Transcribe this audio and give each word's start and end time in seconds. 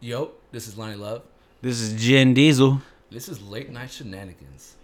Yo, 0.00 0.30
this 0.52 0.68
is 0.68 0.76
Lonnie 0.78 0.94
Love. 0.94 1.22
This 1.60 1.80
is 1.80 2.00
Jen 2.00 2.34
Diesel. 2.34 2.80
This 3.10 3.28
is 3.28 3.42
Late 3.42 3.70
Night 3.70 3.90
Shenanigans. 3.90 4.76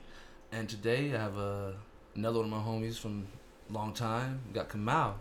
And 0.50 0.68
today 0.68 1.14
I 1.14 1.18
have 1.18 1.38
uh, 1.38 1.70
another 2.14 2.38
one 2.40 2.46
of 2.46 2.50
my 2.50 2.58
homies 2.58 2.98
from 2.98 3.26
long 3.70 3.92
time. 3.92 4.40
We 4.48 4.54
got 4.54 4.68
Kamau. 4.68 5.14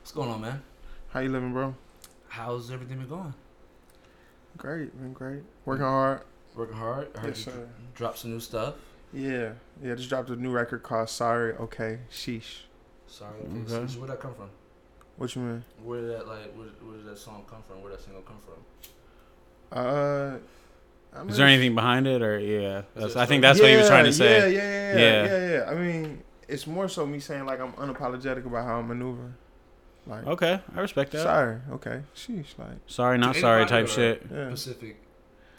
What's 0.00 0.12
going 0.12 0.30
on, 0.30 0.40
man? 0.40 0.62
How 1.08 1.20
you 1.20 1.30
living, 1.30 1.52
bro? 1.52 1.74
How's 2.28 2.70
everything 2.70 2.98
been 2.98 3.08
going? 3.08 3.34
Great, 4.56 4.96
been 5.00 5.12
great. 5.12 5.42
Working 5.64 5.84
hard. 5.84 6.20
Working 6.54 6.76
hard. 6.76 7.08
I 7.16 7.20
heard 7.20 7.28
Yes, 7.36 7.46
you 7.46 7.52
sir. 7.52 7.68
dropped 7.94 8.18
some 8.18 8.30
new 8.32 8.40
stuff. 8.40 8.74
Yeah, 9.12 9.52
yeah. 9.82 9.94
Just 9.94 10.08
dropped 10.08 10.30
a 10.30 10.36
new 10.36 10.50
record 10.50 10.82
called 10.82 11.08
"Sorry." 11.10 11.52
Okay, 11.54 11.98
sheesh. 12.10 12.62
Sorry, 13.06 13.34
Okay. 13.40 13.74
okay. 13.74 13.92
so 13.92 13.98
where'd 13.98 14.10
that 14.10 14.20
come 14.20 14.34
from? 14.34 14.48
What 15.16 15.34
you 15.36 15.42
mean? 15.42 15.64
Where 15.84 16.00
did 16.00 16.10
that 16.10 16.26
like? 16.28 16.52
Where, 16.54 16.66
where 16.82 16.96
did 16.96 17.06
that 17.06 17.18
song 17.18 17.44
come 17.48 17.62
from? 17.62 17.82
Where 17.82 17.90
did 17.90 17.98
that 17.98 18.04
single 18.04 18.22
come 18.22 18.38
from? 18.44 18.54
Uh, 19.72 20.38
I 21.14 21.20
mean, 21.20 21.30
Is 21.30 21.36
there 21.36 21.46
anything 21.46 21.74
behind 21.74 22.06
it, 22.06 22.22
or 22.22 22.38
yeah? 22.38 22.82
That's, 22.94 23.16
I 23.16 23.26
think 23.26 23.42
that's 23.42 23.60
what 23.60 23.68
he 23.70 23.76
was 23.76 23.88
trying 23.88 24.04
to 24.04 24.12
say. 24.12 24.52
Yeah, 24.54 24.62
yeah, 24.62 24.62
yeah, 24.62 24.98
Yeah. 24.98 25.24
yeah, 25.24 25.38
yeah, 25.48 25.52
yeah. 25.66 25.70
I 25.70 25.74
mean, 25.74 26.22
it's 26.48 26.66
more 26.66 26.88
so 26.88 27.06
me 27.06 27.20
saying 27.20 27.44
like 27.46 27.60
I'm 27.60 27.72
unapologetic 27.74 28.44
about 28.46 28.64
how 28.66 28.78
I'm 28.78 28.88
maneuvering. 28.88 29.34
Like, 30.06 30.26
Okay, 30.26 30.60
I 30.74 30.80
respect 30.80 31.12
that. 31.12 31.22
sorry. 31.22 31.58
Okay, 31.72 32.02
sheesh. 32.16 32.58
Like, 32.58 32.78
Sorry, 32.86 33.18
not 33.18 33.36
sorry 33.36 33.66
type 33.66 33.86
shit. 33.88 34.26
yeah. 34.32 34.48
Specific 34.48 34.96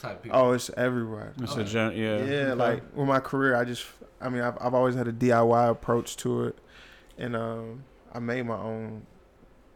type 0.01 0.21
people. 0.21 0.37
Oh, 0.37 0.51
it's 0.51 0.69
everywhere. 0.75 1.31
It's 1.41 1.53
Okay. 1.53 1.61
a 1.61 1.65
gen- 1.65 1.91
yeah. 1.93 2.17
Yeah, 2.17 2.33
okay. 2.47 2.53
like 2.53 2.83
with 2.95 3.07
my 3.07 3.19
career, 3.21 3.55
I 3.55 3.63
just, 3.63 3.85
I 4.19 4.27
mean, 4.29 4.41
I've, 4.41 4.57
I've 4.59 4.73
always 4.73 4.95
had 4.95 5.07
a 5.07 5.13
DIY 5.13 5.69
approach 5.69 6.17
to 6.17 6.43
it, 6.47 6.57
and 7.17 7.35
um, 7.37 7.83
I 8.13 8.19
made 8.19 8.45
my 8.45 8.57
own 8.57 9.05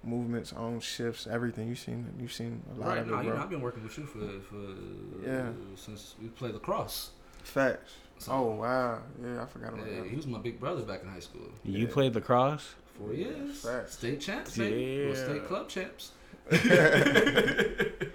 movements, 0.08 0.54
own 0.54 0.80
shifts, 0.80 1.28
everything. 1.30 1.68
You've 1.68 1.80
seen, 1.80 2.08
you've 2.20 2.34
seen 2.34 2.64
a 2.76 2.80
lot 2.80 2.88
right 2.90 2.98
of 3.00 3.08
now, 3.08 3.20
it, 3.20 3.24
you 3.26 3.30
bro. 3.30 3.38
know, 3.38 3.44
I've 3.44 3.50
been 3.50 3.62
working 3.62 3.84
with 3.84 3.98
you 3.98 4.05
for 4.05 4.20
for 4.49 5.27
Yeah. 5.30 5.49
since 5.76 6.16
we 6.22 6.30
played 6.30 6.54
lacrosse. 6.54 7.12
Facts. 7.44 7.94
So, 8.20 8.32
Oh 8.32 8.46
wow, 8.55 8.99
yeah, 9.24 9.44
I 9.44 9.46
forgot 9.46 9.74
about 9.74 9.88
yeah, 9.88 10.02
that. 10.02 10.10
he 10.10 10.16
was 10.16 10.26
my 10.27 10.40
big 10.40 10.60
brother 10.60 10.82
back 10.82 11.04
in 11.04 11.08
high 11.10 11.20
school. 11.20 11.49
you 11.64 11.86
yeah. 11.88 11.94
played 11.94 12.16
lacrosse. 12.16 12.74
Four 12.98 13.14
years. 13.14 13.60
Facts. 13.62 13.94
State 13.98 14.20
champs, 14.22 14.58
baby. 14.58 15.05
Well, 15.05 15.16
Yeah. 15.16 15.24
state 15.26 15.46
club 15.48 15.70
champs. 15.70 16.12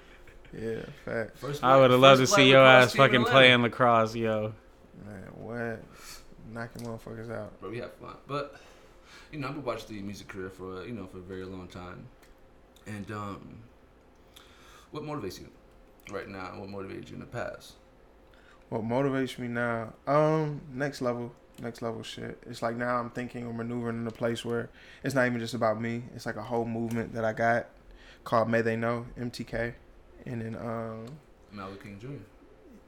Yeah, 0.55 0.81
facts. 1.07 1.41
First 1.41 1.65
I 1.65 1.79
would 1.79 1.91
have 1.91 2.01
loved 2.01 2.21
to 2.21 2.27
see 2.27 2.51
your 2.51 2.63
ass 2.63 2.95
fucking 2.95 3.25
playing 3.25 3.63
lacrosse, 3.63 4.15
yo. 4.15 4.53
Man, 5.07 5.23
what? 5.35 5.83
Knocking 6.53 6.83
motherfuckers 6.83 7.31
out. 7.31 7.53
But 7.63 7.71
we 7.71 7.79
have 7.79 7.93
fun. 7.95 8.17
But 8.27 8.57
you 9.33 9.39
know, 9.39 9.49
I've 9.49 9.55
been 9.55 9.65
watching 9.65 9.97
the 9.97 10.03
music 10.03 10.29
career 10.29 10.51
for 10.51 10.85
you 10.87 10.93
know 10.93 11.07
for 11.07 11.19
a 11.19 11.23
very 11.23 11.45
long 11.45 11.67
time. 11.69 12.07
And 12.87 13.11
um, 13.11 13.59
what 14.91 15.03
motivates 15.03 15.41
you 15.41 15.49
right 16.11 16.29
now? 16.29 16.51
and 16.53 16.61
What 16.61 16.69
motivated 16.69 17.09
you 17.09 17.15
in 17.15 17.21
the 17.21 17.27
past? 17.27 17.75
What 18.69 18.83
motivates 18.83 19.39
me 19.39 19.49
now? 19.49 19.95
Um, 20.07 20.61
next 20.73 21.01
level, 21.03 21.33
next 21.61 21.83
level 21.83 22.03
shit. 22.03 22.43
It's 22.49 22.63
like 22.63 22.77
now 22.77 22.97
I'm 22.99 23.11
thinking 23.11 23.47
or 23.47 23.53
maneuvering 23.53 24.01
in 24.01 24.07
a 24.07 24.11
place 24.13 24.45
where 24.45 24.69
it's 25.03 25.15
not 25.15 25.27
even 25.27 25.41
just 25.41 25.55
about 25.55 25.81
me. 25.81 26.05
It's 26.15 26.27
like 26.27 26.37
a 26.37 26.43
whole 26.43 26.65
movement 26.65 27.15
that 27.15 27.25
I 27.25 27.33
got 27.33 27.69
called 28.25 28.49
May 28.49 28.63
They 28.63 28.77
Know 28.77 29.07
MTK, 29.19 29.75
and 30.27 30.43
then 30.43 30.57
um, 30.57 31.07
Malcolm 31.51 31.79
King 31.83 31.99
Jr. 32.01 32.25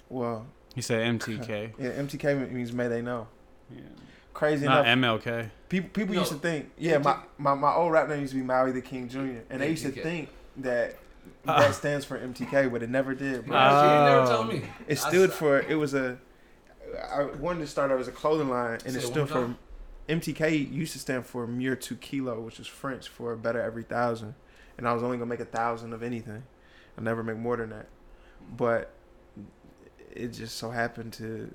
well, 0.09 0.47
He 0.75 0.81
said 0.83 1.07
MTK. 1.19 1.73
yeah, 1.79 1.91
MTK 1.91 2.51
means 2.51 2.73
May 2.73 2.89
They 2.89 3.03
Know. 3.03 3.29
Yeah. 3.75 3.83
Crazy 4.35 4.67
Not 4.67 4.87
enough, 4.87 5.23
MLK. 5.23 5.51
people 5.69 5.91
people 5.91 6.15
No, 6.15 6.21
used 6.23 6.33
to 6.33 6.39
think, 6.39 6.71
yeah, 6.77 6.99
my, 6.99 7.19
my 7.39 7.55
my 7.55 7.73
old 7.73 7.93
rap 7.93 8.09
name 8.09 8.21
used 8.21 8.33
to 8.33 8.39
be 8.41 8.45
Maui 8.45 8.73
the 8.73 8.83
King 8.83 9.09
Jr. 9.09 9.19
and 9.49 9.61
they 9.63 9.71
used 9.71 9.85
to 9.85 9.93
MTK. 9.93 10.03
think 10.03 10.29
that. 10.59 10.97
Ah. 11.47 11.59
That 11.61 11.75
stands 11.75 12.05
for 12.05 12.19
MTK, 12.19 12.71
but 12.71 12.83
it 12.83 12.91
never 12.91 13.15
did. 13.15 13.47
Bro. 13.47 13.57
Yeah, 13.57 13.99
you 13.99 14.05
never 14.15 14.21
Oh. 14.31 14.37
told 14.37 14.49
me. 14.49 14.63
It 14.89 14.99
I 15.05 15.09
stood 15.09 15.31
s- 15.31 15.37
for 15.37 15.59
it 15.61 15.75
was 15.77 15.95
a. 15.95 16.19
I 17.13 17.25
wanted 17.25 17.61
to 17.61 17.67
start 17.67 17.91
out 17.91 17.99
as 18.01 18.09
a 18.09 18.13
clothing 18.13 18.49
line, 18.51 18.75
and 18.75 18.83
Say 18.83 18.89
it 18.91 18.97
it 18.97 19.07
stood 19.07 19.17
one 19.19 19.27
for 19.29 19.35
time. 19.35 19.59
MTK. 20.09 20.71
Used 20.71 20.93
to 20.95 20.99
stand 20.99 21.25
for 21.27 21.47
Mure 21.47 21.77
Two 21.77 21.97
Kilo, 21.97 22.41
which 22.41 22.59
is 22.61 22.67
French 22.67 23.09
for 23.09 23.35
better 23.37 23.61
every 23.61 23.85
thousand, 23.85 24.35
and 24.77 24.87
I 24.89 24.93
was 24.93 25.03
only 25.03 25.17
gonna 25.17 25.29
make 25.31 25.41
a 25.41 25.45
thousand 25.47 25.93
of 25.93 26.03
anything. 26.03 26.43
I 26.99 27.01
never 27.03 27.23
make 27.23 27.37
more 27.39 27.57
than 27.57 27.71
that, 27.71 27.87
but 28.57 28.91
it 30.13 30.29
just 30.29 30.57
so 30.57 30.71
happened 30.71 31.13
to 31.15 31.51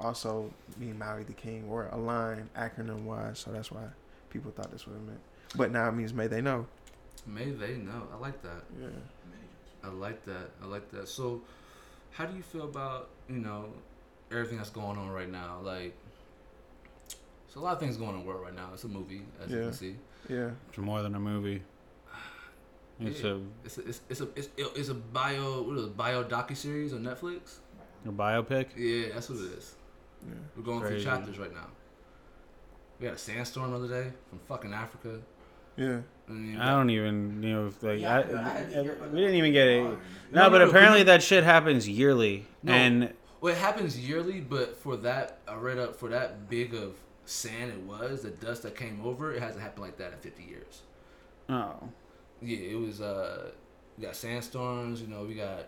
also 0.00 0.50
mean 0.78 0.98
Maui 0.98 1.24
the 1.24 1.32
King 1.32 1.64
or 1.68 1.88
a 1.92 1.96
line 1.96 2.48
acronym 2.56 3.04
wise, 3.04 3.38
so 3.38 3.50
that's 3.52 3.70
why 3.70 3.82
people 4.30 4.50
thought 4.50 4.70
that's 4.70 4.86
what 4.86 4.96
it 4.96 5.02
meant. 5.06 5.20
But 5.56 5.70
now 5.72 5.88
it 5.88 5.92
means 5.92 6.12
May 6.14 6.26
they 6.26 6.40
know. 6.40 6.66
May 7.26 7.50
they 7.50 7.74
know. 7.76 8.08
I 8.12 8.16
like 8.16 8.42
that. 8.42 8.62
Yeah. 8.80 8.86
I 9.84 9.88
like 9.88 10.24
that. 10.26 10.50
I 10.62 10.66
like 10.66 10.90
that. 10.92 11.08
So, 11.08 11.40
how 12.12 12.26
do 12.26 12.36
you 12.36 12.42
feel 12.42 12.64
about 12.64 13.08
you 13.28 13.38
know 13.38 13.66
everything 14.30 14.58
that's 14.58 14.70
going 14.70 14.98
on 14.98 15.08
right 15.10 15.30
now? 15.30 15.58
Like, 15.62 15.94
there's 17.46 17.56
a 17.56 17.60
lot 17.60 17.72
of 17.74 17.80
things 17.80 17.96
going 17.96 18.10
on 18.10 18.16
in 18.16 18.20
the 18.22 18.26
world 18.28 18.42
right 18.42 18.54
now. 18.54 18.70
It's 18.72 18.84
a 18.84 18.88
movie, 18.88 19.22
as 19.42 19.50
you 19.50 19.58
can 19.60 19.72
see. 19.72 19.96
Yeah. 20.28 20.50
It's 20.68 20.78
more 20.78 21.02
than 21.02 21.14
a 21.14 21.20
movie. 21.20 21.62
It's 23.00 23.22
Yeah. 23.22 23.30
a, 23.30 23.40
It's 23.64 23.78
a, 23.78 23.88
it's, 23.88 24.00
it's 24.10 24.20
a 24.20 24.28
it's, 24.36 24.48
it's 24.58 24.88
a 24.90 24.94
bio 24.94 25.62
what 25.62 25.78
is 25.78 25.84
it, 25.86 25.96
bio 25.96 26.22
docu 26.24 26.54
series 26.54 26.92
on 26.92 27.02
Netflix. 27.02 27.60
a 28.06 28.10
biopic. 28.10 28.66
Yeah, 28.76 29.14
that's 29.14 29.30
what 29.30 29.38
it 29.38 29.52
is. 29.58 29.74
Yeah. 30.28 30.34
We're 30.56 30.62
going 30.62 30.80
Crazy. 30.80 30.96
through 30.96 31.04
chapters 31.04 31.38
right 31.38 31.52
now. 31.54 31.66
We 32.98 33.06
had 33.06 33.14
a 33.14 33.18
sandstorm 33.18 33.70
the 33.70 33.76
other 33.78 33.88
day 33.88 34.12
from 34.28 34.38
fucking 34.40 34.72
Africa. 34.74 35.20
Yeah. 35.76 36.00
I, 36.28 36.32
mean, 36.32 36.58
I 36.58 36.70
don't 36.72 36.90
even 36.90 37.42
you 37.42 37.52
know 37.54 37.66
if 37.66 37.82
like 37.82 38.00
Yeah, 38.00 38.18
I, 38.18 38.18
I 38.18 38.48
had 38.50 38.70
to 38.72 38.82
hear 38.82 38.92
about 38.92 39.10
we 39.12 39.20
didn't 39.20 39.36
even 39.36 39.52
get 39.52 39.66
it. 39.68 39.82
No, 39.82 39.90
No, 39.90 39.96
no, 40.44 40.50
but 40.50 40.58
no, 40.58 40.68
apparently 40.68 41.00
we- 41.00 41.04
that 41.04 41.22
shit 41.22 41.42
happens 41.44 41.88
yearly, 41.88 42.46
No. 42.62 42.72
and 42.72 43.14
Well, 43.40 43.54
it 43.54 43.58
happens 43.58 43.98
yearly, 43.98 44.40
but 44.40 44.76
for 44.76 44.96
that, 44.98 45.38
I 45.48 45.54
read 45.54 45.78
up 45.78 45.96
for 45.96 46.08
that 46.10 46.48
big 46.50 46.74
of 46.74 46.94
sand 47.24 47.70
it 47.72 47.80
was, 47.80 48.22
the 48.22 48.30
dust 48.30 48.62
that 48.64 48.76
came 48.76 49.00
over, 49.04 49.32
it 49.32 49.40
hasn't 49.40 49.62
happened 49.62 49.82
like 49.84 49.96
that 49.98 50.12
in 50.12 50.18
50 50.18 50.42
years. 50.42 50.82
oh, 51.48 51.88
Yeah, 52.42 52.58
it 52.58 52.78
was, 52.78 53.00
uh, 53.00 53.50
we 53.96 54.04
got 54.04 54.14
sandstorms, 54.16 55.00
you 55.00 55.06
know, 55.08 55.24
we 55.24 55.34
got 55.34 55.66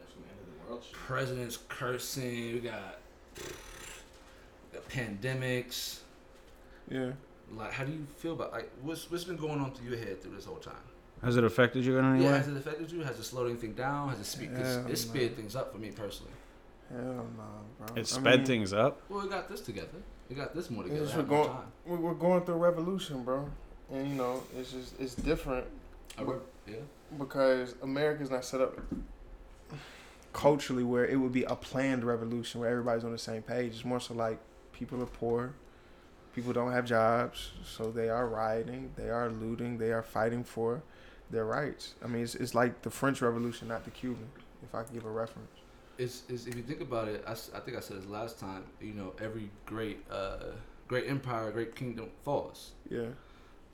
presidents 0.93 1.59
cursing, 1.69 2.53
we 2.55 2.61
got, 2.61 2.99
got 3.37 3.47
pandemics. 4.81 6.01
Yeah. 6.91 7.13
Like, 7.55 7.73
how 7.73 7.85
do 7.85 7.93
you 7.93 8.07
feel 8.19 8.33
about, 8.33 8.53
like, 8.53 8.71
what's, 8.83 9.11
what's 9.11 9.25
been 9.25 9.37
going 9.37 9.61
on 9.61 9.73
through 9.73 9.91
your 9.91 9.99
head 9.99 10.23
through 10.23 10.35
this 10.35 10.45
whole 10.45 10.57
time? 10.57 10.75
has 11.23 11.37
it 11.37 11.45
affected 11.45 11.85
you 11.85 11.97
in 11.99 12.05
any 12.05 12.25
Yeah, 12.25 12.33
way? 12.33 12.37
has 12.39 12.49
it 12.49 12.57
affected 12.57 12.91
you? 12.91 13.01
Has 13.03 13.17
it 13.19 13.23
slowed 13.23 13.49
anything 13.49 13.75
down? 13.75 14.09
Has 14.09 14.19
it 14.19 14.25
speed, 14.25 14.51
cause 14.57 14.67
Hell 14.77 14.87
it 14.89 14.97
sped 14.97 15.31
no. 15.31 15.37
things 15.37 15.55
up 15.55 15.71
for 15.73 15.79
me 15.79 15.93
personally. 15.93 16.33
Hell 16.91 17.01
no, 17.01 17.87
bro. 17.87 17.95
It 17.95 18.01
I 18.01 18.03
sped 18.03 18.39
mean, 18.39 18.45
things 18.47 18.73
up. 18.73 19.01
Well, 19.09 19.23
we 19.23 19.29
got 19.29 19.49
this 19.49 19.61
together. 19.61 19.87
We 20.29 20.35
got 20.35 20.53
this 20.53 20.69
more 20.69 20.83
together. 20.83 21.03
just 21.03 21.15
I 21.15 21.19
have 21.19 21.29
we're 21.29 21.37
more 21.37 21.45
going, 21.47 21.57
time. 21.57 21.73
we're 21.87 21.97
we're 21.99 22.15
going 22.15 22.45
through 22.45 22.55
a 22.57 22.59
revolution, 22.59 23.23
bro. 23.23 23.49
And 23.93 24.09
you 24.09 24.15
know, 24.17 24.43
it's 24.59 24.73
just 24.73 24.99
it's 25.01 25.15
different 25.15 25.65
I 26.19 26.23
re- 26.23 26.39
yeah. 26.67 26.75
because 27.17 27.77
America's 27.83 28.31
not 28.31 28.45
set 28.45 28.61
up 28.61 28.77
culturally 30.33 30.83
where 30.85 31.07
it 31.07 31.17
would 31.17 31.33
be 31.33 31.45
a 31.45 31.55
planned 31.55 32.03
revolution 32.05 32.61
where 32.61 32.71
everybody's 32.71 33.05
on 33.05 33.13
the 33.13 33.19
same 33.19 33.43
page. 33.43 33.75
It's 33.75 33.85
more 33.85 34.01
so 34.01 34.15
like 34.15 34.39
people 34.83 35.03
are 35.03 35.07
poor, 35.23 35.53
people 36.35 36.53
don't 36.53 36.73
have 36.73 36.85
jobs, 36.85 37.53
so 37.65 37.91
they 37.91 38.09
are 38.09 38.27
rioting, 38.27 38.91
they 38.97 39.11
are 39.11 39.29
looting, 39.31 39.79
they 39.79 39.93
are 39.93 40.03
fighting 40.03 40.43
for 40.45 40.83
their 41.31 41.45
rights. 41.45 41.95
I 42.05 42.07
mean, 42.09 42.23
it's 42.23 42.35
it's 42.35 42.55
like 42.55 42.83
the 42.83 42.91
French 42.91 43.23
Revolution, 43.23 43.69
not 43.69 43.85
the 43.85 43.91
Cuban. 43.91 44.29
If 44.65 44.75
I 44.75 44.83
could 44.83 44.95
give 44.95 45.05
a 45.07 45.11
reference. 45.11 45.51
it's, 45.99 46.23
it's 46.29 46.47
if 46.47 46.55
you 46.57 46.63
think 46.63 46.81
about 46.81 47.07
it, 47.09 47.25
I 47.27 47.35
think 47.65 47.77
I 47.77 47.81
said 47.81 47.97
this 47.99 48.07
last 48.07 48.39
time. 48.39 48.65
You 48.81 48.95
know, 48.95 49.13
every 49.21 49.51
great 49.67 49.99
uh, 50.11 50.53
great 50.89 51.07
empire, 51.09 51.51
great 51.53 51.75
kingdom 51.77 52.07
falls. 52.25 52.73
Yeah. 52.91 53.11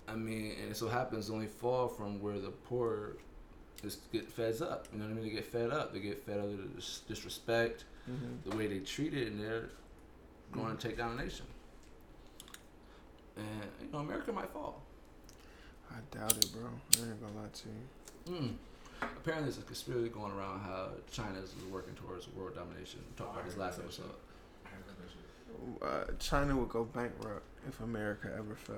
I 0.06 0.14
mean, 0.14 0.52
and 0.60 0.70
it 0.72 0.76
so 0.76 0.88
happens 0.88 1.28
only 1.30 1.46
fall 1.62 1.86
from 1.88 2.20
where 2.22 2.38
the 2.38 2.50
poor 2.68 3.16
just 3.82 4.10
get 4.12 4.26
fed 4.38 4.60
up. 4.62 4.86
You 4.92 4.98
know 4.98 5.04
what 5.06 5.12
I 5.12 5.14
mean? 5.14 5.24
They 5.24 5.34
get 5.40 5.44
fed 5.44 5.70
up. 5.70 5.92
They 5.92 6.00
get 6.00 6.18
fed 6.26 6.38
up 6.38 6.46
with 6.46 6.76
the 6.76 6.82
disrespect, 7.14 7.84
Mm-hmm. 8.10 8.48
the 8.48 8.56
way 8.56 8.66
they 8.66 8.78
treat 8.78 9.12
it, 9.12 9.26
and 9.30 9.38
they're 9.38 9.68
going 10.52 10.76
to 10.76 10.88
take 10.88 10.96
down 10.96 11.18
a 11.18 11.22
nation. 11.22 11.46
And 13.36 13.46
you 13.80 13.92
know, 13.92 13.98
America 13.98 14.32
might 14.32 14.50
fall. 14.50 14.82
I 15.90 16.16
doubt 16.16 16.36
it, 16.36 16.52
bro. 16.52 16.68
I 17.02 17.06
ain't 17.08 17.20
gonna 17.20 17.34
lie 17.34 17.48
to 17.52 17.68
you. 17.68 18.38
Mm. 18.40 18.54
Apparently, 19.00 19.44
there's 19.44 19.58
a 19.58 19.62
conspiracy 19.62 20.08
going 20.08 20.32
around 20.32 20.60
how 20.60 20.88
China 21.10 21.38
is 21.38 21.54
working 21.70 21.94
towards 21.94 22.28
world 22.28 22.54
domination. 22.56 23.00
We 23.08 23.16
talked 23.16 23.34
about 23.34 23.46
this 23.46 23.56
last 23.56 23.78
episode. 23.78 24.10
Uh, 25.82 26.04
China 26.18 26.56
would 26.56 26.68
go 26.68 26.84
bankrupt 26.84 27.42
if 27.66 27.80
America 27.80 28.30
ever 28.36 28.54
fell. 28.54 28.76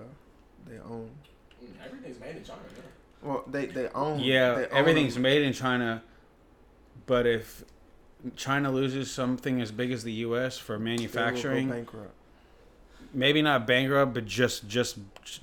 They 0.67 0.79
own. 0.79 1.11
Everything's 1.85 2.21
made 2.21 2.37
in 2.37 2.45
China. 2.45 2.61
Yeah. 2.75 2.83
Well, 3.29 3.45
they 3.47 3.67
they 3.67 3.89
own. 3.89 4.21
Yeah, 4.21 4.55
they 4.55 4.65
own- 4.67 4.73
everything's 4.73 5.19
made 5.19 5.43
in 5.43 5.53
China, 5.53 6.03
but 7.07 7.27
if 7.27 7.65
China 8.37 8.71
loses 8.71 9.11
something 9.11 9.61
as 9.61 9.73
big 9.73 9.93
as 9.93 10.05
the 10.05 10.13
U.S. 10.29 10.59
for 10.59 10.73
they 10.75 10.79
will 10.79 10.85
go 10.85 10.91
manufacturing, 10.91 11.69
bankrupt. 11.71 12.13
maybe 13.15 13.43
not 13.43 13.67
bankrupt, 13.67 14.15
but 14.15 14.27
just 14.27 14.69
just 14.69 14.99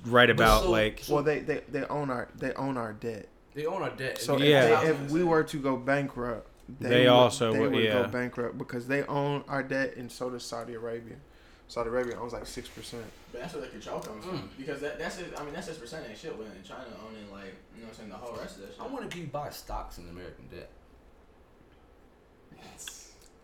right 0.06 0.30
about 0.30 0.62
so- 0.64 0.70
like 0.70 1.02
Well, 1.08 1.22
they, 1.22 1.40
they 1.40 1.62
they 1.70 1.84
own 1.84 2.10
our 2.10 2.28
they 2.36 2.52
own 2.54 2.76
our 2.76 2.92
debt. 2.92 3.28
they 3.54 3.66
own 3.66 3.82
our 3.82 3.90
debt. 3.90 4.20
So 4.20 4.38
Yeah. 4.38 4.80
if, 4.80 4.82
they, 4.82 4.90
if 5.04 5.10
we 5.10 5.24
were 5.24 5.42
to 5.44 5.56
go 5.58 5.76
bankrupt, 5.76 6.46
They 6.80 7.00
would- 7.00 7.08
also 7.08 7.52
they 7.52 7.58
would- 7.60 7.72
would 7.72 7.84
yeah. 7.84 8.02
go 8.02 8.08
bankrupt 8.08 8.58
because 8.58 8.86
they 8.86 9.02
own 9.04 9.42
our 9.48 9.62
debt, 9.62 9.96
and 9.96 10.10
so 10.10 10.30
does 10.30 10.44
Saudi 10.44 10.74
Arabia. 10.74 11.16
Saudi 11.70 11.90
Arabia 11.90 12.18
owns 12.18 12.32
like 12.32 12.46
six 12.46 12.68
percent. 12.68 13.04
But 13.32 13.42
that's 13.42 13.52
where 13.54 13.62
the 13.62 13.68
control 13.68 14.00
comes 14.00 14.24
from. 14.24 14.38
Mm. 14.38 14.48
Because 14.56 14.80
that, 14.80 14.98
that's 14.98 15.18
it. 15.18 15.34
I 15.36 15.44
mean, 15.44 15.52
that's 15.52 15.66
just 15.66 15.80
percentage 15.80 16.16
shit 16.18 16.34
when 16.38 16.48
China 16.66 16.84
owning, 17.06 17.30
like, 17.30 17.52
you 17.76 17.82
know 17.82 17.88
what 17.88 17.90
I'm 17.90 17.94
saying, 17.98 18.08
the 18.08 18.16
whole 18.16 18.34
rest 18.38 18.56
of 18.56 18.62
that 18.62 18.72
shit. 18.72 18.80
I 18.80 18.86
wonder 18.86 19.06
if 19.06 19.14
you 19.16 19.26
buy 19.26 19.50
stocks 19.50 19.98
in 19.98 20.08
American 20.08 20.46
debt. 20.50 20.70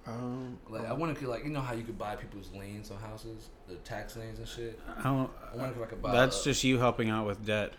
Um, 0.06 0.58
Like 0.68 0.86
I 0.86 0.92
wonder 0.92 1.14
if 1.14 1.22
you 1.22 1.28
like 1.28 1.44
you 1.44 1.50
know 1.50 1.62
how 1.62 1.72
you 1.72 1.82
could 1.82 1.98
buy 1.98 2.14
people's 2.16 2.50
liens 2.52 2.90
on 2.90 2.98
houses, 2.98 3.48
the 3.68 3.76
tax 3.76 4.16
liens 4.16 4.38
and 4.38 4.46
shit. 4.46 4.78
I 4.98 5.02
don't. 5.04 5.30
I 5.52 5.56
wonder 5.56 5.76
if 5.80 5.82
I 5.82 5.90
could 5.90 6.02
buy. 6.02 6.12
That's 6.12 6.40
uh, 6.40 6.44
just 6.44 6.62
you 6.64 6.78
helping 6.78 7.08
out 7.08 7.26
with 7.26 7.44
debt. 7.46 7.72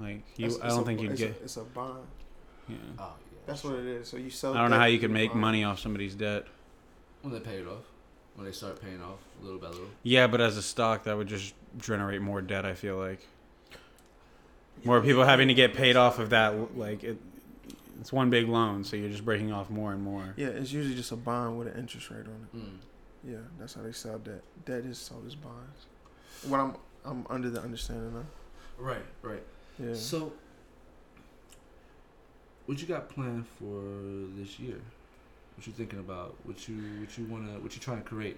Like 0.00 0.22
you, 0.36 0.46
it's- 0.46 0.60
I 0.62 0.68
don't 0.68 0.82
a- 0.82 0.84
think 0.84 1.00
you'd 1.00 1.12
it's 1.12 1.20
get. 1.20 1.38
A, 1.40 1.42
it's 1.44 1.56
a 1.56 1.62
bond. 1.62 2.00
Yeah. 2.68 2.76
Oh 2.98 3.12
yeah. 3.32 3.38
That's 3.46 3.62
what 3.62 3.74
it 3.74 3.86
is. 3.86 4.08
So 4.08 4.16
you 4.16 4.28
sell. 4.30 4.54
I 4.54 4.60
don't 4.62 4.70
know 4.70 4.78
how 4.78 4.86
you 4.86 4.98
to 4.98 5.02
could 5.02 5.12
make 5.12 5.30
bond. 5.30 5.40
money 5.40 5.62
off 5.64 5.78
somebody's 5.78 6.14
debt. 6.16 6.46
When 7.22 7.32
they 7.32 7.40
pay 7.40 7.58
it 7.58 7.66
off, 7.68 7.84
when 8.34 8.44
they 8.44 8.52
start 8.52 8.80
paying 8.82 9.00
off 9.00 9.18
little 9.40 9.60
by 9.60 9.68
little. 9.68 9.86
Yeah, 10.02 10.26
but 10.26 10.40
as 10.40 10.56
a 10.56 10.62
stock, 10.62 11.04
that 11.04 11.16
would 11.16 11.28
just 11.28 11.54
generate 11.78 12.20
more 12.22 12.40
debt. 12.42 12.66
I 12.66 12.74
feel 12.74 12.96
like 12.96 13.20
more 14.84 15.00
people 15.00 15.24
having 15.24 15.46
to 15.48 15.54
get 15.54 15.74
paid 15.74 15.94
off 15.96 16.18
of 16.18 16.30
that. 16.30 16.76
Like 16.76 17.04
it, 17.04 17.18
it's 18.00 18.12
one 18.12 18.30
big 18.30 18.48
loan, 18.48 18.84
so 18.84 18.96
you're 18.96 19.08
just 19.10 19.24
breaking 19.24 19.52
off 19.52 19.70
more 19.70 19.92
and 19.92 20.02
more. 20.02 20.34
Yeah, 20.36 20.48
it's 20.48 20.72
usually 20.72 20.94
just 20.94 21.12
a 21.12 21.16
bond 21.16 21.58
with 21.58 21.68
an 21.68 21.78
interest 21.78 22.10
rate 22.10 22.26
on 22.26 22.48
Mm. 22.54 22.62
it. 22.66 23.30
Yeah, 23.32 23.38
that's 23.58 23.74
how 23.74 23.82
they 23.82 23.92
sell 23.92 24.18
debt. 24.18 24.42
Debt 24.64 24.84
is 24.84 24.98
sold 24.98 25.26
as 25.26 25.34
bonds. 25.34 25.86
What 26.46 26.60
I'm 26.60 26.76
I'm 27.04 27.26
under 27.30 27.50
the 27.50 27.60
understanding 27.60 28.14
of. 28.16 28.24
Right, 28.78 29.04
right. 29.22 29.42
Yeah. 29.78 29.94
So, 29.94 30.32
what 32.66 32.80
you 32.80 32.86
got 32.86 33.08
planned 33.08 33.46
for 33.46 33.82
this 34.36 34.58
year? 34.60 34.80
What 35.56 35.66
you 35.66 35.72
thinking 35.72 35.98
about? 35.98 36.36
What 36.44 36.68
you 36.68 36.76
what 37.00 37.16
you 37.18 37.24
wanna 37.26 37.58
what 37.60 37.74
you 37.74 37.80
trying 37.80 37.98
to 38.02 38.04
create 38.08 38.36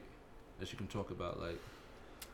that 0.59 0.73
you 0.73 0.79
can 0.79 0.87
talk 0.87 1.11
about? 1.11 1.41
Like, 1.41 1.59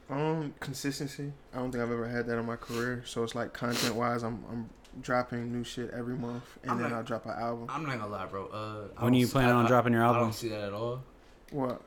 Um, 0.09 0.55
consistency. 0.61 1.33
I 1.53 1.59
don't 1.59 1.73
think 1.73 1.83
I've 1.83 1.91
ever 1.91 2.07
had 2.09 2.27
that 2.27 2.39
in 2.39 2.47
my 2.47 2.57
career. 2.57 3.03
So 3.07 3.25
it's 3.25 3.35
like 3.35 3.53
content 3.53 3.95
wise, 3.97 4.23
I'm 4.23 4.45
I'm 4.51 4.71
dropping 5.03 5.53
new 5.53 5.65
shit 5.65 5.91
every 5.91 6.17
month, 6.17 6.45
and 6.63 6.71
I'm 6.73 6.77
then 6.79 6.87
like- 6.91 6.95
I'll 6.99 7.03
drop 7.05 7.27
an 7.27 7.33
album. 7.33 7.67
I'm 7.69 7.85
not 7.85 7.99
gonna 7.99 8.11
lie, 8.11 8.27
bro. 8.27 8.47
Uh, 8.47 9.03
When 9.03 9.15
are 9.15 9.17
you 9.17 9.27
planning 9.29 9.51
I- 9.55 9.59
on 9.59 9.65
I- 9.67 9.69
dropping 9.69 9.93
your 9.93 10.03
album? 10.03 10.17
I 10.23 10.25
don't 10.25 10.33
see 10.33 10.49
that 10.49 10.63
at 10.65 10.73
all. 10.73 11.03
What? 11.51 11.83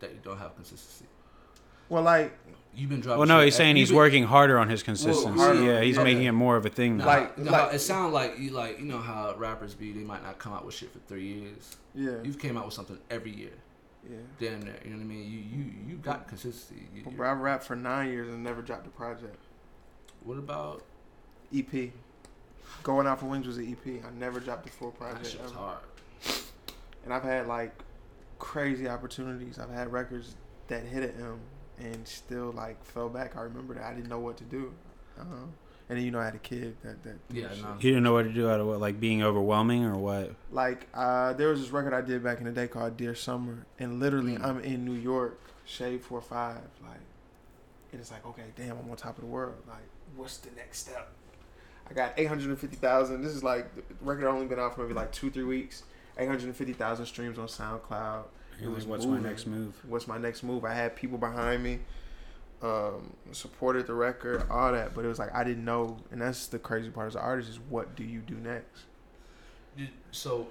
That 0.00 0.10
you 0.12 0.18
don't 0.22 0.38
have 0.38 0.54
consistency. 0.54 1.06
Well, 1.88 2.02
like 2.02 2.36
You've 2.76 2.90
been 2.90 3.00
dropping. 3.00 3.18
Well, 3.20 3.28
no, 3.28 3.38
shit 3.38 3.44
he's 3.44 3.54
saying 3.54 3.76
you've 3.76 3.82
he's 3.82 3.88
been- 3.90 3.96
working 3.98 4.24
harder 4.24 4.58
on 4.58 4.68
his 4.68 4.82
consistency. 4.82 5.38
harder, 5.38 5.62
yeah, 5.62 5.80
he's 5.82 5.96
yeah. 5.96 6.02
making 6.02 6.24
it 6.24 6.32
more 6.32 6.56
of 6.56 6.66
a 6.66 6.68
thing 6.70 6.96
now. 6.96 7.06
Like- 7.06 7.32
you 7.38 7.44
know, 7.44 7.52
like- 7.52 7.72
it 7.74 7.78
sounds 7.78 8.12
like 8.12 8.36
you 8.38 8.50
like 8.50 8.80
you 8.80 8.84
know 8.84 8.98
how 8.98 9.32
rappers 9.36 9.74
be. 9.74 9.92
They 9.92 10.00
might 10.02 10.24
not 10.24 10.38
come 10.40 10.52
out 10.52 10.64
with 10.64 10.74
shit 10.74 10.92
for 10.92 10.98
three 11.06 11.22
years. 11.34 11.76
yeah, 11.94 12.20
You've 12.24 12.38
came 12.40 12.56
out 12.56 12.64
with 12.64 12.74
something 12.74 12.98
every 13.10 13.30
year. 13.30 13.52
yeah. 14.10 14.16
Damn 14.40 14.62
near. 14.62 14.74
You 14.84 14.90
know 14.90 14.96
what 14.96 15.02
I 15.02 15.06
mean? 15.06 15.22
You 15.30 15.38
you 15.38 15.72
you 15.90 15.96
got 15.98 16.26
consistency. 16.26 16.88
You, 16.92 17.02
But 17.04 17.16
bro, 17.16 17.30
I've 17.30 17.38
rapped 17.38 17.62
for 17.62 17.76
nine 17.76 18.10
years 18.10 18.28
and 18.28 18.42
never 18.42 18.60
dropped 18.60 18.86
a 18.88 18.90
project. 18.90 19.38
what 20.24 20.38
about 20.38 20.82
EP. 21.54 21.90
Going 22.82 23.06
out 23.06 23.20
for 23.20 23.26
wings 23.26 23.46
was 23.46 23.58
an 23.58 23.70
EP. 23.70 24.04
I 24.04 24.10
never 24.18 24.40
dropped 24.40 24.68
a 24.68 24.72
full 24.72 24.90
project. 24.90 25.24
that 25.24 25.38
project 25.38 25.42
shit's 25.42 25.52
ever. 25.52 25.60
hard. 25.60 25.78
And 27.04 27.12
I've 27.14 27.22
had 27.22 27.46
like 27.46 27.72
crazy 28.38 28.88
opportunities. 28.88 29.58
I've 29.58 29.70
had 29.70 29.92
records 29.92 30.34
that 30.68 30.82
hit 30.84 31.02
an 31.02 31.20
M 31.20 31.40
and 31.78 32.06
still 32.06 32.52
like 32.52 32.82
fell 32.84 33.08
back. 33.08 33.36
I 33.36 33.42
remember 33.42 33.74
that 33.74 33.84
I 33.84 33.94
didn't 33.94 34.08
know 34.08 34.18
what 34.20 34.36
to 34.38 34.44
do. 34.44 34.72
uh 35.18 35.22
And 35.88 35.98
then 35.98 36.04
you 36.04 36.10
know 36.10 36.20
I 36.20 36.24
had 36.26 36.34
a 36.34 36.38
kid 36.38 36.76
that 36.82 37.02
that 37.04 37.16
Yeah, 37.30 37.48
no. 37.62 37.74
he 37.78 37.88
didn't 37.88 38.02
know 38.04 38.12
what 38.14 38.22
to 38.24 38.32
do 38.32 38.48
out 38.48 38.60
of 38.60 38.66
what, 38.66 38.80
like 38.80 38.98
being 39.00 39.22
overwhelming 39.22 39.84
or 39.84 39.96
what? 39.96 40.34
Like 40.50 40.88
uh, 40.94 41.32
there 41.34 41.48
was 41.48 41.60
this 41.60 41.70
record 41.70 41.92
I 41.94 42.00
did 42.00 42.22
back 42.24 42.38
in 42.38 42.44
the 42.44 42.52
day 42.52 42.68
called 42.68 42.96
Dear 42.96 43.14
Summer, 43.14 43.66
and 43.78 44.00
literally 44.00 44.36
Mm. 44.36 44.44
I'm 44.44 44.60
in 44.60 44.84
New 44.84 44.94
York, 44.94 45.38
Shade 45.66 46.02
Four 46.02 46.20
Five, 46.22 46.56
like, 46.82 47.00
and 47.92 48.00
it's 48.00 48.10
like 48.10 48.24
okay, 48.26 48.44
damn, 48.56 48.78
I'm 48.78 48.90
on 48.90 48.96
top 48.96 49.16
of 49.16 49.20
the 49.22 49.30
world. 49.30 49.54
Like, 49.68 49.78
what's 50.16 50.38
the 50.38 50.50
next 50.56 50.78
step? 50.80 51.08
I 51.88 51.92
got 51.92 52.14
eight 52.16 52.26
hundred 52.26 52.48
and 52.48 52.58
fifty 52.58 52.76
thousand. 52.76 53.22
This 53.22 53.32
is 53.32 53.42
like 53.42 53.74
the 53.74 53.82
record 54.00 54.26
only 54.26 54.46
been 54.46 54.58
out 54.58 54.74
for 54.74 54.82
maybe 54.82 54.94
like 54.94 55.12
two 55.12 55.30
three 55.30 55.44
weeks. 55.44 55.84
Eight 56.16 56.26
hundred 56.26 56.44
and 56.44 56.56
fifty 56.56 56.72
thousand 56.72 57.06
streams 57.06 57.38
on 57.38 57.46
SoundCloud. 57.46 58.24
You're 58.60 58.70
was 58.70 58.86
what's 58.86 59.04
moving. 59.04 59.22
my 59.22 59.28
next 59.28 59.46
move? 59.46 59.74
What's 59.86 60.06
my 60.06 60.18
next 60.18 60.42
move? 60.42 60.64
I 60.64 60.72
had 60.72 60.94
people 60.94 61.18
behind 61.18 61.62
me, 61.62 61.80
um, 62.62 63.12
supported 63.32 63.86
the 63.86 63.94
record, 63.94 64.46
all 64.48 64.72
that, 64.72 64.94
but 64.94 65.04
it 65.04 65.08
was 65.08 65.18
like 65.18 65.34
I 65.34 65.42
didn't 65.44 65.64
know, 65.64 65.96
and 66.10 66.20
that's 66.20 66.46
the 66.46 66.58
crazy 66.58 66.90
part 66.90 67.08
as 67.08 67.14
an 67.16 67.22
artist 67.22 67.50
is 67.50 67.58
what 67.68 67.96
do 67.96 68.04
you 68.04 68.20
do 68.20 68.34
next? 68.34 68.84
Did, 69.76 69.90
so, 70.12 70.46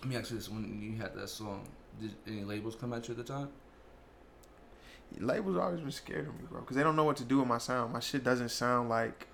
let 0.00 0.08
me 0.08 0.16
ask 0.16 0.30
you 0.30 0.38
this: 0.38 0.48
When 0.48 0.80
you 0.80 0.96
had 0.96 1.14
that 1.14 1.28
song, 1.28 1.66
did 2.00 2.14
any 2.26 2.44
labels 2.44 2.76
come 2.76 2.92
at 2.94 3.06
you 3.08 3.12
at 3.12 3.18
the 3.18 3.24
time? 3.24 3.48
labels 5.20 5.56
always 5.56 5.80
been 5.80 5.90
scared 5.90 6.26
of 6.26 6.34
me, 6.34 6.46
bro, 6.50 6.60
because 6.60 6.76
they 6.76 6.82
don't 6.82 6.96
know 6.96 7.04
what 7.04 7.16
to 7.18 7.24
do 7.24 7.38
with 7.38 7.48
my 7.48 7.58
sound. 7.58 7.92
My 7.92 8.00
shit 8.00 8.24
doesn't 8.24 8.50
sound 8.50 8.88
like, 8.88 9.28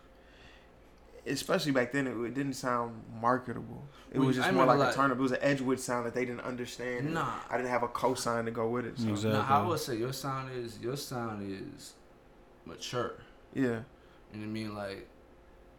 especially 1.27 1.73
back 1.73 1.93
then, 1.93 2.07
it, 2.07 2.17
it 2.25 2.35
didn't 2.35 2.55
sound 2.55 3.03
marketable. 3.21 3.85
It 4.13 4.19
Well, 4.19 4.29
was 4.29 4.39
I 4.39 4.43
just 4.43 4.55
more 4.55 4.63
remember, 4.65 4.79
like 4.85 4.87
a 4.87 4.89
like- 4.89 4.97
turn 4.97 5.11
up. 5.13 5.19
It 5.19 5.23
was 5.23 5.33
an 5.33 5.39
Edgewood 5.43 5.79
sound 5.81 6.07
that 6.07 6.15
they 6.15 6.25
didn't 6.25 6.41
understand. 6.43 7.15
Nah. 7.15 7.35
I 7.49 7.57
didn't 7.57 7.71
have 7.71 7.83
a 7.83 7.89
cosign 7.89 8.45
to 8.47 8.51
go 8.51 8.69
with 8.69 8.87
it. 8.87 8.99
So. 8.99 9.09
Exactly. 9.09 9.33
Now, 9.33 9.47
I 9.49 9.67
would 9.67 9.79
say 9.81 9.97
your 9.97 10.13
sound 10.13 10.51
is 10.57 10.79
your 10.81 10.97
sound 10.97 11.43
is 11.77 11.93
mature. 12.67 13.15
Yeah, 13.55 13.63
You 13.63 13.71
know 13.71 13.81
what 14.33 14.43
I 14.43 14.47
mean? 14.47 14.75
Like, 14.75 15.09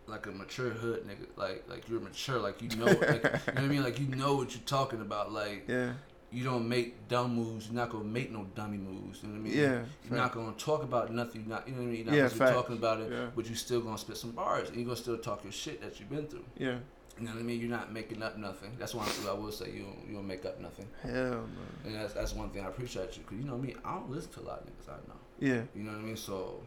like 0.08 0.26
a 0.28 0.32
mature 0.32 0.70
hood 0.72 1.08
nigga. 1.08 1.28
Like, 1.38 1.64
like 1.70 1.88
you're 1.90 2.00
mature. 2.02 2.40
Like 2.40 2.62
you 2.62 2.70
know, 2.78 2.86
like, 2.86 3.00
you 3.02 3.08
know 3.08 3.22
what 3.22 3.58
I 3.58 3.62
mean? 3.68 3.84
Like 3.84 4.00
you 4.00 4.08
know 4.08 4.36
what 4.36 4.54
you're 4.54 4.64
talking 4.66 5.02
about. 5.02 5.32
Like 5.32 5.66
yeah, 5.68 5.94
you 6.32 6.44
don't 6.44 6.68
make 6.70 7.08
dumb 7.10 7.36
moves. 7.36 7.68
You're 7.68 7.76
not 7.76 7.90
gonna 7.90 8.06
make 8.06 8.32
no 8.32 8.46
dummy 8.56 8.78
moves. 8.78 9.22
You 9.22 9.30
know 9.30 9.36
what 9.36 9.40
I 9.42 9.44
mean? 9.50 9.58
yeah. 9.58 9.82
You're 10.10 10.18
not 10.18 10.32
gonna 10.34 10.54
talk 10.54 10.84
about 10.84 11.12
nothing. 11.14 11.42
You're 11.42 11.56
not, 11.56 11.68
you 11.68 11.74
know 11.74 11.82
what 11.82 11.88
I 11.88 11.90
mean? 11.90 11.96
You're 11.98 12.06
not 12.06 12.16
Yeah, 12.16 12.30
gonna 12.30 12.52
be 12.52 12.56
talking 12.56 12.78
about 12.78 13.02
it, 13.02 13.12
Yeah. 13.12 13.26
but 13.36 13.50
you 13.50 13.56
still 13.56 13.82
gonna 13.82 13.98
spit 13.98 14.18
some 14.18 14.32
bars, 14.32 14.70
and 14.70 14.78
you 14.78 14.86
gonna 14.86 14.96
still 14.96 15.18
talk 15.18 15.44
your 15.44 15.52
shit 15.52 15.82
that 15.82 16.00
you've 16.00 16.10
been 16.10 16.28
through. 16.28 16.46
Yeah, 16.58 16.78
You 17.20 17.26
know 17.28 17.34
what 17.34 17.40
I 17.40 17.44
mean? 17.44 17.60
You're 17.60 17.70
not 17.70 17.92
making 17.92 18.24
up 18.24 18.38
nothing. 18.38 18.72
That's 18.80 18.96
one 18.96 19.06
thing 19.08 19.28
I 19.30 19.34
will 19.34 19.52
say. 19.52 19.72
You 19.72 19.84
don't, 19.84 20.08
you 20.08 20.14
don't 20.16 20.28
make 20.28 20.46
up 20.46 20.60
nothing, 20.62 20.88
hell 21.04 21.14
no. 21.14 21.44
and 21.86 21.96
that's 21.96 22.14
that's 22.14 22.34
one 22.34 22.50
thing 22.52 22.64
I 22.66 22.70
appreciate 22.70 23.18
you. 23.18 23.24
Cause 23.24 23.38
you 23.38 23.44
know 23.44 23.58
me, 23.58 23.76
I 23.84 23.96
don't 23.96 24.10
listen 24.10 24.32
to 24.34 24.40
a 24.40 24.48
lot 24.48 24.60
of 24.62 24.68
niggas 24.68 24.90
I 24.90 24.98
know. 25.08 25.20
Yeah, 25.40 25.62
You 25.76 25.84
know 25.84 25.92
what 25.92 26.00
I 26.00 26.04
mean? 26.04 26.16
So 26.18 26.62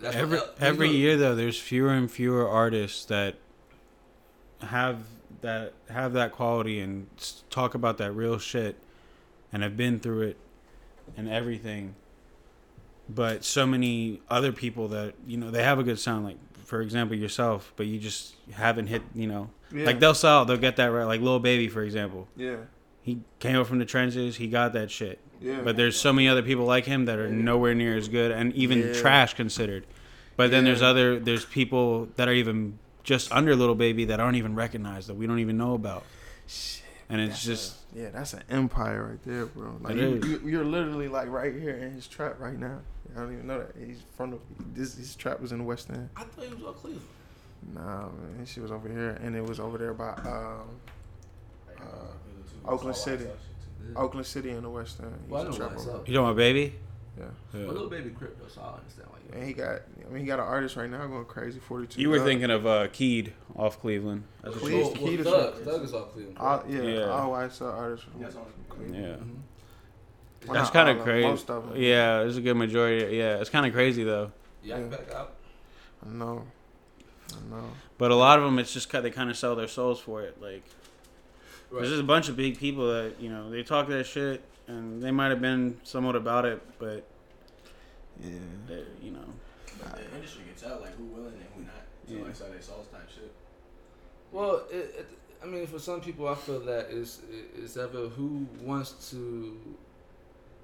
that's 0.00 0.16
every 0.16 0.38
what, 0.38 0.56
every 0.60 0.88
you 0.88 0.92
know- 0.94 0.98
year 0.98 1.16
though, 1.16 1.34
there's 1.36 1.58
fewer 1.60 1.90
and 1.92 2.10
fewer 2.10 2.48
artists 2.48 3.04
that 3.06 3.36
have 4.60 4.98
that 5.44 5.74
have 5.90 6.14
that 6.14 6.32
quality 6.32 6.80
and 6.80 7.06
talk 7.50 7.74
about 7.74 7.98
that 7.98 8.12
real 8.12 8.38
shit 8.38 8.76
and 9.52 9.62
have 9.62 9.76
been 9.76 10.00
through 10.00 10.22
it 10.22 10.36
and 11.18 11.28
everything. 11.28 11.94
But 13.08 13.44
so 13.44 13.66
many 13.66 14.22
other 14.30 14.52
people 14.52 14.88
that 14.88 15.12
you 15.26 15.36
know 15.36 15.50
they 15.50 15.62
have 15.62 15.78
a 15.78 15.82
good 15.82 15.98
sound, 15.98 16.24
like 16.24 16.38
for 16.64 16.80
example 16.80 17.14
yourself, 17.14 17.74
but 17.76 17.86
you 17.86 17.98
just 17.98 18.34
haven't 18.52 18.86
hit. 18.86 19.02
You 19.14 19.26
know, 19.26 19.50
yeah. 19.70 19.84
like 19.84 20.00
they'll 20.00 20.14
sell, 20.14 20.46
they'll 20.46 20.56
get 20.56 20.76
that 20.76 20.86
right. 20.86 21.04
Like 21.04 21.20
Lil 21.20 21.38
Baby, 21.38 21.68
for 21.68 21.82
example, 21.82 22.26
yeah, 22.36 22.56
he 23.02 23.20
came 23.38 23.56
up 23.56 23.66
from 23.66 23.78
the 23.78 23.84
trenches, 23.84 24.36
he 24.36 24.46
got 24.48 24.72
that 24.72 24.90
shit. 24.90 25.18
yeah. 25.42 25.60
But 25.62 25.76
there's 25.76 26.00
so 26.00 26.10
many 26.14 26.26
other 26.26 26.42
people 26.42 26.64
like 26.64 26.86
him 26.86 27.04
that 27.04 27.18
are 27.18 27.28
nowhere 27.28 27.74
near 27.74 27.94
as 27.94 28.08
good 28.08 28.30
and 28.30 28.54
even 28.54 28.78
Yeah. 28.78 28.94
trash 28.94 29.34
considered. 29.34 29.84
But 30.36 30.50
then 30.50 30.64
there's 30.64 30.80
other 30.82 31.20
there's 31.20 31.44
people 31.44 32.08
that 32.16 32.26
are 32.26 32.32
even 32.32 32.78
just 33.04 33.30
under 33.30 33.54
Lil 33.54 33.74
Baby 33.74 34.06
that 34.06 34.18
aren't 34.18 34.36
even 34.36 34.56
recognized 34.56 35.08
that 35.08 35.14
we 35.14 35.26
don't 35.26 35.38
even 35.38 35.56
know 35.56 35.74
about. 35.74 36.04
And 37.08 37.20
it's 37.20 37.44
just 37.44 37.76
a- 37.94 38.00
yeah, 38.00 38.08
that's 38.10 38.32
an 38.32 38.42
empire 38.50 39.04
right 39.10 39.22
there, 39.24 39.46
bro. 39.46 39.76
Like 39.80 39.96
you, 39.96 40.14
is. 40.14 40.26
you, 40.26 40.40
you're 40.44 40.64
literally 40.64 41.06
like 41.06 41.28
right 41.28 41.54
here 41.54 41.76
in 41.76 41.92
his 41.92 42.08
trap 42.08 42.40
right 42.40 42.58
now. 42.58 42.80
I 43.14 43.20
don't 43.20 43.32
even 43.34 43.46
know 43.46 43.58
that 43.58 43.72
he's 43.86 44.02
from 44.16 44.32
the, 44.32 44.38
this. 44.74 44.96
His 44.96 45.14
trap 45.14 45.40
was 45.40 45.52
in 45.52 45.58
the 45.58 45.64
West 45.64 45.90
End. 45.90 46.08
I 46.16 46.24
thought 46.24 46.46
he 46.46 46.54
was 46.54 46.64
all 46.64 46.72
Cleveland. 46.72 47.06
Nah, 47.74 48.08
man, 48.08 48.38
his 48.40 48.50
shit 48.50 48.62
was 48.62 48.72
over 48.72 48.88
here, 48.88 49.18
and 49.22 49.36
it 49.36 49.44
was 49.44 49.60
over 49.60 49.78
there 49.78 49.94
by 49.94 50.10
um, 50.10 50.68
uh, 51.78 52.70
Oakland 52.70 52.96
City. 52.96 53.26
Oakland 53.96 54.26
City 54.26 54.50
in 54.50 54.62
the 54.62 54.70
West 54.70 54.98
End. 55.00 55.14
He 55.26 55.32
Well, 55.32 55.42
I 55.42 55.46
used 55.46 55.58
to 55.58 55.64
know 55.64 55.68
trap 55.70 55.86
over 55.86 56.02
you 56.06 56.14
know 56.14 56.22
my 56.24 56.32
baby. 56.32 56.74
Yeah, 57.18 57.24
Yeah. 57.54 57.66
Well, 57.66 57.74
Lil 57.74 57.88
Baby 57.90 58.10
crypto, 58.10 58.44
so 58.48 58.60
I 58.60 58.78
understand 58.78 59.08
why 59.10 59.18
you. 59.28 59.38
and 59.38 59.46
he 59.46 59.52
got. 59.54 59.82
I 60.04 60.10
mean, 60.10 60.20
he 60.22 60.26
got 60.26 60.40
an 60.40 60.46
artist 60.46 60.74
right 60.76 60.90
now 60.90 61.06
going 61.06 61.24
crazy. 61.26 61.60
Forty 61.60 61.86
two. 61.86 62.00
You 62.00 62.10
were 62.10 62.18
thinking 62.20 62.50
of 62.50 62.66
uh, 62.66 62.88
Keed 62.88 63.32
off 63.56 63.80
Cleveland. 63.80 64.24
That's 64.42 64.54
what 64.56 64.62
Please, 64.64 64.72
you- 64.72 64.82
well, 64.82 64.92
Key 64.94 65.16
to 65.18 65.24
Thug. 65.24 65.54
Thug 65.62 65.82
is 65.84 65.94
all 65.94 66.02
Cleveland. 66.06 66.38
All, 66.38 66.58
correct? 66.58 66.74
yeah, 66.74 66.82
Yeah. 66.82 67.04
all 67.10 67.30
white 67.30 67.62
uh, 67.62 67.64
artists 67.66 68.06
from 68.10 68.20
That's 68.20 68.36
Cleveland. 68.68 68.94
Yeah. 69.04 69.10
Mhm. 69.10 69.36
Well, 70.46 70.54
That's 70.54 70.70
kind 70.70 70.88
of 70.98 71.04
crazy. 71.04 71.26
Most 71.28 71.48
of 71.50 71.68
them. 71.68 71.80
Yeah, 71.80 72.18
there's 72.18 72.36
a 72.36 72.40
good 72.42 72.54
majority. 72.54 73.16
Yeah, 73.16 73.36
it's 73.40 73.48
kind 73.50 73.64
of 73.64 73.72
crazy 73.72 74.02
though. 74.04 74.32
Yeah, 74.62 74.78
Yeah. 74.78 74.84
back 74.86 75.12
out. 75.14 75.32
I 76.04 76.10
know. 76.12 76.42
I 77.32 77.50
know. 77.54 77.64
But 77.96 78.10
a 78.10 78.14
lot 78.16 78.38
of 78.38 78.44
them, 78.44 78.58
it's 78.58 78.72
just 78.72 78.90
kind 78.90 79.04
they 79.04 79.10
kind 79.10 79.30
of 79.30 79.36
sell 79.38 79.54
their 79.56 79.68
souls 79.68 80.00
for 80.00 80.22
it. 80.22 80.42
Like 80.42 80.64
Right. 81.70 81.78
there's 81.80 81.90
just 81.90 82.00
a 82.02 82.06
bunch 82.06 82.28
of 82.28 82.36
big 82.36 82.58
people 82.58 82.88
that 82.92 83.14
you 83.20 83.30
know 83.30 83.50
they 83.50 83.62
talk 83.62 83.86
that 83.88 84.04
shit 84.04 84.42
and 84.66 85.02
they 85.02 85.10
might 85.10 85.28
have 85.30 85.40
been 85.40 85.78
somewhat 85.84 86.16
about 86.16 86.44
it, 86.44 86.60
but 86.78 87.04
Yeah. 88.22 88.30
they, 88.66 88.84
you 89.02 89.10
know. 89.12 89.24
But 89.82 89.96
the 89.96 90.14
industry 90.14 90.44
can 90.44 90.54
tell 90.70 90.80
like 90.80 90.94
who 90.96 91.04
willing 91.04 91.34
and 91.34 91.46
who 91.54 91.62
not 91.62 91.72
to 92.08 92.14
Yeah. 92.14 92.24
like 92.24 92.36
sell 92.36 92.48
their 92.50 92.62
souls 92.62 92.86
type 92.88 93.08
shit. 93.10 93.32
Well, 94.32 94.64
it, 94.70 94.76
it, 94.98 95.08
I 95.42 95.46
mean, 95.46 95.66
for 95.66 95.78
some 95.78 96.00
people, 96.00 96.26
I 96.28 96.34
feel 96.34 96.60
that 96.60 96.90
is 96.90 97.20
it's 97.30 97.58
it's 97.58 97.76
either 97.76 98.08
who 98.08 98.46
wants 98.62 99.10
to 99.10 99.76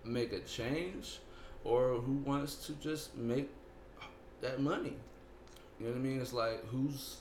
make 0.04 0.32
a 0.32 0.40
change 0.40 1.18
or 1.64 1.94
who 2.00 2.12
wants 2.24 2.66
to 2.66 2.72
just 2.74 3.16
make 3.16 3.50
that 4.40 4.60
money. 4.60 4.94
You 5.78 5.86
know 5.86 5.92
what 5.92 5.98
I 5.98 6.02
mean? 6.02 6.20
It's 6.20 6.32
like 6.32 6.64
who's 6.68 7.18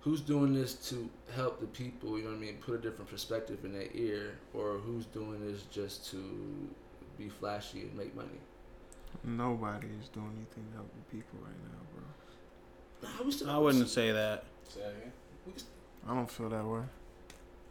who's 0.00 0.20
doing 0.20 0.54
this 0.54 0.74
to 0.90 1.08
help 1.34 1.60
the 1.60 1.66
people. 1.66 2.16
You 2.18 2.24
know 2.24 2.30
what 2.30 2.36
I 2.36 2.40
mean? 2.40 2.56
Put 2.60 2.74
a 2.74 2.78
different 2.78 3.10
perspective 3.10 3.64
in 3.64 3.72
their 3.72 3.88
ear, 3.94 4.38
or 4.54 4.78
who's 4.78 5.04
doing 5.06 5.46
this 5.46 5.62
just 5.70 6.10
to 6.10 6.68
be 7.18 7.28
flashy 7.28 7.82
and 7.82 7.94
make 7.94 8.14
money. 8.16 8.28
Nobody 9.24 9.88
is 10.00 10.08
doing 10.08 10.30
anything 10.36 10.64
to 10.70 10.76
help 10.76 10.88
the 10.94 11.16
people 11.16 11.38
right 11.42 11.52
now, 11.64 11.78
bro. 11.92 13.10
Nah, 13.18 13.24
we 13.24 13.32
still- 13.32 13.50
I 13.50 13.58
wouldn't 13.58 13.88
say 13.88 14.12
that. 14.12 14.44
Say 14.68 14.80
that 14.80 14.90
again. 14.90 15.12
I 16.08 16.14
don't 16.14 16.30
feel 16.30 16.48
that 16.48 16.64
way. 16.64 16.80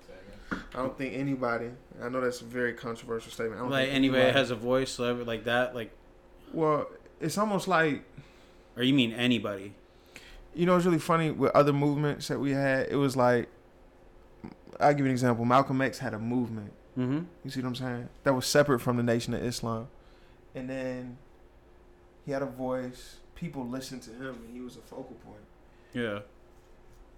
Say 0.05 0.13
that 0.13 0.55
again. 0.57 0.65
I 0.73 0.77
don't 0.77 0.97
think 0.97 1.13
anybody. 1.15 1.71
I 2.01 2.09
know 2.09 2.21
that's 2.21 2.41
a 2.41 2.45
very 2.45 2.73
controversial 2.73 3.31
statement. 3.31 3.59
I 3.59 3.63
don't 3.63 3.71
Like 3.71 3.85
think 3.87 3.95
anybody 3.95 4.23
that 4.23 4.35
has 4.35 4.51
a 4.51 4.55
voice, 4.55 4.91
celebrity 4.91 5.25
like 5.27 5.45
that, 5.45 5.73
like, 5.73 5.91
Well, 6.53 6.87
it's 7.19 7.37
almost 7.37 7.67
like 7.67 8.03
or 8.75 8.83
you 8.83 8.93
mean 8.93 9.11
anybody? 9.13 9.73
You 10.53 10.65
know. 10.65 10.75
It's 10.75 10.85
really 10.85 10.99
funny 10.99 11.31
with 11.31 11.51
other 11.55 11.73
movements 11.73 12.27
that 12.27 12.39
we 12.39 12.51
had. 12.51 12.87
It 12.89 12.95
was 12.95 13.15
like 13.15 13.49
I'll 14.79 14.93
give 14.93 14.99
you 14.99 15.05
an 15.05 15.11
example. 15.11 15.45
Malcolm 15.45 15.81
X 15.81 15.99
had 15.99 16.13
a 16.13 16.19
movement. 16.19 16.71
Mm-hmm. 16.97 17.23
You 17.43 17.51
see 17.51 17.61
what 17.61 17.67
I'm 17.67 17.75
saying? 17.75 18.09
That 18.23 18.33
was 18.33 18.45
separate 18.45 18.79
from 18.79 18.97
the 18.97 19.03
Nation 19.03 19.33
of 19.33 19.43
Islam, 19.43 19.87
and 20.55 20.69
then 20.69 21.17
he 22.25 22.31
had 22.31 22.41
a 22.41 22.47
voice. 22.47 23.17
People 23.35 23.67
listened 23.67 24.01
to 24.03 24.11
him, 24.11 24.35
and 24.45 24.53
he 24.53 24.61
was 24.61 24.75
a 24.75 24.81
focal 24.81 25.15
point. 25.25 25.43
Yeah. 25.93 26.19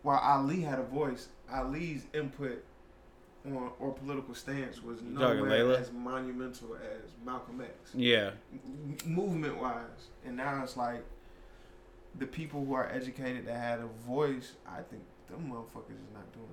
While 0.03 0.19
Ali 0.19 0.61
had 0.61 0.79
a 0.79 0.83
voice, 0.83 1.29
Ali's 1.51 2.05
input 2.13 2.63
on 3.45 3.71
or 3.79 3.91
political 3.93 4.35
stance 4.35 4.83
was 4.83 5.01
nowhere 5.01 5.71
as 5.73 5.91
monumental 5.91 6.75
as 6.75 7.09
Malcolm 7.25 7.61
X. 7.61 7.91
Yeah. 7.93 8.31
movement 9.05 9.59
wise. 9.59 10.09
And 10.25 10.37
now 10.37 10.61
it's 10.63 10.77
like 10.77 11.03
the 12.19 12.25
people 12.25 12.65
who 12.65 12.73
are 12.73 12.89
educated 12.91 13.45
that 13.47 13.57
had 13.57 13.79
a 13.79 13.87
voice, 14.07 14.53
I 14.67 14.81
think 14.81 15.03
them 15.29 15.51
motherfuckers 15.51 15.91
is 15.91 16.13
not 16.13 16.31
doing 16.33 16.47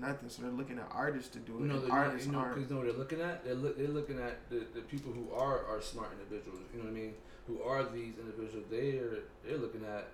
nothing. 0.00 0.28
So 0.28 0.42
they're 0.42 0.50
looking 0.50 0.78
at 0.78 0.88
artists 0.90 1.30
to 1.30 1.38
do 1.38 1.56
it. 1.58 1.60
And 1.62 1.70
they're 1.70 1.88
not, 1.88 1.90
artists 1.90 2.26
you 2.26 2.32
know, 2.32 2.38
aren't. 2.38 2.54
because 2.54 2.70
you 2.70 2.76
know 2.76 2.82
what 2.82 2.88
they're 2.90 2.98
looking 2.98 3.20
at. 3.20 3.44
They're 3.44 3.54
look, 3.54 3.76
they're 3.78 3.88
looking 3.88 4.18
at 4.20 4.48
the, 4.50 4.64
the 4.74 4.80
people 4.82 5.12
who 5.12 5.32
are 5.34 5.64
are 5.66 5.80
smart 5.80 6.10
individuals. 6.12 6.60
You 6.72 6.78
know 6.78 6.84
what 6.84 6.96
I 6.96 7.00
mean? 7.00 7.14
Who 7.48 7.62
are 7.62 7.84
these 7.84 8.14
individuals? 8.18 8.66
They're 8.70 9.20
they're 9.44 9.58
looking 9.58 9.84
at. 9.84 10.08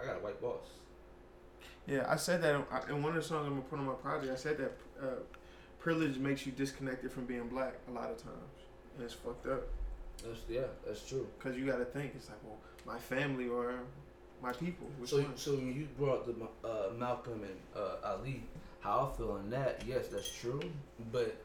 I 0.00 0.04
got 0.04 0.16
a 0.16 0.20
white 0.20 0.40
boss. 0.42 0.66
Yeah, 1.86 2.04
I 2.08 2.16
said 2.16 2.42
that 2.42 2.54
in- 2.90 3.02
one 3.02 3.16
of 3.16 3.22
the 3.22 3.28
songs 3.28 3.46
I'm 3.46 3.50
gonna 3.50 3.62
put 3.62 3.78
on 3.78 3.86
my 3.86 3.94
project. 3.94 4.32
I 4.32 4.36
said 4.36 4.58
that 4.58 4.72
uh, 5.00 5.06
privilege 5.78 6.18
makes 6.18 6.44
you 6.44 6.52
disconnected 6.52 7.12
from 7.12 7.24
being 7.26 7.46
black 7.48 7.74
a 7.88 7.92
lot 7.92 8.10
of 8.10 8.20
times, 8.22 8.58
and 8.96 9.04
it's 9.04 9.14
fucked 9.14 9.46
up. 9.46 9.62
That's 10.24 10.40
yeah, 10.48 10.62
that's 10.84 11.06
true. 11.08 11.28
Cause 11.38 11.56
you 11.56 11.64
got 11.66 11.76
to 11.78 11.84
think 11.84 12.12
it's 12.16 12.28
like, 12.28 12.42
well, 12.42 12.58
my 12.86 12.98
family 12.98 13.48
or 13.48 13.74
my 14.42 14.52
people. 14.52 14.86
Which 14.98 15.10
So 15.10 15.18
one? 15.18 15.36
so 15.36 15.52
when 15.52 15.74
you 15.74 15.88
brought 15.98 16.26
the 16.26 16.34
uh, 16.68 16.92
Malcolm 16.98 17.42
and 17.42 17.56
uh, 17.74 17.96
Ali, 18.12 18.42
how 18.80 19.10
I 19.12 19.16
feel 19.16 19.32
on 19.32 19.50
that? 19.50 19.82
Yes, 19.86 20.08
that's 20.08 20.30
true. 20.30 20.60
But 21.12 21.36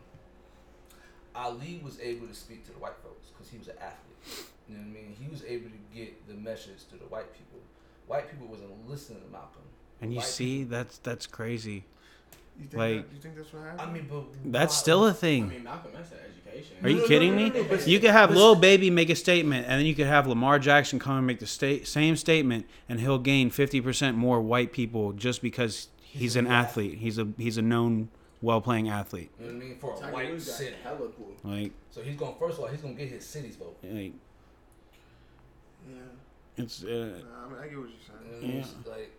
Ali 1.36 1.80
was 1.84 2.00
able 2.00 2.28
to 2.28 2.34
speak 2.34 2.66
to 2.68 2.74
the 2.74 2.80
white 2.80 2.98
folks 3.04 3.28
because 3.30 3.50
he 3.50 3.58
was 3.58 3.68
an 3.70 3.76
athlete. 3.82 4.46
You 4.68 4.76
know 4.76 4.82
what 4.82 4.90
I 4.90 5.02
mean? 5.02 5.16
He 5.20 5.28
was 5.30 5.44
able 5.46 5.70
to 5.70 5.98
get 5.98 6.28
the 6.28 6.34
message 6.34 6.86
to 6.92 6.98
the 6.98 7.06
white 7.06 7.32
people. 7.34 7.60
White 8.08 8.30
people 8.30 8.48
wasn't 8.48 8.72
listening 8.90 9.22
to 9.24 9.32
Malcolm. 9.32 9.64
And 10.02 10.12
you 10.14 10.18
White 10.18 10.28
see, 10.28 10.64
that's 10.64 10.98
that's 10.98 11.26
crazy. 11.28 11.86
You 12.60 12.66
think 12.66 12.74
like- 12.76 13.08
that, 13.10 13.16
you 13.16 13.22
think 13.22 13.36
that's 13.36 13.54
what 13.54 13.64
happened? 13.64 13.82
I 13.82 13.92
mean, 13.94 14.08
but 14.10 14.52
That's 14.52 14.74
why- 14.76 14.82
still 14.82 15.06
a 15.08 15.14
thing. 15.14 15.48
mean, 15.50 15.64
Malcolm 15.64 15.92
X 15.98 16.10
had 16.10 16.20
education. 16.20 16.78
Are 16.84 16.90
you 16.90 16.96
No, 16.98 17.02
no, 17.02 17.08
kidding 17.08 17.32
no, 17.32 17.38
me? 17.38 17.50
no, 17.50 17.62
no, 17.62 17.64
but- 17.70 17.88
You 17.88 18.00
could 18.00 18.12
have 18.12 18.30
but- 18.30 18.38
Lil 18.38 18.56
Baby 18.56 18.90
make 18.90 19.10
a 19.10 19.16
statement, 19.16 19.66
and 19.68 19.80
then 19.80 19.86
you 19.86 19.96
could 19.96 20.08
have 20.08 20.28
Lamar 20.28 20.60
Jackson 20.60 21.00
come 21.00 21.18
and 21.18 21.28
make 21.28 21.40
the 21.40 21.48
sta- 21.48 21.84
same 21.84 22.16
statement, 22.16 22.66
and 22.90 23.00
he'll 23.00 23.20
gain 23.20 23.50
fifty 23.50 23.82
percent 23.82 24.18
more 24.18 24.40
white 24.42 24.72
people 24.72 25.12
just 25.14 25.42
because 25.42 25.88
he's 26.02 26.36
an 26.36 26.48
athlete. 26.48 27.00
He's 27.00 27.18
a 27.18 27.28
he's 27.38 27.58
a 27.58 27.62
known, 27.62 28.10
well 28.42 28.62
playing 28.62 28.90
athlete. 28.90 29.32
You 29.40 29.48
know 29.48 29.54
what 29.54 29.62
I 29.64 29.66
mean? 29.66 29.78
For 29.78 29.94
a 29.96 30.00
Tiger 30.00 30.14
white 30.14 30.32
Woods 30.32 30.52
city. 30.52 30.76
hella 30.84 30.98
cool. 31.18 31.36
Like, 31.44 31.72
So 31.90 32.02
he's 32.02 32.16
going 32.16 32.36
first 32.40 32.58
of 32.58 32.64
all, 32.66 32.70
he's 32.70 32.82
gonna 32.82 32.94
get 32.96 33.10
his 33.10 33.26
city's 33.26 33.56
vote. 33.56 33.78
like 33.84 34.14
yeah. 35.90 35.96
it's 36.58 36.84
uh, 36.84 36.88
Nah, 36.88 37.46
I 37.46 37.50
mean, 37.50 37.58
I 37.60 37.68
get 37.68 37.78
what 37.80 37.90
you're 37.90 37.92
saying. 38.06 38.32
know 38.32 38.38
what 38.38 38.44
I 38.44 38.48
mean? 38.48 38.66
Yeah. 38.86 38.92
Like, 38.92 39.12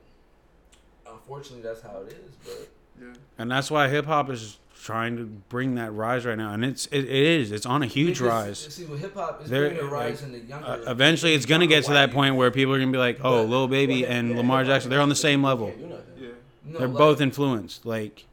unfortunately, 1.07 1.63
that's 1.63 1.81
how 1.83 2.03
it 2.07 2.13
is. 2.13 2.35
But 2.45 2.69
Yeah. 3.01 3.09
and 3.39 3.51
that's 3.51 3.71
why 3.71 3.89
hip 3.89 4.07
hop 4.07 4.31
is 4.31 4.59
trying 4.81 5.17
to 5.17 5.25
bring 5.25 5.77
that 5.77 5.93
rise 5.93 6.25
right 6.27 6.37
now, 6.37 6.53
and 6.53 6.65
it's 6.65 6.87
it, 6.87 7.05
it 7.05 7.09
is 7.09 7.53
it's 7.53 7.67
on 7.67 7.83
a 7.83 7.87
huge 7.87 8.19
Because, 8.19 8.21
rise. 8.67 8.75
See, 8.75 8.85
with 8.85 9.01
hip 9.01 9.15
hop, 9.15 9.39
it's 9.41 9.51
There- 9.51 9.69
bringing 9.69 9.85
a 9.87 9.89
rise 9.89 10.23
like, 10.23 10.33
in 10.33 10.41
the 10.41 10.49
younger. 10.49 10.67
Uh, 10.67 10.91
eventually, 10.91 11.35
it's 11.35 11.47
gonna 11.47 11.67
get 11.69 11.85
to 11.85 11.93
that 11.93 12.11
point 12.11 12.35
where 12.37 12.51
people 12.51 12.75
are 12.75 12.79
gonna 12.81 12.91
be 12.93 12.99
like, 12.99 13.19
"Oh, 13.23 13.43
But- 13.45 13.51
Lil 13.51 13.69
Baby 13.69 14.05
and 14.07 14.37
Lamar 14.37 14.65
Jackson, 14.65 14.91
they're 14.91 15.01
on 15.01 15.09
the 15.09 15.15
same 15.15 15.43
level. 15.43 15.69
Can't 15.69 15.81
do 15.81 15.87
nothing. 15.87 16.05
Yeah. 16.19 16.29
No, 16.65 16.79
They're 16.81 16.89
like- 16.89 16.99
both 16.99 17.21
influenced. 17.21 17.87
Like, 17.87 18.27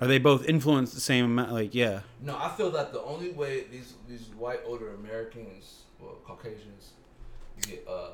are 0.00 0.06
they 0.08 0.18
both 0.18 0.44
influenced 0.48 0.94
the 0.94 1.00
same 1.00 1.24
amount? 1.24 1.52
Like, 1.52 1.74
yeah, 1.74 2.00
No, 2.20 2.36
I 2.36 2.48
feel 2.50 2.70
that 2.72 2.92
the 2.92 3.02
only 3.02 3.30
way 3.30 3.64
these 3.70 3.94
these 4.08 4.28
white 4.36 4.60
older 4.66 4.94
Americans, 4.94 5.82
well, 6.00 6.16
Caucasians, 6.26 6.90
get 7.60 7.86
uh 7.88 8.08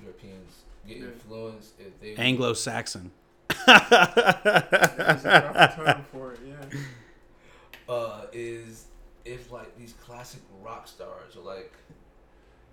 Europeans 0.00 0.62
get 0.86 0.98
influenced 0.98 1.74
if 1.80 2.00
they 2.00 2.14
Anglo-Saxon. 2.14 3.10
There's 3.66 5.24
a 5.24 5.52
proper 5.52 5.84
term 5.84 6.04
for 6.12 6.32
it. 6.32 6.40
Yeah. 6.46 6.78
uh 7.88 8.26
is 8.32 8.86
if 9.24 9.50
like 9.52 9.76
these 9.76 9.94
classic 9.94 10.40
rock 10.62 10.86
stars 10.88 11.36
or 11.36 11.42
like 11.44 11.72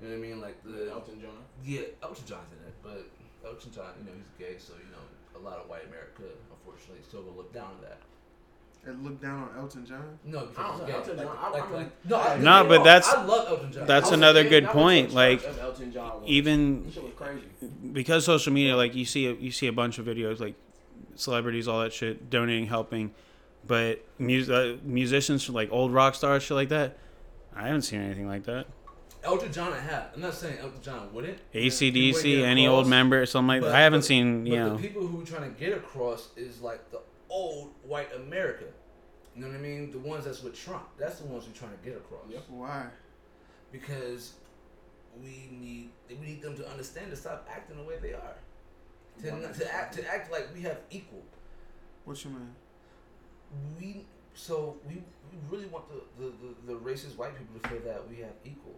you 0.02 0.08
know 0.10 0.16
what 0.16 0.26
I 0.26 0.28
mean 0.30 0.42
like 0.42 0.64
the 0.64 0.90
Elton 0.92 1.20
John. 1.22 1.32
yeah 1.66 1.82
Elton 2.04 2.26
John's 2.26 2.52
in 2.52 2.68
it 2.68 2.74
but 2.84 3.10
Elton 3.48 3.72
John 3.74 3.92
you 4.00 4.06
know 4.06 4.16
he's 4.18 4.30
gay 4.48 4.56
so 4.58 4.74
you 4.74 4.90
know 4.92 5.40
a 5.40 5.42
lot 5.44 5.60
of 5.60 5.70
white 5.70 5.86
America 5.88 6.24
unfortunately 6.52 7.04
still 7.08 7.22
gonna 7.24 7.38
look 7.38 7.54
down 7.54 7.66
on 7.78 7.82
that 7.82 8.00
And 8.88 9.04
look 9.04 9.22
down 9.22 9.50
on 9.50 9.58
Elton 9.58 9.86
John. 9.86 10.18
no 10.26 10.40
I 10.40 10.46
because 10.46 10.56
don't 10.56 10.72
he's 10.72 10.80
know, 10.80 10.86
gay 10.88 10.94
Elton 10.94 11.18
John, 11.18 11.38
I- 11.40 11.50
like, 11.50 11.72
like, 11.72 12.06
no 12.10 12.16
I, 12.20 12.38
No, 12.38 12.64
but 12.68 12.84
that's- 12.84 13.14
I 13.14 13.24
love 13.26 13.48
Elton 13.50 13.72
John 13.72 13.88
that's 13.88 14.12
another 14.12 14.44
gay, 14.44 14.50
good 14.50 14.66
point, 14.68 15.14
like- 15.14 15.44
Elton 15.60 15.92
John. 15.92 16.22
was- 16.22 16.30
Even 16.30 16.86
was 16.86 16.98
crazy. 17.16 17.44
because 17.92 18.26
social 18.26 18.54
media, 18.54 18.76
like 18.78 18.96
you 18.96 19.06
see, 19.06 19.32
you 19.34 19.52
see 19.52 19.68
a 19.68 19.74
bunch 19.74 19.98
of 20.00 20.06
videos, 20.06 20.40
like 20.40 20.56
celebrities, 21.20 21.68
all 21.68 21.82
that 21.82 21.94
shit, 21.94 22.30
donating, 22.30 22.68
helping, 22.68 23.12
but 23.68 24.04
mus- 24.18 24.50
uh, 24.50 24.78
musicians, 24.84 25.50
like 25.50 25.72
old 25.72 25.94
rock 25.94 26.16
stars, 26.16 26.44
shit 26.44 26.56
like 26.56 26.70
that. 26.70 26.98
I 27.56 27.68
haven't 27.68 27.82
seen 27.84 28.02
anything 28.02 28.28
like 28.28 28.44
that. 28.46 28.68
Elton 29.22 29.52
John 29.52 29.74
I 29.74 29.80
have 29.80 30.12
I'm 30.16 30.22
not 30.22 30.34
saying 30.34 30.60
Elton 30.60 30.82
John 30.82 31.14
wouldn't 31.14 31.38
ACDC, 31.54 32.24
get 32.38 32.46
any 32.46 32.66
across, 32.66 32.78
old 32.78 32.88
member, 32.88 33.22
or 33.22 33.26
something 33.26 33.48
like 33.50 33.62
that. 33.64 33.76
I 33.76 33.82
haven't 33.82 34.00
but- 34.02 34.06
seen, 34.06 34.44
But 34.44 34.50
you 34.52 34.56
know. 34.58 34.78
the 34.78 34.82
people 34.82 35.06
who 35.06 35.22
are 35.22 35.26
trying 35.26 35.54
to 35.54 35.60
get 35.60 35.74
across 35.76 36.30
is 36.38 36.62
like 36.62 36.90
the 36.92 37.02
old 37.30 37.72
white 37.84 38.16
America. 38.16 38.64
You 39.36 39.42
know 39.44 39.52
what 39.52 39.58
I 39.58 39.62
mean? 39.62 39.92
The 39.92 40.00
ones 40.00 40.26
that's 40.26 40.42
with 40.42 40.56
Trump. 40.56 40.84
That's 40.98 41.20
the 41.20 41.28
ones 41.28 41.46
we're 41.48 41.54
trying 41.54 41.78
to 41.78 41.84
get 41.86 41.98
across. 41.98 42.22
Yep. 42.30 42.44
Why? 42.50 42.86
Because 43.72 44.34
we 45.22 45.50
need 45.52 45.90
we 46.10 46.26
need 46.26 46.42
them 46.42 46.56
to 46.58 46.68
understand 46.70 47.12
to 47.12 47.18
stop 47.18 47.48
acting 47.52 47.78
the 47.78 47.84
way 47.84 47.96
they 48.02 48.14
are. 48.14 48.36
To, 49.22 49.36
not- 49.36 49.54
to 49.56 49.74
act 49.74 49.94
to 49.96 50.08
act 50.14 50.32
like 50.32 50.48
we 50.54 50.62
have 50.62 50.78
equal. 50.92 51.24
What 52.06 52.24
you 52.24 52.32
mean? 52.32 52.56
We 53.80 54.06
so 54.34 54.78
we, 54.88 54.96
we 54.96 55.38
really 55.50 55.68
want 55.68 55.86
the, 55.90 56.24
the, 56.24 56.32
the, 56.32 56.74
the 56.74 56.80
racist 56.80 57.18
white 57.18 57.34
people 57.38 57.60
to 57.60 57.70
feel 57.70 57.80
that 57.92 58.08
we 58.10 58.18
have 58.18 58.32
equal. 58.46 58.76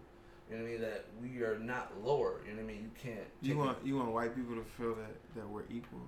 You 0.50 0.58
know 0.58 0.64
what 0.64 0.70
I 0.70 0.72
mean? 0.74 0.82
That 0.82 1.06
we 1.22 1.44
are 1.44 1.60
not 1.60 1.94
lower. 2.04 2.42
You 2.46 2.52
know 2.54 2.64
what 2.64 2.72
I 2.72 2.74
mean? 2.74 2.82
You 2.84 2.92
can't. 3.02 3.28
You 3.42 3.50
take 3.54 3.58
want 3.64 3.78
you 3.86 3.98
want 3.98 4.12
white 4.12 4.36
people 4.36 4.56
to 4.56 4.64
feel 4.78 4.96
that 4.96 5.16
that 5.36 5.48
we're 5.48 5.64
equal. 5.70 6.00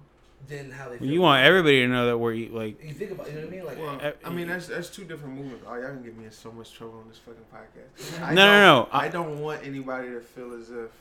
then 0.48 0.72
how 0.72 0.90
they 0.90 0.98
feel. 0.98 1.08
You 1.08 1.22
want 1.22 1.44
everybody 1.46 1.80
to 1.82 1.88
know 1.88 2.08
that 2.08 2.18
we're 2.18 2.34
e- 2.34 2.50
like. 2.50 2.84
You 2.84 2.94
think 2.94 3.12
about. 3.12 3.28
You 3.28 3.36
know 3.36 3.40
what 3.42 3.48
I 3.48 3.52
mean? 3.56 3.66
Like. 3.66 3.78
Well, 3.80 4.00
uh, 4.02 4.12
I 4.26 4.30
mean 4.32 4.48
that's 4.48 4.68
that's 4.68 4.90
two 4.90 5.04
different 5.06 5.36
movements. 5.36 5.64
Oh, 5.68 5.76
y'all 5.76 5.90
can 5.92 6.04
get 6.04 6.18
me 6.18 6.26
in 6.26 6.32
so 6.32 6.52
much 6.52 6.74
trouble 6.74 7.00
on 7.00 7.08
this 7.08 7.20
fucking 7.20 7.46
podcast. 7.54 8.20
No, 8.20 8.26
I 8.26 8.34
no, 8.34 8.46
don't- 8.46 8.62
no. 8.62 8.90
I 8.92 9.06
I- 9.06 9.10
don't 9.10 9.40
want 9.42 9.66
anybody 9.66 10.10
to 10.10 10.20
feel 10.22 10.54
as 10.56 10.72
if 10.72 10.92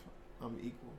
I'm 0.41 0.57
equal, 0.63 0.93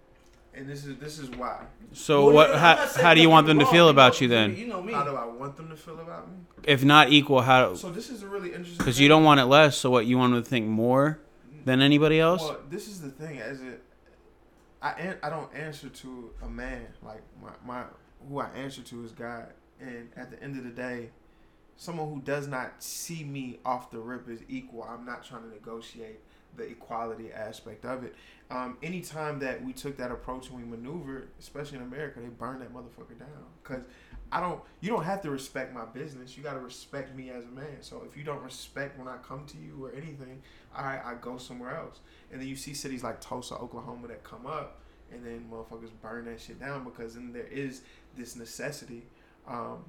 and 0.55 0.67
this 0.67 0.85
is 0.85 0.97
this 0.97 1.19
is 1.19 1.29
why. 1.31 1.65
So 1.93 2.25
Well, 2.25 2.35
what? 2.35 2.47
no, 2.49 2.53
no, 2.53 2.59
How, 2.59 2.75
how 3.01 3.13
do 3.13 3.21
you 3.21 3.29
want 3.29 3.47
nothing 3.47 3.59
them 3.59 3.67
to 3.67 3.71
feel 3.71 3.89
about 3.89 4.21
you 4.21 4.27
then? 4.27 4.55
You 4.55 4.67
know 4.67 4.81
me. 4.81 4.93
How 4.93 5.03
do 5.03 5.15
I 5.15 5.25
want 5.25 5.55
them 5.57 5.69
to 5.69 5.75
feel 5.75 5.99
about 5.99 6.29
me? 6.29 6.37
If 6.63 6.83
not 6.83 7.11
equal, 7.11 7.41
how? 7.41 7.75
So 7.75 7.91
this 7.91 8.09
is 8.09 8.23
a 8.23 8.27
really 8.27 8.49
interesting. 8.49 8.77
Because 8.77 8.99
you 8.99 9.07
don't 9.07 9.23
want 9.23 9.39
it 9.39 9.45
less. 9.45 9.77
So 9.77 9.89
what? 9.89 10.05
You 10.05 10.17
want 10.17 10.33
them 10.33 10.43
to 10.43 10.49
think 10.49 10.67
more 10.67 11.19
than 11.65 11.81
anybody 11.81 12.19
else? 12.19 12.41
Well, 12.41 12.59
this 12.69 12.87
is 12.87 13.01
the 13.01 13.09
thing. 13.09 13.39
As 13.39 13.61
it, 13.61 13.81
I 14.81 14.91
an, 14.93 15.17
I 15.23 15.29
don't 15.29 15.53
answer 15.55 15.89
to 15.89 16.31
a 16.41 16.47
man 16.49 16.87
like 17.01 17.21
my 17.41 17.51
my 17.65 17.83
who 18.27 18.39
I 18.39 18.49
answer 18.55 18.81
to 18.81 19.03
is 19.03 19.11
God. 19.11 19.47
And 19.79 20.09
at 20.15 20.31
the 20.31 20.41
end 20.41 20.57
of 20.57 20.63
the 20.63 20.69
day, 20.69 21.09
someone 21.75 22.07
who 22.09 22.21
does 22.21 22.47
not 22.47 22.81
see 22.81 23.23
me 23.23 23.59
off 23.65 23.91
the 23.91 23.99
rip 23.99 24.29
is 24.29 24.41
equal, 24.47 24.83
I'm 24.83 25.05
not 25.05 25.25
trying 25.25 25.43
to 25.43 25.49
negotiate 25.49 26.19
the 26.55 26.63
equality 26.63 27.31
aspect 27.31 27.85
of 27.85 28.03
it. 28.03 28.15
Um, 28.51 28.77
anytime 28.83 29.39
that 29.39 29.63
we 29.63 29.73
took 29.73 29.97
that 29.97 30.11
approach 30.11 30.49
and 30.49 30.57
we 30.57 30.63
maneuvered, 30.63 31.29
especially 31.39 31.77
in 31.77 31.83
America, 31.83 32.19
they 32.19 32.27
burned 32.27 32.61
that 32.61 32.73
motherfucker 32.73 33.17
down. 33.17 33.29
Cause 33.63 33.81
I 34.33 34.39
don't. 34.39 34.59
You 34.81 34.89
don't 34.89 35.03
have 35.03 35.21
to 35.21 35.29
respect 35.29 35.75
my 35.75 35.85
business. 35.85 36.35
You 36.35 36.41
got 36.41 36.53
to 36.53 36.59
respect 36.59 37.15
me 37.15 37.29
as 37.29 37.45
a 37.45 37.49
man. 37.49 37.81
So 37.81 38.03
if 38.09 38.17
you 38.17 38.23
don't 38.23 38.41
respect 38.41 38.97
when 38.97 39.07
I 39.07 39.17
come 39.17 39.45
to 39.45 39.57
you 39.57 39.85
or 39.85 39.91
anything, 39.91 40.41
all 40.75 40.83
right, 40.83 40.99
I 41.05 41.13
go 41.21 41.37
somewhere 41.37 41.77
else. 41.77 41.99
And 42.31 42.41
then 42.41 42.47
you 42.47 42.55
see 42.55 42.73
cities 42.73 43.03
like 43.03 43.21
Tulsa, 43.21 43.53
Oklahoma 43.53 44.07
that 44.07 44.23
come 44.23 44.47
up, 44.47 44.81
and 45.11 45.23
then 45.23 45.45
motherfuckers 45.51 45.91
burn 46.01 46.25
that 46.25 46.41
shit 46.41 46.59
down 46.59 46.83
because 46.83 47.13
then 47.13 47.31
there 47.31 47.45
is 47.45 47.83
this 48.17 48.35
necessity 48.35 49.03
um, 49.47 49.85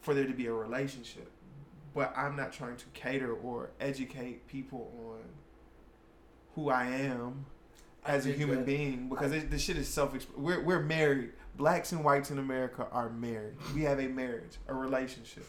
for 0.00 0.12
there 0.12 0.26
to 0.26 0.34
be 0.34 0.46
a 0.46 0.52
relationship. 0.52 1.30
But 1.94 2.12
I'm 2.16 2.34
not 2.34 2.52
trying 2.52 2.76
to 2.78 2.84
cater 2.94 3.32
or 3.32 3.70
educate 3.80 4.48
people 4.48 4.92
on 5.06 5.20
who 6.58 6.70
I 6.70 6.86
am 6.86 7.46
as 8.04 8.26
a 8.26 8.32
human 8.32 8.58
that- 8.58 8.66
being 8.66 9.08
because 9.08 9.32
it, 9.32 9.50
this 9.50 9.62
shit 9.62 9.76
is 9.76 9.88
self. 9.88 10.14
We're 10.36 10.62
we're 10.62 10.82
married. 10.82 11.32
Blacks 11.56 11.90
and 11.92 12.04
whites 12.04 12.30
in 12.30 12.38
America 12.38 12.86
are 12.92 13.10
married. 13.10 13.56
We 13.74 13.82
have 13.82 13.98
a 13.98 14.06
marriage, 14.06 14.58
a 14.68 14.74
relationship. 14.74 15.44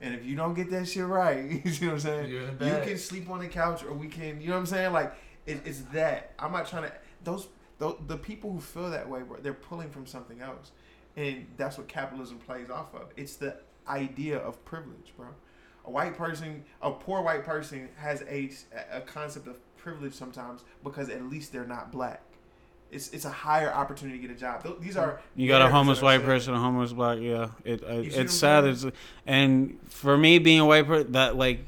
And 0.00 0.14
if 0.14 0.24
you 0.24 0.34
don't 0.34 0.54
get 0.54 0.70
that 0.70 0.88
shit 0.88 1.04
right, 1.04 1.44
you 1.64 1.86
know 1.86 1.86
what 1.86 1.92
I'm 1.92 2.00
saying? 2.00 2.30
You 2.30 2.88
can 2.88 2.98
sleep 2.98 3.28
on 3.28 3.40
the 3.40 3.48
couch, 3.48 3.84
or 3.84 3.92
we 3.92 4.08
can. 4.08 4.40
You 4.40 4.48
know 4.48 4.54
what 4.54 4.60
I'm 4.60 4.66
saying? 4.66 4.92
Like 4.92 5.12
it, 5.46 5.60
it's 5.64 5.80
that. 5.92 6.32
I'm 6.38 6.52
not 6.52 6.66
trying 6.66 6.84
to. 6.84 6.92
Those, 7.24 7.48
those 7.78 7.98
the 8.06 8.16
people 8.16 8.50
who 8.52 8.60
feel 8.60 8.90
that 8.90 9.08
way, 9.08 9.20
bro, 9.20 9.38
they're 9.40 9.52
pulling 9.52 9.90
from 9.90 10.06
something 10.06 10.40
else, 10.40 10.72
and 11.16 11.46
that's 11.58 11.76
what 11.76 11.88
capitalism 11.88 12.38
plays 12.38 12.70
off 12.70 12.94
of. 12.94 13.08
It's 13.16 13.36
the 13.36 13.56
idea 13.86 14.38
of 14.38 14.64
privilege, 14.64 15.12
bro. 15.16 15.28
A 15.84 15.90
white 15.90 16.16
person, 16.16 16.64
a 16.80 16.90
poor 16.90 17.20
white 17.20 17.44
person, 17.44 17.88
has 17.96 18.22
a 18.22 18.50
a 18.90 19.02
concept 19.02 19.46
of 19.46 19.56
privilege 19.82 20.14
sometimes 20.14 20.62
because 20.84 21.08
at 21.08 21.22
least 21.24 21.52
they're 21.52 21.66
not 21.66 21.90
black. 21.92 22.22
It's 22.90 23.08
it's 23.10 23.24
a 23.24 23.30
higher 23.30 23.72
opportunity 23.72 24.18
to 24.18 24.26
get 24.26 24.36
a 24.36 24.38
job. 24.40 24.62
Th- 24.64 24.74
These 24.80 24.96
are 24.96 25.20
You 25.36 25.46
got 25.46 25.62
a 25.62 25.68
homeless 25.68 26.02
white 26.02 26.22
person, 26.24 26.54
a 26.54 26.58
homeless 26.58 26.92
black. 26.92 27.18
Yeah, 27.20 27.50
it, 27.64 27.82
uh, 27.88 27.94
You 27.98 28.10
see 28.10 28.16
what 28.16 28.24
it's 28.26 28.34
sad. 28.34 28.64
It's, 28.64 28.84
and 29.26 29.78
for 29.88 30.18
me, 30.18 30.38
being 30.40 30.58
a 30.60 30.66
white 30.66 30.86
person, 30.88 31.12
that 31.12 31.36
like 31.36 31.64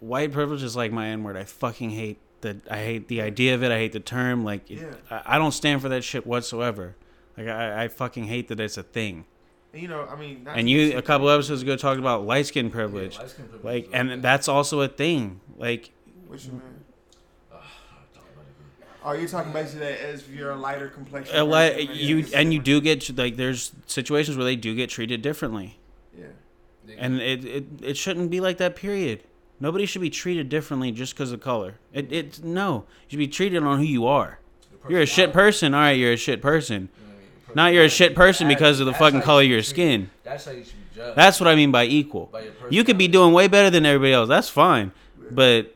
white 0.00 0.32
privilege 0.32 0.62
is 0.62 0.76
like 0.76 0.92
my 0.92 1.08
N 1.08 1.22
word. 1.24 1.36
I 1.36 1.44
fucking 1.44 1.90
hate 1.90 2.18
that. 2.42 2.56
I 2.70 2.78
hate 2.78 3.08
the 3.08 3.20
idea 3.22 3.54
of 3.54 3.62
it. 3.62 3.70
I 3.72 3.78
hate 3.78 3.92
the 3.92 4.00
term. 4.00 4.44
Like, 4.44 4.70
it, 4.70 4.78
Yeah. 4.78 4.94
I, 5.10 5.36
I 5.36 5.38
don't 5.38 5.52
stand 5.52 5.82
for 5.82 5.88
that 5.88 6.04
shit 6.04 6.26
whatsoever. 6.26 6.94
Like, 7.36 7.48
I, 7.48 7.84
I 7.84 7.88
fucking 7.88 8.24
hate 8.24 8.48
that 8.48 8.60
it's 8.60 8.76
a 8.76 8.82
thing. 8.82 9.24
You 9.74 9.88
know, 9.88 10.06
I 10.06 10.16
mean, 10.16 10.46
And 10.46 10.68
you 10.68 10.98
a 10.98 11.02
couple 11.02 11.30
episodes 11.30 11.62
ago 11.62 11.76
talked 11.76 11.98
about 11.98 12.26
light 12.26 12.46
skin 12.46 12.66
Yeah, 12.66 12.72
privilege. 12.72 13.18
light 13.18 13.30
skin 13.30 13.46
privilege 13.48 13.64
Like, 13.64 13.88
and 13.94 14.22
that's 14.22 14.46
also 14.46 14.82
a 14.82 14.88
thing. 14.88 15.40
Like, 15.56 15.90
What 16.32 16.44
you 16.44 16.52
mean? 16.52 16.62
Ugh, 16.62 16.72
oh, 17.52 17.56
I'll 17.56 18.14
talk 18.14 18.24
about 18.32 18.44
it 18.46 18.80
again. 18.80 18.88
Oh, 19.04 19.12
you're 19.12 19.28
talking 19.28 19.52
basically 19.52 19.80
that 19.80 20.00
as 20.00 20.20
if 20.22 20.30
you're 20.30 20.52
a 20.52 20.56
lighter 20.56 20.88
complexion. 20.88 21.36
Uh, 21.36 21.42
a 21.42 21.44
li- 21.44 21.86
person, 21.86 21.96
you 21.96 22.18
it's 22.18 22.32
and 22.32 22.52
you 22.54 22.58
do 22.58 22.80
get 22.80 23.16
like 23.18 23.36
there's 23.36 23.72
situations 23.86 24.36
where 24.36 24.44
they 24.44 24.56
do 24.56 24.74
get 24.74 24.88
treated 24.88 25.20
differently. 25.20 25.78
Yeah. 26.18 26.26
And 26.98 27.20
it, 27.20 27.44
it 27.44 27.64
it 27.82 27.96
shouldn't 27.96 28.30
be 28.30 28.40
like 28.40 28.56
that 28.58 28.76
period 28.76 29.24
nobody 29.60 29.86
should 29.86 30.02
be 30.02 30.10
treated 30.10 30.48
differently 30.48 30.90
just 30.90 31.14
because 31.14 31.30
of 31.32 31.40
color 31.40 31.74
it, 31.92 32.12
it 32.12 32.42
no 32.42 32.84
you 33.04 33.10
should 33.10 33.18
be 33.18 33.28
treated 33.28 33.62
on 33.62 33.78
who 33.78 33.84
you 33.84 34.04
are 34.06 34.40
you're 34.88 35.00
a 35.02 35.06
shit 35.06 35.32
person 35.32 35.72
all 35.72 35.80
right 35.80 35.92
you're 35.92 36.12
a 36.12 36.16
shit 36.16 36.42
person 36.42 36.88
you 36.98 37.06
know 37.06 37.08
what 37.08 37.14
I 37.14 37.18
mean? 37.20 37.28
Your 37.46 37.54
not 37.56 37.72
you're 37.72 37.84
a 37.84 37.88
shit 37.88 38.16
person 38.16 38.48
because 38.48 38.80
of 38.80 38.86
the 38.86 38.92
fucking 38.94 39.20
how 39.20 39.24
color 39.26 39.42
you 39.42 39.46
of 39.46 39.50
your 39.52 39.62
should 39.62 39.76
be 39.76 39.82
treated. 39.82 40.06
skin 40.08 40.10
That's 40.24 40.44
how 40.44 40.50
you 40.50 40.64
should 40.64 40.72
be 40.74 40.96
judged. 40.96 41.16
that's 41.16 41.38
what 41.40 41.48
i 41.48 41.54
mean 41.54 41.70
by 41.70 41.84
equal 41.84 42.26
by 42.26 42.48
you 42.70 42.82
could 42.82 42.98
be 42.98 43.06
doing 43.06 43.32
way 43.32 43.46
better 43.46 43.70
than 43.70 43.86
everybody 43.86 44.12
else 44.12 44.28
that's 44.28 44.48
fine 44.48 44.90
but 45.30 45.72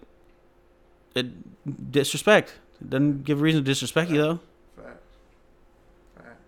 it, 1.16 1.92
disrespect 1.92 2.54
it 2.80 2.90
doesn't 2.90 3.25
give 3.25 3.40
reason 3.40 3.62
to 3.62 3.64
disrespect 3.64 4.11
you 4.11 4.18
though 4.18 4.40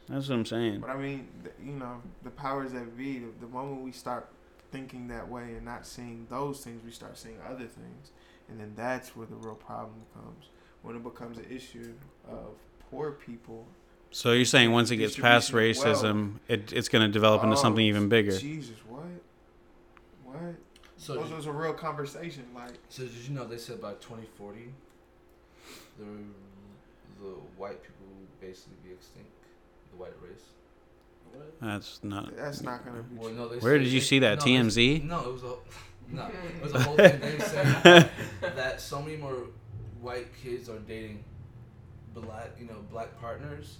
that's 0.08 0.28
what 0.28 0.36
i'm 0.36 0.46
saying 0.46 0.80
But 0.80 0.90
I 0.90 0.96
mean, 0.96 1.28
you 1.62 1.72
know, 1.72 2.00
the 2.22 2.30
powers 2.30 2.72
that 2.72 2.96
be, 2.96 3.18
the, 3.18 3.26
the 3.40 3.46
moment 3.46 3.82
we 3.82 3.92
start 3.92 4.28
thinking 4.72 5.08
that 5.08 5.28
way 5.28 5.42
and 5.54 5.64
not 5.64 5.86
seeing 5.86 6.26
those 6.30 6.60
things, 6.64 6.82
we 6.84 6.90
start 6.92 7.18
seeing 7.18 7.36
other 7.46 7.66
things. 7.66 8.10
And 8.48 8.58
then 8.58 8.72
that's 8.74 9.14
where 9.14 9.26
the 9.26 9.34
real 9.34 9.54
problem 9.54 10.00
comes. 10.14 10.46
When 10.80 10.96
it 10.96 11.02
becomes 11.04 11.36
an 11.36 11.46
issue 11.50 11.92
of 12.26 12.54
poor 12.90 13.12
people. 13.12 13.66
so 14.10 14.32
you're 14.32 14.46
saying 14.46 14.72
once 14.72 14.90
it 14.90 14.96
gets 14.96 15.14
past 15.14 15.52
racism 15.52 16.36
it, 16.48 16.72
it's 16.72 16.88
going 16.88 17.06
to 17.06 17.12
develop 17.12 17.42
into 17.42 17.56
Oh, 17.56 17.60
something 17.60 17.84
even 17.84 18.08
bigger 18.08 18.38
Jesus, 18.38 18.76
what? 18.88 19.02
What? 20.24 20.54
So, 21.00 21.14
Those 21.14 21.30
was 21.30 21.46
a 21.46 21.52
real 21.52 21.72
conversation. 21.72 22.44
Like, 22.54 22.72
so 22.88 23.04
did 23.04 23.12
you 23.14 23.32
know 23.34 23.46
they 23.46 23.56
said 23.56 23.80
by 23.80 23.92
2040, 23.94 24.72
the 25.98 26.04
the 27.20 27.30
white 27.56 27.80
people 27.82 28.06
will 28.08 28.26
basically 28.40 28.76
be 28.84 28.92
extinct, 28.92 29.30
the 29.92 29.96
white 29.96 30.12
race. 30.22 30.42
What? 31.32 31.60
that's 31.60 32.00
not 32.02 32.36
that's 32.36 32.62
not 32.62 32.84
going 32.84 32.96
to 32.96 33.02
be 33.04 33.16
Well, 33.16 33.30
no, 33.30 33.48
they 33.48 33.58
Where 33.58 33.76
said- 33.78 33.84
did 33.84 33.92
you 33.92 34.00
they- 34.00 34.06
see 34.06 34.18
that? 34.20 34.38
no, 34.38 34.44
they- 34.44 34.50
TMZ? 34.50 35.04
No, 35.04 35.20
it 35.20 35.32
was 35.32 35.42
a 35.44 35.54
no, 36.14 36.26
it 36.26 36.62
was 36.62 36.74
a 36.74 36.80
whole 36.80 36.96
thing. 36.96 37.20
They 37.20 37.38
said 37.38 38.10
that 38.56 38.80
so 38.80 39.00
many 39.02 39.16
more 39.18 39.36
white 40.00 40.28
kids 40.42 40.68
are 40.68 40.78
dating 40.80 41.22
black, 42.14 42.50
you 42.58 42.66
know, 42.66 42.76
black 42.90 43.18
partners 43.20 43.78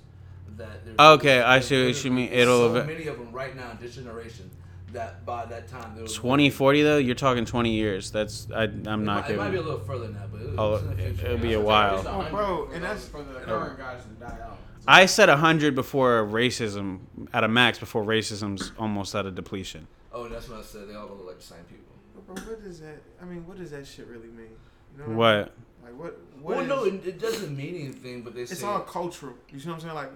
that 0.57 0.85
they're 0.85 0.95
Okay, 1.15 1.41
I 1.41 1.55
they're 1.59 1.63
see 1.63 1.87
what 1.87 2.05
you 2.05 2.11
mean. 2.13 2.29
It'll 2.33 2.73
so 2.75 2.85
many 2.85 3.07
of 3.09 3.19
them 3.19 3.33
right 3.33 3.57
now 3.57 3.71
in 3.73 3.79
this 3.81 3.95
generation 3.97 4.51
that 4.92 5.24
by 5.27 5.44
that 5.46 5.68
time 5.68 5.94
they 5.94 6.01
2040 6.03 6.83
though 6.83 6.96
you're 6.98 7.14
talking 7.14 7.44
20 7.44 7.70
years 7.72 8.11
that's 8.11 8.48
I, 8.55 8.62
i'm 8.64 8.70
It 8.70 8.85
not 8.87 9.05
might, 9.05 9.31
it 9.31 9.37
might 9.37 9.51
be 9.51 9.57
a 9.59 9.62
little 9.62 9.81
further 9.81 10.07
than 10.07 10.14
that, 10.14 10.33
but 10.33 10.40
it, 10.40 10.51
Oh, 10.57 10.74
it's 10.74 10.83
in 10.85 10.96
the 10.96 11.03
it- 11.03 11.07
future. 11.14 11.27
it'll 11.27 11.38
be 11.38 11.53
a 11.55 11.61
while. 11.61 12.03
Oh, 12.07 12.27
bro, 12.31 12.68
and 12.72 12.83
that's- 12.83 13.07
for 13.09 13.22
the 13.22 13.40
current 13.40 13.79
guys 13.79 14.03
to 14.03 14.09
die 14.20 14.38
out. 14.42 14.59
i 14.87 15.05
said 15.07 15.29
100 15.29 15.74
before 15.74 16.24
racism 16.27 17.01
at 17.35 17.44
a 17.44 17.48
max 17.48 17.79
before 17.79 18.05
racism's 18.05 18.72
almost 18.79 19.14
at 19.14 19.27
a 19.27 19.31
depletion 19.31 19.87
Oh, 20.11 20.27
that's 20.27 20.48
what 20.48 20.61
I 20.61 20.62
said. 20.62 20.88
They 20.88 20.94
all 20.94 21.07
look 21.07 21.27
like 21.27 21.37
the 21.38 21.44
same 21.44 21.59
people. 21.68 21.94
Bro, 22.27 22.35
what 22.46 22.64
does 22.64 22.81
that? 22.81 22.96
I 23.22 23.24
mean, 23.27 23.46
what 23.46 23.57
does 23.59 23.70
that 23.70 23.87
shit 23.87 24.07
really 24.09 24.27
mean? 24.29 24.48
You 24.96 24.98
know 24.98 25.05
I 25.05 25.09
mean? 25.09 25.16
what 25.16 25.55
Like, 25.85 25.98
what? 25.98 26.18
what 26.40 26.57
well, 26.57 26.66
no, 26.66 26.85
is- 26.87 26.94
it, 26.94 27.07
it 27.07 27.18
doesn't 27.20 27.55
mean 27.57 27.74
anything, 27.77 28.22
but 28.22 28.35
they 28.35 28.40
it's 28.42 28.59
say 28.59 28.66
all 28.66 28.81
cultural. 28.81 29.35
You 29.53 29.61
see 29.61 29.68
what 29.68 29.74
I'm 29.74 29.81
saying? 29.83 29.94
Like, 29.94 30.11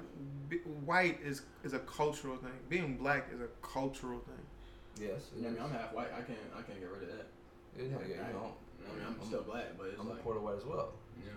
be, 0.48 0.56
white 0.87 1.20
is 1.22 1.42
is 1.62 1.72
a 1.74 1.78
cultural 1.80 2.37
thing. 2.37 2.50
Being 2.68 2.96
black 2.96 3.28
is 3.32 3.40
a 3.40 3.48
cultural 3.64 4.18
thing. 4.20 4.41
Yes. 5.00 5.20
I 5.37 5.40
mean, 5.42 5.57
I'm 5.62 5.70
half 5.70 5.92
white. 5.94 6.09
I 6.12 6.22
can't. 6.22 6.38
I 6.57 6.62
can't 6.62 6.81
get 6.81 6.88
rid 6.90 7.02
of 7.02 7.09
that. 7.16 7.26
Yeah, 7.78 7.85
yeah, 7.85 7.90
yeah, 8.09 8.28
you 8.28 8.35
know, 8.35 8.52
I 8.90 8.96
mean, 8.96 9.07
I'm 9.20 9.26
still 9.26 9.42
black, 9.42 9.64
but 9.78 9.88
it's 9.88 10.00
I'm 10.00 10.11
a 10.11 10.14
quarter 10.16 10.40
white 10.40 10.57
as 10.59 10.64
well. 10.66 10.92
yeah. 11.24 11.31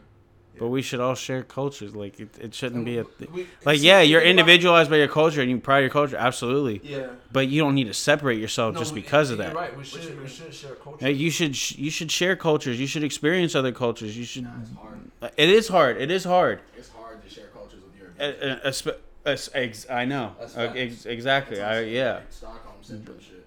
but 0.59 0.67
we 0.69 0.81
should 0.81 0.99
all 0.99 1.15
share 1.15 1.43
cultures 1.43 1.93
like 1.95 2.19
it, 2.19 2.29
it 2.39 2.53
shouldn't 2.53 2.85
be 2.85 2.97
a 2.97 3.03
th- 3.03 3.29
We- 3.31 3.47
like 3.65 3.81
yeah 3.81 3.99
you're 4.01 4.21
individualized 4.21 4.89
by 4.89 4.97
your 4.97 5.07
culture 5.09 5.41
and 5.41 5.49
you 5.51 5.57
pride 5.59 5.79
your 5.81 5.89
culture 5.89 6.15
absolutely 6.17 6.79
Yeah. 6.83 7.07
but 7.31 7.47
you 7.49 7.61
don't 7.61 7.75
need 7.75 7.87
to 7.87 7.93
separate 7.93 8.39
yourself 8.39 8.73
No, 8.73 8.79
just 8.79 8.93
we- 8.93 9.01
because 9.01 9.31
of 9.31 9.37
you're 9.37 9.47
that 9.47 9.55
Right, 9.55 9.73
we 9.75 9.83
you 9.83 9.85
should 9.85 10.21
we 10.21 10.27
should 10.29 10.53
share 10.53 10.75
culture. 10.75 11.05
Hey, 11.05 11.11
you 11.11 11.29
should 11.29 11.55
you 11.77 11.91
should 11.91 12.09
share 12.11 12.35
cultures 12.37 12.79
you 12.79 12.87
should 12.87 13.03
experience 13.03 13.53
other 13.55 13.71
cultures 13.73 14.17
you 14.17 14.23
should 14.25 14.43
Nah, 14.43 14.51
it's 14.61 14.71
hard. 14.75 15.33
it 15.37 15.49
is 15.49 15.67
hard 15.67 16.01
it 16.01 16.09
is 16.11 16.23
hard 16.23 16.59
It's 16.77 16.89
hard 16.89 17.21
to 17.23 17.29
share 17.29 17.47
cultures 17.47 17.81
with 17.83 17.95
your. 17.99 18.09
Uh, 18.17 18.55
uh, 18.63 18.69
espe- 18.69 18.97
es- 19.25 19.49
ex- 19.53 19.89
I 19.89 20.05
know. 20.05 20.35
That's 20.39 20.55
Uh, 20.57 20.71
ex- 20.75 21.05
exactly. 21.05 21.61
I 21.61 21.81
yeah. 21.81 22.21
Stockholm 22.29 22.75
syndrome 22.81 23.19
shit. 23.19 23.44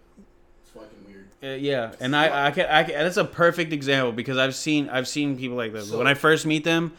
It's 1.40 1.50
fucking 1.50 1.62
weird. 1.62 1.88
Uh, 1.88 1.90
yeah, 1.92 1.92
and 2.00 2.16
I, 2.16 2.46
I 2.46 2.50
can, 2.50 2.66
I 2.66 2.84
can, 2.84 2.94
that's 2.94 3.16
a 3.16 3.24
perfect 3.24 3.72
example 3.72 4.12
because 4.12 4.36
I've 4.38 4.54
seen, 4.54 4.88
I've 4.88 5.08
seen 5.08 5.36
people 5.36 5.56
like 5.56 5.72
this. 5.72 5.90
So- 5.90 5.98
when 5.98 6.06
I 6.06 6.14
first 6.14 6.46
meet 6.46 6.64
them, 6.64 6.92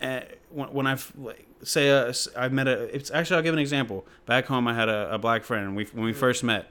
uh, 0.00 0.20
when, 0.50 0.68
when 0.72 0.86
I 0.86 0.96
like, 1.18 1.46
say, 1.62 1.90
uh, 1.90 2.12
I 2.36 2.48
met 2.48 2.68
a, 2.68 2.94
it's 2.94 3.10
actually, 3.10 3.36
I'll 3.36 3.42
give 3.42 3.54
an 3.54 3.60
example. 3.60 4.04
Back 4.26 4.46
home, 4.46 4.66
I 4.68 4.74
had 4.74 4.88
a, 4.88 5.14
a 5.14 5.18
black 5.18 5.44
friend, 5.44 5.66
and 5.66 5.76
we, 5.76 5.84
when 5.86 6.04
we 6.04 6.12
first 6.12 6.42
met, 6.44 6.70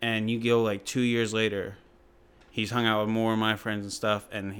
and 0.00 0.30
you 0.30 0.40
go 0.40 0.62
like 0.62 0.84
two 0.84 1.00
years 1.00 1.32
later, 1.34 1.76
he's 2.50 2.70
hung 2.70 2.86
out 2.86 3.00
with 3.04 3.10
more 3.10 3.32
of 3.32 3.38
my 3.38 3.56
friends 3.56 3.84
and 3.84 3.92
stuff, 3.92 4.26
and 4.32 4.54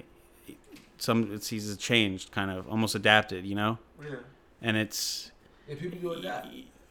he, 0.47 0.57
some, 0.99 1.33
it's, 1.33 1.49
he's 1.49 1.77
changed, 1.77 2.33
kind 2.33 2.51
of, 2.51 2.69
almost 2.69 2.95
adapted, 2.95 3.45
you 3.47 3.55
know, 3.55 3.79
Yeah. 4.03 4.17
and 4.61 4.77
it's, 4.77 5.31
If 5.69 5.79
people 5.81 6.15
do 6.17 6.23
that, 6.23 6.49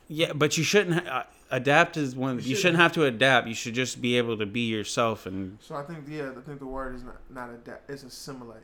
Yeah, 0.07 0.31
but 0.33 0.57
you 0.57 0.63
shouldn't 0.63 1.05
ha- 1.05 1.17
uh, 1.19 1.23
adapt 1.51 1.97
is 1.97 2.15
one. 2.15 2.35
You 2.35 2.37
You 2.37 2.41
shouldn't. 2.41 2.59
shouldn't 2.61 2.79
have 2.81 2.91
to 2.93 3.03
adapt. 3.05 3.47
You 3.47 3.53
should 3.55 3.73
just 3.73 4.01
be 4.01 4.17
able 4.17 4.37
to 4.37 4.45
be 4.45 4.61
yourself 4.67 5.25
and 5.25 5.57
So 5.61 5.75
I 5.75 5.83
think 5.83 6.05
yeah, 6.07 6.31
I 6.37 6.41
think 6.41 6.59
the 6.59 6.65
word 6.65 6.95
is 6.95 7.03
not 7.03 7.17
not 7.29 7.49
adapt. 7.49 7.89
It's 7.89 8.03
assimilate. 8.03 8.63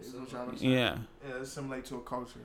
Is 0.00 0.12
what 0.14 0.30
y'all 0.32 0.52
yeah. 0.58 0.98
Yeah, 1.26 1.36
assimilate 1.36 1.84
to 1.86 1.96
a 1.96 2.00
culture. 2.00 2.40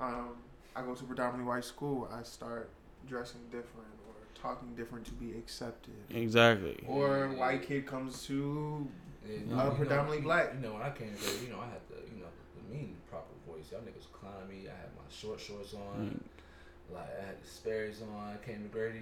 Um, 0.00 0.30
I 0.74 0.82
go 0.82 0.94
to 0.94 1.04
a 1.04 1.06
predominantly 1.06 1.46
white 1.46 1.64
school. 1.64 2.08
I 2.12 2.22
start 2.22 2.70
dressing 3.08 3.40
different 3.50 3.88
or 4.08 4.14
talking 4.40 4.74
different 4.74 5.04
to 5.06 5.12
be 5.12 5.32
accepted. 5.32 5.94
Exactly. 6.10 6.82
Or 6.86 7.28
white 7.28 7.62
kid 7.66 7.86
comes 7.86 8.24
to 8.26 8.86
yeah, 9.26 9.34
Uh, 9.34 9.38
you 9.40 9.46
know, 9.56 9.70
predominantly 9.76 10.18
you- 10.18 10.22
black. 10.24 10.54
You 10.54 10.60
know, 10.60 10.72
when 10.74 10.82
I 10.82 10.90
came 10.90 11.08
here, 11.18 11.42
you 11.44 11.48
know, 11.52 11.60
I 11.60 11.66
had 11.66 11.80
the 11.90 11.96
you 12.14 12.20
know 12.22 12.28
the 12.56 12.74
mean 12.74 12.96
proper 13.10 13.34
voice. 13.46 13.66
Y'all 13.72 13.80
niggas 13.80 14.10
clown 14.12 14.48
me. 14.48 14.68
I 14.68 14.70
had 14.76 14.90
my 14.96 15.02
short 15.10 15.40
shorts 15.40 15.74
on, 15.74 16.10
Mm. 16.16 16.20
Like 16.92 17.04
I 17.22 17.26
had 17.26 17.42
the 17.42 17.48
Sperry's 17.48 18.00
on. 18.02 18.08
I 18.34 18.46
came 18.46 18.62
to 18.62 18.68
Grady. 18.68 18.98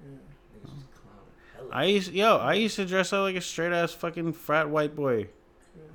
yeah. 0.00 0.08
Mm. 0.08 0.18
Niggas 0.56 0.74
was 0.74 0.84
clowning 0.94 1.32
hella. 1.56 1.68
I 1.72 1.84
used 1.84 2.12
yo, 2.12 2.36
I 2.36 2.54
used 2.54 2.76
to 2.76 2.84
dress 2.86 3.12
up 3.12 3.22
like 3.22 3.36
a 3.36 3.40
straight 3.40 3.72
ass 3.72 3.92
fucking 3.92 4.32
frat 4.32 4.68
white 4.68 4.94
boy. 4.96 5.28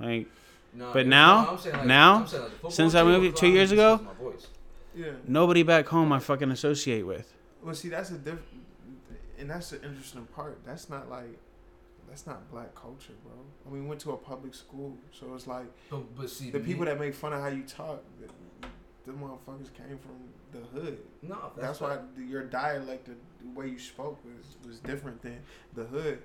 Like 0.00 0.26
No, 0.72 0.92
But 0.92 1.06
no, 1.06 1.10
now- 1.10 1.48
I'm 1.50 1.58
saying, 1.58 1.76
like, 1.76 1.86
now, 1.86 2.14
I'm 2.16 2.26
saying, 2.26 2.42
like, 2.42 2.50
the 2.50 2.56
football 2.56 2.70
since 2.72 2.94
I 2.96 3.02
team 3.02 3.08
moved 3.10 3.24
will 3.26 3.32
two 3.32 3.38
clown 3.38 3.52
years 3.52 3.70
just 3.70 3.72
ago, 3.74 3.98
'cause 3.98 4.06
of 4.06 4.18
my 4.18 4.24
voice. 4.24 4.46
yeah. 4.96 5.12
nobody 5.28 5.62
back 5.62 5.86
home 5.86 6.12
I 6.12 6.18
fucking 6.18 6.50
associate 6.50 7.02
with. 7.06 7.32
Well, 7.62 7.74
see, 7.74 7.88
that's 7.90 8.10
a 8.10 8.18
diff, 8.18 8.38
and 9.38 9.48
that's 9.50 9.70
the 9.70 9.76
interesting 9.84 10.26
part. 10.34 10.58
That's 10.66 10.90
not 10.90 11.08
like, 11.08 11.38
that's 12.08 12.26
not 12.26 12.50
black 12.50 12.74
culture, 12.74 13.12
bro. 13.24 13.32
I 13.66 13.72
mean, 13.72 13.82
we 13.84 13.88
went 13.88 14.00
to 14.02 14.10
a 14.12 14.16
public 14.16 14.54
school, 14.54 14.96
so 15.12 15.32
it's 15.34 15.46
like 15.46 15.66
But, 15.90 16.16
but 16.16 16.28
see, 16.28 16.50
the 16.50 16.58
me- 16.58 16.64
people 16.66 16.84
that 16.86 16.98
make 16.98 17.14
fun 17.14 17.32
of 17.32 17.40
how 17.40 17.48
you 17.48 17.62
talk, 17.62 18.02
the, 19.04 19.12
the 19.12 19.18
motherfuckers 19.18 19.72
came 19.74 19.98
from 19.98 20.18
the 20.52 20.60
hood. 20.80 20.98
no, 21.22 21.52
That's, 21.56 21.80
why 21.80 21.98
your 22.28 22.44
dialect, 22.44 23.06
the, 23.06 23.12
the 23.42 23.58
way 23.58 23.68
you 23.68 23.78
spoke 23.78 24.18
was 24.24 24.56
was 24.66 24.78
different 24.80 25.20
than 25.22 25.40
the 25.74 25.84
hood. 25.84 26.18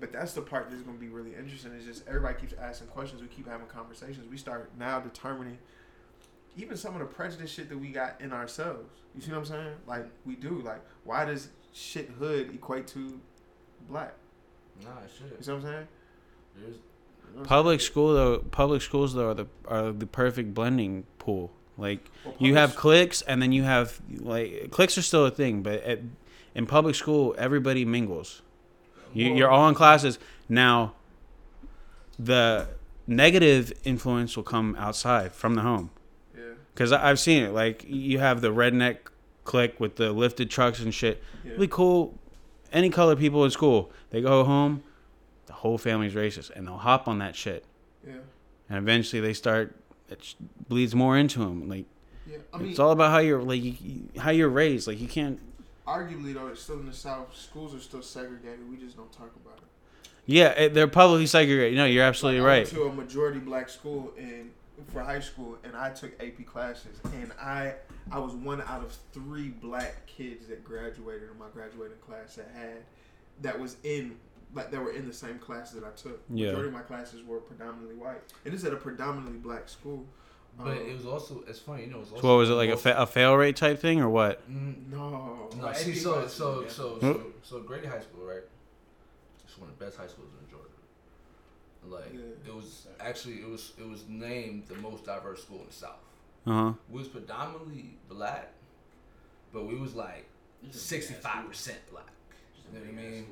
But 0.00 0.12
that's 0.12 0.32
the 0.32 0.40
part 0.42 0.70
that's 0.70 0.82
gonna 0.82 0.98
be 0.98 1.08
really 1.08 1.34
interesting. 1.34 1.72
Is 1.72 1.84
just 1.84 2.08
everybody 2.08 2.34
keeps 2.40 2.54
asking 2.54 2.88
questions. 2.88 3.22
We 3.22 3.28
keep 3.28 3.46
having 3.48 3.66
conversations. 3.66 4.28
We 4.30 4.36
start 4.36 4.70
now 4.78 4.98
determining 5.00 5.58
even 6.56 6.76
some 6.76 6.94
of 6.94 7.00
the 7.00 7.06
prejudice 7.06 7.50
shit 7.50 7.68
that 7.68 7.78
we 7.78 7.88
got 7.88 8.20
in 8.20 8.32
ourselves. 8.32 8.88
You 9.14 9.20
see 9.20 9.30
what 9.30 9.38
I'm 9.38 9.44
saying? 9.44 9.74
Like 9.86 10.06
we 10.26 10.34
do. 10.34 10.60
Like 10.64 10.80
why 11.04 11.24
does 11.24 11.48
shit 11.72 12.08
hood 12.18 12.52
equate 12.54 12.86
to 12.88 13.20
black? 13.88 14.14
Nah, 14.82 14.88
it 15.04 15.10
You 15.38 15.42
see 15.44 15.50
what 15.52 15.58
I'm 15.58 15.62
saying? 15.62 15.88
There's, 16.56 16.66
You 16.66 16.72
know 16.74 16.78
what 17.34 17.40
I'm 17.40 17.46
Public 17.46 17.80
saying? 17.80 17.90
school 17.90 18.14
though, 18.14 18.38
public 18.38 18.82
schools 18.82 19.14
though 19.14 19.28
are 19.30 19.34
the 19.34 19.46
are 19.68 19.92
the 19.92 20.06
perfect 20.06 20.52
blending 20.54 21.04
pool. 21.18 21.52
Like 21.78 22.10
Well, 22.24 22.34
you 22.38 22.54
have 22.54 22.76
clicks, 22.76 23.22
and 23.22 23.40
then 23.40 23.52
you 23.52 23.62
have 23.62 24.00
like 24.18 24.70
clicks 24.70 24.96
are 24.98 25.02
still 25.02 25.24
a 25.26 25.30
thing, 25.30 25.62
but 25.62 25.82
at, 25.84 26.00
in 26.54 26.66
public 26.66 26.94
school, 26.94 27.34
everybody 27.38 27.84
mingles. 27.84 28.42
You, 29.14 29.34
you're 29.34 29.50
all 29.50 29.68
in 29.68 29.74
classes 29.74 30.18
now. 30.48 30.94
The 32.18 32.68
negative 33.06 33.72
influence 33.84 34.36
will 34.36 34.44
come 34.44 34.76
outside 34.78 35.32
from 35.32 35.54
the 35.54 35.62
home, 35.62 35.90
Yeah. 36.36 36.42
because 36.74 36.92
I've 36.92 37.18
seen 37.18 37.42
it. 37.42 37.52
Like 37.52 37.84
you 37.86 38.18
have 38.18 38.40
the 38.42 38.52
redneck 38.52 38.98
clique 39.44 39.80
with 39.80 39.96
the 39.96 40.12
lifted 40.12 40.50
trucks 40.50 40.80
and 40.80 40.94
shit. 40.94 41.22
Yeah. 41.44 41.52
Really 41.52 41.68
cool. 41.68 42.18
Any 42.72 42.90
color 42.90 43.16
people 43.16 43.44
in 43.44 43.50
school, 43.50 43.90
they 44.10 44.20
go 44.22 44.44
home, 44.44 44.82
the 45.46 45.52
whole 45.52 45.78
family's 45.78 46.14
racist, 46.14 46.50
and 46.50 46.66
they'll 46.66 46.76
hop 46.76 47.08
on 47.08 47.18
that 47.18 47.34
shit, 47.34 47.64
Yeah. 48.06 48.14
and 48.68 48.78
eventually 48.78 49.20
they 49.20 49.32
start. 49.34 49.74
It 50.12 50.34
bleeds 50.68 50.94
more 50.94 51.16
into 51.18 51.40
them. 51.40 51.68
Like 51.68 51.86
Yeah. 52.26 52.38
I 52.52 52.58
mean, 52.58 52.70
it's 52.70 52.78
all 52.78 52.92
about 52.92 53.10
how 53.10 53.18
you're 53.18 53.42
like 53.42 53.62
you, 53.62 54.08
how 54.18 54.30
you're 54.30 54.48
raised. 54.48 54.86
Like 54.86 55.00
you 55.00 55.08
can't. 55.08 55.40
arguably 55.86 56.34
though, 56.34 56.48
it's 56.48 56.62
still 56.62 56.78
in 56.78 56.86
the 56.86 56.92
South. 56.92 57.36
Schools 57.36 57.74
are 57.74 57.80
still 57.80 58.02
segregated. 58.02 58.68
We 58.70 58.76
just 58.76 58.96
don't 58.96 59.12
talk 59.12 59.32
about 59.44 59.58
it. 59.58 60.08
Yeah, 60.24 60.50
it, 60.50 60.74
they're 60.74 60.86
publicly 60.86 61.26
segregated. 61.26 61.76
No, 61.76 61.84
you're 61.84 62.04
absolutely 62.04 62.40
Like, 62.40 62.46
I 62.46 62.52
right. 62.52 62.72
went 62.72 62.76
to 62.76 62.84
a 62.84 62.92
majority 62.92 63.40
black 63.40 63.68
school 63.68 64.12
and 64.16 64.50
for 64.92 65.02
high 65.02 65.20
school, 65.20 65.58
and 65.64 65.76
I 65.76 65.90
took 65.90 66.12
AP 66.22 66.44
classes, 66.46 66.98
and 67.14 67.32
I 67.40 67.74
I 68.10 68.18
was 68.18 68.32
one 68.34 68.60
out 68.62 68.82
of 68.82 68.96
three 69.12 69.48
black 69.48 70.06
kids 70.06 70.46
that 70.48 70.64
graduated 70.64 71.30
in 71.30 71.38
my 71.38 71.46
graduating 71.52 71.98
class 72.06 72.36
that 72.36 72.50
had 72.54 72.78
that 73.40 73.58
was 73.58 73.76
in 73.84 74.16
like 74.54 74.70
that 74.70 74.80
were 74.80 74.92
in 74.92 75.06
the 75.06 75.12
same 75.14 75.38
classes 75.38 75.80
that 75.80 75.84
I 75.86 75.90
took. 75.96 76.20
Yeah. 76.30 76.48
Majority 76.48 76.68
of 76.68 76.74
my 76.74 76.80
classes 76.82 77.22
were 77.24 77.38
predominantly 77.38 77.94
white, 77.96 78.20
and 78.44 78.52
this 78.52 78.60
is 78.60 78.66
at 78.66 78.72
a 78.72 78.76
predominantly 78.76 79.38
black 79.38 79.68
school. 79.68 80.04
but 80.58 80.66
Um, 80.68 80.78
it 80.90 80.94
was 80.94 81.06
also 81.06 81.42
it's 81.48 81.58
funny, 81.58 81.84
you 81.84 81.90
know. 81.90 81.96
It 81.96 82.00
was 82.00 82.10
also 82.10 82.20
So 82.22 82.28
what 82.28 82.36
was 82.38 82.50
it 82.50 82.54
like 82.54 82.70
a, 82.70 82.76
fa- 82.76 82.96
a 82.98 83.06
fail 83.06 83.34
rate 83.36 83.56
type 83.56 83.78
thing 83.80 84.00
or 84.00 84.08
what? 84.10 84.42
Mm, 84.50 84.90
no, 84.90 85.48
No, 85.58 85.72
see, 85.72 85.94
so 85.94 86.12
classes, 86.14 86.32
so 86.34 86.62
yeah. 86.62 86.68
so 86.68 86.98
so 87.00 87.26
so 87.42 87.60
Grady 87.60 87.86
High 87.86 88.00
School, 88.00 88.26
right? 88.26 88.42
It's 89.44 89.56
one 89.58 89.70
of 89.70 89.78
the 89.78 89.84
best 89.84 89.96
high 89.98 90.06
schools 90.06 90.28
in 90.42 90.50
Georgia. 90.50 90.68
Like 91.88 92.12
Yeah. 92.14 92.48
it 92.50 92.54
was 92.54 92.86
actually 93.00 93.36
it 93.36 93.48
was 93.48 93.72
it 93.78 93.88
was 93.88 94.04
named 94.08 94.64
the 94.68 94.76
most 94.76 95.04
diverse 95.06 95.42
school 95.42 95.60
in 95.60 95.66
the 95.66 95.72
South. 95.72 95.98
Uh 96.46 96.50
huh. 96.52 96.72
We 96.90 96.98
was 96.98 97.08
predominantly 97.08 97.94
black, 98.08 98.52
but 99.52 99.66
we 99.66 99.74
was 99.76 99.94
like 99.94 100.26
sixty 100.70 101.14
five 101.14 101.48
percent 101.48 101.78
black. 101.90 102.06
You 102.72 102.78
know 102.78 102.84
what 102.84 102.88
I 102.90 103.02
mean? 103.02 103.26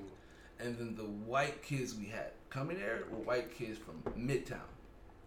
And 0.62 0.76
then 0.78 0.94
the 0.96 1.02
white 1.04 1.62
kids 1.62 1.94
we 1.94 2.06
had 2.06 2.30
coming 2.50 2.78
there 2.78 3.02
were 3.10 3.18
white 3.18 3.54
kids 3.56 3.78
from 3.78 4.02
Midtown. 4.18 4.58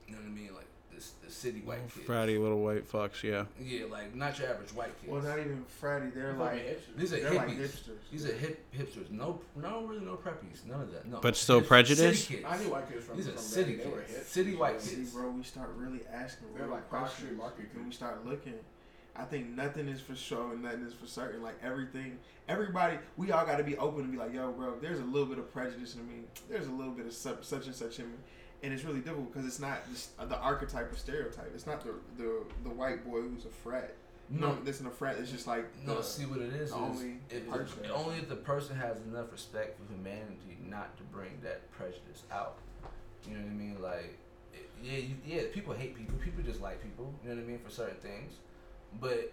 You 0.08 0.16
know 0.16 0.22
what 0.22 0.28
I 0.28 0.32
mean? 0.32 0.50
Like 0.54 0.68
this 0.94 1.14
the 1.26 1.32
city 1.32 1.62
white 1.62 1.80
mm, 1.88 1.94
kids. 1.94 2.08
Fratty 2.08 2.40
little 2.40 2.60
white 2.62 2.90
fucks. 2.92 3.24
Yeah. 3.24 3.46
Yeah, 3.60 3.86
like 3.90 4.14
not 4.16 4.38
your 4.38 4.50
average 4.50 4.70
white 4.74 4.94
kids. 5.02 5.12
well, 5.12 5.22
not 5.24 5.40
even 5.40 5.66
fratty. 5.82 6.14
They're 6.14 6.34
like 6.34 6.80
These 6.98 7.14
are 7.14 7.20
they're 7.20 7.32
hippies. 7.32 7.38
like 7.38 7.58
hipsters. 7.58 7.98
These 8.12 8.26
are 8.26 8.34
hip 8.34 8.64
hipsters. 8.78 9.10
No, 9.10 9.40
no, 9.56 9.86
really, 9.86 10.06
no 10.06 10.16
preppies. 10.16 10.66
None 10.68 10.82
of 10.82 10.92
that. 10.92 11.08
No. 11.08 11.20
But 11.20 11.36
still 11.36 11.60
City 11.60 11.68
prejudice? 11.68 12.28
kids. 12.28 12.44
I 12.48 12.58
knew 12.58 12.70
white 12.70 12.92
kids 12.92 13.06
from 13.06 13.18
These 13.18 13.28
are 13.28 13.32
from 13.32 13.42
city 13.42 13.76
back. 13.76 13.86
They 13.86 13.92
were 13.92 14.02
kids. 14.02 14.14
hip. 14.18 14.26
City 14.28 14.56
white 14.56 14.82
See, 14.82 15.04
bro, 15.12 15.30
we 15.32 15.44
start 15.44 15.72
really 15.76 16.02
asking 16.14 16.50
They're 16.56 16.68
like 16.68 16.90
Park. 16.90 17.10
Street 17.10 17.36
Market 17.38 17.66
When 17.74 17.86
we 17.88 17.92
start 17.92 18.24
looking, 18.26 18.54
I 19.16 19.24
think 19.26 19.50
nothing 19.50 19.88
is 19.88 20.02
for 20.02 20.16
sure 20.16 20.54
and 20.54 20.64
nothing 20.64 20.84
is 20.88 20.94
for 20.94 21.06
certain. 21.08 21.44
Like 21.44 21.56
everything, 21.64 22.18
everybody, 22.50 22.98
we 23.18 23.32
all 23.32 23.46
got 23.46 23.58
to 23.58 23.64
be 23.64 23.78
open 23.78 24.02
and 24.02 24.12
be 24.12 24.18
like, 24.18 24.34
yo, 24.34 24.52
bro, 24.52 24.76
there's 24.82 25.00
a 25.00 25.04
little 25.04 25.28
bit 25.28 25.38
of 25.38 25.52
prejudice 25.54 25.96
in 25.96 26.08
me. 26.08 26.24
There's 26.50 26.68
a 26.68 26.72
little 26.72 26.94
bit 26.94 27.06
of 27.06 27.14
such, 27.14 27.44
such 27.44 27.68
and 27.68 27.76
such 27.76 28.00
in 28.00 28.06
me. 28.08 28.18
And 28.64 28.74
it's 28.74 28.84
really 28.86 29.02
difficult 29.02 29.32
because 29.34 29.46
it's 29.48 29.60
not 29.60 29.88
this, 29.92 30.10
the 30.18 30.38
archetype 30.40 30.92
or 30.92 30.96
stereotype. 30.96 31.52
It's 31.54 31.68
not 31.68 31.84
the, 31.84 31.94
the 32.18 32.44
the 32.64 32.70
white 32.70 33.04
boy 33.06 33.20
who's 33.22 33.44
a 33.46 33.50
frat. 33.50 33.94
No, 34.30 34.54
No, 34.54 34.58
this 34.64 34.76
isn't 34.78 34.88
a 34.88 34.90
frat. 34.92 35.18
It's 35.20 35.30
just 35.30 35.48
like 35.48 35.66
no. 35.86 35.96
the- 35.98 36.04
See 36.04 36.24
what 36.26 36.40
it 36.40 36.54
is 36.54 36.72
only 36.72 37.18
if 37.30 37.46
the, 37.50 37.94
only 37.94 38.16
if 38.20 38.30
the 38.30 38.38
person 38.38 38.78
has 38.78 38.96
enough 39.02 39.32
respect 39.34 39.78
for 39.78 39.94
humanity 39.94 40.58
not 40.70 40.96
to 40.98 41.04
bring 41.04 41.32
that 41.44 41.70
prejudice 41.72 42.24
out. 42.32 42.56
You 43.28 43.36
know 43.36 43.44
what 43.44 43.52
I 43.52 43.54
mean? 43.54 43.78
Like, 43.82 44.18
yeah, 44.82 44.98
you, 44.98 45.16
yeah. 45.26 45.42
People 45.54 45.74
hate 45.74 45.94
people. 45.96 46.16
People 46.24 46.42
just 46.44 46.62
like 46.62 46.82
people. 46.82 47.14
You 47.22 47.30
know 47.30 47.36
what 47.36 47.44
I 47.44 47.48
mean 47.48 47.60
for 47.60 47.70
certain 47.70 47.98
things, 47.98 48.32
but 49.00 49.32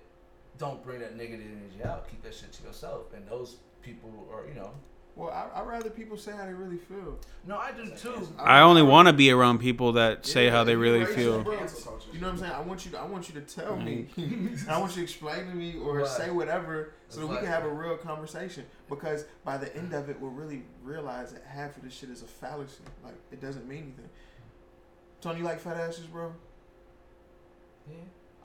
don't 0.59 0.83
bring 0.85 1.01
that 1.01 1.17
negative 1.17 1.47
energy 1.47 1.83
out. 1.85 2.09
Keep 2.11 2.23
that 2.23 2.35
shit 2.35 2.53
to 2.53 2.63
yourself. 2.65 3.13
And 3.15 3.27
those 3.29 3.57
people 3.83 4.29
are, 4.33 4.47
you 4.47 4.55
know. 4.55 4.71
Well, 5.17 5.31
I, 5.31 5.61
I'd 5.61 5.67
rather 5.67 5.91
people 5.91 6.17
say 6.17 6.33
how 6.33 6.47
they 6.47 6.53
really 6.53 6.77
feel. 6.79 7.19
No, 7.47 7.59
I 7.59 7.73
do 7.73 7.91
too. 7.97 8.29
I 8.39 8.61
only 8.61 8.83
want 8.83 9.09
to 9.09 9.13
be 9.13 9.31
around 9.31 9.59
people 9.59 9.93
that 9.93 10.25
say 10.25 10.47
Yeah, 10.47 10.53
how 10.53 10.65
they 10.65 10.77
really 10.77 11.05
feel. 11.05 11.43
bro. 11.43 11.55
You 11.55 12.21
know 12.21 12.29
what 12.29 12.35
I'm 12.35 12.39
saying? 12.39 12.53
I 12.53 12.61
want 12.61 12.85
you. 12.87 12.93
To, 12.93 13.01
I 13.01 13.05
want 13.07 13.29
you 13.29 13.35
to 13.35 13.41
tell 13.43 13.77
me. 13.77 14.07
Mm-hmm. 14.17 14.71
I 14.71 14.79
want 14.79 14.93
you 14.93 14.97
to 14.99 15.03
explain 15.03 15.47
to 15.49 15.55
me 15.55 15.77
or 15.79 15.99
Right. 15.99 16.07
say 16.07 16.31
whatever 16.31 16.95
so 17.09 17.21
that 17.21 17.27
we 17.27 17.37
can 17.37 17.47
have 17.47 17.65
a 17.65 17.69
real 17.69 17.97
conversation. 17.97 18.65
Because 18.89 19.25
by 19.45 19.59
the 19.59 19.75
end 19.77 19.93
of 19.93 20.09
it, 20.09 20.19
we'll 20.21 20.31
really 20.31 20.63
realize 20.83 21.33
that 21.33 21.43
half 21.45 21.77
of 21.77 21.83
this 21.83 21.93
shit 21.93 22.09
is 22.09 22.23
a 22.23 22.27
fallacy. 22.27 22.83
Like 23.05 23.17
it 23.33 23.41
doesn't 23.43 23.67
mean 23.69 23.79
anything. 23.83 24.09
Tony, 25.21 25.41
you 25.41 25.45
like 25.45 25.61
fat 25.61 25.77
asses, 25.77 26.07
bro? 26.07 26.33
Yeah. 27.91 27.97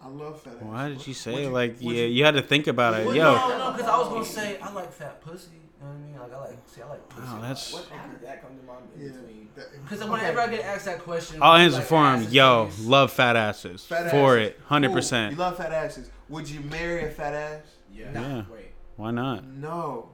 I 0.01 0.07
love 0.07 0.41
fat 0.41 0.53
asses. 0.55 0.67
Why 0.67 0.89
did 0.89 1.07
you 1.07 1.13
say 1.13 1.33
Would 1.33 1.43
it 1.45 1.49
like 1.49 1.75
would 1.81 1.95
yeah? 1.95 2.05
You 2.05 2.25
had 2.25 2.35
to 2.35 2.41
think 2.41 2.67
about 2.67 2.93
it. 2.99 3.05
Yo, 3.07 3.13
no, 3.13 3.57
no, 3.57 3.71
because 3.71 3.87
I 3.89 3.97
was 3.97 4.07
gonna 4.09 4.25
say 4.25 4.59
I 4.59 4.71
like 4.71 4.91
fat 4.91 5.21
pussy. 5.21 5.49
You 5.81 5.87
know 5.87 5.87
what 5.87 5.95
I 5.95 5.99
mean? 5.99 6.19
Like 6.19 6.33
I 6.33 6.39
like, 6.49 6.57
see, 6.67 6.81
I 6.81 6.87
like 6.87 7.09
pussy. 7.09 7.27
Wow, 7.27 7.41
that's- 7.41 7.73
What, 7.73 7.85
how 7.89 8.07
did 8.07 8.21
that 8.21 8.41
come 8.41 8.57
to 8.57 8.65
mind 8.65 8.85
in 8.95 9.01
Yeah. 9.01 9.07
between? 9.11 9.49
that- 9.55 9.83
Because 9.83 10.01
okay. 10.01 10.09
whenever 10.11 10.39
I 10.41 10.47
get 10.47 10.61
asked 10.65 10.85
that 10.85 10.99
question, 10.99 11.39
I'll 11.41 11.57
answer 11.57 11.79
like, 11.79 11.87
for 11.87 12.13
him. 12.15 12.31
Yo, 12.31 12.67
titties, 12.67 12.87
love 12.87 13.11
fat 13.11 13.35
asses 13.35 13.85
Fat 13.85 14.09
for 14.09 14.37
asses. 14.37 14.49
it, 14.51 14.59
hundred 14.65 14.91
percent. 14.93 15.31
You 15.33 15.37
love 15.37 15.57
fat 15.57 15.71
asses. 15.71 16.09
Would 16.29 16.49
you 16.49 16.61
marry 16.61 17.03
a 17.05 17.09
fat 17.09 17.33
ass? 17.33 17.61
Yeah. 17.93 18.11
Yeah. 18.13 18.43
Wait. 18.51 18.71
Why 18.95 19.11
not? 19.11 19.45
No. 19.45 20.09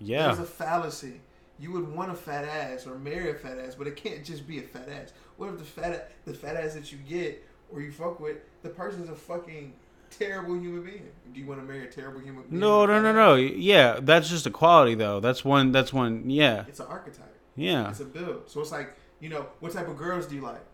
Yeah, 0.00 0.26
There's 0.26 0.38
a 0.40 0.44
fallacy. 0.44 1.20
You 1.58 1.72
would 1.72 1.92
want 1.92 2.12
a 2.12 2.14
fat 2.14 2.44
ass 2.44 2.86
or 2.86 2.96
marry 2.98 3.30
a 3.30 3.34
fat 3.34 3.58
ass, 3.58 3.74
but 3.74 3.88
it 3.88 3.96
can't 3.96 4.24
just 4.24 4.46
be 4.46 4.58
a 4.60 4.62
fat 4.62 4.88
ass. 4.88 5.12
What 5.36 5.48
if 5.48 5.58
the 5.58 5.64
fat 5.64 6.12
the 6.24 6.34
fat 6.34 6.54
ass 6.56 6.74
that 6.74 6.92
you 6.92 6.98
get 6.98 7.44
or 7.72 7.80
you 7.80 7.90
fuck 7.92 8.20
with, 8.20 8.36
the 8.62 8.68
person's 8.70 9.08
a 9.08 9.14
fucking 9.14 9.72
terrible 10.10 10.54
human 10.58 10.82
being? 10.82 11.06
Do 11.34 11.40
you 11.40 11.46
want 11.46 11.60
to 11.60 11.66
marry 11.66 11.84
a 11.84 11.90
terrible 11.90 12.20
human 12.20 12.42
being? 12.44 12.60
no, 12.60 12.86
no, 12.86 13.00
no, 13.02 13.12
no. 13.12 13.34
Yeah, 13.34 13.98
that's 14.02 14.28
just 14.28 14.46
a 14.46 14.50
quality 14.50 14.94
though. 14.94 15.20
That's 15.20 15.44
one. 15.44 15.72
That's 15.72 15.92
one. 15.92 16.28
Yeah, 16.30 16.64
It's 16.68 16.80
an 16.80 16.86
archetype. 16.88 17.34
yeah. 17.56 17.90
It's 17.90 18.00
a 18.00 18.04
build. 18.04 18.48
So 18.50 18.60
it's 18.60 18.72
like, 18.72 18.94
you 19.20 19.28
know, 19.28 19.46
what 19.60 19.72
type 19.72 19.88
of 19.88 19.96
girls 19.96 20.26
do 20.26 20.34
you 20.34 20.40
like? 20.42 20.64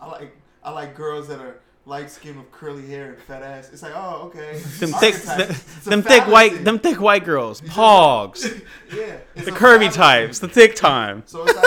I 0.00 0.06
like 0.06 0.36
I 0.62 0.70
like 0.72 0.94
girls 0.94 1.28
that 1.28 1.40
are 1.40 1.60
light 1.86 2.10
skin 2.10 2.36
with 2.36 2.50
curly 2.52 2.86
hair 2.86 3.12
and 3.14 3.18
fat 3.22 3.42
ass. 3.42 3.70
It's 3.72 3.82
like, 3.82 3.92
oh, 3.96 4.24
okay. 4.26 4.58
Them 4.78 4.90
thick, 4.90 5.14
Archetype. 5.26 5.56
Them 5.84 6.02
thick 6.02 6.26
white, 6.26 6.64
them 6.64 6.78
thick 6.78 7.00
white 7.00 7.24
girls, 7.24 7.60
pogs, 7.62 8.62
Yeah. 8.94 9.16
the 9.34 9.50
curvy 9.50 9.80
fallacy. 9.90 9.96
types, 9.96 10.38
the 10.38 10.48
thick 10.48 10.74
time. 10.76 11.22
So 11.26 11.44
it's 11.44 11.54
like 11.56 11.64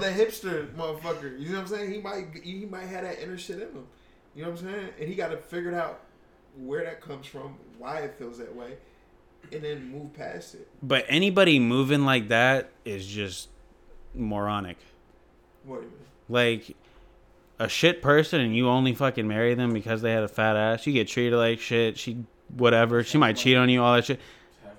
the 0.00 0.06
hipster 0.06 0.72
motherfucker. 0.74 1.38
You 1.38 1.50
know 1.50 1.54
what 1.56 1.62
I'm 1.62 1.66
saying? 1.66 1.92
He 1.92 1.98
might 1.98 2.26
he 2.42 2.66
might 2.66 2.86
have 2.86 3.02
that 3.02 3.22
inner 3.22 3.38
shit 3.38 3.56
in 3.56 3.68
him. 3.68 3.86
You 4.34 4.44
know 4.44 4.50
what 4.50 4.60
I'm 4.60 4.66
saying? 4.66 4.88
And 5.00 5.08
he 5.08 5.14
got 5.14 5.28
to 5.28 5.36
figure 5.36 5.74
out 5.74 6.00
where 6.56 6.84
that 6.84 7.00
comes 7.00 7.26
from, 7.26 7.56
why 7.78 7.98
it 8.00 8.14
feels 8.18 8.38
that 8.38 8.54
way, 8.54 8.76
and 9.52 9.62
then 9.62 9.90
move 9.90 10.14
past 10.14 10.54
it. 10.54 10.68
But 10.82 11.04
anybody 11.08 11.58
moving 11.58 12.04
like 12.04 12.28
that 12.28 12.70
is 12.84 13.06
just 13.06 13.48
moronic. 14.14 14.78
What 15.64 15.80
do 15.80 15.82
you 15.82 15.90
mean? 15.90 15.98
Like 16.28 16.76
a 17.58 17.68
shit 17.68 18.02
person, 18.02 18.40
and 18.40 18.54
you 18.54 18.68
only 18.68 18.94
fucking 18.94 19.26
marry 19.26 19.54
them 19.54 19.72
because 19.72 20.02
they 20.02 20.12
had 20.12 20.22
a 20.22 20.28
fat 20.28 20.56
ass. 20.56 20.86
You 20.86 20.92
get 20.92 21.08
treated 21.08 21.36
like 21.36 21.60
shit. 21.60 21.98
She 21.98 22.24
whatever. 22.56 23.02
She 23.02 23.18
might 23.18 23.36
cheat 23.36 23.56
on 23.56 23.68
you, 23.68 23.82
all 23.82 23.94
that 23.96 24.04
shit. 24.04 24.20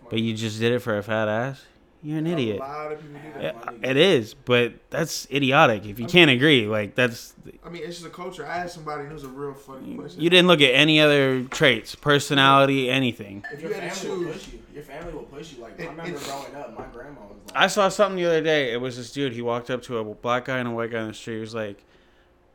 But 0.09 0.19
you 0.19 0.33
just 0.33 0.59
did 0.59 0.71
it 0.71 0.79
for 0.79 0.97
a 0.97 1.03
fat 1.03 1.27
ass. 1.27 1.63
You're 2.01 2.17
an 2.17 2.27
idiot. 2.27 2.59
A 2.59 2.63
lot 2.63 2.91
of 2.91 2.99
people 3.01 3.19
do 3.19 3.43
Yeah, 3.43 3.53
it 3.89 3.97
is, 3.97 4.33
but 4.33 4.73
that's 4.89 5.27
idiotic. 5.31 5.85
If 5.85 5.99
you 5.99 6.05
can't 6.07 6.31
agree, 6.31 6.65
like 6.67 6.95
that's 6.95 7.33
I 7.63 7.69
mean, 7.69 7.83
it's 7.83 7.95
just 7.97 8.07
a 8.07 8.09
culture. 8.09 8.45
I 8.45 8.57
asked 8.59 8.75
somebody 8.75 9.05
who 9.05 9.13
was 9.13 9.23
a 9.23 9.27
real 9.27 9.53
funny 9.53 9.95
question. 9.95 10.21
you 10.21 10.29
didn't 10.29 10.47
look 10.47 10.61
at 10.61 10.71
any 10.73 10.99
other 11.01 11.43
traits, 11.45 11.95
personality, 11.95 12.89
anything. 12.89 13.43
If 13.51 13.61
Your 13.61 13.71
you 13.71 13.79
had 13.79 13.91
to 13.93 13.99
family 13.99 14.25
will 14.25 14.31
push 14.33 14.47
you. 14.47 14.59
Your 14.73 14.83
family 14.83 15.13
will 15.13 15.23
push 15.23 15.53
you. 15.53 15.61
Like 15.61 15.79
I 15.81 15.85
remember 15.87 16.17
it- 16.17 16.23
growing 16.23 16.55
up, 16.55 16.77
my 16.77 16.85
grandma 16.85 17.21
was 17.29 17.37
like, 17.47 17.55
I 17.57 17.67
saw 17.67 17.89
something 17.89 18.17
the 18.17 18.25
other 18.25 18.41
day. 18.41 18.71
It 18.71 18.77
was 18.81 18.97
this 18.97 19.11
dude. 19.11 19.33
He 19.33 19.41
walked 19.41 19.69
up 19.69 19.81
to 19.83 19.97
a 19.97 20.03
black 20.03 20.45
guy 20.45 20.59
and 20.59 20.67
a 20.67 20.71
white 20.71 20.91
guy 20.91 20.99
on 20.99 21.07
the 21.09 21.13
street. 21.13 21.35
He 21.35 21.41
was 21.41 21.53
like, 21.55 21.83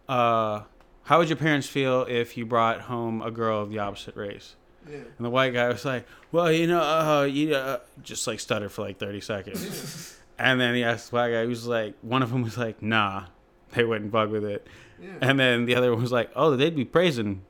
uh, 0.09 0.63
"How 1.05 1.19
would 1.19 1.29
your 1.29 1.37
parents 1.37 1.67
feel 1.67 2.03
if 2.09 2.37
you 2.37 2.47
brought 2.47 2.83
home 2.83 3.23
a 3.23 3.31
girl 3.31 3.61
of 3.61 3.71
the 3.71 3.79
opposite 3.79 4.17
race?" 4.17 4.57
Yeah. 4.89 4.97
And 4.97 5.25
the 5.25 5.31
white 5.31 5.53
guy 5.55 5.69
was 5.69 5.85
like, 5.85 6.07
"Well, 6.33 6.51
you 6.53 6.67
know, 6.67 6.81
uh, 6.81 7.23
you 7.25 7.55
uh, 7.55 7.79
just 8.03 8.27
like 8.27 8.41
stuttered 8.41 8.73
for 8.73 8.83
like 8.83 8.99
thirty 8.99 9.21
seconds." 9.21 10.17
and 10.39 10.61
then 10.61 10.75
he 10.75 10.85
asked 10.85 11.07
the 11.07 11.13
black 11.13 11.31
guy. 11.33 11.43
He 11.43 11.49
was 11.49 11.67
like, 11.67 11.95
one 12.03 12.23
of 12.23 12.31
them 12.31 12.43
was 12.43 12.59
like, 12.59 12.83
"Nah, 12.83 13.25
they 13.73 13.85
wouldn't 13.85 14.11
bug 14.11 14.31
with 14.31 14.45
it." 14.45 14.67
Yeah. 15.03 15.11
And 15.21 15.39
then 15.39 15.67
the 15.67 15.75
other 15.75 15.93
one 15.93 16.03
was 16.03 16.13
like, 16.13 16.31
"Oh, 16.37 16.57
they'd 16.57 16.77
be 16.77 16.85
praising, 16.85 17.43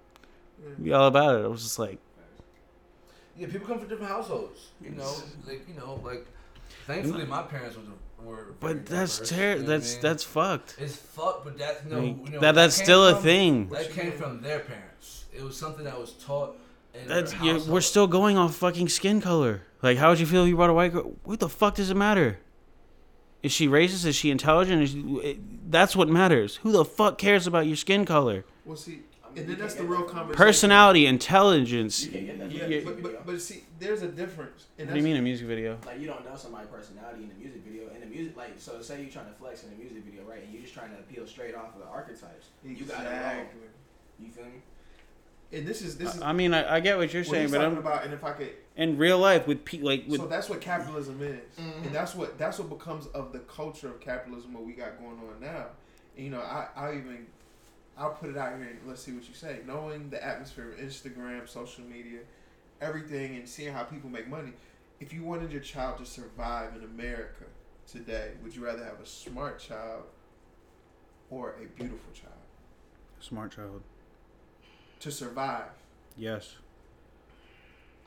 be 0.83 0.93
all 0.93 1.07
about 1.09 1.41
it." 1.41 1.45
I 1.45 1.49
was 1.49 1.63
just 1.63 1.79
like, 1.79 1.99
Yeah, 3.37 3.47
people 3.49 3.67
come 3.67 3.79
from 3.79 3.89
different 3.89 4.11
households. 4.11 4.69
You 4.81 4.91
know, 4.91 5.13
like 5.47 5.67
you 5.69 5.75
know, 5.75 6.01
like 6.05 6.27
thankfully 6.87 7.27
my 7.27 7.43
parents 7.43 7.77
were 7.77 7.83
were. 8.25 8.55
"But 8.61 8.87
that's 8.87 9.19
diverse, 9.19 9.31
ter- 9.31 9.51
you 9.53 9.59
know 9.59 9.63
I 9.63 9.67
that's 9.67 9.93
mean? 9.95 10.03
that's 10.03 10.25
fucked." 10.25 10.77
It's 10.79 10.97
fucked, 10.97 11.45
but 11.45 11.59
that's 11.59 11.85
no. 11.85 11.99
Like, 11.99 12.25
you 12.27 12.31
know, 12.33 12.41
that 12.41 12.55
that's 12.55 12.77
came 12.77 12.85
still 12.85 13.09
a 13.09 13.21
thing. 13.21 13.69
That 13.69 13.91
came 13.91 14.13
from 14.13 14.41
their 14.41 14.61
parents. 14.61 15.25
It 15.37 15.43
was 15.43 15.57
something 15.57 15.85
that 15.85 15.99
was 15.99 16.13
taught. 16.15 16.57
In 16.95 17.09
That's 17.09 17.33
their 17.33 17.43
you 17.43 17.65
we're 17.65 17.81
still 17.81 18.07
going 18.07 18.39
off 18.39 18.55
fucking 18.57 18.89
skin 18.89 19.21
color. 19.21 19.63
Like, 19.83 19.99
how 19.99 20.11
would 20.11 20.21
you 20.21 20.27
feel 20.27 20.45
if 20.45 20.49
you 20.49 20.57
brought 20.57 20.71
a 20.71 20.75
white 20.75 20.93
girl? 20.93 21.15
What 21.25 21.41
the 21.41 21.49
fuck 21.49 21.75
does 21.75 21.91
it 21.91 21.97
matter? 21.97 22.39
Is 23.43 23.53
she 23.53 23.69
racist? 23.69 24.07
Is 24.07 24.17
she 24.17 24.31
intelligent? 24.31 24.83
Is 24.83 24.91
she, 24.93 25.01
it, 25.23 25.71
that's 25.71 25.95
what 25.95 26.09
matters. 26.09 26.57
Who 26.57 26.73
the 26.73 26.85
fuck 26.85 27.19
cares 27.19 27.47
about 27.47 27.67
your 27.67 27.77
skin 27.77 28.07
color? 28.07 28.45
Well, 28.65 28.77
see, 28.77 29.01
I 29.23 29.27
and 29.27 29.37
mean, 29.37 29.45
you 29.45 29.57
then 29.57 29.63
that's 29.63 29.75
the 29.75 29.85
real 29.85 30.05
conversation. 30.05 30.37
Personality, 30.37 31.07
intelligence. 31.07 32.05
You 32.07 32.13
can't 32.13 32.27
get 32.27 32.39
that. 32.39 32.51
Yeah, 32.51 32.59
from 32.61 32.67
a 32.67 32.69
music 32.71 33.03
but, 33.03 33.13
but 33.13 33.27
but 33.27 33.43
see, 33.43 33.65
there's 33.79 34.03
a 34.03 34.09
difference. 34.09 34.67
And 34.79 34.89
What 34.89 34.95
do 34.95 35.01
you 35.01 35.05
mean 35.05 35.17
a 35.17 35.23
music 35.23 35.47
video? 35.47 35.77
Like 35.85 36.01
you 36.01 36.07
don't 36.07 36.25
know 36.25 36.37
somebody's 36.37 36.69
personality 36.71 37.25
in 37.25 37.29
the 37.29 37.35
music 37.35 37.63
video. 37.67 37.93
In 37.93 38.01
the 38.01 38.07
music, 38.07 38.37
like 38.37 38.55
so, 38.57 38.81
say 38.81 39.03
you're 39.03 39.11
trying 39.11 39.27
to 39.27 39.33
flex 39.33 39.65
in 39.65 39.71
the 39.71 39.77
music 39.77 40.05
video, 40.05 40.23
right? 40.25 40.43
And 40.43 40.53
you're 40.53 40.63
just 40.63 40.73
trying 40.73 40.91
to 40.91 40.99
appeal 41.01 41.27
straight 41.27 41.55
off 41.55 41.75
of 41.75 41.81
the 41.83 41.89
archetypes. 41.89 42.47
You 42.65 42.77
got 42.87 43.05
it 43.05 43.09
wrong. 43.11 43.17
Exactly. 43.17 43.61
You 44.21 44.31
feel 44.31 44.45
me? 44.45 44.63
And 45.53 45.67
this 45.67 45.83
is 45.83 45.97
this 45.97 46.15
is 46.15 46.21
I 46.23 46.33
mean, 46.33 46.53
I, 46.53 46.77
I 46.77 46.81
get 46.81 46.97
what 46.99 47.13
you're 47.13 47.23
what 47.23 47.31
saying, 47.31 47.43
he's 47.45 47.51
but 47.53 47.59
talking 47.59 47.73
I'm 47.73 47.79
about. 47.79 48.05
And 48.05 48.13
if 48.13 48.25
I 48.25 48.33
could, 48.33 48.51
in 48.77 48.99
real 48.99 49.19
life 49.19 49.47
with 49.47 49.65
pe- 49.65 49.81
like 49.81 50.05
with 50.09 50.21
so 50.21 50.27
that's 50.27 50.49
what 50.49 50.61
capitalism 50.61 51.23
is, 51.23 51.41
Mhm. 51.59 51.87
and 51.87 51.95
that's 51.95 52.15
what 52.15 52.39
that's 52.39 52.59
what 52.59 52.69
becomes 52.71 53.07
of 53.09 53.33
the 53.33 53.39
culture 53.41 53.89
of 53.89 54.01
capitalism. 54.01 54.53
What 54.55 54.65
we 54.65 54.73
got 54.73 54.99
going 54.99 55.19
on 55.19 55.41
now. 55.41 55.67
And, 56.17 56.25
you 56.25 56.31
know, 56.31 56.41
I 56.41 56.69
I 56.75 56.91
even 56.95 57.27
I'll 57.97 58.11
put 58.11 58.31
it 58.31 58.37
out 58.37 58.57
here 58.57 58.67
and 58.67 58.79
let's 58.87 59.03
see 59.03 59.13
what 59.13 59.29
you 59.29 59.35
say. 59.35 59.61
Knowing 59.67 60.11
the 60.11 60.25
atmosphere 60.25 60.71
of 60.73 60.79
Instagram, 60.79 61.49
social 61.49 61.85
media, 61.85 62.21
everything, 62.81 63.37
and 63.37 63.49
seeing 63.49 63.73
how 63.73 63.85
people 63.85 64.11
make 64.11 64.27
money. 64.29 64.53
If 64.99 65.13
you 65.13 65.23
wanted 65.23 65.53
your 65.53 65.61
child 65.61 65.99
to 65.99 66.07
survive 66.07 66.75
in 66.77 66.83
America 66.83 67.45
today, 67.87 68.33
would 68.43 68.57
you 68.57 68.65
rather 68.65 68.83
have 68.85 69.01
a 69.01 69.07
smart 69.07 69.61
child 69.61 70.05
or 71.31 71.51
a 71.63 71.67
beautiful 71.77 72.13
child 72.13 72.33
smart 73.21 73.53
child. 73.53 73.83
To 75.01 75.11
survive? 75.11 75.65
Yes. 76.17 76.55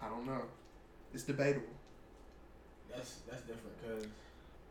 I 0.02 0.08
don't 0.08 0.26
know. 0.26 0.42
It's 1.14 1.24
debatable. 1.24 1.68
That's 2.94 3.20
that's 3.30 3.42
different 3.42 3.82
because 3.82 4.08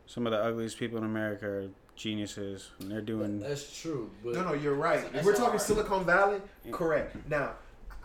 Some 0.06 0.26
of 0.26 0.32
the 0.32 0.38
ugliest 0.38 0.78
people 0.78 0.98
in 0.98 1.04
America 1.04 1.46
are 1.46 1.68
geniuses, 1.96 2.70
and 2.80 2.90
they're 2.90 3.00
doing. 3.00 3.40
That's 3.40 3.80
true, 3.80 4.10
but 4.22 4.34
No, 4.34 4.44
no, 4.44 4.52
you're 4.52 4.74
right. 4.74 5.00
That's- 5.02 5.20
if 5.20 5.24
we're 5.24 5.32
talking 5.32 5.50
hard. 5.50 5.60
Silicon 5.62 6.04
Valley, 6.04 6.40
Yeah. 6.64 6.72
correct. 6.72 7.16
Now, 7.28 7.54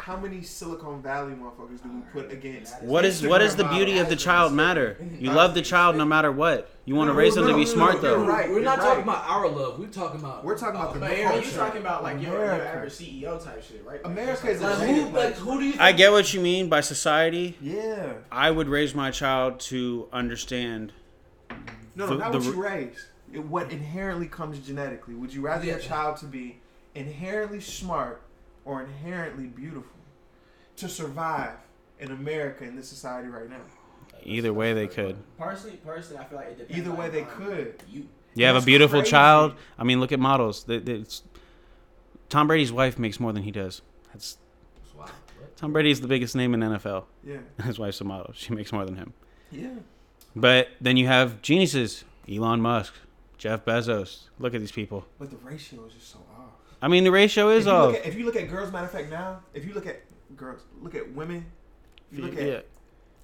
how 0.01 0.17
many 0.17 0.41
Silicon 0.41 0.99
Valley 1.01 1.33
motherfuckers 1.33 1.81
do 1.83 1.89
we 1.93 2.01
put 2.11 2.31
against? 2.31 2.81
What 2.81 3.05
is 3.05 3.25
what 3.25 3.41
is 3.41 3.55
the 3.55 3.63
Instagram 3.63 3.75
beauty 3.75 3.97
of 3.99 4.09
the 4.09 4.15
child 4.15 4.51
matter? 4.51 4.97
You 5.19 5.31
love 5.31 5.53
the 5.53 5.61
child 5.61 5.95
no 5.95 6.05
matter 6.05 6.31
what. 6.31 6.71
You 6.85 6.95
want 6.95 7.09
to 7.09 7.13
No, 7.13 7.19
raise 7.19 7.35
them 7.35 7.45
no, 7.45 7.51
to 7.51 7.55
be 7.57 7.65
no, 7.65 7.69
smart 7.71 7.95
no, 7.95 8.01
though. 8.01 8.17
you're 8.17 8.27
right. 8.27 8.49
We're 8.49 8.61
not 8.61 8.77
you're 8.79 8.87
talking 8.87 9.03
about 9.03 9.29
our 9.29 9.47
love. 9.47 9.77
We're 9.79 9.87
talking 9.87 10.19
about. 10.19 10.43
We're 10.43 10.57
talking 10.57 10.75
about 10.79 10.93
the 10.95 10.99
But 10.99 11.09
culture. 11.09 11.23
Aaron, 11.23 11.43
you 11.43 11.51
talking 11.51 11.81
about 11.81 12.01
like 12.01 12.19
your, 12.21 12.31
your 12.33 12.43
America. 12.45 12.69
average 12.69 12.93
CEO 12.93 13.43
type 13.43 13.63
shit, 13.63 13.85
right? 13.85 14.03
Like, 14.03 14.11
America 14.11 14.49
is 14.49 14.61
Like 14.61 14.77
who? 14.79 15.01
Like- 15.03 15.13
Like 15.13 15.33
who 15.35 15.59
do 15.59 15.65
you? 15.65 15.71
Think, 15.73 15.81
I 15.83 15.91
get 15.91 16.11
what 16.11 16.33
you 16.33 16.41
mean 16.41 16.67
by 16.67 16.81
society. 16.81 17.57
Yeah. 17.61 18.13
I 18.31 18.49
would 18.49 18.67
raise 18.69 18.95
my 18.95 19.11
child 19.11 19.59
to 19.61 20.07
understand. 20.11 20.93
No, 21.49 21.55
no, 21.95 22.07
The- 22.07 22.15
not 22.15 22.31
the 22.31 22.37
what 22.39 22.47
you 22.47 22.63
raise. 22.63 23.07
It, 23.31 23.45
what 23.45 23.71
inherently 23.71 24.27
comes 24.27 24.57
genetically. 24.59 25.13
Would 25.13 25.31
you 25.33 25.41
rather 25.41 25.65
your 25.65 25.79
child 25.79 26.17
to 26.17 26.25
be 26.25 26.59
inherently 26.95 27.61
smart 27.61 28.21
or 28.65 28.81
inherently 28.83 29.47
beautiful 29.47 29.91
to 30.77 30.87
survive 30.89 31.55
in 31.99 32.11
America 32.11 32.63
in 32.63 32.75
this 32.75 32.87
society 32.87 33.27
right 33.27 33.49
now? 33.49 33.61
Either 34.23 34.53
way, 34.53 34.73
they 34.73 34.87
could. 34.87 35.17
Personally, 35.37 35.77
personally, 35.85 36.21
I 36.23 36.25
feel 36.27 36.37
like 36.37 36.47
it 36.49 36.57
depends. 36.59 36.77
Either 36.77 36.91
way, 36.91 37.05
like, 37.05 37.11
they 37.11 37.23
could. 37.23 37.83
You. 37.89 38.07
You 38.35 38.45
have 38.45 38.55
a 38.55 38.61
beautiful 38.61 38.99
crazy. 38.99 39.11
child. 39.11 39.55
I 39.77 39.83
mean, 39.83 39.99
look 39.99 40.11
at 40.11 40.19
models. 40.19 40.63
They- 40.63 40.77
they- 40.79 40.93
it's- 40.93 41.23
Tom 42.29 42.47
Brady's 42.47 42.71
wife 42.71 42.97
makes 42.97 43.19
more 43.19 43.33
than 43.33 43.43
he 43.43 43.51
does. 43.51 43.81
That's 44.13 44.37
Wow. 44.95 45.05
What? 45.39 45.57
Tom 45.57 45.73
Brady's 45.73 45.99
the 46.01 46.07
biggest 46.07 46.35
name 46.35 46.53
in 46.53 46.61
NFL, 46.61 47.05
Yeah. 47.23 47.37
and 47.57 47.65
his 47.67 47.77
wife's 47.79 47.99
a 47.99 48.03
model. 48.05 48.31
She 48.33 48.53
makes 48.53 48.71
more 48.71 48.85
than 48.85 48.95
him. 48.95 49.13
Yeah. 49.51 49.73
But 50.35 50.69
then 50.79 50.95
you 50.97 51.07
have 51.07 51.41
geniuses: 51.41 52.05
Elon 52.29 52.61
Musk, 52.61 52.93
Jeff 53.37 53.65
Bezos. 53.65 54.29
Look 54.39 54.53
at 54.53 54.61
these 54.61 54.71
people. 54.71 55.05
But 55.19 55.29
the 55.29 55.37
ratio 55.37 55.83
is 55.85 55.93
just 55.93 56.09
so 56.13 56.19
off. 56.37 56.51
I 56.81 56.87
mean, 56.87 57.03
the 57.03 57.11
ratio 57.11 57.49
is 57.49 57.67
if 57.67 57.71
off. 57.73 57.91
Look 57.93 58.01
at, 58.01 58.05
if 58.07 58.15
you 58.15 58.25
look 58.25 58.35
at 58.35 58.49
girls, 58.49 58.71
matter 58.71 58.85
of 58.85 58.91
fact, 58.91 59.09
now, 59.09 59.41
if 59.53 59.65
you 59.65 59.73
look 59.73 59.85
at 59.85 60.01
girls, 60.35 60.61
look 60.81 60.95
at 60.95 61.13
women, 61.13 61.45
you 62.11 62.23
look 62.23 62.37
at 62.37 62.47
yeah. 62.47 62.59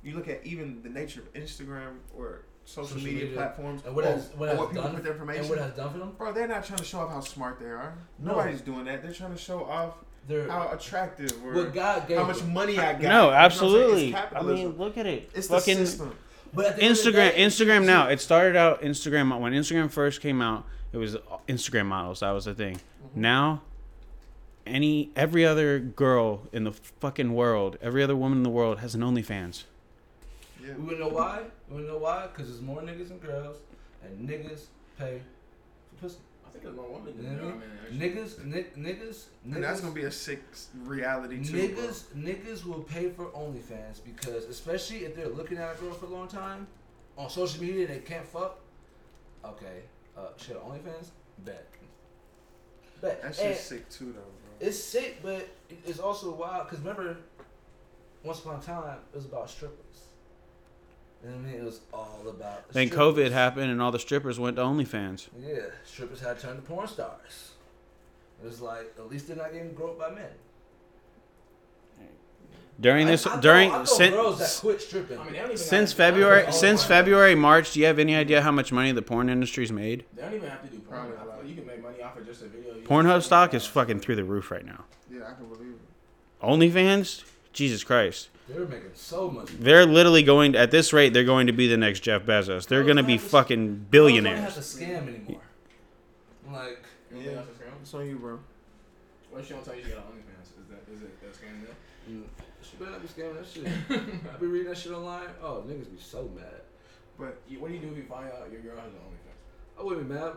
you 0.04 0.16
look 0.16 0.28
at 0.28 0.46
even 0.46 0.82
the 0.84 0.90
nature 0.90 1.22
of 1.22 1.34
Instagram 1.34 1.98
or 2.16 2.44
social, 2.66 2.90
Social 2.90 3.04
media, 3.06 3.22
media. 3.22 3.36
platforms, 3.38 3.82
And 3.86 3.96
what 3.96 4.06
or, 4.06 4.10
has 4.10 4.30
what 4.36 4.48
or 4.48 4.52
has 4.52 4.60
what 4.60 4.70
people 4.70 4.84
done? 4.84 4.94
put 4.96 5.04
their 5.04 5.14
And 5.14 5.22
information. 5.22 5.50
what 5.50 5.58
has 5.60 5.72
done 5.74 5.92
for 5.92 5.98
them? 6.00 6.12
Bro, 6.18 6.34
they're 6.34 6.48
not 6.48 6.66
trying 6.66 6.80
to 6.80 6.86
show 6.86 7.00
off 7.00 7.10
how 7.12 7.20
smart 7.22 7.60
they 7.60 7.66
are. 7.66 7.96
No. 8.20 8.32
Nobody's 8.32 8.62
doing 8.62 8.86
that. 8.86 9.02
They're 9.02 9.12
trying 9.14 9.32
to 9.32 9.38
show 9.38 9.64
off 9.66 9.96
They're 10.28 10.50
how 10.50 10.70
attractive 10.72 11.32
or 11.46 11.54
what 11.54 11.74
God 11.74 12.08
gave 12.08 12.18
how 12.18 12.26
much 12.26 12.40
them. 12.40 12.54
money 12.54 12.78
I 12.78 12.94
got. 12.94 13.02
No, 13.02 13.08
You 13.08 13.10
know 13.10 13.30
I'm 13.30 13.36
absolutely. 13.36 14.10
It's 14.14 14.34
I 14.36 14.42
mean, 14.42 14.78
look 14.78 14.98
at 14.98 15.06
it. 15.08 15.32
it's 15.34 15.48
the 15.48 15.56
Fucking 15.60 15.78
system. 15.78 16.14
But 16.54 16.66
at 16.68 16.76
the 16.78 16.84
end 16.84 16.92
of 16.98 17.04
the 17.04 17.12
Instagram. 17.12 17.32
day, 17.36 17.44
Instagram 17.46 17.86
now. 17.86 18.08
It 18.10 18.20
started 18.22 18.56
out 18.56 18.82
Instagram 18.82 19.38
when 19.40 19.54
Instagram 19.54 19.90
first 19.90 20.22
came 20.22 20.42
out. 20.42 20.66
It 20.94 20.98
was 20.98 21.18
Instagram 21.48 21.86
models. 21.88 22.22
That 22.22 22.32
was 22.32 22.46
the 22.46 22.54
thing. 22.54 22.76
Mm-hmm. 22.76 23.22
Now, 23.22 23.62
any 24.66 25.10
every 25.16 25.46
other 25.46 25.80
girl 25.80 26.42
in 26.52 26.64
the 26.64 26.72
fucking 26.72 27.34
world, 27.34 27.78
every 27.82 28.04
other 28.04 28.16
woman 28.16 28.40
in 28.40 28.44
the 28.44 28.50
world 28.50 28.80
has 28.80 28.96
an 28.96 29.02
OnlyFans. 29.02 29.64
Yeah. 30.62 30.74
We 30.74 30.86
wanna 30.86 31.00
know 31.00 31.10
why? 31.10 31.44
We 31.70 31.76
wanna 31.76 31.88
know 31.88 31.98
why? 31.98 32.28
Because 32.28 32.50
there's 32.50 32.62
more 32.62 32.82
niggas 32.82 33.10
and 33.12 33.22
girls, 33.22 33.58
and 34.04 34.28
niggas 34.28 34.66
pay 34.98 35.22
for 35.90 36.04
pussy. 36.04 36.18
I 36.46 36.50
think 36.50 36.66
it's 36.66 36.76
more 36.76 36.90
women 36.90 37.14
You 37.18 37.30
know 37.30 37.50
I 37.50 37.92
mean? 37.92 38.00
Niggas, 38.16 38.44
ni- 38.46 38.64
niggas, 38.82 39.26
niggas. 39.48 39.56
And 39.56 39.64
that's 39.64 39.82
gonna 39.82 39.94
be 39.94 40.04
a 40.04 40.12
sick 40.12 40.42
reality 40.84 41.44
too. 41.44 41.52
bro. 41.52 41.84
Niggas, 41.84 42.04
niggas 42.16 42.66
will 42.66 42.82
pay 42.82 43.10
for 43.10 43.26
OnlyFans 43.28 44.04
because, 44.04 44.46
especially 44.46 45.06
if 45.06 45.16
they're 45.16 45.30
looking 45.30 45.58
at 45.58 45.76
a 45.76 45.80
girl 45.80 45.94
for 45.94 46.06
a 46.06 46.10
long 46.10 46.28
time 46.28 46.68
on 47.18 47.30
social 47.30 47.62
media, 47.62 47.86
and 47.88 47.96
they 47.96 48.00
can't 48.00 48.26
fuck. 48.26 48.60
Okay, 49.46 49.84
uh, 50.18 50.22
shit, 50.38 50.62
OnlyFans, 50.64 51.10
bet, 51.40 51.66
bet. 53.02 53.22
That 53.22 53.28
And 53.28 53.36
shit's 53.36 53.60
sick 53.62 53.90
too, 53.90 54.06
though, 54.08 54.12
bro. 54.14 54.68
it's 54.68 54.82
sick, 54.84 55.18
but 55.24 55.48
it's 55.86 56.00
also 56.00 56.32
wild 56.34 56.66
because 56.68 56.80
remember, 56.80 57.18
once 58.24 58.40
upon 58.40 58.60
a 58.60 58.64
time, 58.64 58.98
it 59.14 59.16
was 59.16 59.26
about 59.26 59.50
strippers. 59.50 59.78
You 61.24 61.30
know 61.32 61.36
what 61.38 61.46
I 61.48 61.52
mean? 61.52 61.62
It 61.62 61.66
was 61.66 61.80
all 61.94 62.22
about. 62.28 62.70
Then 62.72 62.88
strippers. 62.88 63.16
COVID 63.16 63.32
happened, 63.32 63.72
and 63.72 63.82
all 63.82 63.92
the 63.92 64.00
strippers 64.00 64.40
went 64.40 64.56
to 64.58 64.62
OnlyFans. 64.64 65.28
Yeah, 65.40 65.60
strippers 65.84 66.20
had 66.22 66.40
turned 66.40 66.58
to 66.58 66.62
porn 66.68 66.88
stars. 66.88 67.52
It 68.42 68.46
was 68.46 68.62
like 68.62 68.94
at 68.98 69.10
least 69.10 69.28
they're 69.28 69.36
not 69.38 69.52
getting 69.52 69.74
groped 69.74 70.00
by 70.00 70.12
men. 70.12 70.30
During 72.80 73.08
this, 73.08 73.26
I 73.26 73.36
know- 73.36 73.42
during 73.42 73.72
I 73.72 73.78
know 73.80 73.84
sin- 73.86 74.14
girls 74.14 74.40
that 74.40 74.58
quit 74.62 74.82
stripping. 74.82 75.18
I 75.20 75.24
mean, 75.24 75.34
they 75.34 75.40
don't 75.40 75.46
even 75.48 75.58
since 75.58 75.94
February, 75.94 76.52
since 76.52 76.84
wow. 76.84 76.88
February, 76.90 77.34
March, 77.36 77.74
do 77.74 77.80
you 77.80 77.86
have 77.88 77.98
any 77.98 78.16
idea 78.16 78.42
how 78.44 78.52
much 78.52 78.72
money 78.72 78.92
the 78.92 79.02
porn 79.02 79.30
industry's 79.30 79.72
made? 79.72 80.06
They 80.16 80.22
don't 80.22 80.36
even 80.36 80.50
have 80.50 80.62
to 80.62 80.68
do 80.68 80.80
porn. 80.80 81.00
Probably 81.10 81.18
I 81.18 81.20
feel 81.22 81.34
like 81.40 81.48
you 81.50 81.56
can 81.56 81.66
make 81.66 81.82
money 81.82 82.02
off 82.04 82.18
of 82.18 82.26
just 82.28 82.44
a 82.44 82.46
video. 82.46 82.74
Pornhub 82.82 83.24
stock 83.24 83.54
is 83.56 83.66
fucking 83.66 84.00
through 84.00 84.16
the 84.18 84.24
roof 84.24 84.52
right 84.52 84.66
now. 84.66 84.86
Yeah, 85.12 85.22
I 85.28 85.34
can 85.34 85.46
believe 85.48 85.72
it. 85.74 86.46
OnlyFans, 86.46 87.24
Jesus 87.52 87.84
Christ, 87.84 88.30
They're 88.48 88.66
making 88.66 88.92
so 88.94 89.30
much. 89.32 89.48
they're 89.60 89.86
literally 89.88 90.22
going 90.24 90.56
at 90.56 90.70
this 90.70 90.94
rate. 90.94 91.14
They're 91.14 91.24
going 91.24 91.48
to 91.48 91.54
be 91.54 91.68
the 91.68 91.78
next 91.78 92.02
Jeff 92.02 92.24
Bezos. 92.28 92.68
They're 92.68 92.84
going 92.84 92.98
to 92.98 93.04
be 93.04 93.18
fucking 93.18 93.88
Girls 93.92 94.14
don't 94.14 94.26
have 94.26 94.54
to 94.54 94.60
scam 94.62 95.08
anymore. 95.08 95.42
Like 96.52 96.84
You 97.12 97.16
don't 97.16 97.24
think 97.24 97.26
Yeah. 97.26 97.32
that's 97.34 97.48
a 97.50 97.52
scam? 97.54 97.82
It's 97.82 97.94
on 97.96 98.08
you, 98.08 98.16
bro. 98.18 98.40
What 99.32 99.40
if 99.42 99.48
she 99.48 99.54
don't 99.54 99.66
tell 99.66 99.76
you 99.76 99.84
she 99.84 99.90
got 99.90 100.00
OnlyFans? 100.12 100.62
Is 100.62 100.68
that 100.70 100.94
is 100.94 101.02
it 101.02 101.22
that 101.22 101.34
scam 101.34 101.66
deal? 101.66 102.20
Mm. 102.22 102.24
She 102.62 102.76
better 102.78 102.92
not 102.92 103.02
be 103.02 103.08
scamming 103.08 103.36
that 103.38 103.48
shit. 103.48 103.68
I 104.34 104.38
be 104.40 104.48
reading 104.48 104.68
that 104.70 104.78
shit 104.78 104.92
online. 104.92 105.28
Oh, 105.42 105.64
niggas 105.68 105.92
be 105.92 106.00
so 106.00 106.30
mad. 106.36 106.46
But 107.20 107.38
You, 107.48 107.60
what 107.60 107.70
do 107.70 107.74
you 107.76 107.80
do 107.82 107.92
if 107.92 107.98
you 107.98 108.04
find 108.04 108.28
out 108.28 108.52
your 108.52 108.62
girl 108.62 108.76
has 108.78 108.86
an 108.86 109.00
OnlyFans? 109.00 109.80
I 109.80 109.84
wouldn't 109.84 110.08
be 110.10 110.14
mad. 110.16 110.34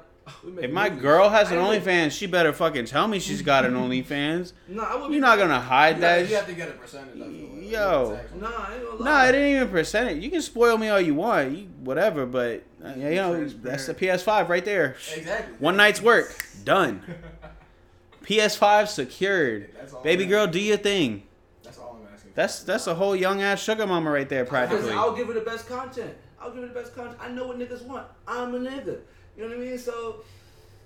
If 0.62 0.70
my 0.70 0.88
movies. 0.90 1.02
girl 1.02 1.28
has 1.30 1.50
an 1.50 1.58
I 1.58 1.74
ain't- 1.74 1.84
OnlyFans, 1.84 2.12
she 2.12 2.26
better 2.26 2.52
fucking 2.52 2.84
tell 2.84 3.08
me 3.08 3.18
she's 3.18 3.42
got 3.42 3.64
an 3.64 3.74
OnlyFans. 3.74 4.52
No, 4.68 4.82
I 4.82 4.94
wouldn't. 4.94 5.12
You're 5.12 5.20
not 5.22 5.38
gonna 5.38 5.60
hide 5.60 5.96
You, 5.96 6.00
that. 6.02 6.18
have, 6.20 6.30
you 6.30 6.36
have 6.36 6.46
to 6.46 6.52
get 6.54 6.68
a 6.68 6.72
percentage 6.72 7.20
of 7.20 7.34
it. 7.34 7.64
Yo. 7.64 8.18
Nah, 8.38 8.46
I 8.48 8.74
ain't 8.74 8.84
gonna 8.84 8.98
No, 8.98 9.04
lie. 9.04 9.28
it 9.28 9.34
ain't 9.34 9.56
even 9.56 9.68
percentage. 9.68 10.22
You 10.22 10.30
can 10.30 10.42
spoil 10.42 10.76
me 10.78 10.88
all 10.88 11.00
you 11.00 11.14
want, 11.14 11.56
you, 11.56 11.68
whatever. 11.82 12.26
But 12.26 12.62
uh, 12.84 12.90
you 12.96 13.14
know, 13.16 13.44
that's 13.48 13.86
the 13.86 13.94
PS5 13.94 14.48
right 14.48 14.64
there. 14.64 14.96
Exactly. 15.16 15.54
One 15.58 15.76
night's 15.76 16.00
work 16.02 16.32
done. 16.64 17.02
PS5 18.24 18.88
secured. 18.88 19.70
That's 19.74 19.94
Baby 19.94 20.24
I'm 20.24 20.30
girl, 20.30 20.46
do 20.46 20.60
your 20.60 20.76
thing. 20.76 21.24
That's 22.40 22.58
all 22.58 22.64
I'm 22.64 22.64
asking. 22.64 22.66
That's 22.66 22.84
that's 22.84 22.86
a 22.86 22.94
whole 22.94 23.16
young 23.16 23.42
ass 23.42 23.60
sugar 23.62 23.86
mama 23.86 24.10
right 24.10 24.28
there, 24.28 24.44
practically. 24.44 24.92
I'll 24.92 25.14
give 25.16 25.26
her 25.28 25.34
the 25.34 25.40
best 25.40 25.68
content. 25.68 26.14
I'll 26.40 26.50
give 26.52 26.62
her 26.62 26.68
the 26.68 26.74
best 26.74 26.94
content. 26.94 27.18
I 27.20 27.28
know 27.30 27.46
what 27.46 27.58
niggas 27.58 27.82
want. 27.86 28.06
I'm 28.26 28.54
a 28.54 28.58
nigga. 28.58 28.98
You 29.36 29.42
know 29.44 29.48
what 29.48 29.56
I 29.56 29.60
mean? 29.60 29.78
So 29.78 30.24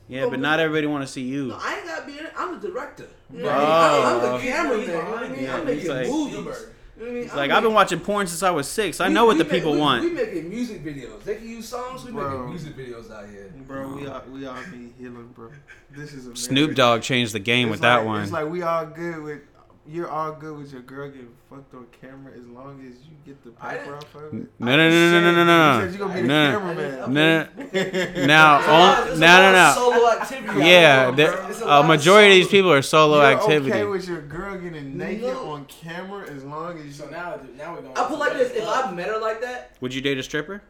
Yeah, 0.09 0.27
but 0.29 0.39
not 0.41 0.61
everybody 0.61 0.87
want 0.87 1.07
to 1.07 1.13
see 1.13 1.23
you. 1.23 1.47
no, 1.49 1.59
I 1.61 1.77
ain't 1.77 1.87
gotta 1.87 2.07
be 2.07 2.19
in 2.19 2.27
it. 2.27 2.33
I'm 2.37 2.61
the 2.61 2.69
director. 2.69 3.07
You 3.33 3.43
know 3.43 3.47
what 3.47 3.55
I 3.57 3.59
mean? 3.59 3.69
I'm, 3.69 4.05
I'm 4.05 4.35
Oh. 4.35 4.39
the 4.39 4.45
cameraman. 4.45 4.81
You 4.81 4.87
know 4.93 5.11
what 5.11 5.23
I 5.23 5.29
mean? 5.29 5.43
Yeah, 5.43 5.57
I'm 5.57 5.67
he's 5.67 5.77
making 5.77 5.91
like- 5.91 6.07
movies. 6.09 6.67
You 6.97 7.03
know 7.03 7.07
what 7.07 7.11
I 7.11 7.15
mean? 7.15 7.25
It's 7.25 7.35
like 7.35 7.51
I've 7.51 7.63
been 7.65 7.75
watching 7.75 7.99
porn 8.01 8.27
since 8.29 8.43
I 8.45 8.51
was 8.53 8.69
six. 8.69 9.01
I 9.01 9.09
know 9.09 9.25
what 9.27 9.37
the 9.39 9.45
people 9.45 9.73
we, 9.73 9.79
want. 9.79 10.05
We 10.05 10.11
making 10.11 10.49
music 10.49 10.85
videos. 10.85 11.25
They 11.25 11.35
can 11.37 11.49
use 11.49 11.69
songs. 11.69 12.05
We 12.05 12.13
Bro. 12.13 12.31
making 12.31 12.51
music 12.51 12.77
videos 12.77 13.11
out 13.11 13.29
here. 13.29 13.53
bro, 13.67 13.97
we 13.97 14.07
all 14.07 14.23
we 14.33 14.47
all 14.47 14.55
be 14.71 14.93
healing, 14.99 15.31
bro. 15.35 15.51
This 15.91 16.13
is 16.13 16.27
America. 16.27 16.41
Snoop 16.41 16.75
Dogg 16.77 17.03
changed 17.03 17.33
the 17.33 17.41
game 17.41 17.67
It's 17.69 17.73
with 17.73 17.81
that 17.81 18.05
one. 18.05 18.23
It's 18.23 18.31
like 18.31 18.49
we 18.49 18.63
all 18.63 18.87
good 18.87 19.23
with. 19.25 19.41
You're 19.87 20.09
all 20.11 20.33
good 20.33 20.57
with 20.57 20.73
your 20.73 20.81
girl 20.81 21.09
getting 21.11 21.35
fucked 21.51 21.75
on 21.75 21.87
camera 22.01 22.33
as 22.33 22.47
long 22.47 22.81
as 22.81 23.05
you 23.07 23.13
get 23.27 23.45
the 23.45 23.53
I 23.61 23.75
paper 23.77 23.97
off 23.97 24.15
of 24.15 24.23
it. 24.33 24.33
No, 24.59 24.77
no, 24.77 24.89
no, 24.89 25.11
no, 25.11 25.21
no, 25.21 25.33
no, 25.33 25.45
no, 25.45 25.75
You 25.75 25.79
no. 25.79 25.81
said 25.85 25.93
you 25.93 25.99
gonna 25.99 26.15
be 26.15 26.21
the 26.23 26.27
No, 26.29 26.59
cameraman. 26.59 27.13
no, 27.13 28.17
no. 28.17 28.27
Now, 28.27 28.57
on, 28.57 29.21
no, 29.21 29.27
no, 29.43 29.53
no. 29.53 29.73
Solo 29.75 30.11
activity. 30.11 30.59
Yeah, 30.61 31.11
there- 31.11 31.13
there, 31.13 31.37
bro. 31.37 31.49
It's 31.51 31.61
a 31.61 31.83
majority 31.83 32.29
of 32.29 32.35
these 32.37 32.49
people 32.49 32.73
are 32.73 32.81
solo 32.81 33.17
You're 33.21 33.39
activity. 33.39 33.73
okay 33.73 33.85
with 33.85 34.09
your 34.09 34.23
girl 34.23 34.57
getting 34.59 34.97
naked 34.97 35.25
No. 35.25 35.51
on 35.51 35.67
camera 35.67 36.31
as 36.31 36.45
long 36.45 36.79
as 36.79 36.87
you. 36.87 36.93
So 36.93 37.11
now, 37.11 37.39
now 37.59 37.75
we're 37.75 37.83
going. 37.83 37.95
To 37.95 38.01
I 38.01 38.09
put 38.09 38.19
like 38.19 38.33
this. 38.33 38.53
If 38.53 38.67
I 38.67 38.91
met 38.91 39.09
her 39.09 39.19
like 39.19 39.43
that, 39.43 39.77
Would 39.83 39.93
you 39.93 40.01
date 40.01 40.17
a 40.17 40.23
stripper? 40.23 40.63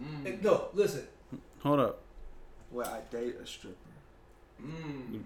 Mm, 0.00 0.40
no, 0.42 0.68
listen. 0.72 1.02
Hold 1.64 1.80
up. 1.80 1.98
well, 2.70 2.86
I 2.88 3.00
date 3.12 3.34
a 3.42 3.46
stripper. 3.46 3.74
mm, 4.62 5.20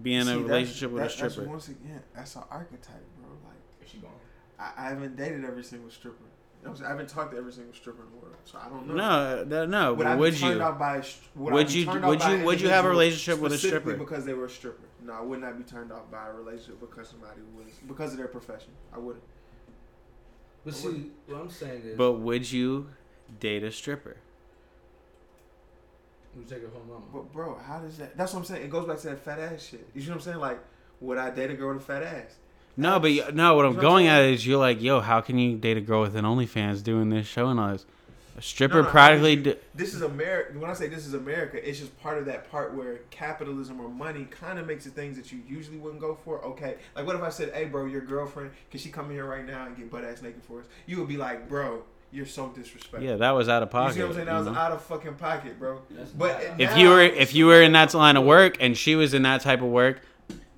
Be 0.00 0.14
in 0.14 0.24
See, 0.24 0.30
a 0.30 0.34
that's- 0.34 0.48
relationship 0.48 0.90
with 0.92 1.02
a 1.02 1.08
that- 1.08 1.16
that's 1.18 1.32
stripper. 1.34 1.50
once 1.50 1.68
again, 1.68 2.02
that's 2.14 2.36
an 2.36 2.42
archetype, 2.50 3.04
bro. 3.20 3.28
Like 3.44 3.56
if 3.82 3.88
she 3.90 3.98
gone. 3.98 4.10
I, 4.58 4.72
I 4.76 4.88
haven't 4.90 5.16
dated 5.16 5.44
every 5.44 5.64
single 5.64 5.90
stripper. 5.90 6.16
You 6.22 6.66
know 6.66 6.70
what 6.70 6.70
I'm 6.70 6.76
saying? 6.76 6.86
I 6.86 6.90
haven't 6.90 7.08
talked 7.08 7.32
to 7.32 7.38
every 7.38 7.52
single 7.52 7.72
stripper 7.74 8.02
in 8.02 8.10
the 8.10 8.16
world, 8.18 8.36
so 8.44 8.58
I 8.64 8.68
don't 8.68 8.86
know. 8.86 8.94
No, 8.94 9.02
uh, 9.04 9.44
that- 9.44 9.68
no. 9.68 9.94
Would 9.94 10.04
But 10.04 10.18
would 10.18 10.40
you? 10.40 10.60
off 10.62 10.78
by 10.78 10.96
a 10.98 11.02
would, 11.34 11.52
I 11.52 11.54
Would 11.54 11.72
you? 11.72 11.84
turned 11.86 12.04
Would 12.06 12.18
by 12.18 12.34
you? 12.36 12.44
Would 12.44 12.60
you 12.60 12.68
have 12.68 12.84
a 12.84 12.88
relationship 12.90 13.38
with 13.40 13.52
a 13.52 13.58
specifically 13.58 13.94
stripper? 13.94 14.04
because 14.10 14.24
they 14.26 14.34
were 14.34 14.44
a 14.44 14.50
stripper? 14.50 14.84
No, 15.02 15.14
I 15.14 15.20
would 15.22 15.40
not 15.40 15.56
be 15.58 15.64
turned 15.64 15.90
off 15.90 16.10
by 16.10 16.28
a 16.28 16.32
relationship 16.34 16.78
because 16.80 17.08
somebody 17.08 17.40
was 17.56 17.72
because 17.88 18.12
of 18.12 18.18
their 18.18 18.28
profession. 18.28 18.70
I 18.94 18.98
wouldn't. 18.98 19.24
But 20.64 20.74
see, 20.74 21.10
what 21.26 21.40
I'm 21.40 21.50
saying 21.50 21.82
is, 21.84 21.96
But 21.96 22.12
would 22.12 22.52
you 22.52 22.90
date 23.40 23.62
a 23.64 23.72
stripper? 23.72 24.18
You 26.36 26.44
take 26.48 26.62
her 26.62 26.68
home 26.68 26.88
mama. 26.88 27.04
But 27.12 27.32
bro, 27.32 27.58
how 27.66 27.78
does 27.80 27.96
that? 27.98 28.16
That's 28.16 28.32
what 28.32 28.40
I'm 28.40 28.44
saying. 28.44 28.62
It 28.64 28.70
goes 28.70 28.86
back 28.86 28.98
to 28.98 29.08
that 29.08 29.18
fat 29.24 29.38
ass 29.38 29.62
shit. 29.66 29.86
You 29.94 30.00
see 30.00 30.08
what 30.08 30.16
I'm 30.16 30.20
saying? 30.20 30.38
Like, 30.38 30.58
would 31.00 31.18
I 31.18 31.30
date 31.30 31.50
a 31.50 31.54
girl 31.54 31.74
with 31.74 31.82
a 31.82 31.86
fat 31.86 32.02
ass? 32.02 32.36
No, 32.76 32.98
but 33.00 33.10
y- 33.10 33.16
no. 33.16 33.22
What 33.22 33.30
I'm 33.30 33.32
You 33.32 33.42
know 33.42 33.56
what 33.56 33.66
I'm 33.68 33.80
going 33.80 34.06
at 34.08 34.22
is 34.24 34.46
you're 34.46 34.58
like, 34.58 34.80
yo, 34.80 35.00
how 35.00 35.20
can 35.20 35.38
you 35.38 35.56
date 35.56 35.76
a 35.76 35.80
girl 35.80 36.02
with 36.02 36.16
an 36.16 36.24
OnlyFans 36.24 36.82
doing 36.82 37.10
this 37.10 37.26
show 37.26 37.48
and 37.48 37.58
all 37.58 37.72
this? 37.72 37.84
A 38.38 38.42
stripper 38.42 38.76
No, 38.76 38.82
no, 38.82 38.90
practically. 38.90 39.32
I 39.32 39.34
d- 39.34 39.56
This 39.74 39.92
is 39.92 40.02
America. 40.02 40.56
When 40.58 40.70
I 40.70 40.74
say 40.74 40.86
this 40.86 41.04
is 41.04 41.14
America, 41.14 41.68
it's 41.68 41.80
just 41.80 42.00
part 42.00 42.16
of 42.16 42.26
that 42.26 42.48
part 42.50 42.72
where 42.74 42.98
capitalism 43.10 43.80
or 43.80 43.88
money 43.88 44.26
kind 44.30 44.58
of 44.58 44.66
makes 44.68 44.84
the 44.84 44.90
things 44.90 45.16
that 45.16 45.32
you 45.32 45.40
usually 45.48 45.78
wouldn't 45.78 46.00
go 46.00 46.16
for. 46.24 46.42
Okay, 46.44 46.76
like 46.94 47.04
what 47.06 47.16
if 47.16 47.22
I 47.22 47.28
said, 47.28 47.52
"Hey, 47.52 47.64
bro, 47.64 47.86
your 47.86 48.00
girlfriend, 48.02 48.52
can 48.70 48.78
she 48.80 48.88
come 48.88 49.06
in 49.06 49.12
here 49.12 49.26
right 49.26 49.44
now 49.44 49.66
and 49.66 49.76
get 49.76 49.90
butt 49.90 50.04
ass 50.04 50.22
naked 50.22 50.42
for 50.44 50.60
us?" 50.60 50.66
You 50.86 50.98
would 51.00 51.08
be 51.08 51.16
like, 51.16 51.48
"Bro, 51.48 51.82
you're 52.12 52.26
so 52.26 52.48
disrespectful." 52.48 53.02
yeah, 53.02 53.16
that 53.16 53.30
was 53.32 53.48
out 53.48 53.62
of 53.62 53.70
pocket. 53.70 53.96
You 53.96 54.02
pocket. 54.02 54.02
see 54.02 54.02
what 54.02 54.08
I'm 54.10 54.14
saying? 54.14 54.26
That 54.26 54.38
was 54.38 54.46
you 54.46 54.52
know? 54.52 54.58
out 54.58 54.72
of 54.72 54.82
fucking 54.82 55.14
pocket, 55.14 55.58
bro. 55.58 55.80
That's 55.90 56.10
But 56.10 56.38
bad. 56.38 56.60
if 56.60 56.70
now- 56.70 56.76
you 56.76 56.88
were 56.88 57.00
if 57.02 57.34
you 57.34 57.46
were 57.46 57.62
in 57.62 57.72
that 57.72 57.94
line 57.94 58.16
of 58.16 58.24
work 58.24 58.56
and 58.60 58.76
she 58.76 58.94
was 58.96 59.14
in 59.14 59.22
that 59.22 59.40
type 59.40 59.60
of 59.62 59.68
work, 59.68 60.00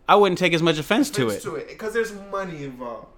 I 0.09 0.17
wouldn't 0.17 0.39
take 0.39 0.53
as 0.53 0.63
much 0.63 0.79
offense 0.79 1.11
to 1.11 1.29
it. 1.31 1.41
to 1.43 1.55
it 1.57 1.69
because 1.69 1.93
there's 1.95 2.13
money 2.31 2.65
involved. 2.65 3.09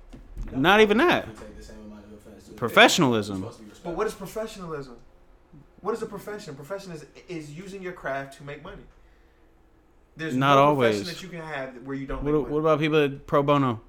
Not 0.53 0.81
even 0.81 0.99
that. 0.99 1.27
Take 1.37 1.57
the 1.57 1.63
same 1.63 1.77
amount 1.87 2.05
of 2.07 2.13
offense 2.13 2.45
to 2.47 2.51
it. 2.53 2.57
Professionalism. 2.57 3.43
You're 3.43 3.51
supposed 3.53 3.71
to 3.73 3.81
be 3.81 3.81
But 3.85 3.97
what 3.97 4.07
is 4.07 4.15
professionalism? 4.15 4.97
What 5.81 5.95
is 5.95 6.03
a 6.03 6.07
profession? 6.07 6.55
Profession 6.55 6.93
is 6.93 7.05
is 7.29 7.51
using 7.53 7.83
your 7.83 7.93
craft 7.93 8.39
to 8.39 8.45
make 8.45 8.63
money. 8.63 8.83
There's 10.17 10.37
Not 10.37 10.55
no 10.55 10.65
always. 10.65 10.99
profession 10.99 11.15
that 11.15 11.23
you 11.25 11.29
can 11.41 11.47
have 11.47 11.75
where 11.87 11.97
you 11.97 12.07
don't 12.07 12.23
What, 12.23 12.33
make 12.33 12.43
money. 12.43 12.53
what 12.55 12.61
about 12.61 12.79
people 12.79 13.01
that 13.01 13.27
pro 13.27 13.43
bono? 13.43 13.81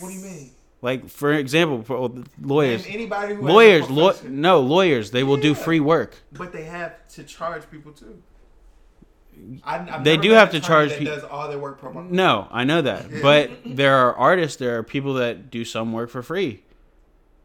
what 0.00 0.08
do 0.08 0.14
you 0.14 0.22
mean? 0.24 0.50
Like 0.84 1.08
for 1.08 1.32
example, 1.32 1.82
for 1.82 1.96
oh, 1.96 2.24
lawyers, 2.38 2.84
Name 2.84 2.94
anybody 2.94 3.34
who 3.34 3.46
has 3.46 3.50
a 3.50 3.54
lawyers, 3.54 3.90
law, 3.90 4.12
no 4.28 4.60
lawyers. 4.60 5.12
They 5.12 5.24
will 5.24 5.38
do 5.38 5.54
free 5.54 5.80
work. 5.80 6.14
But 6.30 6.52
they 6.52 6.64
have 6.64 7.08
to 7.14 7.24
charge 7.24 7.70
people 7.70 7.92
too. 7.92 8.22
I, 9.64 10.02
They 10.02 10.18
do 10.18 10.32
have 10.32 10.48
an 10.54 10.60
to 10.60 10.66
charge 10.66 10.90
that 10.90 10.98
pe- 10.98 11.06
does 11.06 11.24
all 11.24 11.48
their 11.48 11.58
work 11.58 11.78
pro 11.78 11.90
bono. 11.90 12.10
No, 12.10 12.48
I 12.50 12.64
know 12.64 12.82
that. 12.82 13.10
Yeah. 13.10 13.20
But 13.22 13.50
there 13.64 13.94
are 13.96 14.14
artists, 14.14 14.58
there 14.58 14.76
are 14.76 14.82
people 14.82 15.14
that 15.14 15.50
do 15.50 15.64
some 15.64 15.90
work 15.94 16.10
for 16.10 16.22
free. 16.22 16.62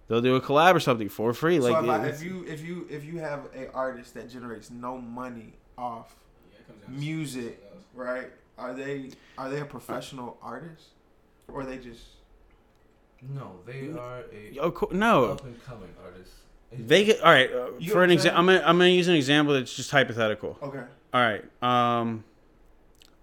They'll 0.10 0.20
do 0.20 0.36
a 0.36 0.42
collab 0.42 0.76
or 0.76 0.82
something 0.82 1.08
for 1.08 1.34
free. 1.34 1.62
So 1.62 1.72
Like 1.72 1.84
if, 1.86 1.90
I, 1.90 2.08
if 2.08 2.22
you 2.22 2.44
if 2.46 2.62
you 2.62 2.88
if 2.90 3.06
you 3.06 3.20
have 3.20 3.48
a 3.56 3.72
artist 3.72 4.16
that 4.16 4.30
generates 4.30 4.70
no 4.70 4.98
money 4.98 5.54
off 5.78 6.14
Yeah, 6.52 6.60
it 6.60 6.68
comes 6.68 6.82
down 6.82 6.94
to 6.94 7.00
music, 7.00 7.64
right? 7.94 8.32
Are 8.58 8.74
they 8.74 9.12
are 9.38 9.50
they 9.50 9.62
a 9.62 9.66
professional 9.66 10.38
artist, 10.42 10.88
or 11.48 11.62
are 11.62 11.66
they 11.66 11.78
just 11.78 12.19
No, 13.22 13.60
they 13.66 13.90
are 13.92 14.24
a 14.34 14.60
oh, 14.60 14.72
cool. 14.72 14.90
no, 14.92 15.26
up 15.26 15.44
and 15.46 15.62
coming 15.64 15.90
artist. 16.04 16.32
they 16.72 17.04
get 17.06 17.22
all 17.22 17.32
right. 17.32 17.52
Uh, 17.52 17.56
for 17.56 17.64
an 17.66 17.80
know 17.82 17.94
what 17.96 18.04
I'm 18.04 18.12
example, 18.12 18.40
I'm 18.40 18.46
gonna 18.46 18.62
I'm 18.66 18.78
gonna 18.78 18.90
use 18.90 19.08
an 19.08 19.16
example 19.16 19.54
that's 19.54 19.76
just 19.76 19.92
hypothetical. 19.92 20.58
okay? 20.62 20.84
All 21.14 21.22
right. 21.22 21.44
Um, 21.62 22.24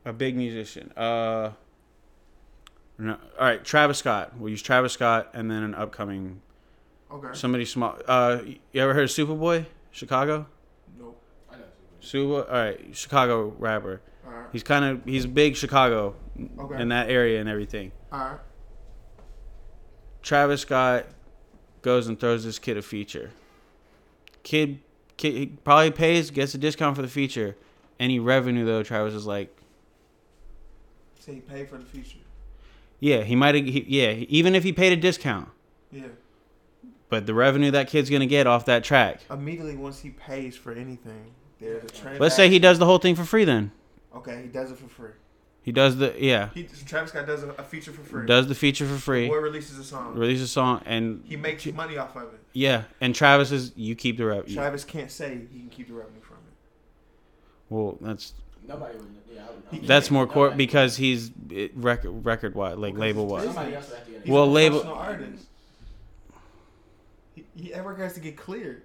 a 0.04 0.12
big 0.12 0.36
musician. 0.36 0.92
Uh, 0.96 1.52
no, 2.98 3.12
all 3.38 3.46
right. 3.46 3.64
Travis 3.64 3.98
Scott. 3.98 4.36
We'll 4.38 4.50
use 4.50 4.62
Travis 4.62 4.92
Scott 4.92 5.30
and 5.34 5.50
then 5.50 5.62
an 5.62 5.74
upcoming 5.74 6.42
Okay. 7.10 7.28
somebody 7.32 7.64
small. 7.64 7.96
Uh, 8.06 8.40
you 8.72 8.82
ever 8.82 8.92
heard 8.92 9.04
of 9.04 9.10
Superboy? 9.10 9.66
Chicago. 9.92 10.46
Nope. 10.98 11.20
I 11.50 11.56
know. 11.56 11.62
Superboy. 12.02 12.46
All 12.48 12.52
right. 12.54 12.80
Chicago 12.92 13.54
rapper. 13.58 14.00
All 14.26 14.32
right. 14.32 14.46
He's 14.52 14.62
kind 14.62 14.84
of 14.84 15.04
he's 15.04 15.24
big 15.26 15.56
Chicago 15.56 16.14
Okay. 16.58 16.82
in 16.82 16.88
that 16.88 17.08
area 17.08 17.40
and 17.40 17.48
everything. 17.48 17.92
All 18.12 18.18
right. 18.18 18.38
Travis 20.26 20.62
Scott 20.62 21.06
goes 21.82 22.08
and 22.08 22.18
throws 22.18 22.44
this 22.44 22.58
kid 22.58 22.76
a 22.76 22.82
feature. 22.82 23.30
Kid, 24.42 24.80
kid 25.16 25.62
probably 25.62 25.92
pays, 25.92 26.32
gets 26.32 26.52
a 26.52 26.58
discount 26.58 26.96
for 26.96 27.02
the 27.02 27.08
feature. 27.08 27.56
Any 28.00 28.18
revenue 28.18 28.64
though, 28.64 28.82
Travis 28.82 29.14
is 29.14 29.24
like, 29.24 29.56
So 31.20 31.32
he 31.32 31.38
paid 31.38 31.68
for 31.68 31.78
the 31.78 31.84
feature. 31.84 32.18
yeah, 32.98 33.22
he 33.22 33.36
might, 33.36 33.54
he, 33.54 33.84
yeah, 33.86 34.10
even 34.28 34.56
if 34.56 34.64
he 34.64 34.72
paid 34.72 34.92
a 34.92 34.96
discount, 34.96 35.48
Yeah. 35.92 36.08
but 37.08 37.26
the 37.26 37.34
revenue 37.34 37.70
that 37.70 37.86
kid's 37.86 38.10
gonna 38.10 38.26
get 38.26 38.48
off 38.48 38.64
that 38.64 38.82
track. 38.82 39.20
Immediately 39.30 39.76
once 39.76 40.00
he 40.00 40.10
pays 40.10 40.56
for 40.56 40.72
anything, 40.72 41.30
there's 41.60 41.84
a 41.84 41.86
transaction. 41.86 42.18
Let's 42.20 42.34
say 42.34 42.48
he 42.48 42.58
does 42.58 42.80
the 42.80 42.86
whole 42.86 42.98
thing 42.98 43.14
for 43.14 43.24
free. 43.24 43.44
Then 43.44 43.70
Okay, 44.12 44.42
he 44.42 44.48
does 44.48 44.72
it 44.72 44.78
for 44.78 44.88
free. 44.88 45.10
He 45.66 45.72
does 45.72 45.96
the 45.96 46.14
yeah, 46.16 46.50
He 46.54 46.62
Travis 46.86 47.10
Scott 47.10 47.26
does 47.26 47.42
a, 47.42 47.48
a 47.50 47.62
feature 47.64 47.90
for 47.92 48.00
free. 48.02 48.24
does 48.24 48.46
the 48.46 48.54
feature 48.54 48.86
for 48.86 48.94
free, 48.98 49.26
Boy 49.28 49.36
releases 49.38 49.78
a 49.78 49.84
song. 49.84 50.14
release 50.14 50.40
a 50.40 50.46
song, 50.48 50.80
and 50.86 51.22
He 51.26 51.36
makes 51.36 51.66
money 51.66 51.98
off 51.98 52.14
of 52.16 52.22
it. 52.32 52.40
yeah, 52.52 52.84
and 53.00 53.14
Travis 53.14 53.50
is 53.50 53.72
you 53.76 53.94
keep 53.96 54.16
the 54.16 54.24
revenue. 54.26 54.54
Travis 54.54 54.84
can't 54.84 55.10
say 55.10 55.40
he 55.52 55.58
can 55.58 55.68
keep 55.68 55.88
the 55.88 55.94
revenue 55.94 56.20
from 56.20 56.36
it. 56.36 56.54
Well, 57.68 57.98
that's 58.00 58.32
Nobody 58.66 58.96
would. 58.96 59.06
Yeah, 59.32 59.40
I 59.42 59.46
would. 59.46 59.62
I 59.72 59.76
would- 59.76 59.86
that's 59.88 60.10
more 60.10 60.26
court 60.26 60.56
because 60.56 60.96
he's 60.96 61.30
it, 61.50 61.72
record 61.76 62.24
record 62.24 62.54
wide, 62.54 62.78
like 62.78 62.96
label 62.96 63.24
it's 63.24 63.32
wise. 63.32 63.40
business. 63.42 63.54
Somebody 63.56 63.76
else 63.76 63.88
would 63.90 63.96
have 63.98 64.06
to 64.06 64.10
get 64.12 64.20
it. 64.20 64.24
He's 64.24 64.32
Well, 64.32 64.44
a 64.44 64.46
label- 64.46 64.82
artist. 64.88 65.44
He, 67.34 67.44
he 67.56 67.74
ever 67.74 67.94
has 67.96 68.14
to 68.14 68.20
get 68.20 68.36
cleared. 68.36 68.82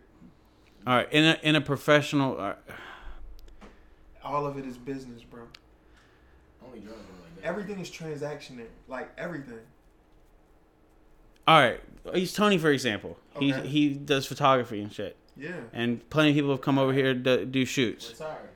All 0.88 0.96
right, 0.96 1.12
in 1.14 1.24
a 1.26 1.38
in 1.44 1.56
a 1.56 1.62
professional. 1.62 2.40
Uh, 2.42 2.54
All 4.24 4.46
of 4.48 4.58
it 4.58 4.66
is 4.66 4.78
business, 4.78 5.24
bro. 5.24 5.44
Only 6.72 6.80
drugs 6.86 7.00
are 7.00 7.24
like 7.24 7.36
that. 7.42 7.44
Everything 7.46 7.80
is 7.80 7.90
transactional. 7.90 8.66
Like 8.88 9.10
everything. 9.18 9.60
All 11.48 11.60
right, 11.60 11.80
he's 12.14 12.34
Tony 12.34 12.58
for 12.58 12.70
example. 12.72 13.18
He 13.40 13.54
Okay. 13.54 13.68
he 13.68 13.90
does 13.94 14.26
photography 14.26 14.82
and 14.82 14.92
shit, 14.92 15.18
Yeah. 15.36 15.52
and 15.74 16.08
plenty 16.10 16.30
of 16.30 16.36
people 16.36 16.52
have 16.52 16.62
come 16.62 16.78
over 16.78 16.94
here 16.94 17.14
to 17.14 17.46
do 17.46 17.66
shoots. 17.66 18.12
Retired. 18.12 18.50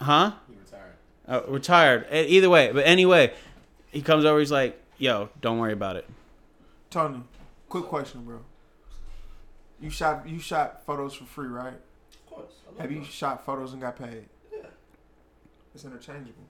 Huh? 0.00 0.32
He 0.48 0.54
retired. 0.56 0.92
Uh, 1.26 1.42
retired. 1.50 2.06
Either 2.12 2.48
way, 2.48 2.70
but 2.72 2.86
anyway, 2.86 3.34
he 3.90 4.00
comes 4.02 4.24
over. 4.24 4.38
He's 4.38 4.52
like, 4.52 4.80
"Yo, 4.98 5.30
don't 5.40 5.58
worry 5.58 5.72
about 5.72 5.96
it." 5.96 6.06
Tony, 6.90 7.22
quick 7.68 7.84
question, 7.86 8.24
bro. 8.24 8.40
You 9.80 9.90
shot 9.90 10.28
you 10.28 10.38
shot 10.38 10.84
photos 10.86 11.12
for 11.14 11.24
free, 11.24 11.48
right? 11.48 11.74
Of 11.74 12.26
course. 12.26 12.52
Have 12.78 12.92
you 12.92 13.00
those. 13.00 13.08
shot 13.08 13.44
photos 13.44 13.72
and 13.72 13.82
got 13.82 13.96
paid? 13.96 14.28
Yeah. 14.52 14.66
It's 15.74 15.84
interchangeable. 15.84 16.44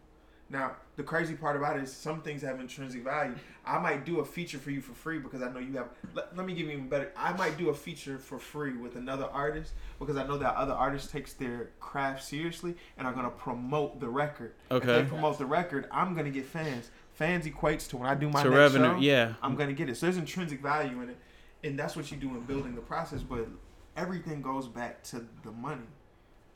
Now, 0.48 0.76
the 0.94 1.02
crazy 1.02 1.34
part 1.34 1.56
about 1.56 1.76
it 1.76 1.82
is 1.82 1.92
some 1.92 2.22
things 2.22 2.40
have 2.42 2.60
intrinsic 2.60 3.02
value. 3.02 3.34
I 3.64 3.78
might 3.80 4.04
do 4.04 4.20
a 4.20 4.24
feature 4.24 4.58
for 4.58 4.70
you 4.70 4.80
for 4.80 4.92
free 4.92 5.18
because 5.18 5.42
I 5.42 5.50
know 5.50 5.58
you 5.58 5.72
have. 5.76 5.88
Let, 6.14 6.36
let 6.36 6.46
me 6.46 6.54
give 6.54 6.66
you 6.66 6.72
even 6.74 6.88
better. 6.88 7.10
I 7.16 7.32
might 7.32 7.58
do 7.58 7.70
a 7.70 7.74
feature 7.74 8.16
for 8.18 8.38
free 8.38 8.76
with 8.76 8.94
another 8.94 9.24
artist 9.32 9.72
because 9.98 10.16
I 10.16 10.24
know 10.24 10.38
that 10.38 10.54
other 10.54 10.72
artist 10.72 11.10
takes 11.10 11.32
their 11.32 11.70
craft 11.80 12.22
seriously 12.22 12.76
and 12.96 13.08
are 13.08 13.12
going 13.12 13.24
to 13.24 13.30
promote 13.32 13.98
the 13.98 14.08
record. 14.08 14.54
If 14.70 14.76
Okay. 14.84 15.02
they 15.02 15.08
promote 15.08 15.36
the 15.38 15.46
record, 15.46 15.88
I'm 15.90 16.14
going 16.14 16.26
to 16.26 16.30
get 16.30 16.46
fans. 16.46 16.90
Fans 17.14 17.44
equates 17.46 17.88
to 17.88 17.96
when 17.96 18.08
I 18.08 18.14
do 18.14 18.30
my 18.30 18.42
To 18.44 18.50
next 18.50 18.56
revenue, 18.74 18.94
show, 18.94 19.00
yeah. 19.00 19.34
I'm 19.42 19.56
going 19.56 19.68
to 19.68 19.74
get 19.74 19.88
it. 19.88 19.96
So 19.96 20.06
there's 20.06 20.16
intrinsic 20.18 20.60
value 20.62 21.00
in 21.02 21.10
it. 21.10 21.16
And 21.64 21.76
that's 21.76 21.96
what 21.96 22.12
you 22.12 22.18
do 22.18 22.28
in 22.28 22.42
building 22.42 22.76
the 22.76 22.82
process. 22.82 23.22
But 23.22 23.48
everything 23.96 24.42
goes 24.42 24.68
back 24.68 25.02
to 25.04 25.24
the 25.42 25.50
money. 25.50 25.82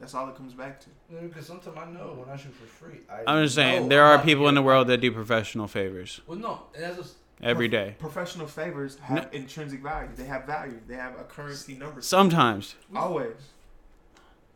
That's 0.01 0.15
all 0.15 0.29
it 0.31 0.35
comes 0.35 0.55
back 0.55 0.81
to. 0.81 0.87
Yeah, 1.13 1.21
because 1.21 1.47
sometimes 1.47 1.77
I 1.77 1.85
know 1.91 2.15
when 2.19 2.31
I 2.31 2.37
shoot 2.37 2.55
for 2.55 2.65
free. 2.65 3.01
I 3.11 3.23
I'm 3.27 3.45
just 3.45 3.55
saying 3.55 3.89
there 3.91 4.05
I'm 4.07 4.19
are 4.19 4.23
people 4.25 4.49
in 4.49 4.55
the 4.55 4.63
world 4.63 4.89
that 4.89 4.99
do 5.03 5.13
professional 5.13 5.67
favors 5.69 6.21
Well, 6.27 6.39
no, 6.39 6.63
that's 6.77 6.97
just 6.97 7.15
every 7.43 7.69
day. 7.69 7.97
Professional 7.99 8.47
favors 8.47 8.99
have 9.03 9.29
intrinsic 9.33 9.83
value. 9.83 10.09
They 10.17 10.25
have 10.25 10.47
value. 10.47 10.81
They 10.89 10.97
have 10.97 11.21
a 11.21 11.25
currency 11.25 11.75
number. 11.75 12.01
Sometimes. 12.01 12.75
Always. 12.97 13.37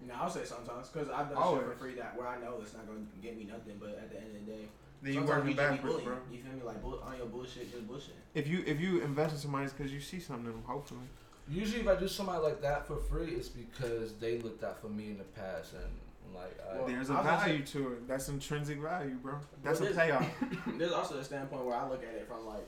You 0.00 0.08
know, 0.08 0.14
I'll 0.20 0.30
say 0.30 0.44
sometimes 0.44 0.88
because 0.88 1.08
I've 1.08 1.28
done 1.28 1.38
Always. 1.38 1.62
shit 1.62 1.72
for 1.72 1.78
free 1.78 1.94
that 1.96 2.16
where 2.16 2.26
I 2.26 2.38
know 2.40 2.54
it's 2.60 2.72
not 2.74 2.86
gonna 2.86 3.00
get 3.22 3.36
me 3.38 3.44
nothing, 3.44 3.76
but 3.78 3.90
at 3.90 4.10
the 4.10 4.16
end 4.16 4.36
of 4.36 4.46
the 4.46 4.52
day, 4.52 4.68
Then 5.02 5.12
you 5.12 5.20
sometimes 5.20 5.28
working 5.28 5.46
we 5.48 5.54
backwards, 5.54 6.04
bro. 6.04 6.16
You 6.32 6.38
feel 6.42 6.52
me? 6.52 6.62
Like 6.64 6.82
bull- 6.82 7.02
on 7.06 7.16
your 7.18 7.26
bullshit, 7.26 7.70
just 7.70 7.86
bullshit. 7.86 8.14
If 8.34 8.46
you 8.48 8.64
if 8.66 8.80
you 8.80 9.00
invest 9.02 9.34
in 9.34 9.40
somebody, 9.40 9.64
it's 9.64 9.72
because 9.74 9.92
you 9.92 10.00
see 10.00 10.20
something 10.20 10.46
in 10.46 10.52
them. 10.52 10.62
Hopefully. 10.66 11.00
Usually 11.48 11.80
if 11.82 11.88
I 11.88 11.96
do 11.96 12.08
somebody 12.08 12.38
like 12.42 12.60
that 12.62 12.86
for 12.86 12.96
free, 12.96 13.32
it's 13.32 13.48
because 13.48 14.14
they 14.14 14.38
looked 14.38 14.64
out 14.64 14.80
for 14.80 14.88
me 14.88 15.08
in 15.08 15.18
the 15.18 15.24
past 15.24 15.72
and 15.74 16.34
like 16.34 16.56
I, 16.72 16.86
There's 16.86 17.10
I 17.10 17.14
a 17.14 17.16
was 17.18 17.26
gonna 17.26 17.38
value 17.38 17.64
to 17.64 17.92
it. 17.92 18.08
That's 18.08 18.28
intrinsic 18.28 18.78
value, 18.80 19.14
bro. 19.22 19.34
That's 19.62 19.80
Well, 19.80 19.90
a 19.90 19.92
there's- 19.92 20.08
payoff. 20.10 20.30
There's 20.78 20.92
also 20.92 21.18
a 21.18 21.24
standpoint 21.24 21.64
where 21.64 21.76
I 21.76 21.88
look 21.88 22.02
at 22.02 22.14
it 22.14 22.26
from 22.26 22.46
like, 22.46 22.66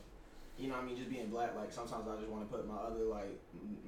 you 0.58 0.68
know, 0.68 0.74
what 0.74 0.84
I 0.84 0.86
mean, 0.86 0.96
just 0.96 1.10
being 1.10 1.28
black. 1.28 1.54
Like 1.56 1.72
sometimes 1.72 2.06
I 2.08 2.16
just 2.16 2.28
want 2.30 2.48
to 2.50 2.56
put 2.56 2.66
my 2.68 2.76
other 2.76 3.04
like 3.04 3.38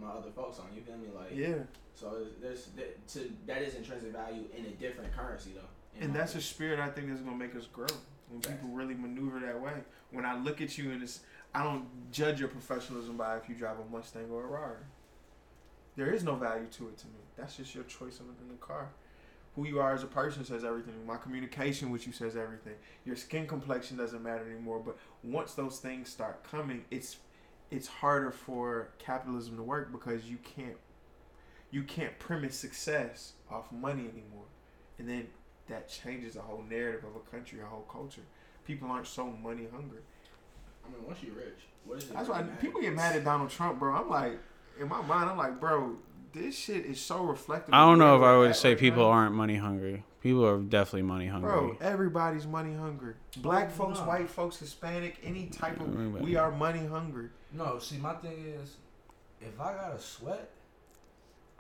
my 0.01 0.09
other 0.09 0.30
folks 0.34 0.59
on. 0.59 0.66
You 0.74 0.82
feel 0.82 0.97
me? 0.97 1.09
Like, 1.14 1.34
yeah. 1.34 1.62
so 1.95 2.26
there's 2.41 2.66
that, 2.76 3.07
to 3.09 3.30
that 3.47 3.62
is 3.62 3.74
intrinsic 3.74 4.12
value 4.12 4.45
in 4.57 4.64
a 4.66 4.70
different 4.70 5.14
currency 5.16 5.53
though. 5.55 5.61
in 5.97 6.05
And 6.05 6.12
my 6.12 6.18
that's 6.20 6.34
a 6.34 6.41
spirit 6.41 6.78
I 6.80 6.89
think 6.89 7.09
that's 7.09 7.20
gonna 7.20 7.36
make 7.36 7.55
us 7.57 7.66
grow 7.72 7.86
when 8.30 8.41
people 8.41 8.68
really 8.70 8.95
maneuver 8.95 9.41
that 9.41 9.61
way. 9.61 9.72
When 10.11 10.24
I 10.26 10.36
look 10.39 10.61
at 10.61 10.76
you 10.76 10.91
and 10.93 11.03
it's, 11.03 11.20
I 11.55 11.63
don't 11.63 11.87
judge 12.13 12.41
your 12.41 12.49
professionalism 12.49 13.17
by 13.17 13.37
if 13.37 13.49
you 13.49 13.55
drive 13.55 13.77
a 13.79 13.95
Mustang 13.95 14.31
or 14.31 14.45
a 14.45 14.47
Rari. 14.47 14.77
There 15.97 16.13
is 16.13 16.23
no 16.23 16.37
value 16.37 16.67
to 16.73 16.89
it 16.89 16.99
to 16.99 17.07
me. 17.07 17.21
That's 17.37 17.57
just 17.57 17.75
your 17.75 17.85
choice 17.85 18.19
the, 18.19 18.25
in 18.25 18.49
the 18.49 18.55
car. 18.61 18.91
Who 19.57 19.67
you 19.67 19.81
are 19.81 19.93
as 19.93 20.05
a 20.05 20.07
person 20.07 20.45
says 20.45 20.65
everything. 20.65 20.95
My 21.07 21.17
communication 21.17 21.91
with 21.91 22.07
you 22.07 22.13
says 22.13 22.37
everything. 22.37 22.75
Your 23.05 23.17
skin 23.17 23.47
complexion 23.47 23.97
doesn't 23.97 24.23
matter 24.23 24.49
anymore. 24.49 24.81
But 24.85 24.97
once 25.25 25.55
those 25.55 25.81
things 25.81 26.09
start 26.09 26.45
coming, 26.45 26.85
it's 26.91 27.17
it's 27.71 27.89
harder 27.89 28.31
for 28.31 28.91
capitalism 28.99 29.57
to 29.57 29.63
work 29.63 29.91
because 29.91 30.25
you 30.25 30.39
can't 30.39 30.77
you 31.71 31.83
can't 31.83 32.19
premise 32.19 32.57
success 32.57 33.33
off 33.51 33.73
money 33.73 34.03
anymore. 34.03 34.47
And 34.99 35.09
then 35.09 35.27
that 35.69 35.89
changes 35.89 36.35
the 36.35 36.41
whole 36.41 36.65
narrative 36.69 37.05
of 37.05 37.17
a 37.17 37.31
country, 37.31 37.61
a 37.61 37.67
whole 37.67 37.87
culture. 37.91 38.23
People 38.65 38.91
aren't 38.91 39.07
so 39.07 39.27
money 39.27 39.67
hungry. 39.73 40.01
I 40.89 40.93
mean, 40.97 41.07
once 41.07 41.18
you're 41.22 41.34
rich, 41.34 41.59
what 41.84 41.99
is 41.99 42.05
it? 42.05 42.14
That's 42.14 42.28
really 42.28 42.41
why 42.41 42.47
matter? 42.47 42.61
people 42.61 42.80
get 42.80 42.95
mad 42.95 43.16
at 43.16 43.24
Donald 43.24 43.51
Trump, 43.51 43.78
bro. 43.78 43.95
I'm 43.95 44.09
like, 44.09 44.39
in 44.80 44.89
my 44.89 45.03
mind, 45.03 45.30
I'm 45.30 45.36
like, 45.36 45.61
bro, 45.61 45.97
this 46.32 46.57
shit 46.57 46.86
is 46.86 47.01
so 47.01 47.22
reflective. 47.24 47.74
I 47.74 47.80
don't 47.86 47.99
know 47.99 48.16
if 48.16 48.22
I 48.22 48.36
would 48.36 48.55
say 48.57 48.70
right 48.70 48.78
people 48.78 49.05
now. 49.05 49.11
aren't 49.11 49.34
money 49.34 49.57
hungry. 49.57 50.05
People 50.20 50.45
are 50.47 50.59
definitely 50.59 51.03
money 51.03 51.26
hungry. 51.28 51.49
Bro, 51.51 51.76
everybody's 51.80 52.47
money 52.47 52.74
hungry. 52.74 53.14
Black 53.39 53.68
Oh, 53.68 53.76
folks, 53.76 53.99
no. 54.01 54.07
white 54.07 54.28
folks, 54.28 54.57
Hispanic, 54.59 55.16
any 55.22 55.47
type 55.47 55.80
of, 55.80 55.89
Everybody. 55.93 56.24
we 56.24 56.34
are 56.36 56.51
money 56.51 56.84
hungry. 56.86 57.28
no. 57.53 57.78
See, 57.78 57.99
my 57.99 58.14
thing 58.14 58.45
is, 58.61 58.76
if 59.41 59.61
I 59.61 59.74
gotta 59.74 59.99
sweat, 60.01 60.51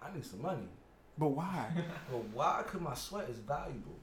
I 0.02 0.12
need 0.12 0.24
some 0.26 0.42
money. 0.42 0.68
But 1.16 1.28
why? 1.28 1.66
But 2.10 2.24
why? 2.34 2.62
Cause 2.66 2.80
my 2.80 2.94
sweat 2.94 3.28
is 3.30 3.38
valuable. 3.38 3.96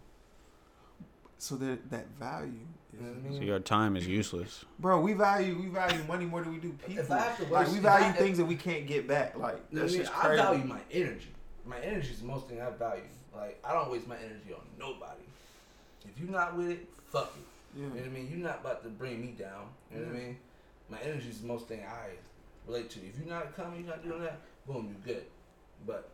so 1.37 1.55
that 1.57 1.89
that 1.91 2.07
value. 2.19 2.65
You 2.97 3.05
know 3.05 3.11
what 3.13 3.25
I 3.25 3.29
Is, 3.29 3.35
So 3.37 3.41
your 3.43 3.59
time 3.59 3.95
is 3.95 4.07
useless. 4.07 4.63
bro, 4.79 4.99
we 5.01 5.13
value 5.13 5.57
we 5.59 5.67
value 5.67 6.03
money 6.05 6.25
more 6.25 6.41
than 6.43 6.53
we 6.53 6.59
do 6.59 6.71
people. 6.85 7.03
If 7.03 7.11
I 7.11 7.19
have 7.19 7.37
to 7.37 7.53
like 7.53 7.71
we 7.71 7.79
value 7.79 8.05
I- 8.07 8.11
things 8.13 8.37
that 8.37 8.45
we 8.45 8.55
can't 8.55 8.87
get 8.87 9.07
back. 9.07 9.37
Like 9.37 9.55
You 9.71 9.77
know 9.77 9.83
what 9.83 9.91
that's 9.91 9.93
I 9.93 9.97
mean? 9.97 10.05
just 10.05 10.25
I 10.25 10.35
value 10.35 10.63
my 10.65 10.79
energy. 10.91 11.27
My 11.65 11.79
energy 11.79 12.09
is 12.11 12.19
the 12.21 12.27
most 12.27 12.47
thing 12.47 12.61
I 12.61 12.69
value. 12.71 13.03
Like 13.35 13.59
I 13.63 13.73
don't 13.73 13.91
waste 13.91 14.07
my 14.07 14.17
energy 14.17 14.53
on 14.53 14.61
nobody. 14.79 15.21
If 16.05 16.19
you're 16.19 16.29
not 16.31 16.55
with 16.55 16.69
it, 16.69 16.87
fuck 17.11 17.33
it. 17.35 17.77
You 17.79 17.87
know 17.87 17.95
what 17.95 18.05
I 18.05 18.07
mean? 18.07 18.29
You're 18.29 18.47
not 18.47 18.59
about 18.61 18.83
to 18.83 18.89
bring 18.89 19.19
me 19.21 19.31
down. 19.37 19.67
You 19.91 19.99
know 19.99 20.07
what 20.07 20.15
I 20.15 20.19
mean? 20.19 20.37
My 20.89 20.99
energy 21.01 21.29
is 21.29 21.41
the 21.41 21.47
most 21.47 21.67
thing 21.67 21.81
I 21.83 22.11
relate 22.67 22.89
to. 22.91 22.99
If 22.99 23.17
you're 23.19 23.27
not 23.27 23.55
coming, 23.55 23.81
you're 23.81 23.89
not 23.89 24.03
doing 24.03 24.21
that, 24.21 24.39
boom, 24.67 24.95
you're 25.05 25.15
good. 25.15 25.25
But 25.85 26.09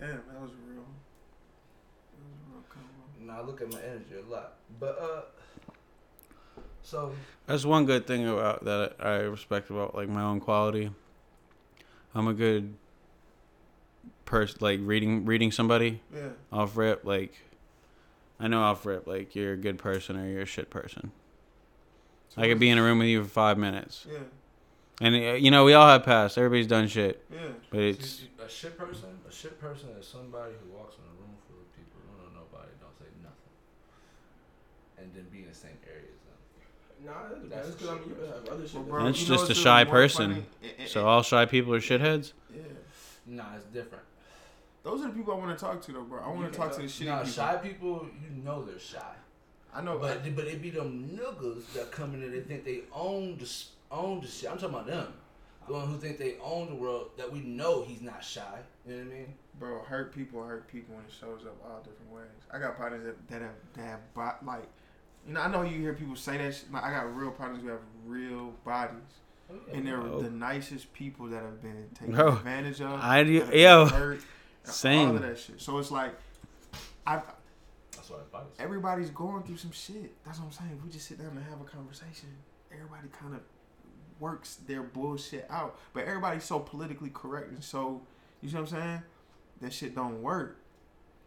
Damn, 0.00 0.08
that 0.08 0.40
was 0.40 0.50
real. 0.68 0.84
That 2.12 2.20
was 2.20 2.32
a 2.34 2.52
real 2.52 2.64
combo. 2.68 2.95
You 3.26 3.32
know, 3.32 3.38
I 3.38 3.42
look 3.44 3.60
at 3.60 3.72
my 3.72 3.80
energy 3.80 4.14
a 4.24 4.30
lot. 4.32 4.52
But 4.78 4.98
uh 5.00 5.20
so 6.82 7.12
That's 7.46 7.64
one 7.64 7.84
good 7.84 8.06
thing 8.06 8.28
about 8.28 8.64
that 8.64 8.94
I 9.00 9.16
respect 9.16 9.70
about 9.70 9.94
like 9.96 10.08
my 10.08 10.22
own 10.22 10.38
quality. 10.40 10.90
I'm 12.14 12.28
a 12.28 12.34
good 12.34 12.74
person, 14.24 14.58
like 14.60 14.78
reading 14.82 15.24
reading 15.24 15.50
somebody 15.50 16.00
Yeah. 16.14 16.28
off 16.52 16.76
rip. 16.76 17.04
Like 17.04 17.34
I 18.38 18.46
know 18.48 18.62
off 18.62 18.86
rip, 18.86 19.06
like 19.08 19.34
you're 19.34 19.54
a 19.54 19.56
good 19.56 19.78
person 19.78 20.16
or 20.16 20.28
you're 20.28 20.42
a 20.42 20.46
shit 20.46 20.70
person. 20.70 21.10
So 22.28 22.42
I 22.42 22.48
could 22.48 22.60
be 22.60 22.70
in 22.70 22.78
a 22.78 22.82
room 22.82 22.98
with 22.98 23.08
you 23.08 23.22
for 23.24 23.28
five 23.28 23.56
minutes, 23.58 24.06
Yeah. 24.08 24.18
and 25.00 25.14
uh, 25.16 25.18
you 25.34 25.50
know 25.50 25.64
we 25.64 25.72
all 25.74 25.88
have 25.88 26.04
past. 26.04 26.36
Everybody's 26.38 26.66
done 26.66 26.86
shit, 26.86 27.24
Yeah. 27.32 27.48
but 27.70 27.80
it's 27.80 28.22
a 28.38 28.48
shit 28.48 28.76
person, 28.78 29.08
a 29.28 29.32
shit 29.32 29.58
person 29.60 29.88
is 29.98 30.06
somebody 30.06 30.52
who 30.62 30.76
walks 30.76 30.96
in 30.96 31.02
a 31.04 31.14
room 31.20 31.34
full 31.48 31.56
of 31.58 31.68
people 31.74 31.98
who 32.04 32.22
don't 32.22 32.34
know 32.34 32.40
nobody, 32.40 32.70
don't 32.80 32.92
say 32.98 33.06
nothing, 33.22 33.54
and 34.98 35.12
then 35.14 35.26
be 35.32 35.38
in 35.42 35.48
the 35.48 35.54
same 35.54 35.76
area 35.86 36.06
as 36.12 36.20
them. 36.24 37.04
Nah, 37.04 37.36
it 37.44 37.50
That's 37.50 37.70
because 37.70 37.88
I 37.88 37.94
mean, 37.94 38.08
you 38.08 38.14
shit. 38.16 38.26
have 38.34 38.48
other 38.48 38.66
shit. 38.66 38.74
Well, 38.74 38.82
bro, 38.84 39.04
That's 39.04 39.22
you 39.22 39.28
know 39.28 39.34
just 39.36 39.48
a 39.50 39.52
even 39.52 39.62
shy 39.64 39.84
more 39.84 39.92
person. 39.92 40.46
funny? 40.60 40.86
So 40.88 41.06
all 41.06 41.22
shy 41.22 41.44
people 41.46 41.74
are 41.74 41.80
shitheads. 41.80 42.32
Yeah. 42.54 42.62
Nah, 43.26 43.54
it's 43.56 43.64
different. 43.66 44.04
Those 44.82 45.02
are 45.04 45.08
the 45.08 45.14
people 45.14 45.34
I 45.34 45.36
want 45.36 45.58
to 45.58 45.64
talk 45.64 45.82
to, 45.82 45.92
though, 45.92 46.02
bro. 46.02 46.20
I 46.22 46.28
want 46.28 46.42
to 46.42 46.46
can 46.58 46.68
talk 46.68 46.70
to 46.76 46.82
the 46.82 46.86
talk- 46.88 46.92
shitty 46.92 47.06
Nah, 47.06 47.18
people. 47.18 47.32
shy 47.32 47.56
people, 47.56 48.06
you 48.22 48.42
know 48.42 48.64
they're 48.64 48.78
shy. 48.78 49.14
I 49.74 49.82
know, 49.82 49.98
But 49.98 50.22
but 50.34 50.46
it 50.46 50.62
be 50.62 50.70
them 50.70 51.10
niggas 51.20 51.72
that 51.74 51.90
come 51.90 52.14
in 52.14 52.22
and 52.22 52.32
they 52.32 52.40
think 52.40 52.64
they 52.64 52.82
own 52.94 53.36
the 53.36 53.42
s- 53.44 53.72
own 53.90 54.20
the 54.20 54.26
shit. 54.26 54.50
I'm 54.50 54.56
talking 54.56 54.74
about 54.74 54.86
them, 54.86 55.12
the 55.66 55.74
one 55.74 55.86
who 55.88 55.98
think 55.98 56.16
they 56.18 56.36
own 56.42 56.68
the 56.70 56.74
world. 56.76 57.10
That 57.18 57.30
we 57.30 57.40
know 57.40 57.82
he's 57.82 58.00
not 58.00 58.24
shy. 58.24 58.42
You 58.86 58.92
know 58.96 59.04
what 59.04 59.12
I 59.12 59.14
mean? 59.14 59.34
bro. 59.58 59.82
Hurt 59.82 60.14
people 60.14 60.42
hurt 60.44 60.66
people, 60.68 60.94
and 60.96 61.04
it 61.06 61.12
shows 61.12 61.44
up 61.44 61.56
all 61.64 61.78
different 61.80 62.10
ways. 62.12 62.24
I 62.52 62.58
got 62.58 62.76
partners 62.78 63.04
that 63.04 63.28
that 63.28 63.42
have 63.42 63.54
that 63.74 63.84
have 63.84 64.14
bo- 64.14 64.46
like, 64.46 64.66
you 65.26 65.34
know, 65.34 65.40
I 65.40 65.48
know 65.48 65.62
you 65.62 65.80
hear 65.80 65.92
people 65.94 66.16
say 66.16 66.36
that. 66.38 66.54
Shit, 66.54 66.72
like, 66.72 66.84
I 66.84 66.90
got 66.90 67.14
real 67.16 67.30
partners 67.30 67.62
who 67.62 67.68
have 67.68 67.80
real 68.06 68.52
bodies, 68.64 68.96
Oh, 69.50 69.54
and 69.72 69.86
they're 69.86 70.00
Bro. 70.00 70.22
the 70.22 70.30
nicest 70.30 70.92
people 70.92 71.26
that 71.26 71.42
have 71.42 71.62
been 71.62 71.88
taken 71.94 72.14
Bro, 72.14 72.28
advantage 72.32 72.80
of. 72.80 73.00
I 73.00 73.22
do- 73.24 73.44
that 73.44 73.54
yo, 73.56 73.86
hurt, 73.86 74.20
same. 74.64 75.10
All 75.10 75.16
of 75.16 75.22
that 75.22 75.38
shit. 75.38 75.60
So 75.60 75.78
it's 75.78 75.90
like, 75.90 76.14
I 77.06 77.22
That's 77.92 78.10
what 78.10 78.26
I 78.34 78.62
everybody's 78.62 79.10
going 79.10 79.42
through 79.44 79.58
some 79.58 79.70
shit. 79.72 80.16
That's 80.24 80.38
what 80.38 80.46
I'm 80.46 80.52
saying. 80.52 80.70
If 80.78 80.84
we 80.84 80.90
just 80.90 81.06
sit 81.06 81.18
down 81.18 81.28
and 81.28 81.44
have 81.44 81.60
a 81.60 81.64
conversation, 81.64 82.28
everybody 82.72 83.08
kind 83.08 83.34
of 83.34 83.40
works 84.18 84.56
their 84.66 84.82
bullshit 84.82 85.46
out. 85.50 85.78
But 85.92 86.04
everybody's 86.06 86.44
so 86.44 86.58
politically 86.58 87.10
correct 87.10 87.50
and 87.50 87.62
so, 87.62 88.02
you 88.40 88.48
see 88.48 88.56
what 88.56 88.62
I'm 88.62 88.66
saying? 88.80 89.02
That 89.60 89.72
shit 89.72 89.94
don't 89.94 90.22
work. 90.22 90.58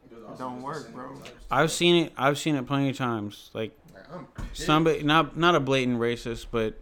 There's 0.09 0.23
It 0.23 0.37
don't 0.37 0.61
work, 0.61 0.93
bro. 0.93 1.13
I've 1.51 1.71
seen 1.71 2.05
it. 2.05 2.13
I've 2.17 2.37
seen 2.37 2.55
it 2.55 2.65
plenty 2.67 2.89
of 2.89 2.97
times. 2.97 3.49
Like 3.53 3.77
Like, 3.93 4.05
I'm 4.13 4.27
somebody, 4.53 5.03
not 5.03 5.37
not 5.37 5.55
a 5.55 5.59
blatant 5.59 5.99
racist, 5.99 6.47
but 6.51 6.79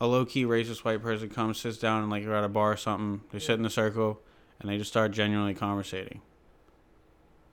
a 0.00 0.06
low 0.06 0.24
key 0.24 0.44
racist 0.44 0.84
white 0.84 1.02
person 1.02 1.28
comes, 1.30 1.58
sits 1.60 1.78
down, 1.78 2.02
and 2.02 2.10
like 2.10 2.22
you're 2.22 2.34
at 2.34 2.44
a 2.44 2.48
bar 2.48 2.72
or 2.72 2.76
something. 2.76 3.20
They 3.32 3.38
sit 3.38 3.58
in 3.58 3.64
a 3.66 3.70
circle, 3.70 4.20
and 4.60 4.70
they 4.70 4.78
just 4.78 4.90
start 4.90 5.10
genuinely 5.12 5.54
conversating. 5.54 6.20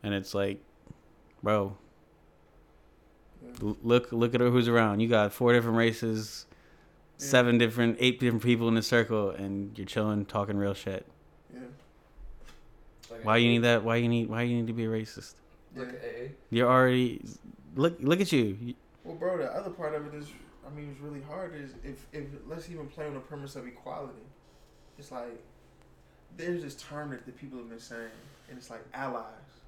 And 0.04 0.14
it's 0.14 0.34
like, 0.36 0.62
bro, 1.42 1.76
l- 3.62 3.78
look 3.84 4.12
look 4.12 4.36
at 4.36 4.42
who's 4.42 4.68
around. 4.68 5.00
You 5.00 5.08
got 5.08 5.34
four 5.34 5.54
different 5.54 5.78
races, 5.78 6.46
Yeah. 7.20 7.26
seven 7.26 7.58
different, 7.58 7.98
eight 8.00 8.20
different 8.20 8.44
people 8.44 8.68
in 8.68 8.76
the 8.76 8.84
circle, 8.84 9.30
and 9.32 9.76
you're 9.78 9.86
chilling, 9.88 10.26
talking 10.26 10.58
real 10.58 10.74
shit. 10.76 11.06
Yeah. 13.10 13.16
Like 13.18 13.26
Why 13.26 13.38
you 13.38 13.50
need 13.50 13.64
that? 13.64 13.84
Why 13.84 13.98
you 13.98 14.08
need? 14.10 14.30
Why 14.30 14.42
you 14.44 14.56
need 14.58 14.68
to 14.68 14.74
be 14.74 14.86
a 14.86 14.90
racist? 14.90 15.34
Like 15.76 15.90
AA. 15.90 16.30
You're 16.50 16.70
already 16.70 17.22
look 17.76 17.98
look 18.00 18.22
at 18.22 18.32
you. 18.32 18.58
You- 18.62 18.74
Well, 19.04 19.16
bro, 19.16 19.38
the 19.38 19.54
other 19.54 19.70
part 19.70 19.94
of 19.94 20.08
it 20.08 20.18
is, 20.18 20.28
I 20.66 20.70
mean, 20.76 20.90
it's 20.92 21.00
really 21.02 21.22
hard. 21.22 21.54
Is 21.56 21.72
if 21.84 22.06
if 22.14 22.26
let's 22.48 22.70
even 22.70 22.88
play 22.88 23.06
on 23.06 23.14
the 23.14 23.20
premise 23.20 23.56
of 23.56 23.68
equality. 23.68 24.20
it's 24.98 25.12
like 25.12 25.42
there's 26.38 26.64
this 26.64 26.76
term 26.76 27.12
that 27.12 27.26
the 27.26 27.32
people 27.32 27.58
have 27.60 27.70
been 27.70 27.80
saying, 27.80 28.10
and 28.50 28.58
it's 28.58 28.70
like 28.70 28.84
allies. 28.94 29.24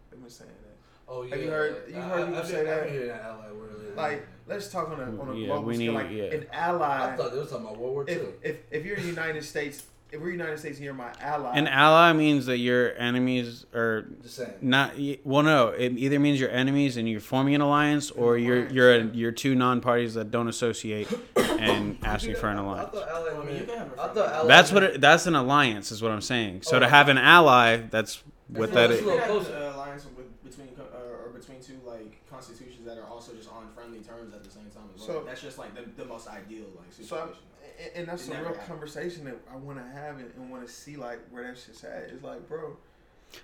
They've 0.10 0.20
been 0.22 0.30
saying 0.30 0.50
that. 0.64 0.74
Oh 1.10 1.24
yeah. 1.24 1.36
Have 1.36 1.44
you 1.44 1.50
heard- 1.50 1.84
you 1.88 1.96
heard 1.96 2.26
people 2.26 2.40
I've 2.40 2.48
say 2.48 2.56
been- 2.56 2.66
that? 2.66 2.78
I've 2.80 2.84
been 2.86 2.94
hearing 2.94 3.08
that 3.10 3.22
ally 3.22 3.52
word 3.52 3.78
lately. 3.78 3.96
Like, 3.96 4.28
let's 4.48 4.70
talk 4.72 4.90
on 4.90 5.00
a 5.00 5.22
on 5.22 5.30
a 5.30 5.36
Yeah, 5.36 5.46
global 5.48 5.64
we 5.64 5.76
scale. 5.76 5.94
Like 5.94 6.10
yeah. 6.12 6.24
an 6.24 6.46
ally. 6.52 7.14
I 7.14 7.16
thought 7.16 7.32
they 7.32 7.38
were 7.40 7.46
talking 7.46 7.66
about 7.66 7.78
World 7.78 7.94
War 7.94 8.06
If, 8.08 8.18
Two. 8.20 8.34
if 8.42 8.58
if 8.72 8.86
you're 8.86 8.96
in 8.98 9.04
the 9.04 9.10
United 9.10 9.44
States, 9.44 9.78
if 9.80 9.88
we're 10.14 10.32
United 10.32 10.58
States 10.60 10.78
and 10.78 10.86
you're 10.86 10.93
my 10.93 11.12
ally, 11.22 11.58
An 11.58 11.68
ally 11.68 12.14
means 12.14 12.45
that 12.45 12.58
your 12.58 12.95
enemies 12.97 13.66
are 13.74 14.03
Just 14.24 14.36
saying. 14.38 14.53
not. 14.62 14.93
Well, 15.24 15.43
no, 15.43 15.70
it 15.70 15.93
either 15.97 16.20
means 16.20 16.39
you're 16.39 16.49
enemies 16.49 16.97
and 16.97 17.10
you're 17.10 17.20
forming 17.20 17.55
an 17.55 17.62
alliance, 17.62 18.10
or 18.12 18.38
you're 18.38 18.55
alliance, 18.58 18.74
you're 18.74 18.95
a, 18.95 19.03
you're 19.08 19.32
two 19.32 19.53
non-parties 19.55 20.14
that 20.14 20.32
don't 20.32 20.47
associate 20.47 21.08
and 21.36 21.97
asking 22.03 22.36
for 22.36 22.47
an 22.49 22.58
I 22.58 22.62
alliance. 22.64 22.89
thought 22.93 23.10
ally 23.10 23.32
I 23.41 23.45
mean, 23.45 23.55
you 23.58 23.64
can 23.66 23.78
have 23.78 23.91
a 23.97 24.01
I 24.01 24.08
thought 24.14 24.34
ally 24.34 24.47
That's 24.47 24.72
what 24.72 24.84
it, 24.84 25.01
that's 25.01 25.28
an 25.28 25.36
alliance 25.36 25.91
is 25.91 26.01
what 26.01 26.12
I'm 26.12 26.22
saying. 26.22 26.62
So 26.64 26.78
Oh, 26.78 26.80
to 26.80 26.88
have 26.88 27.10
an 27.10 27.18
ally, 27.18 27.78
that's 27.78 28.24
what 28.47 28.72
That's 28.72 28.93
is. 28.93 29.01
a 29.01 29.03
little 29.05 29.14
You 29.16 29.20
can 29.20 29.30
have 29.36 29.43
closer. 29.45 29.55
an 29.58 29.74
alliance 29.74 30.05
with, 30.16 30.43
between 30.43 30.70
uh, 30.80 31.24
or 31.26 31.30
between 31.38 31.60
two 31.62 31.80
like 31.86 32.16
constitutions 32.32 32.86
that 32.86 32.97
are 32.97 33.03
also 33.05 33.34
just 33.34 33.49
on 33.51 33.68
friendly 33.76 33.99
terms 33.99 34.34
at 34.34 34.43
the 34.43 34.49
same 34.49 34.64
time. 34.74 34.84
As 34.95 35.01
well. 35.05 35.20
So- 35.20 35.24
that's 35.26 35.41
just 35.41 35.58
like 35.58 35.76
the, 35.76 35.84
the 36.01 36.08
most 36.08 36.28
ideal 36.30 36.66
like 36.78 36.91
situation. 36.93 37.18
I'm- 37.18 37.34
and, 37.80 37.92
and 37.96 38.08
that's 38.08 38.28
It 38.28 38.34
a 38.34 38.38
real 38.38 38.46
happened. 38.48 38.68
conversation 38.68 39.26
that 39.26 39.38
I 39.52 39.56
want 39.56 39.78
to 39.80 39.86
have 40.00 40.18
and, 40.20 40.32
and 40.36 40.50
want 40.50 40.66
to 40.66 40.72
see 40.72 40.96
like 40.98 41.20
where 41.30 41.44
that 41.48 41.58
shit's 41.58 41.84
at. 41.84 42.10
It's 42.14 42.24
like, 42.24 42.48
bro. 42.48 42.78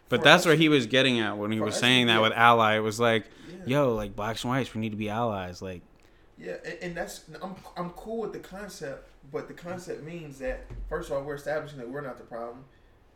But 0.09 0.23
that's 0.23 0.43
us- 0.43 0.47
what 0.47 0.57
he 0.57 0.69
was 0.69 0.85
getting 0.87 1.19
at 1.19 1.37
when 1.37 1.51
he 1.51 1.59
was 1.59 1.75
us, 1.75 1.79
saying 1.81 2.07
that 2.07 2.13
yeah. 2.15 2.19
with 2.21 2.33
ally. 2.33 2.75
It 2.77 2.79
was 2.79 2.99
like, 2.99 3.25
Yeah. 3.49 3.55
yo, 3.65 3.95
like 3.95 4.15
blacks 4.15 4.43
and 4.43 4.51
whites, 4.51 4.73
we 4.73 4.81
need 4.81 4.91
to 4.91 4.97
be 4.97 5.09
allies. 5.09 5.61
Like, 5.61 5.81
Yeah, 6.37 6.55
and, 6.65 6.77
and 6.81 6.95
that's 6.97 7.25
I'm 7.41 7.55
I'm 7.77 7.89
cool 7.91 8.21
with 8.21 8.33
the 8.33 8.39
concept, 8.39 9.09
but 9.31 9.47
the 9.47 9.53
concept 9.53 10.03
means 10.03 10.39
that 10.39 10.65
first 10.89 11.09
of 11.11 11.17
all 11.17 11.23
we're 11.23 11.35
establishing 11.35 11.79
that 11.79 11.89
we're 11.89 12.01
not 12.01 12.17
the 12.17 12.23
problem. 12.23 12.63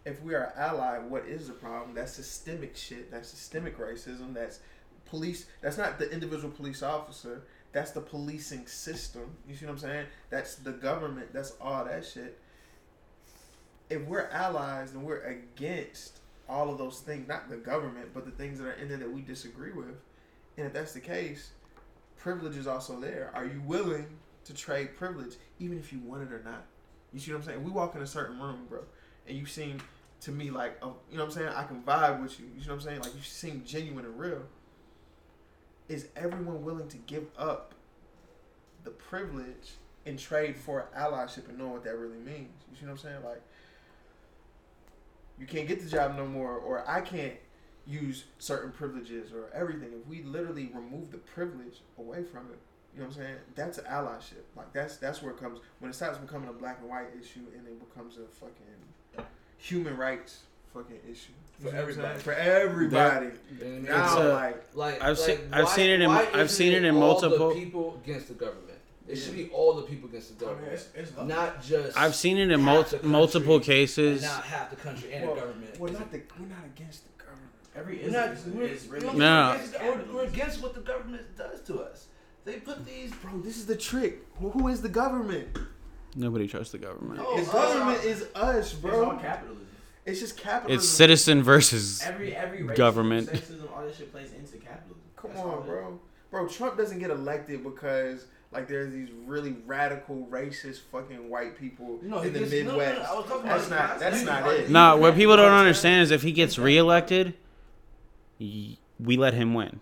If 0.05 0.21
we 0.21 0.33
are 0.35 0.53
ally, 0.55 0.99
what 0.99 1.25
is 1.25 1.47
the 1.47 1.53
problem? 1.53 1.93
That's 1.93 2.13
systemic 2.13 2.77
shit. 2.77 3.11
That's 3.11 3.27
systemic 3.29 3.77
racism. 3.77 4.33
That's 4.33 4.59
police. 5.05 5.45
That's 5.61 5.77
not 5.77 5.99
the 5.99 6.09
individual 6.11 6.49
police 6.51 6.81
officer. 6.83 7.41
That's 7.71 7.91
the 7.91 8.01
policing 8.01 8.67
system. 8.67 9.35
You 9.47 9.55
see 9.55 9.65
what 9.65 9.73
I'm 9.73 9.77
saying? 9.79 10.05
That's 10.29 10.55
the 10.55 10.71
government. 10.71 11.33
That's 11.33 11.53
all 11.61 11.85
that 11.85 12.05
shit. 12.05 12.39
If 13.89 14.01
we're 14.03 14.27
allies 14.29 14.91
and 14.91 15.03
we're 15.03 15.21
against 15.21 16.19
all 16.49 16.69
of 16.69 16.77
those 16.77 16.99
things, 16.99 17.27
not 17.27 17.49
the 17.49 17.57
government, 17.57 18.09
but 18.13 18.25
the 18.25 18.31
things 18.31 18.59
that 18.59 18.67
are 18.67 18.73
in 18.73 18.89
there 18.89 18.97
that 18.97 19.11
we 19.11 19.21
disagree 19.21 19.71
with, 19.71 19.95
and 20.57 20.65
if 20.65 20.73
that's 20.73 20.93
the 20.93 20.99
case, 20.99 21.51
privilege 22.17 22.57
is 22.57 22.67
also 22.67 22.99
there. 22.99 23.31
Are 23.33 23.45
you 23.45 23.61
willing 23.65 24.07
to 24.45 24.53
trade 24.53 24.95
privilege, 24.95 25.35
even 25.59 25.77
if 25.77 25.93
you 25.93 25.99
want 25.99 26.23
it 26.23 26.33
or 26.33 26.41
not? 26.43 26.65
You 27.13 27.19
see 27.19 27.31
what 27.31 27.39
I'm 27.39 27.43
saying? 27.43 27.63
We 27.63 27.71
walk 27.71 27.95
in 27.95 28.01
a 28.01 28.07
certain 28.07 28.39
room, 28.39 28.65
bro, 28.69 28.81
and 29.27 29.37
you 29.37 29.45
seem 29.45 29.79
to 30.21 30.31
me 30.31 30.49
like, 30.49 30.77
oh, 30.81 30.95
you 31.11 31.17
know 31.17 31.25
what 31.25 31.35
I'm 31.35 31.39
saying? 31.39 31.49
I 31.49 31.63
can 31.63 31.81
vibe 31.83 32.21
with 32.21 32.39
you. 32.39 32.47
You 32.55 32.61
see 32.61 32.69
what 32.69 32.75
I'm 32.75 32.81
saying? 32.81 33.01
Like 33.01 33.15
you 33.15 33.21
seem 33.21 33.63
genuine 33.65 34.05
and 34.05 34.17
real. 34.19 34.41
Is 35.89 36.07
everyone 36.15 36.63
willing 36.63 36.87
to 36.89 36.97
give 36.97 37.27
up 37.37 37.73
the 38.83 38.91
privilege 38.91 39.75
and 40.05 40.17
trade 40.17 40.55
for 40.55 40.87
allyship 40.97 41.47
and 41.49 41.57
know 41.57 41.67
what 41.67 41.83
that 41.83 41.97
really 41.97 42.17
means? 42.17 42.53
You 42.71 42.77
see 42.79 42.85
what 42.85 42.91
I'm 42.91 42.97
saying? 42.97 43.23
Like 43.23 43.41
you 45.39 45.45
can't 45.45 45.67
get 45.67 45.81
the 45.81 45.89
job 45.89 46.15
no 46.15 46.25
more, 46.25 46.57
or 46.57 46.87
I 46.89 47.01
can't 47.01 47.35
use 47.85 48.25
certain 48.39 48.71
privileges 48.71 49.31
or 49.31 49.49
everything. 49.53 49.89
If 50.01 50.07
we 50.07 50.23
literally 50.23 50.71
remove 50.73 51.11
the 51.11 51.17
privilege 51.19 51.81
away 51.97 52.23
from 52.23 52.47
it, 52.51 52.59
you 52.93 53.01
know 53.01 53.07
what 53.07 53.17
I'm 53.17 53.23
saying? 53.23 53.35
That's 53.55 53.77
allyship. 53.79 54.43
Like 54.55 54.73
that's 54.73 54.97
that's 54.97 55.21
where 55.21 55.31
it 55.31 55.39
comes 55.39 55.59
when 55.79 55.91
it 55.91 55.93
stops 55.93 56.17
becoming 56.17 56.49
a 56.49 56.53
black 56.53 56.79
and 56.81 56.89
white 56.89 57.07
issue 57.19 57.45
and 57.55 57.67
it 57.67 57.79
becomes 57.79 58.17
a 58.17 58.27
fucking 58.39 59.25
human 59.57 59.95
rights 59.95 60.43
fucking 60.73 60.99
issue. 61.09 61.31
For 61.59 61.65
You 61.65 61.71
see 61.71 61.75
what 61.75 61.75
I'm 61.75 61.93
saying? 61.93 62.05
everybody. 62.05 62.19
For 62.19 62.33
everybody. 62.33 63.27
And 63.61 63.83
Now, 63.85 64.21
a- 64.21 64.33
like 64.33 64.75
like 64.75 64.95
I've 65.01 65.17
like, 65.17 65.17
seen- 65.17 65.39
I've 65.51 65.65
why- 65.65 65.71
seen 65.75 65.89
it 65.89 66.01
in- 66.01 66.09
I've 66.11 66.51
seen 66.51 66.73
it 66.73 66.83
in 66.83 66.95
multiple- 66.95 67.53
people 67.53 67.99
against 68.03 68.27
the 68.27 68.33
government. 68.35 68.63
It 69.07 69.15
should 69.15 69.35
be 69.35 69.49
all 69.51 69.73
the 69.73 69.83
people 69.83 70.09
against 70.09 70.37
the 70.37 70.45
I 70.45 70.49
mean, 70.49 70.57
government, 70.57 70.73
it's, 70.95 71.09
it's 71.11 71.17
not 71.17 71.63
just. 71.63 71.97
I've 71.97 72.13
seen 72.13 72.37
it 72.37 72.51
in 72.51 72.59
half 72.59 72.91
mul- 72.91 73.01
multiple 73.09 73.59
cases. 73.61 74.21
not 74.21 74.43
half 74.43 74.69
the 74.69 74.75
country 74.75 75.13
and 75.13 75.25
well, 75.25 75.35
the 75.35 75.41
government. 75.41 75.79
We're 75.79 75.91
not 75.91 76.11
the 76.11 76.21
we're 76.37 76.45
not 76.47 76.65
against 76.75 77.03
the 77.05 77.23
government. 77.23 77.51
every 77.73 77.99
We're 78.03 78.11
not. 78.11 78.31
ism 78.33 78.57
We're, 78.57 78.63
is, 78.65 78.83
is 78.83 78.89
really 78.89 79.17
No. 79.17 79.51
against, 79.53 79.79
we're, 79.81 80.13
we're 80.13 80.23
against 80.25 80.61
what 80.61 80.73
the 80.75 80.81
government 80.81 81.23
does 81.37 81.61
to 81.61 81.79
us. 81.79 82.07
They 82.43 82.57
put 82.57 82.85
these. 82.85 83.11
Bro, 83.21 83.39
this 83.41 83.55
is 83.57 83.65
the 83.65 83.77
trick. 83.77 84.25
Who 84.39 84.49
who 84.49 84.67
is 84.67 84.81
the 84.81 84.89
government? 84.89 85.57
Nobody 86.15 86.45
trusts 86.47 86.73
the 86.73 86.77
government. 86.77 87.21
Oh, 87.23 87.39
the 87.41 87.49
uh, 87.49 87.53
government 87.53 88.03
is 88.03 88.25
us, 88.35 88.73
It's 88.73 88.83
all 88.83 88.89
bro. 88.89 89.17
capitalism. 89.19 89.67
It's 90.07 90.19
just 90.19 90.37
capitalism. 90.37 90.79
It's 90.79 90.89
citizen 90.89 91.43
versus. 91.43 92.01
Every 92.03 92.35
every 92.35 92.59
racism, 92.59 92.75
Government. 92.75 93.29
sexism, 93.29 93.71
all 93.75 93.83
this 93.85 93.97
shit 93.97 94.11
plays 94.11 94.31
into 94.33 94.57
capitalism. 94.57 95.01
Come 95.17 95.31
That's 95.31 95.43
on, 95.43 95.57
it 95.57 95.61
is. 95.61 95.65
bro. 95.67 95.99
Bro, 96.31 96.47
Trump 96.47 96.77
doesn't 96.77 96.99
get 96.99 97.09
elected 97.09 97.63
because 97.63 98.25
like 98.51 98.67
there's 98.67 98.93
these 98.93 99.09
really 99.25 99.57
radical, 99.65 100.25
racist, 100.31 100.79
fucking 100.91 101.29
white 101.29 101.57
people 101.59 101.99
No, 102.01 102.19
in 102.21 102.31
the 102.33 102.39
gets- 102.39 102.51
no, 102.53 102.57
no, 102.59 102.63
no, 102.63 102.77
Midwest. 102.77 103.09
I 103.09 103.13
was 103.15 103.25
talking 103.25 103.45
That's 103.47 103.67
about- 103.67 103.89
not. 103.89 103.99
That's 103.99 104.19
you- 104.21 104.25
not 104.25 104.53
it. 104.53 104.69
No, 104.69 104.97
what 104.97 105.15
people 105.15 105.35
don't 105.35 105.43
You 105.45 105.49
know 105.49 105.51
what 105.51 105.59
I'm 105.59 105.59
understand 105.67 106.03
is 106.03 106.11
if 106.11 106.21
he 106.23 106.31
gets 106.31 106.57
reelected, 106.57 107.33
we 108.39 108.77
let 108.99 109.33
him 109.33 109.53
win. 109.53 109.79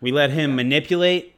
We 0.00 0.10
let 0.10 0.30
him 0.30 0.56
manipulate 0.56 1.34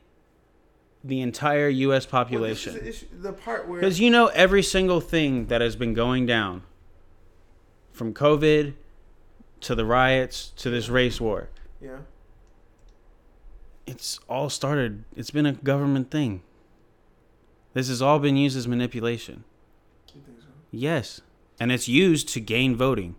the 1.03 1.21
entire 1.21 1.69
U.S. 1.69 1.81
Well, 1.81 1.95
this 1.97 2.05
is 2.05 2.07
population. 2.11 2.75
the, 2.75 2.89
issue, 2.89 3.07
the 3.13 3.33
part 3.35 3.69
where 3.69 3.79
Because 3.79 4.01
you 4.01 4.11
know 4.11 4.29
every 4.29 4.63
single 4.63 5.01
thing 5.03 5.47
that 5.49 5.61
has 5.61 5.77
been 5.77 5.93
going 5.93 6.25
down, 6.25 6.63
from 7.95 8.13
COVID 8.13 8.75
to 9.61 9.75
the 9.75 9.85
riots 9.87 10.53
to 10.57 10.69
this 10.69 10.89
race 10.91 11.21
war, 11.21 11.49
yeah, 11.81 11.99
it's 13.87 14.19
all 14.29 14.51
started. 14.51 15.05
It's 15.17 15.31
been 15.31 15.47
a 15.47 15.53
government 15.53 16.11
thing. 16.11 16.43
This 17.73 17.89
has 17.89 18.03
all 18.03 18.19
been 18.19 18.37
used 18.37 18.57
as 18.57 18.69
manipulation. 18.69 19.45
you 20.15 20.21
think 20.27 20.41
so? 20.41 20.47
Yes, 20.71 21.23
and 21.59 21.73
it's 21.73 21.89
used 21.89 22.29
to 22.31 22.41
gain 22.41 22.77
voting. 22.77 23.15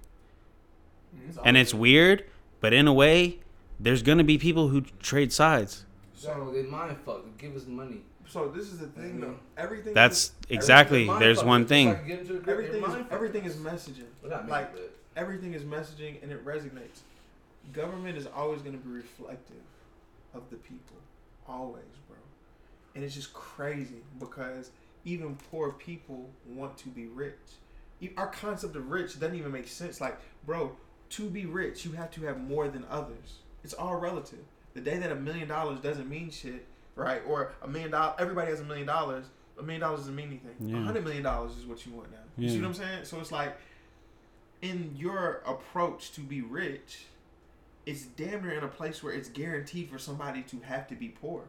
It's 1.27 1.37
And 1.43 1.57
it's 1.57 1.73
weird, 1.73 2.25
but 2.59 2.73
in 2.73 2.87
a 2.87 2.93
way, 2.93 3.39
there's 3.79 4.03
gonna 4.03 4.23
be 4.23 4.37
people 4.37 4.67
who 4.67 4.81
trade 4.81 5.33
sides. 5.33 5.85
So 6.13 6.51
they 6.53 6.63
mind 6.63 6.97
fuck. 7.05 7.23
They 7.23 7.47
give 7.47 7.55
us 7.55 7.65
money. 7.65 8.01
So 8.27 8.47
this 8.49 8.65
is 8.71 8.79
the 8.79 8.87
thing, 8.87 9.21
though. 9.21 9.27
Mm-hmm. 9.27 9.35
Everything. 9.57 9.93
That's 9.93 10.17
is, 10.25 10.31
exactly. 10.49 11.05
Mind 11.05 11.21
There's 11.21 11.37
fuck. 11.39 11.47
one 11.47 11.65
thing. 11.65 11.89
like 11.89 12.07
get 12.07 12.19
into 12.19 12.33
a 12.33 12.39
group, 12.39 12.47
everything 12.49 12.83
is 12.83 13.05
everything 13.11 13.45
is 13.45 13.55
messaging. 13.55 14.05
Well, 14.23 14.43
like- 14.47 14.73
but- 14.73 14.91
Everything 15.17 15.53
is 15.53 15.61
messaging, 15.63 16.21
and 16.21 16.29
it 16.29 16.43
resonates. 16.45 16.99
Government 17.71 18.17
is 18.17 18.27
always 18.27 18.61
going 18.61 18.77
to 18.77 18.85
be 18.85 18.91
reflective 18.93 19.63
of 20.33 20.41
the 20.49 20.57
people, 20.57 20.97
always, 21.47 21.85
bro. 22.09 22.17
And 22.95 23.01
it's 23.01 23.15
just 23.15 23.33
crazy 23.33 24.01
because 24.19 24.71
even 25.05 25.37
poor 25.49 25.71
people 25.71 26.29
want 26.45 26.77
to 26.79 26.89
be 26.89 27.05
rich. 27.05 27.31
E- 28.01 28.09
Our 28.17 28.27
concept 28.27 28.75
of 28.75 28.91
rich 28.91 29.17
doesn't 29.17 29.37
even 29.37 29.53
make 29.53 29.69
sense. 29.69 30.01
Like, 30.01 30.17
bro, 30.45 30.75
to 31.11 31.29
be 31.29 31.45
rich, 31.45 31.85
you 31.85 31.93
have 31.93 32.11
to 32.11 32.21
have 32.25 32.41
more 32.41 32.67
than 32.67 32.83
others. 32.89 33.37
It's 33.63 33.73
all 33.73 33.95
relative. 33.95 34.39
The 34.73 34.81
day 34.81 34.97
that 34.97 35.13
a 35.13 35.15
million 35.15 35.47
dollars 35.47 35.79
doesn't 35.79 36.09
mean 36.09 36.29
shit, 36.29 36.65
right? 36.95 37.21
Or 37.27 37.53
a 37.61 37.67
million 37.67 37.91
dollars, 37.91 38.15
everybody 38.19 38.49
has 38.51 38.59
a 38.59 38.63
million 38.63 38.87
dollars. 38.87 39.25
A 39.57 39.63
million 39.63 39.81
dollars 39.81 40.01
doesn't 40.01 40.15
mean 40.15 40.27
anything. 40.27 40.55
A 40.75 40.77
Yeah. 40.79 40.83
hundred 40.85 41.03
million 41.03 41.23
dollars 41.23 41.55
is 41.57 41.65
what 41.65 41.85
you 41.85 41.93
want 41.93 42.11
now. 42.11 42.17
You 42.37 42.49
see 42.49 42.59
what 42.59 42.67
I'm 42.67 42.73
saying? 42.73 43.05
So 43.05 43.19
it's 43.19 43.31
like, 43.31 43.57
in 44.61 44.93
your 44.97 45.41
approach 45.45 46.11
to 46.13 46.21
be 46.21 46.41
rich, 46.41 47.05
it's 47.85 48.03
damn 48.03 48.41
near 48.43 48.57
in 48.57 48.63
a 48.63 48.67
place 48.67 49.03
where 49.03 49.13
it's 49.13 49.29
guaranteed 49.29 49.89
for 49.89 49.97
somebody 49.99 50.41
to 50.43 50.59
have 50.61 50.87
to 50.87 50.95
be 50.95 51.09
poor 51.09 51.43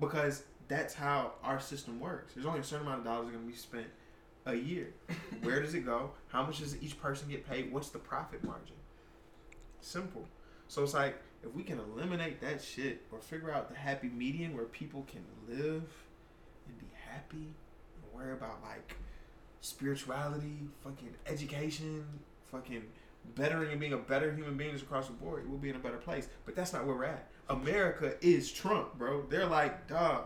because 0.00 0.44
that's 0.68 0.94
how 0.94 1.32
our 1.44 1.60
system 1.60 2.00
works. 2.00 2.34
There's 2.34 2.46
only 2.46 2.60
a 2.60 2.64
certain 2.64 2.86
amount 2.86 3.00
of 3.00 3.04
dollars 3.04 3.30
going 3.30 3.44
to 3.44 3.50
be 3.50 3.56
spent 3.56 3.86
a 4.46 4.54
year. 4.54 4.94
Where 5.42 5.60
does 5.60 5.74
it 5.74 5.84
go? 5.84 6.12
How 6.28 6.44
much 6.44 6.58
does 6.60 6.80
each 6.82 6.98
person 7.00 7.28
get 7.28 7.48
paid? 7.48 7.70
What's 7.72 7.90
the 7.90 7.98
profit 7.98 8.42
margin? 8.42 8.76
Simple. 9.80 10.24
So 10.68 10.82
it's 10.82 10.94
like 10.94 11.20
if 11.42 11.52
we 11.54 11.62
can 11.62 11.78
eliminate 11.78 12.40
that 12.40 12.62
shit 12.62 13.02
or 13.10 13.18
figure 13.20 13.52
out 13.52 13.68
the 13.68 13.76
happy 13.76 14.08
medium 14.08 14.54
where 14.54 14.64
people 14.64 15.06
can 15.10 15.24
live 15.48 15.82
and 16.66 16.78
be 16.78 16.86
happy 17.08 17.36
and 17.36 18.12
worry 18.14 18.32
about 18.32 18.62
like 18.62 18.96
spirituality, 19.60 20.58
fucking 20.82 21.14
education, 21.26 22.04
fucking 22.50 22.82
bettering 23.34 23.70
and 23.70 23.80
being 23.80 23.92
a 23.92 23.98
better 23.98 24.32
human 24.32 24.56
beings 24.56 24.82
across 24.82 25.06
the 25.06 25.12
board, 25.12 25.48
we'll 25.48 25.58
be 25.58 25.70
in 25.70 25.76
a 25.76 25.80
better 25.80 25.96
place. 25.96 26.28
But 26.44 26.54
that's 26.54 26.72
not 26.72 26.86
where 26.86 26.96
we're 26.96 27.04
at. 27.04 27.28
America 27.48 28.14
is 28.20 28.50
Trump, 28.50 28.98
bro. 28.98 29.24
They're 29.28 29.46
like, 29.46 29.88
dog, 29.88 30.24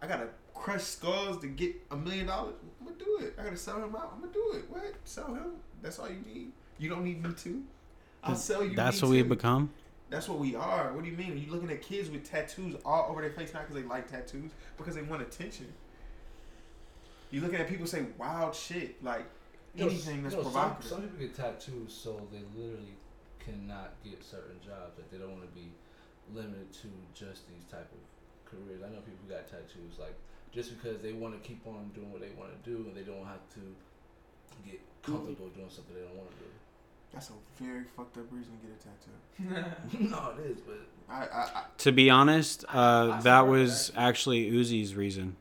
I 0.00 0.06
gotta 0.06 0.28
crush 0.54 0.82
skulls 0.82 1.40
to 1.40 1.46
get 1.46 1.74
a 1.90 1.96
million 1.96 2.26
dollars. 2.26 2.54
I'm 2.80 2.86
gonna 2.86 2.98
do 2.98 3.18
it. 3.20 3.34
I 3.38 3.44
gotta 3.44 3.56
sell 3.56 3.76
him 3.82 3.94
out. 3.96 4.12
I'm 4.14 4.20
gonna 4.20 4.32
do 4.32 4.52
it. 4.54 4.64
What? 4.70 4.94
Sell 5.04 5.34
him? 5.34 5.52
That's 5.82 5.98
all 5.98 6.08
you 6.08 6.22
need. 6.26 6.52
You 6.78 6.88
don't 6.88 7.04
need 7.04 7.22
me 7.22 7.32
too. 7.34 7.62
I'll 8.22 8.34
sell 8.34 8.64
you. 8.64 8.74
That's 8.74 9.02
what 9.02 9.10
we've 9.10 9.28
become. 9.28 9.70
That's 10.14 10.28
what 10.28 10.38
we 10.38 10.54
are. 10.54 10.92
What 10.92 11.02
do 11.02 11.10
you 11.10 11.16
mean? 11.16 11.32
Are 11.32 11.36
you 11.36 11.50
looking 11.50 11.70
at 11.70 11.82
kids 11.82 12.08
with 12.08 12.22
tattoos 12.22 12.76
all 12.84 13.10
over 13.10 13.20
their 13.20 13.32
face, 13.32 13.52
not 13.52 13.66
because 13.66 13.82
they 13.82 13.88
like 13.88 14.08
tattoos, 14.08 14.52
because 14.78 14.94
they 14.94 15.02
want 15.02 15.22
attention. 15.22 15.66
You 17.32 17.40
looking 17.40 17.58
at 17.58 17.68
people 17.68 17.86
say 17.86 18.06
wild 18.16 18.54
shit 18.54 19.02
like 19.02 19.26
You 19.74 19.84
know, 19.84 19.90
anything 19.90 20.22
that's 20.22 20.36
you 20.36 20.42
know, 20.42 20.44
some, 20.44 20.52
provocative. 20.52 20.90
some 20.90 21.02
people 21.02 21.18
get 21.18 21.34
tattoos 21.34 21.92
so 21.92 22.28
they 22.30 22.46
literally 22.54 22.94
cannot 23.40 23.94
get 24.04 24.22
certain 24.22 24.62
jobs 24.64 24.94
that 24.96 25.10
they 25.10 25.18
don't 25.18 25.32
want 25.32 25.42
to 25.42 25.50
be 25.50 25.66
limited 26.32 26.72
to 26.72 26.88
just 27.12 27.48
these 27.50 27.64
type 27.66 27.90
of 27.90 28.02
careers. 28.46 28.86
I 28.86 28.94
know 28.94 29.02
people 29.02 29.18
who 29.26 29.34
got 29.34 29.50
tattoos 29.50 29.98
like 29.98 30.14
just 30.54 30.70
because 30.78 31.02
they 31.02 31.12
want 31.12 31.34
to 31.34 31.42
keep 31.42 31.66
on 31.66 31.90
doing 31.92 32.12
what 32.12 32.20
they 32.22 32.30
want 32.38 32.54
to 32.54 32.60
do 32.62 32.86
and 32.86 32.94
they 32.94 33.02
don't 33.02 33.26
have 33.26 33.42
to 33.58 33.62
get 34.62 34.78
comfortable 35.02 35.50
doing 35.50 35.66
something 35.68 35.90
they 35.90 36.06
don't 36.06 36.14
want 36.14 36.30
to 36.30 36.38
do. 36.38 36.50
That's 37.14 37.30
a 37.30 37.62
very 37.62 37.84
fucked 37.96 38.18
up 38.18 38.24
reason 38.30 38.52
to 38.58 38.66
get 38.66 38.76
a 38.76 39.58
tattoo. 39.62 40.08
no, 40.10 40.32
it 40.38 40.50
is, 40.50 40.58
but 40.60 40.78
I, 41.08 41.22
I, 41.26 41.40
I 41.42 41.62
To 41.78 41.92
be 41.92 42.10
honest, 42.10 42.64
uh, 42.72 43.12
I 43.14 43.20
that 43.22 43.46
was 43.46 43.88
that. 43.90 44.00
actually 44.00 44.50
Uzi's 44.50 44.94
reason. 44.94 45.36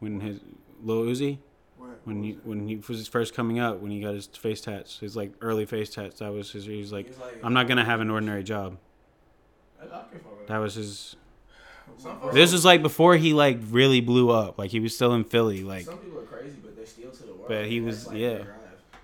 When 0.00 0.20
his 0.20 0.40
Lil 0.82 1.04
Uzi, 1.04 1.38
what, 1.78 1.88
when 2.04 2.18
what 2.18 2.24
he 2.26 2.32
was 2.34 2.44
when 2.44 2.68
he 2.68 2.76
was 2.76 3.08
first 3.08 3.34
coming 3.34 3.58
up, 3.58 3.80
when 3.80 3.90
he 3.90 4.00
got 4.00 4.14
his 4.14 4.26
face 4.26 4.60
tats, 4.60 4.98
his 4.98 5.16
like 5.16 5.32
early 5.40 5.64
face 5.64 5.90
tats, 5.90 6.18
that 6.18 6.32
was 6.32 6.50
his. 6.52 6.66
He 6.66 6.78
was 6.78 6.92
like, 6.92 7.06
He's 7.08 7.18
like, 7.18 7.38
I'm 7.42 7.54
not 7.54 7.66
gonna 7.68 7.84
have 7.84 8.00
an 8.00 8.10
ordinary 8.10 8.42
job. 8.42 8.76
I, 9.80 9.84
I 9.84 9.88
can 10.10 10.20
fuck 10.20 10.38
with 10.38 10.48
That 10.48 10.58
was 10.58 10.74
his. 10.74 11.16
This 12.32 12.52
was 12.52 12.64
like 12.64 12.82
before 12.82 13.16
he 13.16 13.32
like 13.32 13.58
really 13.70 14.00
blew 14.00 14.30
up. 14.30 14.58
Like 14.58 14.70
he 14.70 14.80
was 14.80 14.94
still 14.94 15.14
in 15.14 15.24
Philly. 15.24 15.62
Like 15.62 15.84
Some 15.86 15.98
people 15.98 16.18
are 16.18 16.22
crazy, 16.24 16.56
but 16.62 16.76
they're 16.76 16.84
still 16.84 17.10
to 17.10 17.22
the 17.22 17.32
world. 17.32 17.46
But 17.48 17.66
he 17.66 17.80
was- 17.80 18.06
like, 18.08 18.16
yeah. 18.18 18.42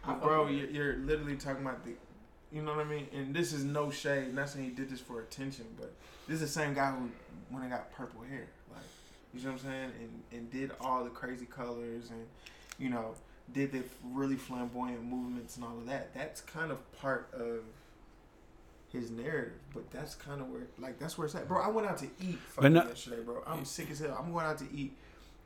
I 0.04 0.14
bro, 0.14 0.48
you're, 0.48 0.68
you're 0.68 0.96
literally 0.96 1.36
talking 1.36 1.62
about 1.62 1.84
the, 1.84 1.92
you 2.52 2.62
know 2.62 2.74
what 2.74 2.84
I 2.86 2.88
mean? 2.88 3.06
And 3.12 3.34
this 3.34 3.52
is 3.52 3.64
no 3.64 3.90
shade. 3.90 4.34
Not 4.34 4.48
saying 4.48 4.64
he 4.64 4.70
did 4.72 4.90
this 4.90 5.00
for 5.00 5.20
attention, 5.20 5.66
but 5.78 5.92
this 6.26 6.36
is 6.36 6.40
the 6.40 6.60
same 6.60 6.74
guy 6.74 6.90
who 6.90 7.08
when 7.50 7.62
he 7.62 7.68
got 7.68 7.92
purple 7.92 8.22
hair, 8.22 8.48
like 8.72 8.82
you 9.34 9.40
know 9.40 9.52
what 9.52 9.60
I'm 9.60 9.70
saying, 9.70 9.92
and 10.00 10.22
and 10.32 10.50
did 10.50 10.72
all 10.80 11.04
the 11.04 11.10
crazy 11.10 11.46
colors 11.46 12.10
and 12.10 12.26
you 12.78 12.90
know 12.90 13.14
did 13.52 13.72
the 13.72 13.82
really 14.12 14.36
flamboyant 14.36 15.04
movements 15.04 15.56
and 15.56 15.64
all 15.64 15.76
of 15.78 15.86
that. 15.86 16.14
That's 16.14 16.40
kind 16.40 16.70
of 16.70 16.92
part 16.92 17.28
of 17.34 17.60
his 18.92 19.10
narrative, 19.10 19.58
but 19.72 19.90
that's 19.90 20.14
kind 20.14 20.40
of 20.40 20.48
where 20.50 20.66
like 20.78 20.98
that's 20.98 21.16
where 21.16 21.26
it's 21.26 21.34
at, 21.34 21.48
bro. 21.48 21.60
I 21.60 21.68
went 21.68 21.86
out 21.86 21.98
to 21.98 22.06
eat 22.20 22.38
fucking 22.38 22.72
no- 22.72 22.84
yesterday, 22.84 23.22
bro. 23.22 23.42
I'm 23.46 23.64
sick 23.64 23.90
as 23.90 24.00
hell. 24.00 24.16
I'm 24.18 24.32
going 24.32 24.46
out 24.46 24.58
to 24.58 24.66
eat, 24.74 24.96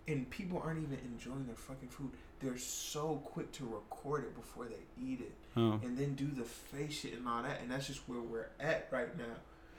and 0.08 0.28
people 0.30 0.60
aren't 0.64 0.82
even 0.82 0.98
enjoying 1.04 1.46
their 1.46 1.56
fucking 1.56 1.88
food. 1.88 2.10
They're 2.40 2.58
so 2.58 3.22
quick 3.24 3.50
to 3.52 3.64
record 3.64 4.24
it 4.24 4.36
before 4.36 4.66
they 4.66 5.02
eat 5.02 5.20
it 5.20 5.32
oh. 5.56 5.80
and 5.82 5.96
then 5.96 6.14
do 6.14 6.26
the 6.26 6.44
face 6.44 7.00
shit 7.00 7.14
and 7.14 7.26
all 7.26 7.42
that, 7.42 7.60
and 7.62 7.70
that's 7.70 7.86
just 7.86 8.00
where 8.06 8.20
we're 8.20 8.48
at 8.60 8.88
right 8.90 9.16
now. 9.16 9.24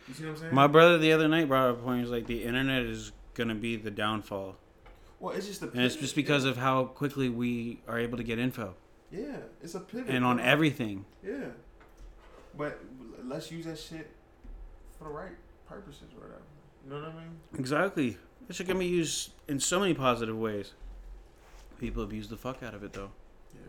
You 0.07 0.13
see 0.13 0.23
what 0.23 0.31
I'm 0.31 0.37
saying? 0.37 0.55
my 0.55 0.67
brother 0.67 0.97
the 0.97 1.11
other 1.11 1.27
night 1.27 1.47
brought 1.47 1.69
up 1.69 1.79
a 1.79 1.83
point. 1.83 1.97
He 1.97 2.01
was 2.01 2.11
like, 2.11 2.27
the 2.27 2.43
internet 2.43 2.83
is 2.83 3.11
gonna 3.35 3.55
be 3.55 3.75
the 3.75 3.91
downfall, 3.91 4.55
well, 5.19 5.35
it's 5.35 5.47
just 5.47 5.61
a 5.61 5.69
and 5.69 5.81
it's 5.81 5.95
just 5.95 6.15
because 6.15 6.45
of 6.45 6.57
how 6.57 6.85
quickly 6.85 7.29
we 7.29 7.81
are 7.87 7.99
able 7.99 8.17
to 8.17 8.23
get 8.23 8.39
info 8.39 8.75
yeah, 9.11 9.37
it's 9.63 9.75
a 9.75 9.79
pivot 9.79 10.13
and 10.13 10.25
on 10.25 10.39
everything. 10.39 11.05
yeah. 11.23 11.49
But 12.57 12.79
let's 13.23 13.51
use 13.51 13.65
that 13.65 13.77
shit 13.77 14.09
for 14.97 15.05
the 15.05 15.09
right 15.11 15.31
purposes 15.67 16.07
or 16.15 16.21
whatever. 16.21 16.41
You 16.83 16.89
know 16.91 17.01
what 17.01 17.09
I 17.09 17.13
mean? 17.13 17.37
Exactly. 17.57 18.17
It 18.49 18.55
should 18.55 18.67
can 18.67 18.79
be 18.79 18.85
used 18.85 19.31
in 19.47 19.59
so 19.59 19.79
many 19.79 19.93
positive 19.93 20.37
ways. 20.37 20.73
People 21.79 22.03
abuse 22.03 22.27
the 22.27 22.37
fuck 22.37 22.63
out 22.63 22.73
of 22.73 22.83
it 22.83 22.93
though. 22.93 23.09
Yeah. 23.53 23.61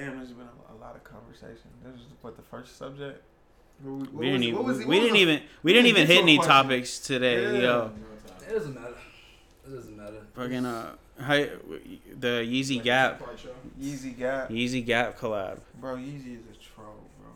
Damn, 0.00 0.16
there's 0.16 0.30
been 0.30 0.46
a, 0.46 0.74
a 0.74 0.78
lot 0.80 0.96
of 0.96 1.04
conversation. 1.04 1.68
This 1.84 1.94
is 2.00 2.06
what 2.22 2.36
the 2.36 2.42
first 2.42 2.78
subject. 2.78 3.22
What 3.82 3.98
was- 4.00 4.08
We 4.10 4.26
didn't 4.30 4.54
what 4.54 4.74
even 4.76 4.88
we 4.88 5.00
didn't 5.00 5.12
the- 5.14 5.18
even 5.20 5.40
we 5.40 5.44
we 5.64 5.72
didn't 5.72 5.84
didn't 5.86 5.98
even 5.98 6.06
hit 6.06 6.22
any 6.22 6.36
question. 6.36 6.52
topics 6.54 6.98
today, 6.98 7.42
Yeah. 7.42 7.60
yo. 7.60 7.90
It 8.48 8.52
doesn't 8.54 8.74
matter. 8.74 8.94
It 9.66 9.74
doesn't 9.74 9.96
matter. 9.96 10.26
Fucking 10.34 10.64
uh, 10.66 10.92
hi, 11.20 11.50
the 12.18 12.28
Yeezy 12.44 12.76
Like, 12.76 12.84
Gap. 12.84 13.22
Yeezy 13.80 14.16
Gap. 14.18 14.48
Yeezy 14.50 14.84
Gap 14.84 15.18
collab. 15.18 15.58
Bro, 15.80 15.96
Yeezy 15.96 16.38
is 16.40 16.46
a 16.50 16.58
troll, 16.58 16.94
bro. 17.20 17.30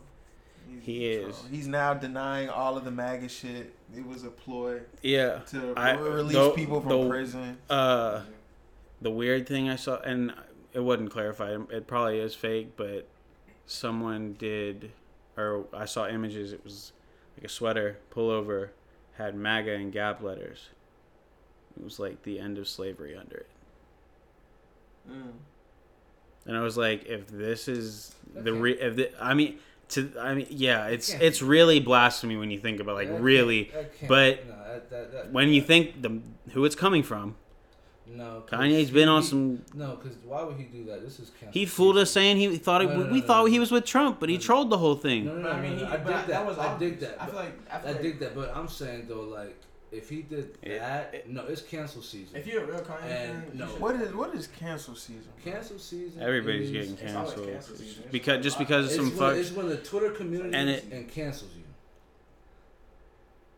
Yeezy's 0.70 0.84
He 0.84 1.12
a 1.14 1.18
troll. 1.20 1.30
is. 1.30 1.42
He's 1.50 1.68
now 1.68 1.94
denying 1.94 2.48
all 2.48 2.76
of 2.76 2.84
the 2.84 2.90
MAGA 2.90 3.28
shit. 3.28 3.74
It 3.96 4.04
was 4.06 4.24
a 4.24 4.30
ploy 4.30 4.80
Yeah. 5.02 5.40
to 5.50 5.74
I- 5.76 5.92
release 5.92 6.32
the- 6.36 6.50
people 6.52 6.80
from 6.80 7.02
the- 7.02 7.08
prison. 7.08 7.58
Uh, 7.70 8.22
the 9.06 9.10
weird 9.12 9.46
thing 9.46 9.68
I 9.68 9.76
saw, 9.76 10.00
and 10.00 10.34
it 10.72 10.80
wasn't 10.80 11.12
clarified. 11.12 11.60
It 11.70 11.86
probably 11.86 12.18
is 12.18 12.34
fake, 12.34 12.70
but 12.76 13.06
someone 13.66 14.34
did, 14.36 14.90
or 15.36 15.64
I 15.72 15.84
saw 15.84 16.08
images. 16.08 16.52
It 16.52 16.64
was 16.64 16.90
like 17.36 17.44
a 17.44 17.48
sweater 17.48 17.98
pullover 18.12 18.70
had 19.16 19.36
MAGA 19.36 19.74
and 19.74 19.92
Gap 19.92 20.22
letters. 20.22 20.70
It 21.78 21.84
was 21.84 22.00
like 22.00 22.24
the 22.24 22.40
end 22.40 22.58
of 22.58 22.66
slavery 22.66 23.16
under 23.16 23.36
it. 23.36 23.48
Mm. 25.08 25.30
And 26.46 26.56
I 26.56 26.62
was 26.62 26.76
like, 26.76 27.04
if 27.06 27.28
this 27.28 27.68
is 27.68 28.12
the 28.34 28.50
Okay. 28.50 28.60
re, 28.60 28.72
if 28.80 28.96
the, 28.96 29.10
I 29.20 29.34
mean, 29.34 29.60
to 29.90 30.10
I 30.18 30.34
mean, 30.34 30.46
yeah, 30.50 30.86
it's 30.88 31.10
it's 31.10 31.42
really 31.42 31.78
blasphemy 31.78 32.36
when 32.36 32.50
you 32.50 32.58
think 32.58 32.80
about 32.80 32.96
like 32.96 33.08
really 33.12 33.66
can't- 33.66 33.72
that 33.84 33.98
can't- 33.98 34.08
but 34.08 34.46
no, 34.48 34.54
that, 34.56 34.90
that, 34.90 35.12
that, 35.12 35.32
when 35.32 35.50
you 35.50 35.62
think 35.62 36.02
the 36.02 36.20
who 36.54 36.64
it's 36.64 36.74
coming 36.74 37.04
from. 37.04 37.36
No, 38.08 38.42
'cause 38.46 38.58
Kanye's 38.60 38.90
been 38.90 39.08
on 39.08 39.22
some. 39.22 39.62
No, 39.74 39.96
because 39.96 40.16
why 40.24 40.42
would 40.42 40.56
he 40.56 40.64
do 40.64 40.84
that? 40.84 41.02
This 41.04 41.18
is 41.20 41.30
cancel 41.40 41.52
He 41.52 41.66
fooled 41.66 41.98
us 41.98 42.10
saying 42.10 42.36
he 42.36 42.56
thought 42.58 42.82
it, 42.82 42.88
No, 42.88 42.98
no, 43.04 43.12
we 43.12 43.20
no, 43.20 43.26
thought 43.26 43.40
no, 43.40 43.44
he 43.46 43.58
was 43.58 43.70
with 43.70 43.84
Trump, 43.84 44.20
but 44.20 44.28
he 44.28 44.36
No, 44.36 44.40
no. 44.40 44.44
trolled 44.46 44.70
the 44.70 44.78
whole 44.78 44.94
thing. 44.96 45.24
No, 45.26 45.34
no, 45.36 45.42
But 45.42 45.48
no, 45.52 45.56
I 45.56 45.60
mean, 45.60 45.70
no, 45.72 45.76
he, 45.78 45.82
no, 45.84 45.88
I 45.90 45.96
but 45.98 46.16
dig 46.18 46.26
that. 46.28 46.46
was 46.46 46.58
I 46.58 46.78
dig 46.78 47.00
that. 47.00 47.22
I 47.22 47.26
feel 47.26 47.34
like 47.34 47.58
I 47.72 47.78
feel 47.78 47.88
I 47.88 47.92
like 47.92 48.02
dig 48.02 48.18
that, 48.20 48.34
but 48.34 48.56
I'm 48.56 48.68
saying 48.68 49.06
though, 49.08 49.22
like 49.22 49.56
if 49.92 50.08
he 50.10 50.22
did 50.22 50.58
It- 50.62 50.78
that, 50.80 51.14
it- 51.14 51.28
no, 51.28 51.44
it's 51.46 51.62
cancel 51.62 52.02
season. 52.02 52.36
if 52.36 52.46
you're 52.46 52.64
a 52.64 52.66
real 52.66 52.80
Kanye 52.80 53.02
And 53.04 53.44
fan, 53.44 53.50
no. 53.54 53.68
should- 53.68 53.80
What 53.80 53.94
is 53.96 54.14
what 54.14 54.34
is 54.34 54.46
cancel 54.48 54.94
season? 54.94 55.28
cancel 55.44 55.78
season. 55.78 56.20
Everybody's 56.20 56.66
is- 56.68 56.72
getting 56.72 56.92
It's 56.92 57.02
canceled 57.02 57.46
cancel. 57.46 57.74
It's 57.76 57.94
because 58.10 58.42
just 58.42 58.44
just 58.44 58.56
a 58.56 58.58
lot. 58.60 58.68
because 58.68 58.84
of 58.86 58.90
It's 58.90 58.96
some 58.96 59.10
when, 59.10 59.18
fuck. 59.30 59.36
it's 59.36 59.52
when 59.52 59.68
the 59.68 59.76
Twitter 59.76 60.10
community 60.10 60.54
And 60.56 60.68
and, 60.92 61.08
cancels 61.08 61.50
you. 61.56 61.62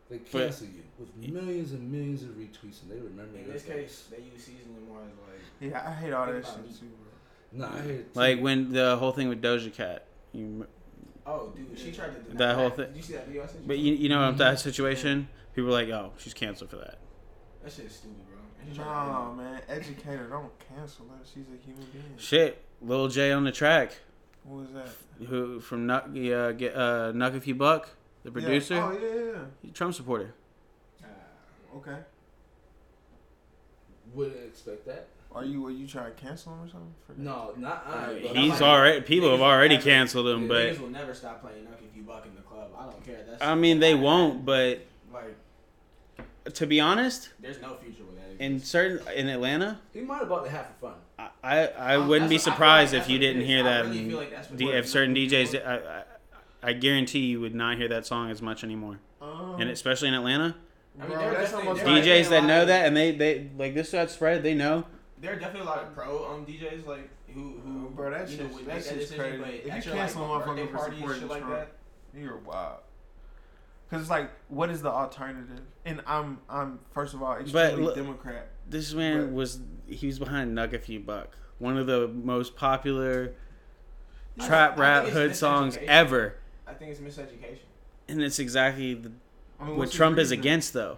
They 0.09 0.17
But- 0.17 0.31
cancel 0.31 0.67
you 0.67 0.83
with 0.97 1.15
millions 1.17 1.71
and 1.73 1.91
millions 1.91 2.23
of 2.23 2.29
retweets, 2.29 2.81
and 2.81 2.91
they 2.91 2.95
remember 2.99 3.37
In 3.37 3.43
your 3.45 3.53
this 3.53 3.63
face. 3.63 3.75
case, 3.75 4.03
they 4.11 4.23
use 4.23 4.43
seasoning 4.43 4.87
more 4.87 5.01
as 5.01 5.11
like. 5.11 5.71
Yeah, 5.71 5.87
I 5.87 5.93
hate 5.93 6.13
all 6.13 6.25
that 6.25 6.33
Think 6.33 6.45
shit 6.45 6.55
about 6.55 6.65
me. 6.67 6.73
too, 6.79 6.85
bro. 6.87 7.67
No, 7.67 7.73
I 7.77 7.81
hear 7.83 8.05
Like 8.15 8.39
when 8.39 8.71
the 8.73 8.97
whole 8.97 9.11
thing 9.11 9.29
with 9.29 9.41
Doja 9.41 9.71
Cat. 9.73 10.05
You, 10.33 10.65
Oh, 11.25 11.53
dude, 11.55 11.77
she 11.77 11.91
tried 11.91 12.15
to. 12.15 12.21
deny 12.21 12.37
That 12.37 12.55
whole 12.55 12.69
thing- 12.71 12.87
Did 12.87 12.95
you 12.97 13.01
see 13.03 13.13
that 13.13 13.27
video 13.27 13.43
I 13.43 13.45
sent 13.45 13.61
you? 13.61 13.67
but 13.67 13.77
you, 13.77 13.93
you 13.93 14.09
know 14.09 14.31
that 14.31 14.59
situation. 14.59 15.27
People 15.53 15.67
were 15.71 15.73
like, 15.75 15.89
"Oh, 15.89 16.13
she's 16.17 16.33
canceled 16.33 16.69
for 16.71 16.77
that." 16.77 16.97
that 17.63 17.71
shit 17.71 17.85
is 17.85 17.93
stupid, 17.95 18.17
bro. 18.27 18.37
And 18.61 18.69
she 18.71 18.75
tried 18.81 18.85
to 19.05 19.11
No, 19.11 19.35
deny 19.35 19.49
it. 19.49 19.51
man, 19.51 19.61
educator, 19.67 20.27
don't 20.27 20.51
cancel 20.59 21.05
her. 21.09 21.17
She's 21.23 21.45
a 21.49 21.57
human 21.63 21.85
being. 21.91 22.17
Shit, 22.17 22.63
Lil 22.81 23.07
J 23.09 23.31
on 23.31 23.43
the 23.43 23.51
track. 23.51 23.91
What 24.43 24.61
was 24.61 24.71
that? 24.71 25.25
Who 25.27 25.59
from 25.59 25.85
Knuck? 25.85 26.05
Uh, 26.33 26.51
get 26.53 26.75
uh, 26.75 27.11
Knuck 27.13 27.35
if 27.35 27.45
you 27.45 27.53
buck, 27.55 27.89
the 28.23 28.31
producer, 28.31 28.75
Yeah. 28.75 28.85
Oh 28.85 28.91
yeah, 28.91 29.31
yeah, 29.33 29.39
He's 29.61 29.71
a 29.71 29.73
Trump 29.73 29.93
supporter. 29.93 30.33
Ah. 31.03 31.07
Okay. 31.77 31.97
Wouldn't 34.13 34.43
expect 34.45 34.85
that. 34.87 35.07
Are 35.31 35.45
you 35.45 35.65
are 35.67 35.71
you 35.71 35.85
trying 35.87 36.13
to 36.15 36.19
cancel 36.19 36.53
him 36.53 36.61
or 36.63 36.69
something? 36.69 36.93
For 37.05 37.13
that? 37.13 37.19
No, 37.21 37.53
not 37.57 37.85
I. 37.87 38.19
But 38.25 38.35
He's 38.35 38.51
like- 38.53 38.61
already. 38.61 39.01
People 39.01 39.29
have 39.31 39.41
already 39.41 39.75
never- 39.75 39.83
canceled 39.85 40.27
him, 40.27 40.47
but 40.47 40.73
Niggas 40.73 40.79
will 40.79 40.89
never 40.89 41.13
stop 41.13 41.41
playing 41.41 41.65
Knuck 41.65 41.83
if 41.87 41.95
you 41.95 42.01
buck 42.03 42.25
in 42.25 42.33
the 42.35 42.41
club. 42.41 42.69
I 42.77 42.85
don't 42.85 43.05
care. 43.05 43.23
That's. 43.27 43.41
I 43.43 43.53
mean 43.55 43.79
they 43.79 43.93
won't. 43.93 44.43
But 44.45 44.79
Like, 45.13 45.35
to 46.53 46.65
be 46.65 46.79
honest, 46.79 47.29
there's 47.39 47.61
no 47.61 47.75
future 47.75 48.03
with 48.03 48.15
that. 48.15 48.43
in 48.43 48.59
certain 48.59 49.07
in 49.13 49.27
Atlanta, 49.29 49.79
He 49.93 50.01
might 50.01 50.17
have 50.19 50.29
bought 50.29 50.45
it 50.47 50.51
half 50.51 50.67
for 50.79 50.87
fun. 50.89 50.93
I 51.19 51.29
I, 51.43 51.67
I 51.67 51.95
Um, 51.97 52.07
wouldn't 52.07 52.29
be 52.29 52.37
that's 52.37 52.47
what- 52.47 52.53
I 52.53 52.55
feel 52.55 52.55
surprised 52.55 52.93
like 52.93 53.03
if 53.03 53.09
you 53.09 53.19
that's 53.19 53.25
what 53.25 53.29
it 53.29 53.33
didn't 53.33 53.45
hear 53.47 53.59
I 53.59 53.63
that. 53.63 53.85
really 53.85 54.09
feel 54.09 54.17
like 54.17 54.31
that's 54.31 54.49
what 54.49 54.57
D- 54.57 54.69
it 54.69 54.75
if 54.75 54.87
certain 54.89 55.13
DJs, 55.15 55.63
I, 55.63 55.75
I, 55.75 56.03
I 56.61 56.73
guarantee 56.73 57.19
you 57.27 57.39
would 57.41 57.55
not 57.55 57.77
hear 57.77 57.87
that 57.89 58.05
song 58.05 58.29
as 58.31 58.41
much 58.41 58.63
anymore, 58.63 58.99
Um, 59.21 59.55
and 59.59 59.69
especially 59.69 60.09
in 60.09 60.13
Atlanta, 60.13 60.55
I 60.99 61.07
mean, 61.07 61.17
bro, 61.17 61.31
that's 61.33 61.53
almost 61.53 61.79
there 61.83 61.87
are 61.89 61.95
like- 61.95 62.03
DJs 62.03 62.29
that 62.29 62.43
know 62.43 62.65
that 62.65 62.85
and 62.85 62.95
they 62.97 63.11
they 63.11 63.49
like 63.57 63.73
this 63.75 63.91
got 63.91 64.09
spread, 64.11 64.43
they 64.43 64.53
know. 64.53 64.85
There 65.21 65.33
are 65.33 65.35
definitely 65.37 65.61
a 65.61 65.65
lot 65.71 65.83
of 65.83 65.93
pro 65.95 66.25
um 66.31 66.45
DJs 66.45 66.85
like 66.85 67.09
who 67.33 67.59
who 67.63 67.87
Uh, 67.87 67.89
bro, 67.91 68.09
that 68.11 68.29
you 68.29 68.37
know, 68.37 68.43
shit's- 68.43 68.55
would 68.55 68.65
that 68.65 68.75
make 68.75 68.83
that 68.83 68.89
shit's 68.89 69.09
decision, 69.09 69.19
crazy. 69.19 69.37
but 69.65 69.77
If 69.77 69.85
you 69.85 69.91
cancel 69.93 70.27
like, 70.27 70.45
a 70.45 70.49
motherfucker 70.49 70.55
birthday 70.55 70.67
for 70.71 70.91
supporting 70.95 71.19
shit 71.21 71.29
like 71.29 71.41
Trump, 71.43 71.53
that. 72.13 72.19
You're 72.19 72.37
wild. 72.37 72.79
Cause 73.89 74.01
it's 74.01 74.09
like, 74.09 74.29
what 74.49 74.69
is 74.69 74.81
the 74.83 74.89
alternative? 74.91 75.61
And 75.85 76.01
I'm, 76.05 76.39
I'm 76.47 76.79
first 76.91 77.13
of 77.15 77.23
all 77.23 77.37
extremely 77.37 77.83
look- 77.83 77.95
Democrat. 77.95 78.49
This 78.69 78.93
man 78.93 79.27
But- 79.27 79.33
was 79.33 79.59
he 79.87 80.05
was 80.07 80.19
behind 80.19 80.55
Knuck 80.55 80.73
If 80.73 80.89
You 80.89 80.99
Buck, 80.99 81.35
one 81.57 81.77
of 81.77 81.87
the 81.87 82.07
most 82.07 82.55
popular 82.55 83.33
I- 84.39 84.45
trap 84.47 84.77
rap 84.77 85.05
hood 85.05 85.35
songs 85.35 85.75
miseducation. 85.77 85.85
ever, 85.87 86.35
I 86.69 86.73
think 86.73 86.91
it's 86.91 86.99
miseducation. 87.01 87.59
and 88.07 88.21
it's 88.21 88.39
exactly 88.39 88.93
the, 88.93 89.11
I 89.59 89.65
mean, 89.65 89.77
what 89.77 89.91
Trump 89.91 90.17
is 90.17 90.31
against 90.31 90.73
though. 90.73 90.97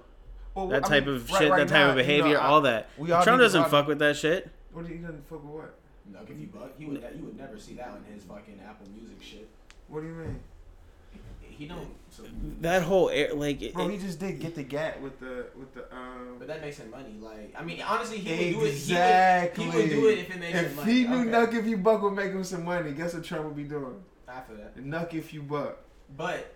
Well, 0.54 0.68
That 0.68 0.86
I 0.86 0.88
type 0.90 1.06
mean, 1.06 1.16
of 1.16 1.30
right- 1.32 1.40
shit, 1.40 1.50
right 1.52 1.58
that 1.60 1.68
type 1.70 1.74
now, 1.78 1.90
of 1.92 1.96
you 1.98 2.04
know, 2.04 2.08
behavior, 2.08 2.40
all 2.40 2.62
that. 2.62 2.90
we 2.98 3.12
all 3.12 3.24
Trump 3.24 3.40
doesn't 3.40 3.70
fuck 3.70 3.88
with 3.88 4.00
that 4.00 4.18
shit. 4.18 4.50
What 4.74 4.86
do 4.88 4.94
you 4.94 5.00
doesn't 5.00 5.28
fuck 5.30 5.44
with 5.44 5.54
what? 5.54 5.74
No, 6.12 6.20
if 6.24 6.30
you 6.40 6.48
buck, 6.48 6.72
you 6.78 6.88
would 6.88 7.04
you 7.18 7.24
would 7.26 7.38
never 7.38 7.58
see 7.58 7.74
that 7.76 7.88
on 7.88 8.04
his 8.14 8.24
fucking 8.24 8.60
Apple 8.68 8.88
Music 8.94 9.16
shit. 9.22 9.48
What 9.88 10.02
do 10.02 10.08
you 10.08 10.14
mean? 10.14 10.40
He 11.42 11.68
don't. 11.68 11.90
So, 12.10 12.24
That 12.62 12.82
whole 12.82 13.10
air, 13.12 13.34
like, 13.36 13.72
Bro, 13.74 13.88
it- 13.90 13.92
he 13.92 13.98
just 14.00 14.20
did 14.20 14.40
get 14.40 14.56
the 14.56 14.64
gat 14.64 15.00
with 15.02 15.20
the 15.20 15.46
with 15.56 15.74
the 15.76 15.84
um. 15.96 16.36
but 16.40 16.48
that 16.48 16.60
makes 16.60 16.78
him 16.80 16.90
money. 16.90 17.16
Like, 17.22 17.54
I 17.58 17.64
mean, 17.64 17.82
honestly, 17.82 18.18
he 18.18 18.56
would 18.56 18.62
do 18.62 18.66
it. 18.66 18.70
Exactly. 18.72 19.64
He 19.66 19.70
would, 19.70 19.86
he 19.90 19.96
would 19.96 20.02
do 20.02 20.08
it 20.10 20.20
if 20.20 20.32
it 20.36 20.40
makes 20.40 20.58
him 20.60 20.76
money. 20.76 20.92
If 20.92 20.98
he 20.98 21.04
knew 21.08 21.20
okay. 21.22 21.30
Knuck 21.30 21.54
if 21.54 21.66
you 21.68 21.78
buck 21.78 22.02
would 22.02 22.14
make 22.14 22.32
him 22.32 22.44
some 22.44 22.66
money, 22.66 22.92
guess 22.92 23.14
what 23.14 23.24
Trump 23.24 23.46
would 23.46 23.56
be 23.56 23.64
doing? 23.64 24.04
I 24.36 24.42
feel 24.42 24.58
that. 24.58 24.78
Knuck 24.78 25.14
if 25.14 25.34
you 25.34 25.42
buck. 25.42 25.78
But 26.18 26.56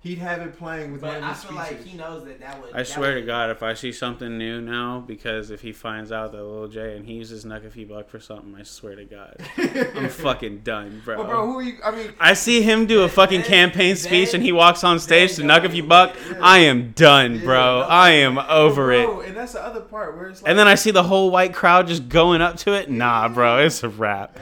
He'd 0.00 0.18
have 0.18 0.40
it 0.40 0.58
playing 0.58 0.90
with 0.90 1.02
one 1.02 1.12
but 1.12 1.18
of 1.18 1.22
I 1.22 1.28
his 1.32 1.44
feel 1.44 1.52
speeches. 1.62 1.76
like 1.78 1.86
he 1.86 1.96
knows 1.96 2.24
that 2.24 2.40
that 2.40 2.60
would. 2.60 2.72
I 2.74 2.78
that 2.78 2.88
swear 2.88 3.14
would, 3.14 3.20
to 3.20 3.26
God, 3.26 3.50
if 3.50 3.62
I 3.62 3.74
see 3.74 3.92
something 3.92 4.36
new 4.36 4.60
now, 4.60 4.98
because 5.06 5.52
if 5.52 5.60
he 5.60 5.70
finds 5.70 6.10
out 6.10 6.32
that 6.32 6.42
Lil 6.42 6.66
J 6.66 6.96
and 6.96 7.06
he 7.06 7.12
uses 7.12 7.44
Knuck 7.44 7.64
if 7.64 7.74
he 7.74 7.84
buck 7.84 8.08
for 8.08 8.18
something, 8.18 8.52
I 8.58 8.64
swear 8.64 8.96
to 8.96 9.04
God, 9.04 9.36
I'm 9.96 10.08
fucking 10.08 10.62
done, 10.62 11.02
bro. 11.04 11.18
But 11.18 11.28
bro, 11.28 11.46
who 11.46 11.58
are 11.60 11.62
you? 11.62 11.74
I 11.84 11.92
mean, 11.92 12.12
I 12.18 12.34
see 12.34 12.62
him 12.62 12.86
do 12.86 13.02
a 13.04 13.08
fucking 13.08 13.42
Then- 13.42 13.48
campaign 13.48 13.94
speech 13.94 14.32
then- 14.32 14.40
and 14.40 14.44
he 14.44 14.50
walks 14.50 14.82
on 14.82 14.98
stage 14.98 15.36
to 15.36 15.42
Knuck 15.42 15.62
if 15.64 15.72
you 15.72 15.84
buck. 15.84 16.14
do 16.14 16.32
it. 16.32 16.38
I 16.42 16.58
am 16.58 16.90
done, 16.96 17.38
bro. 17.38 17.78
Yeah. 17.82 17.86
I 17.86 18.10
am 18.10 18.38
over 18.38 18.88
but 18.88 19.20
it. 19.22 19.28
And 19.28 19.36
that's 19.36 19.52
the 19.52 19.64
other 19.64 19.82
part 19.82 20.16
where 20.16 20.30
it's 20.30 20.42
like. 20.42 20.50
And 20.50 20.58
then 20.58 20.66
I 20.66 20.74
see 20.74 20.90
the 20.90 21.04
whole 21.04 21.30
white 21.30 21.54
crowd 21.54 21.86
just 21.86 22.08
going 22.08 22.42
up 22.42 22.56
to 22.56 22.72
it. 22.72 22.90
Nah, 22.90 23.28
bro, 23.28 23.58
it's 23.64 23.84
a 23.84 23.88
wrap. 23.88 24.36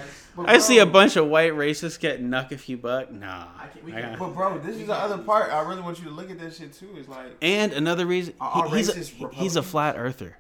But 0.46 0.50
I 0.50 0.58
see 0.58 0.78
a 0.78 0.86
bunch 0.86 1.16
of 1.16 1.26
white 1.28 1.52
racists 1.52 1.98
get 1.98 2.22
Knuck 2.22 2.52
if 2.52 2.68
you 2.68 2.76
buck. 2.76 3.10
Nah. 3.10 3.46
I 3.58 3.66
can't, 3.68 3.84
we 3.84 3.92
can't, 3.92 4.18
But 4.18 4.30
bro, 4.34 4.58
this 4.58 4.76
is 4.76 4.86
the 4.86 4.94
other 4.94 5.18
part. 5.18 5.52
I 5.52 5.60
really 5.68 5.82
want 5.82 5.98
you 5.98 6.04
to 6.06 6.10
look 6.10 6.30
at 6.30 6.38
that 6.40 6.54
shit 6.54 6.72
too. 6.72 6.88
It's 6.96 7.08
like, 7.08 7.36
And 7.42 7.72
another 7.72 8.06
reason, 8.06 8.34
he- 8.54 8.76
he's 8.76 8.88
a, 9.12 9.28
he's 9.32 9.56
a 9.56 9.62
flat 9.62 9.96
earther. 9.98 10.36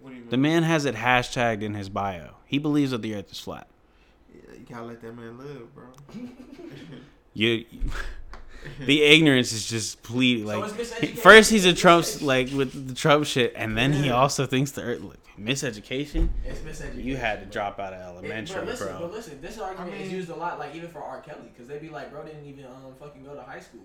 what 0.00 0.10
do 0.10 0.14
you 0.16 0.20
mean? 0.22 0.30
The 0.30 0.36
man 0.36 0.62
has 0.62 0.84
it 0.84 0.94
hashtagged 0.94 1.62
in 1.62 1.74
his 1.74 1.88
bio. 1.88 2.34
He 2.46 2.58
believes 2.58 2.90
that 2.92 3.02
the 3.02 3.14
earth 3.14 3.30
is 3.32 3.40
flat. 3.40 3.66
Yeah, 4.34 4.54
you 4.58 4.66
gotta 4.68 4.84
let 4.86 5.00
that 5.02 5.16
man 5.16 5.38
live, 5.38 5.74
bro. 5.74 5.84
You, 7.34 7.64
the 8.86 9.02
ignorance 9.02 9.52
is 9.52 9.66
just 9.68 10.02
pleading. 10.02 10.46
Like 10.46 10.64
it's 10.64 10.90
miseducation. 10.92 11.18
first 11.18 11.50
he's 11.50 11.64
a 11.66 11.70
It's 11.70 11.80
Trump 11.80 12.06
like 12.22 12.50
with 12.50 12.88
the 12.88 12.94
Trump 12.94 13.26
shit, 13.26 13.52
and 13.56 13.76
then 13.76 13.92
he 13.92 14.10
also 14.10 14.46
thinks 14.46 14.72
the 14.72 14.82
earth 14.82 15.00
look 15.00 15.18
miseducation. 15.38 16.28
It's 16.44 16.60
miseducation. 16.60 17.04
You 17.04 17.16
had 17.16 17.40
to 17.40 17.46
bro. 17.46 17.52
drop 17.52 17.78
out 17.80 17.92
of 17.92 18.00
It- 18.00 18.04
elementary, 18.04 18.56
but 18.60 18.66
listen, 18.66 18.86
bro. 18.88 18.98
But 19.00 19.12
listen, 19.12 19.40
this 19.40 19.58
argument 19.58 19.94
I 19.94 19.96
is 20.04 20.12
used 20.12 20.30
a 20.30 20.36
lot, 20.36 20.58
like 20.58 20.74
even 20.74 20.88
for 20.88 21.02
R. 21.02 21.20
Kelly, 21.20 21.48
because 21.52 21.68
they'd 21.68 21.80
be 21.80 21.88
like, 21.88 22.10
bro 22.10 22.22
didn't 22.24 22.44
even 22.46 22.64
um 22.66 22.94
fucking 23.00 23.24
go 23.24 23.34
to 23.34 23.42
high 23.42 23.60
school. 23.60 23.80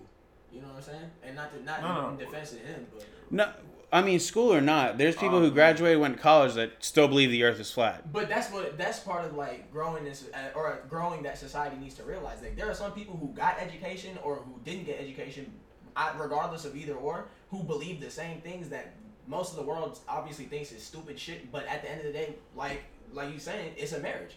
You 0.52 0.60
know 0.62 0.68
what 0.68 0.76
I'm 0.76 0.82
saying? 0.82 1.10
And 1.24 1.36
not 1.36 1.52
to, 1.52 1.62
not 1.64 1.82
No, 1.82 2.02
no. 2.02 2.08
in 2.10 2.16
defense 2.16 2.52
of 2.52 2.60
him, 2.60 2.86
but 2.94 3.04
No, 3.30 3.50
I 3.90 4.02
mean 4.02 4.20
school 4.20 4.52
or 4.52 4.60
not, 4.60 4.98
there's 4.98 5.16
people 5.16 5.38
who 5.40 5.46
Um, 5.46 5.54
graduated, 5.54 5.98
went 6.00 6.16
to 6.16 6.22
college 6.22 6.54
that 6.54 6.72
still 6.80 7.08
believe 7.08 7.30
the 7.30 7.42
earth 7.44 7.58
is 7.58 7.70
flat. 7.70 8.12
but 8.12 8.28
that's 8.28 8.50
what 8.52 8.76
that's 8.76 9.00
part 9.00 9.24
of 9.24 9.34
like 9.34 9.72
growing 9.72 10.04
this 10.04 10.26
uh, 10.34 10.56
or 10.58 10.80
growing 10.90 11.22
that 11.22 11.38
society 11.38 11.76
needs 11.76 11.94
to 11.94 12.02
realize. 12.02 12.42
Like 12.42 12.54
there 12.56 12.70
are 12.70 12.74
some 12.74 12.92
people 12.92 13.16
who 13.16 13.28
got 13.28 13.58
education 13.58 14.18
or 14.22 14.36
who 14.36 14.60
didn't 14.64 14.84
get 14.84 15.00
education, 15.00 15.50
uh, 15.96 16.12
regardless 16.18 16.64
of 16.66 16.76
either 16.76 16.94
or, 16.94 17.28
who 17.50 17.62
believe 17.62 18.00
the 18.00 18.10
same 18.10 18.40
things 18.42 18.68
that 18.68 18.94
most 19.26 19.50
of 19.52 19.56
the 19.56 19.62
world 19.64 19.98
obviously 20.08 20.44
thinks 20.44 20.70
is 20.72 20.82
stupid 20.82 21.18
shit. 21.18 21.50
But 21.50 21.66
at 21.66 21.82
the 21.82 21.90
end 21.90 22.00
of 22.00 22.06
the 22.06 22.12
day, 22.12 22.34
like 22.54 22.82
like 23.14 23.32
you 23.32 23.38
saying, 23.38 23.72
it's 23.78 23.92
a 23.92 24.00
marriage. 24.00 24.36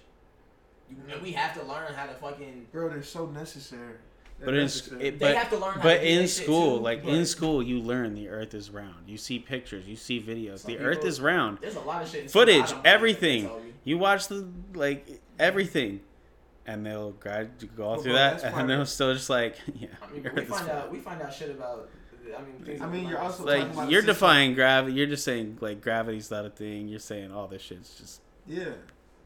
And 1.09 1.21
we 1.21 1.31
have 1.33 1.53
to 1.59 1.63
learn 1.65 1.93
how 1.93 2.05
to 2.05 2.13
fucking. 2.13 2.67
Bro, 2.71 2.89
they're 2.89 3.03
so 3.03 3.25
necessary. 3.25 3.95
They're 4.41 4.45
But 4.47 4.53
in 4.55 4.61
necessary. 4.63 5.07
it, 5.07 5.19
They 5.19 5.35
have 5.35 5.49
to 5.51 5.57
learn 5.57 5.73
how 5.75 5.83
but 5.83 5.99
to 5.99 6.07
in 6.09 6.27
school, 6.27 6.77
too, 6.77 6.83
like 6.83 7.03
but- 7.03 7.13
in 7.13 7.25
school, 7.27 7.61
you 7.61 7.79
learn 7.79 8.15
the 8.15 8.27
earth 8.29 8.55
is 8.55 8.71
round. 8.71 9.07
You 9.07 9.17
see 9.17 9.37
pictures, 9.37 9.87
you 9.87 9.95
see 9.95 10.19
videos. 10.19 10.59
Some 10.59 10.71
the 10.73 10.79
earth 10.79 11.05
is 11.05 11.21
round. 11.21 11.59
There's 11.61 11.75
a 11.75 11.79
lot 11.81 12.01
of 12.01 12.09
shit. 12.09 12.23
in 12.23 12.27
Footage, 12.27 12.55
don't 12.57 12.67
believe 12.69 12.75
that 12.75 12.83
they 12.83 12.89
everything. 12.89 13.47
told 13.47 13.63
me. 13.65 13.73
You 13.83 13.97
watch 13.99 14.27
the 14.29 14.47
like 14.73 15.21
everything, 15.37 15.99
and 16.65 16.83
they'll 16.83 17.11
guide 17.11 17.51
go 17.75 17.83
all 17.83 17.95
But 17.97 18.01
through 18.03 18.11
bro, 18.13 18.19
that, 18.19 18.43
and 18.43 18.67
they'll 18.69 18.85
still 18.87 19.13
just 19.13 19.29
like, 19.29 19.57
yeah, 19.79 19.89
I 20.01 20.11
mean, 20.11 20.23
the 20.23 20.31
we 20.31 20.41
is 20.41 20.49
find 20.49 20.69
out 20.69 20.91
we 20.91 20.99
find 20.99 21.21
out 21.21 21.31
shit 21.33 21.51
about. 21.51 21.89
I 22.35 22.41
mean, 22.41 22.81
I 22.81 22.85
mean, 22.87 23.07
you're 23.09 23.19
also 23.19 23.45
like 23.45 23.63
about 23.73 23.91
you're 23.91 24.01
defying 24.01 24.53
gravity. 24.55 24.95
You're 24.95 25.07
just 25.07 25.23
saying 25.23 25.57
like 25.61 25.81
gravity's 25.81 26.31
not 26.31 26.45
a 26.45 26.49
thing. 26.49 26.87
You're 26.87 26.99
saying 26.99 27.31
all 27.31 27.47
this 27.47 27.61
shit's 27.61 27.95
just. 27.95 28.21
Yeah, 28.47 28.69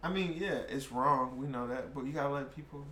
I 0.03 0.09
mean, 0.09 0.35
yeah, 0.37 0.59
it's 0.67 0.91
wrong. 0.91 1.37
We 1.37 1.47
know 1.47 1.67
that, 1.67 1.93
but 1.93 2.05
you 2.05 2.11
gotta 2.11 2.33
let 2.33 2.53
people. 2.55 2.85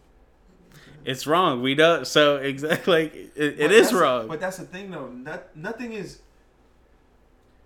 It's 1.06 1.28
wrong. 1.28 1.62
We 1.62 1.76
don't. 1.76 2.08
So 2.08 2.38
exactly, 2.38 2.94
like 3.04 3.16
it, 3.16 3.32
it 3.36 3.58
But 3.60 3.72
is 3.72 3.88
that's- 3.88 3.94
wrong. 3.94 4.28
But 4.28 4.40
that's 4.40 4.58
the 4.58 4.66
thing, 4.66 4.92
though. 4.92 5.08
Not, 5.08 5.56
nothing 5.56 5.94
is 5.94 6.20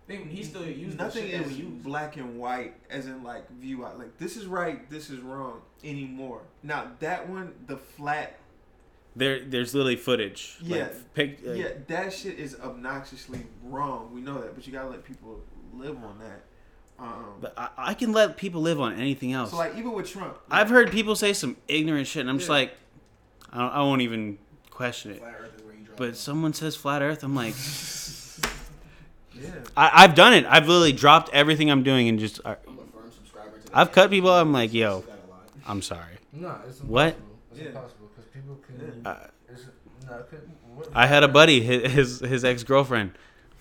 he 0.07 0.41
still 0.43 0.65
used 0.65 0.97
nothing 0.97 1.23
the 1.25 1.29
shit 1.31 1.37
that 1.39 1.47
is 1.51 1.57
we 1.57 1.63
use. 1.65 1.83
black 1.83 2.15
and 2.15 2.39
white, 2.39 2.75
as 2.89 3.07
in 3.07 3.23
like 3.23 3.49
view 3.59 3.85
out. 3.85 3.99
Like 3.99 4.17
this 4.17 4.37
is 4.37 4.45
right, 4.45 4.89
this 4.89 5.09
is 5.09 5.19
wrong 5.19 5.61
anymore. 5.83 6.41
Now 6.63 6.91
that 6.99 7.27
one, 7.27 7.53
the 7.67 7.77
flat, 7.77 8.37
there, 9.15 9.43
there's 9.43 9.73
literally 9.75 9.97
footage. 9.97 10.57
Yeah. 10.61 10.83
Like, 10.83 11.13
pic, 11.13 11.39
like, 11.43 11.57
yeah, 11.57 11.67
that 11.87 12.13
shit 12.13 12.39
is 12.39 12.55
obnoxiously 12.55 13.41
wrong. 13.63 14.11
We 14.13 14.21
know 14.21 14.39
that, 14.41 14.55
but 14.55 14.65
you 14.65 14.71
gotta 14.71 14.89
let 14.89 15.03
people 15.03 15.41
live 15.73 15.97
on 15.97 16.19
that. 16.19 16.43
Um, 16.99 17.25
But 17.41 17.53
I, 17.57 17.69
I 17.77 17.93
can 17.93 18.11
let 18.13 18.37
people 18.37 18.61
live 18.61 18.79
on 18.79 18.93
anything 18.99 19.33
else. 19.33 19.51
so 19.51 19.57
like 19.57 19.75
even 19.75 19.91
with 19.91 20.09
Trump, 20.09 20.37
I've 20.49 20.69
heard 20.69 20.89
people 20.89 21.15
say 21.15 21.33
some 21.33 21.57
ignorant 21.67 22.07
shit, 22.07 22.21
and 22.21 22.29
I'm 22.29 22.37
just 22.37 22.49
like, 22.49 22.73
I, 23.51 23.57
don't, 23.59 23.71
I 23.71 23.81
won't 23.81 24.01
even 24.01 24.37
question 24.69 25.11
it. 25.11 25.19
Flat 25.19 25.35
Earth 25.41 25.53
is 25.57 25.63
where 25.63 25.73
you 25.73 25.85
But 25.95 26.09
the 26.11 26.15
someone 26.15 26.53
says 26.53 26.75
flat 26.75 27.01
Earth, 27.01 27.23
I'm 27.23 27.35
like, 27.35 27.55
yeah, 29.33 29.51
I, 29.75 30.03
I've 30.03 30.15
done 30.15 30.33
it. 30.33 30.45
I've 30.45 30.67
literally 30.67 30.93
dropped 30.93 31.29
everything 31.33 31.69
I'm 31.69 31.83
doing 31.83 32.07
and 32.09 32.19
just, 32.19 32.43
line. 32.43 32.55
I'm 32.67 32.73
a 32.79 32.81
firm 32.81 33.11
subscriber 33.11 33.57
to 33.57 33.77
I've 33.77 33.91
cut 33.91 34.09
people. 34.09 34.29
I'm 34.31 34.51
like, 34.53 34.73
yo, 34.73 35.01
This 35.01 35.03
is 35.03 35.07
that 35.07 35.27
a 35.27 35.31
lot. 35.31 35.49
I'm 35.67 35.81
sorry. 35.81 36.01
No, 36.33 36.49
it's 36.67 36.79
impossible. 36.79 36.87
What? 36.93 37.15
It's 37.51 37.61
Yeah. 37.61 37.67
impossible 37.67 38.09
because 38.15 38.31
people 38.31 38.57
can. 38.67 39.01
Yeah. 39.03 39.09
Uh, 39.11 39.17
It's, 39.49 39.61
no, 40.07 40.23
what, 40.75 40.87
I 40.93 41.07
had 41.07 41.23
a 41.23 41.27
buddy, 41.27 41.61
his 41.61 41.91
his, 41.91 42.19
his 42.19 42.45
ex 42.45 42.63
girlfriend. 42.63 43.11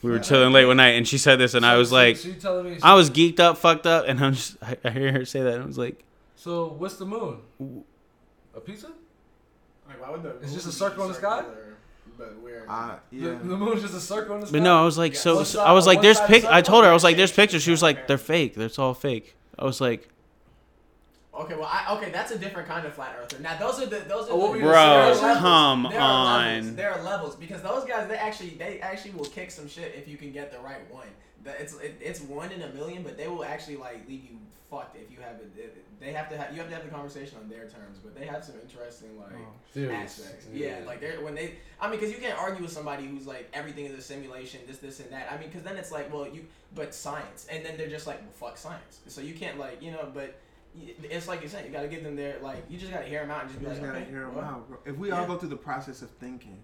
We 0.03 0.11
were 0.11 0.19
chilling 0.21 0.53
late 0.53 0.67
one 0.67 0.77
night, 0.77 0.91
and 0.91 1.09
she 1.09 1.19
said 1.19 1.37
this, 1.37 1.55
and 1.55 1.65
I 1.67 1.77
was 1.79 1.91
like, 1.91 2.17
so 2.19 2.29
you 2.29 2.35
telling 2.35 2.67
me? 2.71 2.79
I 2.83 2.95
was 2.95 3.11
geeked 3.11 3.41
up, 3.41 3.57
fucked 3.59 3.87
up, 3.87 4.05
and 4.07 4.23
I'm 4.23 4.35
just, 4.35 4.57
I, 4.63 4.77
I 4.85 4.91
hear 4.91 5.11
her 5.11 5.25
say 5.25 5.41
that, 5.43 5.55
and 5.55 5.63
I 5.63 5.67
was 5.67 5.79
like, 5.79 6.05
So 6.37 6.69
what's 6.69 6.97
the 6.97 7.07
moon? 7.07 7.39
A 8.55 8.61
pizza? 8.61 8.93
Like, 9.89 10.01
why 10.01 10.11
would 10.11 10.23
the 10.23 10.31
It's 10.43 10.53
just 10.55 10.67
a 10.67 10.73
circle 10.73 11.03
in 11.05 11.09
the 11.09 11.15
sky? 11.15 11.39
circular, 11.39 11.77
But 12.19 12.39
where? 12.41 12.65
uh, 12.69 12.97
The, 13.11 13.17
yeah. 13.17 13.29
the 13.31 13.57
moon's 13.57 13.83
just 13.83 13.95
a 13.95 14.01
circle 14.01 14.35
in 14.37 14.41
the 14.41 14.47
sky. 14.47 14.59
but 14.59 14.63
no, 14.63 14.81
I 14.81 14.85
was 14.85 14.99
like, 14.99 15.15
Yeah, 15.15 15.21
so, 15.21 15.35
one 15.37 15.45
so 15.45 15.61
I 15.63 15.73
was 15.73 15.87
like, 15.87 16.03
there's 16.03 16.21
pic. 16.23 16.45
I 16.45 16.61
told 16.63 16.85
her, 16.85 16.91
I 16.91 16.95
was 16.95 17.05
like, 17.05 17.17
there's 17.17 17.33
pictures. 17.33 17.63
She 17.63 17.71
was 17.71 17.83
like, 17.83 18.07
they're 18.07 18.19
fake. 18.19 18.55
That's 18.55 18.79
all 18.79 18.95
fake. 18.95 19.37
I 19.59 19.65
was 19.65 19.81
like, 19.81 20.09
Okay, 21.39 21.55
well, 21.55 21.69
I, 21.71 21.95
okay, 21.99 22.11
that's 22.11 22.31
a 22.31 22.39
different 22.39 22.67
kind 22.67 22.87
of 22.87 22.95
flat 22.95 23.15
earther. 23.21 23.39
Now, 23.41 23.59
those 23.59 23.79
are 23.83 23.85
the 23.85 23.99
those 24.09 24.27
are 24.29 24.33
Oh, 24.33 24.37
what 24.37 24.45
the 24.47 24.51
were 24.53 24.57
you 24.57 24.63
Bro, 24.63 24.73
gonna 24.73 24.95
there 24.95 25.03
are 25.03 25.15
levels. 25.15 25.39
come 25.39 25.83
there 25.91 26.01
are 26.01 26.03
on. 26.03 26.55
Levels. 26.55 26.75
There 26.77 26.91
are 26.93 27.03
levels 27.03 27.37
because 27.37 27.61
those 27.63 27.85
guys 27.85 28.09
they 28.09 28.17
actually 28.17 28.51
they 28.51 28.81
actually 28.81 29.11
will 29.11 29.27
kick 29.27 29.51
some 29.51 29.69
shit 29.69 29.95
if 29.95 30.09
you 30.09 30.17
can 30.17 30.33
get 30.33 30.51
the 30.51 30.59
right 30.61 30.81
one. 30.91 31.09
The- 31.45 31.61
It's 31.61 31.75
it, 31.75 31.97
it's 32.01 32.21
one 32.21 32.51
in 32.53 32.63
a 32.63 32.69
million, 32.73 33.03
but 33.03 33.17
they 33.17 33.29
will 33.29 33.45
actually 33.45 33.77
like 33.77 34.09
leave 34.09 34.25
you 34.25 34.39
fucked 34.71 34.97
if 34.97 35.11
you 35.11 35.19
have 35.21 35.37
it. 35.37 35.51
it- 35.57 35.83
They 36.01 36.13
have 36.13 36.29
to 36.31 36.37
have 36.37 36.53
you 36.53 36.59
have 36.61 36.69
to 36.69 36.75
have 36.75 36.85
the 36.85 36.91
conversation 36.91 37.39
on 37.43 37.49
their 37.49 37.63
terms, 37.69 37.99
but 38.03 38.15
they 38.15 38.27
have 38.27 38.45
some 38.45 38.57
interesting 38.61 39.17
like 39.19 39.33
Theories. 39.73 39.97
aspects. 39.97 40.47
Yeah, 40.53 40.81
like 40.87 41.01
they're 41.01 41.21
when 41.23 41.35
they. 41.35 41.55
I 41.81 41.89
mean, 41.91 41.99
because 41.99 42.13
you 42.15 42.19
can't 42.21 42.39
argue 42.39 42.63
with 42.63 42.73
somebody 42.73 43.07
who's 43.07 43.27
like 43.27 43.49
everything 43.53 43.87
is 43.87 43.99
a 43.99 44.03
simulation, 44.03 44.61
this, 44.67 44.79
this, 44.79 45.01
and 45.01 45.11
that. 45.11 45.31
I 45.33 45.39
mean, 45.39 45.49
because 45.49 45.63
then 45.63 45.77
it's 45.77 45.93
like, 45.93 46.13
well, 46.13 46.27
you, 46.27 46.45
but 46.75 46.95
science, 46.95 47.47
and 47.51 47.65
then 47.65 47.77
they're 47.79 47.89
just 47.89 48.07
like, 48.07 48.21
well, 48.23 48.51
fuck 48.51 48.59
science. 48.59 49.01
So 49.09 49.21
you 49.21 49.35
can't 49.35 49.59
like, 49.59 49.81
you 49.83 49.91
know, 49.93 50.11
but 50.13 50.35
it's 51.03 51.27
like 51.29 51.41
you 51.43 51.49
said, 51.49 51.65
you 51.65 51.71
got 51.73 51.83
to 51.83 51.89
give 51.89 52.03
them 52.05 52.17
their 52.17 52.39
like, 52.41 52.63
you 52.69 52.77
just 52.79 52.93
got 52.93 53.01
to 53.01 53.07
hear 53.09 53.21
them 53.21 53.31
out 53.31 53.43
and 53.43 53.49
just 53.51 53.61
be 53.61 53.65
You 53.67 53.73
like, 53.73 53.81
gotta 53.83 53.99
okay, 54.01 54.11
hear 54.11 54.25
'em 54.25 54.35
well, 54.35 54.45
out, 54.45 54.69
bro. 54.69 54.79
If 54.85 54.97
we 54.99 55.11
all 55.11 55.27
go 55.27 55.39
through 55.39 55.49
the 55.49 55.57
process 55.57 56.03
of 56.03 56.11
thinking 56.11 56.59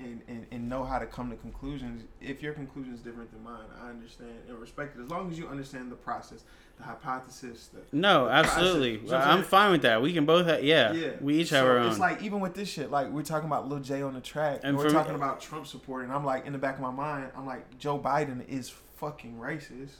and, 0.00 0.20
and, 0.28 0.46
and 0.50 0.68
know 0.68 0.84
how 0.84 0.98
to 0.98 1.06
come 1.06 1.30
to 1.30 1.36
conclusions, 1.36 2.04
if 2.20 2.42
your 2.42 2.52
conclusion 2.52 2.94
is 2.94 3.00
different 3.00 3.32
than 3.32 3.42
mine, 3.42 3.64
I 3.82 3.88
understand 3.90 4.30
and 4.48 4.58
respect 4.58 4.96
it. 4.96 5.02
As 5.02 5.10
long 5.10 5.30
as 5.30 5.38
you 5.38 5.48
understand 5.48 5.90
the 5.90 5.96
process, 5.96 6.44
the 6.76 6.84
hypothesis, 6.84 7.68
the 7.72 7.80
no, 7.96 8.26
the 8.26 8.32
absolutely. 8.32 8.98
You 8.98 9.10
know 9.10 9.16
I'm 9.16 9.38
I'm 9.38 9.44
fine 9.44 9.72
with 9.72 9.82
that. 9.82 10.00
We 10.00 10.12
can 10.12 10.24
both 10.26 10.46
have, 10.46 10.62
yeah. 10.62 10.92
Yeah. 10.92 11.10
We 11.20 11.38
each 11.40 11.48
So 11.48 11.56
have 11.56 11.66
our 11.66 11.78
own. 11.78 11.90
It's 11.90 11.98
like 11.98 12.22
even 12.22 12.40
with 12.40 12.54
this 12.54 12.68
shit, 12.68 12.90
like 12.90 13.08
we're 13.10 13.22
talking 13.22 13.46
about 13.48 13.68
Lil 13.68 13.80
J 13.80 14.02
on 14.02 14.14
the 14.14 14.20
track, 14.20 14.60
And 14.62 14.70
and 14.70 14.76
we're 14.78 14.84
for 14.84 14.88
me- 14.90 14.94
talking 14.94 15.14
about 15.14 15.40
Trump 15.40 15.66
support, 15.66 16.04
and 16.04 16.12
I'm 16.12 16.24
like 16.24 16.46
in 16.46 16.52
the 16.52 16.58
back 16.58 16.76
of 16.76 16.80
my 16.82 16.90
mind, 16.92 17.30
I'm 17.36 17.46
like 17.46 17.78
Joe 17.78 17.98
Biden 17.98 18.46
is 18.48 18.70
fucking 18.96 19.34
racist. 19.38 19.96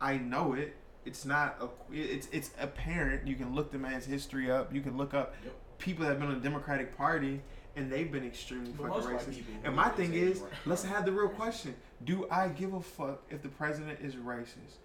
I 0.00 0.18
know 0.18 0.52
it. 0.54 0.76
It's 1.04 1.24
not 1.24 1.56
a. 1.60 1.68
It's 1.92 2.28
it's 2.30 2.50
apparent. 2.60 3.26
You 3.26 3.34
can 3.34 3.54
look 3.54 3.72
the 3.72 3.78
man's 3.78 4.04
history 4.04 4.50
up. 4.50 4.72
You 4.72 4.80
can 4.80 4.96
look 4.96 5.14
up 5.14 5.34
Yep. 5.44 5.52
people 5.78 6.04
that 6.04 6.10
have 6.10 6.20
been 6.20 6.28
in 6.30 6.36
the 6.36 6.48
Democratic 6.48 6.96
Party, 6.96 7.40
and 7.76 7.90
they've 7.90 8.10
been 8.10 8.26
extremely 8.26 8.72
But 8.72 8.88
fucking 8.94 9.10
racist. 9.16 9.42
And 9.64 9.74
my 9.76 9.88
thing 9.90 10.14
is, 10.14 10.42
are- 10.42 10.48
let's 10.66 10.84
have 10.84 11.04
the 11.04 11.12
real 11.12 11.28
question: 11.28 11.74
Do 12.04 12.26
I 12.30 12.48
give 12.48 12.74
a 12.74 12.80
fuck 12.82 13.22
if 13.30 13.42
the 13.42 13.48
president 13.48 14.00
is 14.00 14.14
racist? 14.16 14.78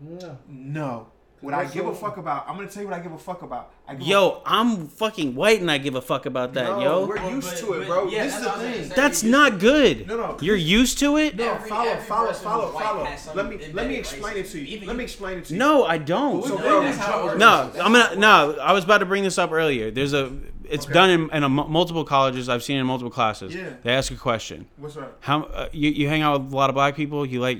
No, 0.00 0.38
No. 0.48 1.06
What 1.40 1.52
I 1.52 1.66
give 1.66 1.86
a 1.86 1.94
fuck 1.94 2.16
about. 2.16 2.48
I'm 2.48 2.56
gonna 2.56 2.68
tell 2.68 2.82
you 2.82 2.88
what 2.88 2.98
I 2.98 3.02
give 3.02 3.12
a 3.12 3.18
fuck 3.18 3.42
about. 3.42 3.70
I 3.86 3.96
give 3.96 4.06
Yo, 4.06 4.40
I'm 4.46 4.88
fucking 4.88 5.34
white 5.34 5.60
and 5.60 5.70
I 5.70 5.76
give 5.76 5.94
a 5.94 6.00
fuck 6.00 6.24
about 6.24 6.54
that, 6.54 6.64
No, 6.70 6.80
yo. 6.80 7.06
we're 7.06 7.18
used 7.30 7.50
but- 7.50 7.58
to 7.58 7.72
it, 7.74 7.86
bro. 7.86 8.08
yeah, 8.08 8.24
this 8.24 8.32
that's 8.32 8.38
is 8.38 8.42
the 8.44 8.48
what 8.48 8.58
saying. 8.60 8.82
thing. 8.84 8.92
That's 8.96 9.22
not 9.22 9.58
good. 9.58 10.06
No, 10.06 10.16
no. 10.16 10.38
You're 10.40 10.56
used 10.56 10.98
to 11.00 11.18
it? 11.18 11.36
No, 11.36 11.52
Every- 11.52 11.68
follow, 11.68 11.90
every 11.90 12.04
follow, 12.04 12.32
follow, 12.32 12.68
follow. 12.72 13.02
Let 13.02 13.10
me 13.10 13.18
let 13.34 13.48
me 13.48 13.64
embedded 13.66 13.98
explain 13.98 14.36
it 14.38 14.46
to 14.50 14.58
you. 14.58 14.78
racism. 14.80 14.86
Let 14.86 14.96
me 14.96 15.04
explain 15.04 15.38
it 15.38 15.44
to 15.46 15.52
you. 15.52 15.58
No, 15.58 15.84
I 15.84 15.98
don't. 15.98 16.42
So, 16.44 16.54
No, 16.56 16.62
bro, 16.62 16.80
that's 16.82 16.96
how 16.96 17.20
it 17.20 17.24
works. 17.26 17.38
No, 17.38 17.70
I'm 17.78 17.92
gonna 17.92 18.16
no. 18.16 18.56
I 18.62 18.72
was 18.72 18.84
about 18.84 18.98
to 18.98 19.06
bring 19.06 19.22
this 19.24 19.36
up 19.36 19.52
earlier. 19.52 19.90
There's 19.90 20.14
a. 20.14 20.32
It's 20.68 20.86
Okay. 20.86 20.94
done 20.94 21.10
in, 21.10 21.30
in 21.30 21.42
a, 21.42 21.48
multiple 21.48 22.04
colleges. 22.04 22.48
I've 22.48 22.62
seen 22.62 22.76
it 22.76 22.80
in 22.80 22.86
multiple 22.86 23.10
classes. 23.10 23.54
Yeah. 23.54 23.74
They 23.82 23.92
ask 23.92 24.10
a 24.12 24.16
question. 24.16 24.66
What's 24.76 24.96
up? 24.96 25.16
How 25.20 25.42
uh, 25.42 25.68
you 25.72 25.90
you 25.90 26.08
hang 26.08 26.22
out 26.22 26.42
with 26.42 26.52
a 26.52 26.56
lot 26.56 26.70
of 26.70 26.74
black 26.74 26.96
people? 26.96 27.26
You 27.26 27.40
like 27.40 27.58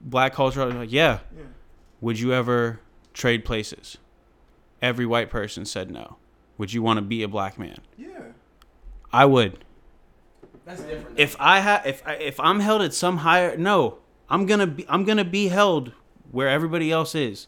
black 0.00 0.34
culture? 0.34 0.64
Like, 0.66 0.92
yeah. 0.92 1.20
Yeah. 1.36 1.44
Would 2.00 2.18
you 2.18 2.32
ever 2.32 2.80
trade 3.14 3.44
places? 3.44 3.98
Every 4.82 5.06
white 5.06 5.30
person 5.30 5.64
said 5.64 5.90
no. 5.90 6.16
Would 6.58 6.72
you 6.72 6.82
want 6.82 6.98
to 6.98 7.02
be 7.02 7.22
a 7.22 7.28
black 7.28 7.58
man? 7.58 7.78
Yeah. 7.96 8.08
I 9.12 9.24
would. 9.24 9.64
That's 10.64 10.82
different. 10.82 11.18
If 11.18 11.36
I 11.38 11.60
have 11.60 11.86
if 11.86 12.02
I, 12.06 12.14
if 12.14 12.40
I'm 12.40 12.60
held 12.60 12.82
at 12.82 12.92
some 12.92 13.18
higher 13.18 13.56
no, 13.56 13.98
I'm 14.28 14.46
gonna 14.46 14.66
be 14.66 14.84
I'm 14.88 15.04
gonna 15.04 15.24
be 15.24 15.48
held 15.48 15.92
where 16.32 16.48
everybody 16.48 16.90
else 16.90 17.14
is. 17.14 17.46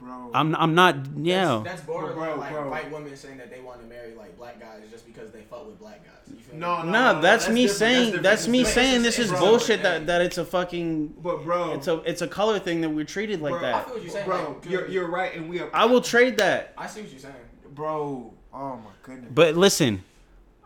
Bro. 0.00 0.30
I'm 0.34 0.54
I'm 0.56 0.74
not 0.74 0.96
yeah. 1.16 1.62
That's, 1.64 1.64
that's 1.64 1.80
borderline 1.86 2.14
Bro, 2.30 2.36
like 2.36 2.52
bro. 2.52 2.70
white 2.70 2.90
women 2.92 3.16
saying 3.16 3.38
that 3.38 3.50
they 3.50 3.60
want 3.60 3.80
to 3.80 3.86
marry 3.86 4.14
like 4.14 4.36
black 4.36 4.60
guys 4.60 4.82
just 4.90 5.06
because 5.06 5.30
they 5.32 5.42
fuck 5.42 5.66
with 5.66 5.78
black 5.78 6.04
guys. 6.04 6.14
You 6.32 6.36
feel 6.40 6.54
me? 6.54 6.60
No, 6.60 6.82
no, 6.82 6.90
No, 7.14 7.20
that's, 7.20 7.48
me 7.48 7.62
different. 7.62 7.78
saying 7.78 8.04
different. 8.06 8.22
that's, 8.22 8.48
me 8.48 8.64
saying 8.64 9.02
this 9.02 9.18
is 9.18 9.30
Bro, 9.30 9.40
bullshit 9.40 9.82
that, 9.82 10.06
that 10.06 10.20
it's 10.20 10.38
a 10.38 10.44
fucking 10.44 11.14
But 11.22 11.42
bro, 11.44 11.72
it's 11.72 11.88
a 11.88 11.96
it's 12.02 12.22
a 12.22 12.28
color 12.28 12.58
thing 12.58 12.80
that 12.82 12.90
we're 12.90 13.04
treated 13.04 13.40
like 13.40 13.52
Bro, 13.52 13.58
I 13.58 13.62
that. 13.62 13.84
feel 13.86 13.94
what 13.94 14.02
you're 14.02 14.12
saying. 14.12 14.26
bro, 14.26 14.56
like, 14.60 14.70
you're 14.70 14.88
you're 14.88 15.08
right, 15.08 15.34
and 15.34 15.48
we 15.48 15.60
are. 15.60 15.70
I 15.74 15.86
will 15.86 16.00
trade 16.00 16.36
that. 16.38 16.74
I 16.78 16.86
see 16.86 17.00
what 17.02 17.10
you're 17.10 17.20
saying. 17.20 17.34
Bro, 17.74 18.32
oh 18.52 18.76
my 18.76 18.90
goodness. 19.02 19.30
But 19.34 19.56
listen, 19.56 20.04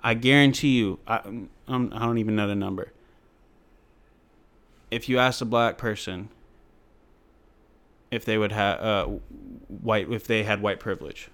I 0.02 0.14
guarantee 0.14 0.76
you, 0.78 0.98
I 1.06 1.20
I'm, 1.68 1.92
I 1.94 2.00
don't 2.00 2.18
even 2.18 2.36
know 2.36 2.48
the 2.48 2.54
number. 2.56 2.92
If 4.90 5.08
you 5.08 5.18
ask 5.18 5.40
a 5.40 5.44
black 5.46 5.78
person 5.78 6.28
if 8.12 8.24
they 8.24 8.38
would 8.38 8.52
have 8.52 8.80
uh, 8.80 9.06
white 9.68 10.08
if 10.12 10.26
they 10.26 10.42
had 10.44 10.62
white 10.62 10.78
privilege, 10.78 11.28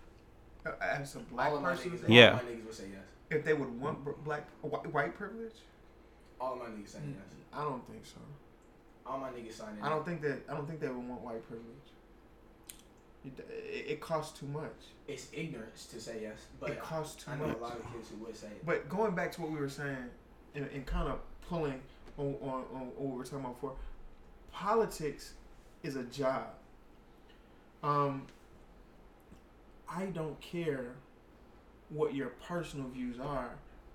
Uh, 0.64 0.70
As 0.80 1.14
a 1.16 1.18
black 1.20 1.52
all 1.52 1.60
person, 1.60 1.90
niggas, 1.90 2.08
Yeah. 2.08 2.30
all 2.30 2.36
my 2.36 2.42
niggas 2.50 2.64
would 2.66 2.74
say 2.74 2.84
yes. 2.92 3.04
if 3.30 3.44
they 3.44 3.52
would 3.54 3.80
want 3.80 4.02
br- 4.04 4.12
black 4.24 4.44
white, 4.62 4.92
white 4.92 5.14
privilege, 5.16 5.56
All 6.40 6.52
of 6.54 6.58
my 6.60 6.66
niggas 6.66 6.88
saying 6.90 7.14
yes. 7.18 7.34
I 7.52 7.62
don't 7.64 7.84
think 7.90 8.06
so. 8.06 8.20
All 9.04 9.18
my 9.18 9.30
niggas 9.30 9.54
signing. 9.54 9.82
I 9.82 9.88
don't 9.88 10.04
think 10.04 10.20
that 10.22 10.38
I 10.48 10.54
don't 10.54 10.66
think 10.68 10.80
they 10.80 10.88
would 10.88 11.08
want 11.08 11.20
white 11.22 11.42
privilege. 11.48 11.88
It, 13.24 13.32
it, 13.50 13.90
it 13.92 14.00
costs 14.00 14.38
too 14.38 14.46
much. 14.46 14.78
It's 15.08 15.26
ignorance 15.32 15.86
to 15.86 16.00
say 16.00 16.20
yes, 16.22 16.38
but 16.60 16.70
it 16.70 16.80
costs 16.80 17.24
too 17.24 17.30
I 17.32 17.36
know 17.36 17.46
much. 17.48 17.56
a 17.58 17.60
lot 17.60 17.76
of 17.76 17.92
kids 17.92 18.08
who 18.10 18.24
would 18.24 18.36
say 18.36 18.46
it. 18.48 18.64
But 18.64 18.88
going 18.88 19.14
back 19.14 19.32
to 19.32 19.40
what 19.42 19.50
we 19.50 19.58
were 19.58 19.68
saying, 19.68 19.96
and, 20.54 20.66
and 20.72 20.86
kind 20.86 21.08
of 21.08 21.18
pulling 21.48 21.80
on, 22.18 22.36
on, 22.42 22.64
on 22.74 22.86
what 22.96 23.10
we 23.10 23.16
were 23.18 23.24
talking 23.24 23.40
about 23.40 23.54
before, 23.54 23.74
politics 24.52 25.34
is 25.82 25.96
a 25.96 26.04
job. 26.04 26.46
Um, 27.82 28.26
I 29.88 30.06
don't 30.06 30.40
care 30.40 30.92
what 31.90 32.14
your 32.14 32.28
personal 32.46 32.88
views 32.88 33.18
are. 33.18 33.50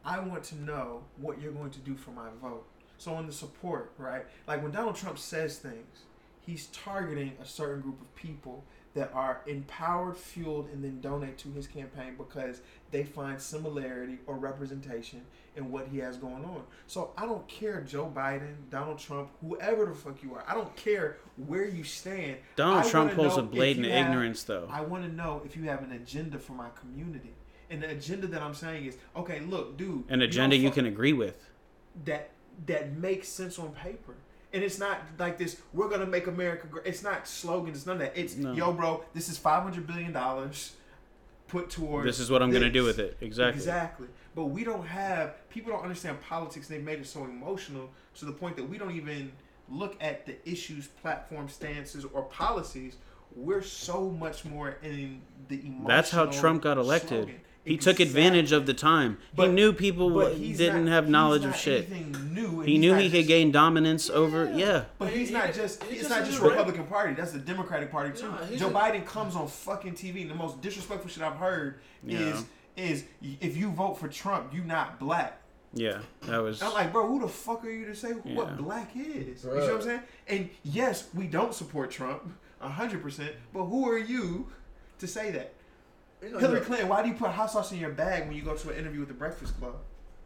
I 0.06 0.20
want 0.20 0.44
to 0.46 0.62
know 0.62 1.04
what 1.18 1.42
you're 1.42 1.52
going 1.52 1.72
to 1.72 1.80
do 1.80 1.96
for 1.96 2.12
my 2.12 2.30
vote. 2.42 2.66
So 2.98 3.14
on 3.14 3.28
the 3.28 3.34
support, 3.34 3.92
right? 3.98 4.26
Like 4.48 4.62
when 4.62 4.72
Donald 4.72 4.96
Trump 4.96 5.18
says 5.18 5.58
things, 5.58 6.04
he's 6.42 6.68
targeting 6.68 7.34
a 7.42 7.46
certain 7.46 7.82
group 7.82 8.02
of 8.02 8.14
people 8.16 8.64
that 8.96 9.12
are 9.14 9.42
empowered, 9.48 10.16
fueled, 10.16 10.70
and 10.72 10.84
then 10.84 11.02
donate 11.02 11.38
to 11.40 11.50
his 11.52 11.66
campaign 11.66 12.16
because 12.18 12.62
they 12.92 13.04
find 13.04 13.42
similarity 13.42 14.20
or 14.28 14.38
representation 14.38 15.22
in 15.56 15.72
what 15.72 15.88
he 15.88 15.98
has 15.98 16.18
going 16.18 16.46
on. 16.46 16.64
So 16.86 17.12
I 17.18 17.26
don't 17.26 17.48
care, 17.48 17.82
Joe 17.82 18.12
Biden, 18.16 18.54
Donald 18.70 19.00
Trump, 19.00 19.30
whoever 19.42 19.86
the 19.86 19.96
fuck 19.96 20.22
you 20.22 20.36
are. 20.36 20.44
I 20.48 20.54
don't 20.54 20.76
care 20.76 21.18
where 21.48 21.68
you 21.68 21.84
stand. 21.84 22.38
Donald 22.56 22.86
I 22.86 22.90
Trump 22.90 23.14
pulls 23.14 23.38
a 23.38 23.42
blatant 23.42 23.88
you 23.88 23.92
ignorance 23.92 24.44
though. 24.44 24.68
I 24.70 24.82
want 24.82 25.04
to 25.04 25.12
know 25.12 25.42
if 25.46 25.56
you 25.56 25.64
have 25.64 25.82
an 25.84 25.92
agenda 25.94 26.38
for 26.38 26.54
my 26.54 26.70
community. 26.80 27.34
And 27.70 27.82
the 27.82 27.90
agenda 27.90 28.28
that 28.28 28.42
I'm 28.44 28.54
saying 28.54 28.86
is, 28.86 28.98
okay, 29.16 29.40
look, 29.40 29.78
dude. 29.78 30.04
An 30.10 30.22
agenda 30.22 30.56
don't 30.56 30.64
you 30.64 30.70
can 30.72 30.86
agree 30.86 31.14
with. 31.14 31.50
that 32.06 32.30
that 32.68 32.94
makes 32.98 33.28
sense 33.30 33.58
on 33.58 33.72
paper. 33.72 34.16
And 34.54 34.64
it's 34.64 34.78
not 34.78 35.00
like 35.18 35.38
this. 35.38 35.60
We're 35.74 35.90
gonna 35.90 36.06
make 36.06 36.28
America 36.28 36.68
great. 36.68 36.86
It's 36.86 37.02
not 37.04 37.28
slogans. 37.28 37.78
It's 37.78 37.86
none 37.88 37.96
of 37.96 38.02
that. 38.02 38.16
It's 38.16 38.36
No. 38.36 38.54
yo, 38.54 38.72
bro. 38.72 39.04
This 39.14 39.28
is 39.30 39.38
five 39.38 39.64
hundred 39.64 39.88
billion 39.88 40.14
dollars 40.14 40.74
put 41.48 41.70
towards. 41.70 42.06
This 42.06 42.20
is 42.20 42.30
what 42.30 42.42
I'm 42.44 42.52
gonna 42.52 42.70
do 42.70 42.84
with 42.84 43.00
it. 43.00 43.18
Exactly. 43.20 43.60
Exactly. 43.60 44.08
But 44.36 44.46
we 44.46 44.64
don't 44.64 44.86
have 44.86 45.50
people 45.50 45.72
don't 45.72 45.82
understand 45.82 46.22
politics. 46.22 46.68
They've 46.68 46.84
made 46.84 47.00
it 47.00 47.08
so 47.08 47.24
emotional 47.24 47.90
to 48.16 48.26
the 48.26 48.32
point 48.32 48.56
that 48.58 48.70
we 48.70 48.78
don't 48.78 48.96
even 48.96 49.32
look 49.70 49.96
at 50.02 50.26
the 50.26 50.36
issues, 50.48 50.88
platform 50.88 51.50
stances, 51.50 52.06
or 52.06 52.24
policies. 52.24 52.98
We're 53.36 53.64
so 53.64 54.10
much 54.12 54.46
more 54.46 54.78
in 54.84 55.22
the 55.48 55.60
emotional. 55.62 55.88
That's 55.88 56.12
how 56.12 56.26
Trump 56.28 56.62
got 56.62 56.78
elected. 56.78 57.10
slogan. 57.10 57.42
He 57.66 57.78
took 57.78 58.00
advantage 58.02 58.52
of 58.52 58.66
the 58.66 58.74
time. 58.74 59.18
But- 59.36 59.48
he 59.48 59.54
knew 59.54 59.72
people 59.72 60.10
didn't 60.36 60.86
not- 60.86 60.92
have 60.92 61.08
knowledge 61.10 61.46
of 61.46 61.56
shit. 61.56 61.90
New, 61.90 62.60
He 62.62 62.78
knew 62.78 62.92
not 62.92 63.02
he 63.02 63.10
could 63.10 63.18
just- 63.20 63.28
gain 63.30 63.52
dominance 63.52 64.10
over. 64.10 64.52
Yeah. 64.54 64.86
But 64.98 65.06
But 65.06 65.10
he's 65.14 65.32
not 65.32 65.54
just 65.54 65.82
he 65.84 65.92
it's 65.92 66.00
just 66.00 66.10
not 66.10 66.26
just 66.26 66.40
right. 66.40 66.50
Republican 66.52 66.86
Party. 66.88 67.14
That's 67.14 67.32
the 67.32 67.40
Democratic 67.40 67.90
Party 67.92 68.18
too. 68.20 68.30
No, 68.30 68.38
Joe 68.58 68.70
just- 68.70 68.74
Biden 68.74 69.06
comes 69.06 69.36
on 69.36 69.48
fucking 69.48 69.94
TV. 69.94 70.24
and 70.24 70.32
The 70.32 70.36
most 70.36 70.62
disrespectful 70.62 71.10
shit 71.10 71.24
I've 71.24 71.38
heard 71.38 71.80
Yeah. 72.06 72.20
is 72.20 72.46
is 72.76 73.04
if 73.22 73.56
you 73.56 73.70
vote 73.70 74.00
for 74.00 74.08
Trump, 74.08 74.52
you 74.54 74.64
not 74.64 75.00
black. 75.00 75.40
Yeah. 75.76 76.00
That 76.24 76.40
was. 76.40 76.62
I'm 76.62 76.74
like, 76.74 76.92
bro, 76.92 77.08
who 77.08 77.20
the 77.22 77.28
fuck 77.28 77.64
are 77.64 77.70
you 77.70 77.86
to 77.86 77.96
say 77.96 78.14
Yeah. 78.26 78.34
what 78.36 78.58
black 78.58 78.92
is? 78.96 79.44
You 79.44 79.50
Bruh. 79.52 79.66
see 79.66 79.72
what 79.72 79.72
I'm 79.76 79.82
saying? 79.84 80.02
And 80.28 80.50
yes, 80.64 81.08
we 81.14 81.28
don't 81.28 81.54
support 81.54 81.92
Trump 81.92 82.24
hundred 82.60 83.02
percent, 83.04 83.32
but 83.54 83.66
who 83.66 83.88
are 83.90 83.98
you 83.98 84.48
to 85.00 85.08
say 85.08 85.32
that? 85.32 85.54
Hillary 86.24 86.62
Clinton, 86.62 86.88
why 86.88 87.02
do 87.02 87.10
you 87.10 87.16
put 87.16 87.32
hot 87.32 87.52
sauce 87.52 87.72
in 87.72 87.80
your 87.80 87.90
bag 87.90 88.28
when 88.28 88.36
you 88.36 88.44
go 88.44 88.56
to 88.56 88.70
an 88.70 88.78
interview 88.78 89.02
with 89.02 89.10
the 89.10 89.16
Breakfast 89.16 89.60
Club? 89.60 89.76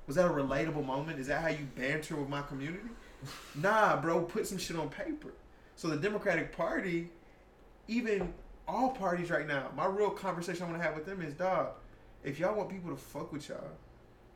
Was 0.05 0.15
that 0.15 0.25
a 0.25 0.29
relatable 0.29 0.85
moment? 0.85 1.19
Is 1.19 1.27
that 1.27 1.41
how 1.41 1.49
you 1.49 1.67
banter 1.75 2.15
with 2.15 2.29
my 2.29 2.41
community? 2.41 2.89
Nah, 3.55 3.99
bro, 3.99 4.21
put 4.21 4.45
some 4.45 4.59
shit 4.59 4.77
on 4.77 4.89
paper. 4.89 5.33
So 5.75 5.87
the 5.87 5.97
Democratic 5.97 6.55
Party, 6.55 7.09
even 7.87 8.31
all 8.67 8.91
parties 8.91 9.31
right 9.31 9.47
now, 9.47 9.71
my 9.75 9.87
real 9.87 10.11
conversation 10.11 10.63
I 10.63 10.69
want 10.69 10.79
to 10.79 10.85
have 10.85 10.95
with 10.95 11.07
them 11.07 11.23
is, 11.23 11.33
dog, 11.33 11.69
if 12.23 12.37
y'all 12.39 12.55
want 12.55 12.69
people 12.69 12.91
to 12.91 12.95
fuck 12.95 13.33
with 13.33 13.49
y'all, 13.49 13.71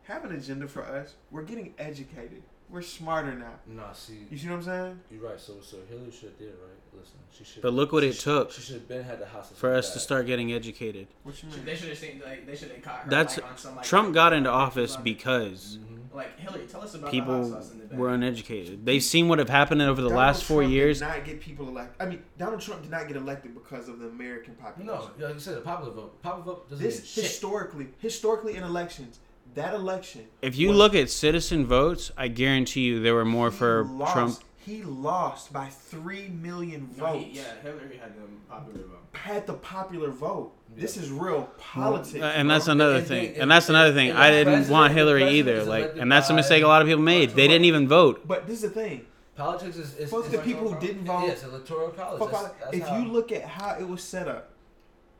have 0.03 0.25
an 0.25 0.35
agenda 0.35 0.67
for 0.67 0.83
us. 0.83 1.13
We're 1.29 1.43
getting 1.43 1.75
educated. 1.77 2.41
We're 2.71 2.81
smarter 2.81 3.33
now. 3.35 3.51
Nah, 3.67 3.91
see, 3.91 4.25
You 4.29 4.37
see 4.37 4.47
what 4.47 4.55
I'm 4.55 4.63
saying? 4.63 4.99
you're 5.11 5.21
right. 5.29 5.39
So, 5.39 5.55
so 5.61 5.77
Hillary 5.89 6.09
should 6.11 6.29
have 6.29 6.37
did 6.37 6.47
it, 6.49 6.59
right. 6.61 6.99
Listen, 6.99 7.15
she 7.37 7.43
should. 7.43 7.61
But 7.61 7.73
look 7.73 7.91
what 7.91 8.03
it 8.03 8.19
took 8.19 8.51
She 8.51 8.61
should 8.61 8.75
have 8.75 8.87
been 8.87 9.03
had 9.03 9.19
the 9.19 9.25
house 9.25 9.51
for 9.55 9.73
us 9.73 9.91
to 9.93 9.99
start 9.99 10.25
getting 10.25 10.51
educated. 10.53 11.07
What 11.23 11.41
you 11.43 11.49
mean? 11.49 11.65
They 11.65 11.75
should 11.75 11.89
have 11.89 11.97
seen 11.97 12.21
like 12.23 12.45
they 12.45 12.55
should 12.55 12.71
have 12.71 12.81
caught 12.81 12.99
her. 13.01 13.09
That's 13.09 13.37
like, 13.37 13.49
on 13.51 13.57
some, 13.57 13.75
like, 13.75 13.85
Trump 13.85 14.13
got 14.13 14.33
into 14.33 14.49
office 14.49 14.95
because 14.97 15.77
Mm-hmm. 15.81 16.17
like 16.17 16.37
Hillary. 16.39 16.65
Tell 16.67 16.81
us 16.81 16.93
about 16.95 17.11
the 17.11 17.19
hot 17.21 17.25
people 17.27 17.49
sauce 17.49 17.71
in 17.71 17.87
the 17.89 17.95
were 17.95 18.13
uneducated. 18.13 18.85
They've 18.85 19.01
seen 19.03 19.27
what 19.29 19.39
have 19.39 19.49
happened 19.49 19.81
over 19.81 20.01
the 20.01 20.09
Donald 20.09 20.17
last 20.19 20.43
four 20.43 20.61
Trump 20.61 20.73
years. 20.73 20.99
Did 20.99 21.05
not 21.05 21.25
get 21.25 21.39
people 21.39 21.67
elected. 21.69 22.01
I 22.01 22.09
mean, 22.09 22.23
Donald 22.37 22.59
Trump 22.61 22.81
did 22.81 22.91
not 22.91 23.07
get 23.07 23.15
elected 23.17 23.53
because 23.53 23.87
of 23.87 23.99
the 23.99 24.07
American 24.07 24.55
population. 24.55 24.93
No, 25.17 25.25
like 25.25 25.33
you 25.35 25.39
said, 25.39 25.55
the 25.57 25.61
popular 25.61 25.93
vote. 25.93 26.21
Popular 26.21 26.45
vote 26.45 26.69
doesn't 26.69 26.83
this 26.85 26.97
mean 26.99 27.05
shit. 27.05 27.23
historically, 27.23 27.87
historically 27.99 28.55
in 28.57 28.63
elections, 28.63 29.19
that 29.55 29.73
election. 29.73 30.25
If 30.41 30.57
you 30.57 30.69
was- 30.69 30.77
look 30.77 30.95
at 30.95 31.09
citizen 31.09 31.65
votes, 31.65 32.11
I 32.17 32.27
guarantee 32.27 32.81
you 32.81 33.01
there 33.01 33.13
were 33.15 33.25
more 33.25 33.51
for 33.51 33.85
lost, 33.85 34.13
Trump. 34.13 34.39
He 34.57 34.83
lost 34.83 35.51
by 35.51 35.67
three 35.67 36.27
million 36.29 36.89
No, 36.97 37.05
votes. 37.05 37.25
he, 37.25 37.31
yeah, 37.37 37.43
Hillary 37.63 37.97
had 38.01 38.15
the 38.15 38.21
popular 38.49 38.79
vote. 38.87 38.97
Had 39.13 39.47
the 39.47 39.53
popular 39.53 40.11
vote. 40.11 40.53
This 40.73 40.95
is 40.95 41.09
real 41.11 41.49
politics. 41.57 42.21
Uh, 42.23 42.27
and 42.27 42.49
that's 42.49 42.67
another 42.67 42.97
And 42.97 43.07
thing. 43.07 43.33
then- 43.33 43.41
And 43.41 43.51
that's 43.51 43.67
another 43.69 43.93
thing. 43.93 44.11
and 44.11 44.19
I 44.19 44.29
didn't 44.31 44.69
want 44.69 44.93
Hillary 44.93 45.29
either. 45.39 45.63
Like, 45.65 45.95
and 45.97 46.09
that's 46.11 46.29
a 46.29 46.33
mistake 46.33 46.63
a 46.63 46.67
lot 46.67 46.81
of 46.81 46.87
people 46.87 47.03
made. 47.03 47.31
They 47.31 47.47
didn't 47.47 47.65
even 47.65 47.87
vote. 47.87 48.25
But 48.27 48.47
this 48.47 48.63
is 48.63 48.71
the 48.73 48.81
thing. 48.81 49.05
Politics 49.35 49.75
is, 49.77 49.97
is, 49.97 50.09
Fuck 50.11 50.25
is 50.25 50.31
the 50.31 50.37
people 50.37 50.71
who 50.71 50.79
didn't 50.79 51.05
vote. 51.05 51.23
Yes, 51.25 51.43
electoral 51.43 51.89
college. 51.89 52.19
Fuck 52.19 52.31
That's, 52.31 52.53
that's 52.63 52.73
if 52.77 52.87
how, 52.87 52.97
you 52.99 53.05
look 53.11 53.31
at 53.31 53.43
how 53.43 53.75
it 53.79 53.87
was 53.87 54.03
set 54.03 54.27
up, 54.27 54.51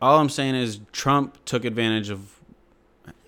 All 0.01 0.19
I'm 0.19 0.29
saying 0.29 0.55
is 0.55 0.79
Trump 0.91 1.37
took 1.45 1.65
advantage 1.65 2.09
of 2.09 2.39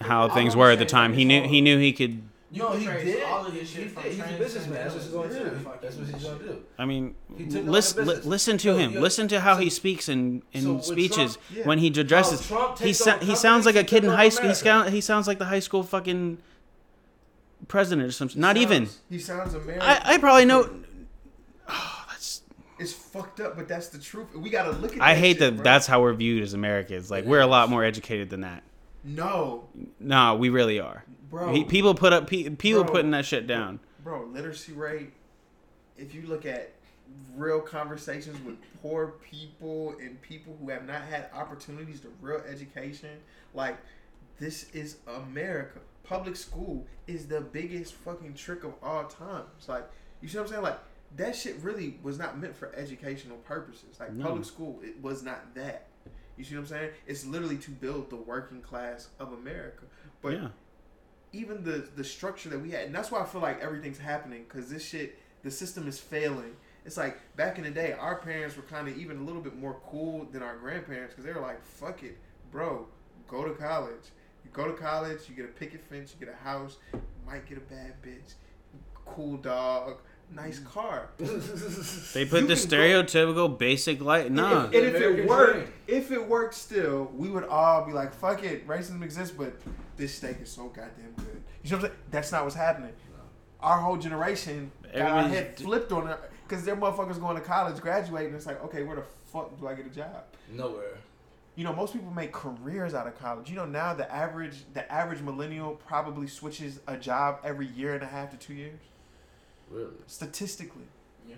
how 0.03 0.23
All 0.23 0.29
things 0.29 0.55
were 0.55 0.71
at 0.71 0.79
the 0.79 0.85
time. 0.85 1.13
He 1.13 1.25
knew 1.25 1.43
he 1.43 1.61
knew 1.61 1.77
he 1.79 1.91
could. 1.93 2.21
You 2.51 2.61
no, 2.61 2.73
he 2.73 2.85
did. 2.85 3.23
all 3.23 3.47
of 3.47 3.51
this 3.53 3.73
he 3.73 3.85
from 3.85 4.03
did. 4.03 4.11
He's 4.11 4.21
a 4.21 4.37
businessman. 4.37 4.73
That's 4.75 4.93
what 4.93 5.01
he's 5.03 5.11
going 5.11 5.29
to 5.29 5.35
do. 5.39 5.71
That's 5.81 5.95
what 5.95 6.07
he's 6.07 6.23
going 6.23 6.37
to 6.39 6.45
do. 6.45 6.61
I 6.77 6.85
mean, 6.85 7.15
He 7.35 7.45
took 7.45 7.53
it 7.53 7.57
like 7.61 7.65
a 7.67 7.71
listen, 7.71 8.05
business. 8.05 8.25
listen 8.25 8.57
to 8.59 8.77
him. 8.77 8.93
listen 8.93 9.27
to 9.29 9.39
how 9.39 9.55
he 9.55 9.71
speaks 9.71 10.07
in 10.07 10.43
in 10.51 10.61
so 10.61 10.79
speeches 10.81 11.15
Trump- 11.15 11.39
yeah. 11.55 11.63
when 11.67 11.79
he 11.79 11.87
addresses. 11.87 12.47
How 12.47 12.55
Trump 12.57 12.77
He 12.77 12.85
takes 12.85 12.99
sa- 12.99 13.17
he 13.17 13.35
sounds 13.35 13.65
like 13.65 13.75
a 13.75 13.83
kid 13.83 14.03
in 14.03 14.11
high 14.11 14.29
school. 14.29 14.49
He, 14.49 14.53
sound, 14.53 14.89
he 14.93 15.01
sounds 15.01 15.27
like 15.27 15.39
the 15.39 15.45
high 15.45 15.61
school 15.61 15.81
fucking 15.81 16.37
president 17.67 18.07
or 18.07 18.11
something. 18.11 18.39
Not 18.39 18.57
even. 18.57 18.87
He 19.09 19.17
sounds 19.17 19.55
American. 19.55 19.81
I, 19.81 20.01
I 20.03 20.17
probably 20.19 20.45
know. 20.45 20.69
Oh, 21.69 22.05
that's 22.09 22.41
It's 22.77 22.93
fucked 22.93 23.39
up, 23.39 23.55
but 23.55 23.67
that's 23.67 23.87
the 23.87 23.97
truth. 23.97 24.27
We 24.35 24.51
gotta 24.51 24.71
look 24.73 24.95
at. 24.95 25.01
I 25.01 25.15
that 25.15 25.19
hate 25.19 25.31
shit, 25.31 25.39
that 25.39 25.55
bro. 25.55 25.63
that's 25.63 25.87
how 25.87 26.01
we're 26.03 26.13
viewed 26.13 26.43
as 26.43 26.53
Americans. 26.53 27.09
Like 27.09 27.25
we're 27.25 27.41
a 27.41 27.47
lot 27.47 27.69
more 27.69 27.83
educated 27.83 28.29
than 28.29 28.41
that. 28.41 28.61
No, 29.03 29.67
Nah, 29.99 30.35
we 30.35 30.49
really 30.49 30.79
are. 30.79 31.03
bro. 31.29 31.51
Pe- 31.51 31.63
People 31.65 31.93
put 31.95 32.13
up 32.13 32.27
people 32.27 32.83
Bro. 32.83 32.91
putting 32.91 33.11
that 33.11 33.25
shit 33.25 33.47
down. 33.47 33.79
bro, 34.03 34.25
literacy 34.25 34.73
rate. 34.73 35.13
If 35.97 36.13
you 36.15 36.23
look 36.23 36.45
at 36.45 36.71
real 37.35 37.59
conversations 37.61 38.39
with 38.45 38.55
poor 38.81 39.13
people 39.29 39.95
and 40.01 40.19
people 40.21 40.57
who 40.59 40.69
have 40.69 40.85
not 40.87 41.01
had 41.03 41.27
opportunities 41.33 41.99
to 42.01 42.07
real 42.21 42.41
education, 42.49 43.19
like 43.53 43.77
this 44.39 44.69
is 44.71 44.97
America. 45.07 45.79
Public 46.03 46.35
school 46.35 46.85
is 47.07 47.27
the 47.27 47.39
biggest 47.41 47.93
fucking 47.93 48.33
trick 48.33 48.63
of 48.63 48.73
all 48.81 49.05
time. 49.05 49.43
It's 49.57 49.69
Like 49.69 49.89
you 50.21 50.27
see 50.27 50.37
what 50.37 50.45
I'm 50.45 50.49
saying? 50.49 50.63
Like 50.63 50.79
that 51.15 51.35
shit 51.35 51.55
really 51.61 51.99
was 52.01 52.17
not 52.17 52.39
meant 52.39 52.55
for 52.55 52.73
educational 52.75 53.37
purposes. 53.37 53.99
Like 53.99 54.13
No. 54.13 54.25
public 54.25 54.45
school, 54.45 54.79
it 54.83 55.01
was 55.01 55.23
not 55.23 55.53
that. 55.55 55.87
You 56.37 56.43
see 56.43 56.55
what 56.55 56.61
I'm 56.61 56.67
saying? 56.67 56.91
It's 57.07 57.25
literally 57.25 57.57
to 57.57 57.71
build 57.71 58.09
the 58.09 58.15
working 58.15 58.61
class 58.61 59.09
of 59.19 59.33
America. 59.33 59.83
But 60.21 60.33
yeah. 60.33 60.47
even 61.31 61.63
the 61.63 61.87
the 61.95 62.03
structure 62.03 62.49
that 62.49 62.59
we 62.59 62.71
had, 62.71 62.85
and 62.85 62.95
that's 62.95 63.11
why 63.11 63.21
I 63.21 63.25
feel 63.25 63.41
like 63.41 63.61
everything's 63.61 63.99
happening 63.99 64.45
because 64.47 64.69
this 64.69 64.85
shit, 64.85 65.19
the 65.43 65.51
system 65.51 65.87
is 65.87 65.99
failing. 65.99 66.55
It's 66.85 66.97
like 66.97 67.17
back 67.35 67.57
in 67.57 67.63
the 67.63 67.71
day, 67.71 67.93
our 67.93 68.15
parents 68.17 68.57
were 68.57 68.63
kind 68.63 68.87
of 68.87 68.97
even 68.97 69.17
a 69.17 69.21
little 69.21 69.41
bit 69.41 69.57
more 69.57 69.77
cool 69.87 70.25
than 70.31 70.41
our 70.41 70.57
grandparents 70.57 71.13
because 71.13 71.25
they 71.25 71.33
were 71.33 71.45
like, 71.45 71.63
"Fuck 71.63 72.03
it, 72.03 72.17
bro, 72.51 72.87
go 73.27 73.43
to 73.43 73.53
college. 73.53 74.11
You 74.43 74.51
go 74.51 74.67
to 74.67 74.73
college, 74.73 75.29
you 75.29 75.35
get 75.35 75.45
a 75.45 75.49
picket 75.49 75.83
fence, 75.83 76.13
you 76.13 76.25
get 76.25 76.33
a 76.33 76.43
house, 76.43 76.77
you 76.93 77.01
might 77.25 77.47
get 77.47 77.57
a 77.57 77.61
bad 77.61 77.93
bitch, 78.03 78.33
cool 79.05 79.37
dog, 79.37 79.97
nice 80.35 80.59
car." 80.59 81.09
They 82.13 82.25
put 82.25 82.41
You 82.41 82.47
the 82.47 82.55
can 82.55 82.69
go- 82.69 82.75
stereotypical 82.77 83.57
basic 83.57 84.01
light. 84.01 84.31
Nah. 84.31 84.65
And, 84.65 84.75
and 84.75 84.85
if 84.85 84.93
it 84.95 84.97
American 84.97 85.27
worked, 85.27 85.53
dream. 85.53 85.73
if 85.87 86.11
it 86.11 86.27
worked 86.27 86.53
still, 86.55 87.11
we 87.15 87.29
would 87.29 87.45
all 87.45 87.85
be 87.85 87.91
like, 87.93 88.13
"Fuck 88.13 88.43
it, 88.43 88.67
racism 88.67 89.01
exists," 89.03 89.33
but 89.37 89.53
this 89.97 90.13
steak 90.15 90.37
is 90.41 90.49
so 90.51 90.67
goddamn 90.67 91.13
good. 91.17 91.41
You 91.63 91.71
know 91.71 91.77
what 91.77 91.85
I'm 91.85 91.89
saying? 91.89 91.93
That's 92.11 92.31
not 92.31 92.43
what's 92.43 92.55
happening. 92.55 92.91
Our 93.61 93.77
whole 93.79 93.95
generation 93.97 94.71
got 94.83 94.95
our 95.01 95.07
Everybody's 95.19 95.35
head 95.37 95.55
d- 95.55 95.63
flipped 95.63 95.91
on 95.93 96.07
it 96.09 96.19
because 96.47 96.65
their 96.65 96.75
motherfuckers 96.75 97.19
going 97.19 97.35
to 97.37 97.41
college, 97.41 97.79
graduating. 97.79 98.33
It's 98.35 98.45
like, 98.45 98.61
okay, 98.65 98.83
where 98.83 98.97
the 98.97 99.03
fuck 99.31 99.57
do 99.59 99.67
I 99.67 99.73
get 99.73 99.85
a 99.85 99.89
job? 99.89 100.23
Nowhere. 100.51 100.97
You 101.55 101.63
know, 101.63 101.71
most 101.73 101.93
people 101.93 102.11
make 102.11 102.33
careers 102.33 102.93
out 102.93 103.07
of 103.07 103.17
college. 103.17 103.49
You 103.49 103.55
know, 103.55 103.65
now 103.65 103.93
the 103.93 104.11
average 104.11 104.65
the 104.73 104.91
average 104.91 105.21
millennial 105.21 105.75
probably 105.75 106.27
switches 106.27 106.79
a 106.87 106.97
job 106.97 107.39
every 107.45 107.67
year 107.67 107.93
and 107.93 108.03
a 108.03 108.07
half 108.07 108.31
to 108.31 108.37
two 108.37 108.53
years, 108.55 108.79
Really? 109.73 109.91
statistically. 110.07 110.85
Yeah. 111.27 111.35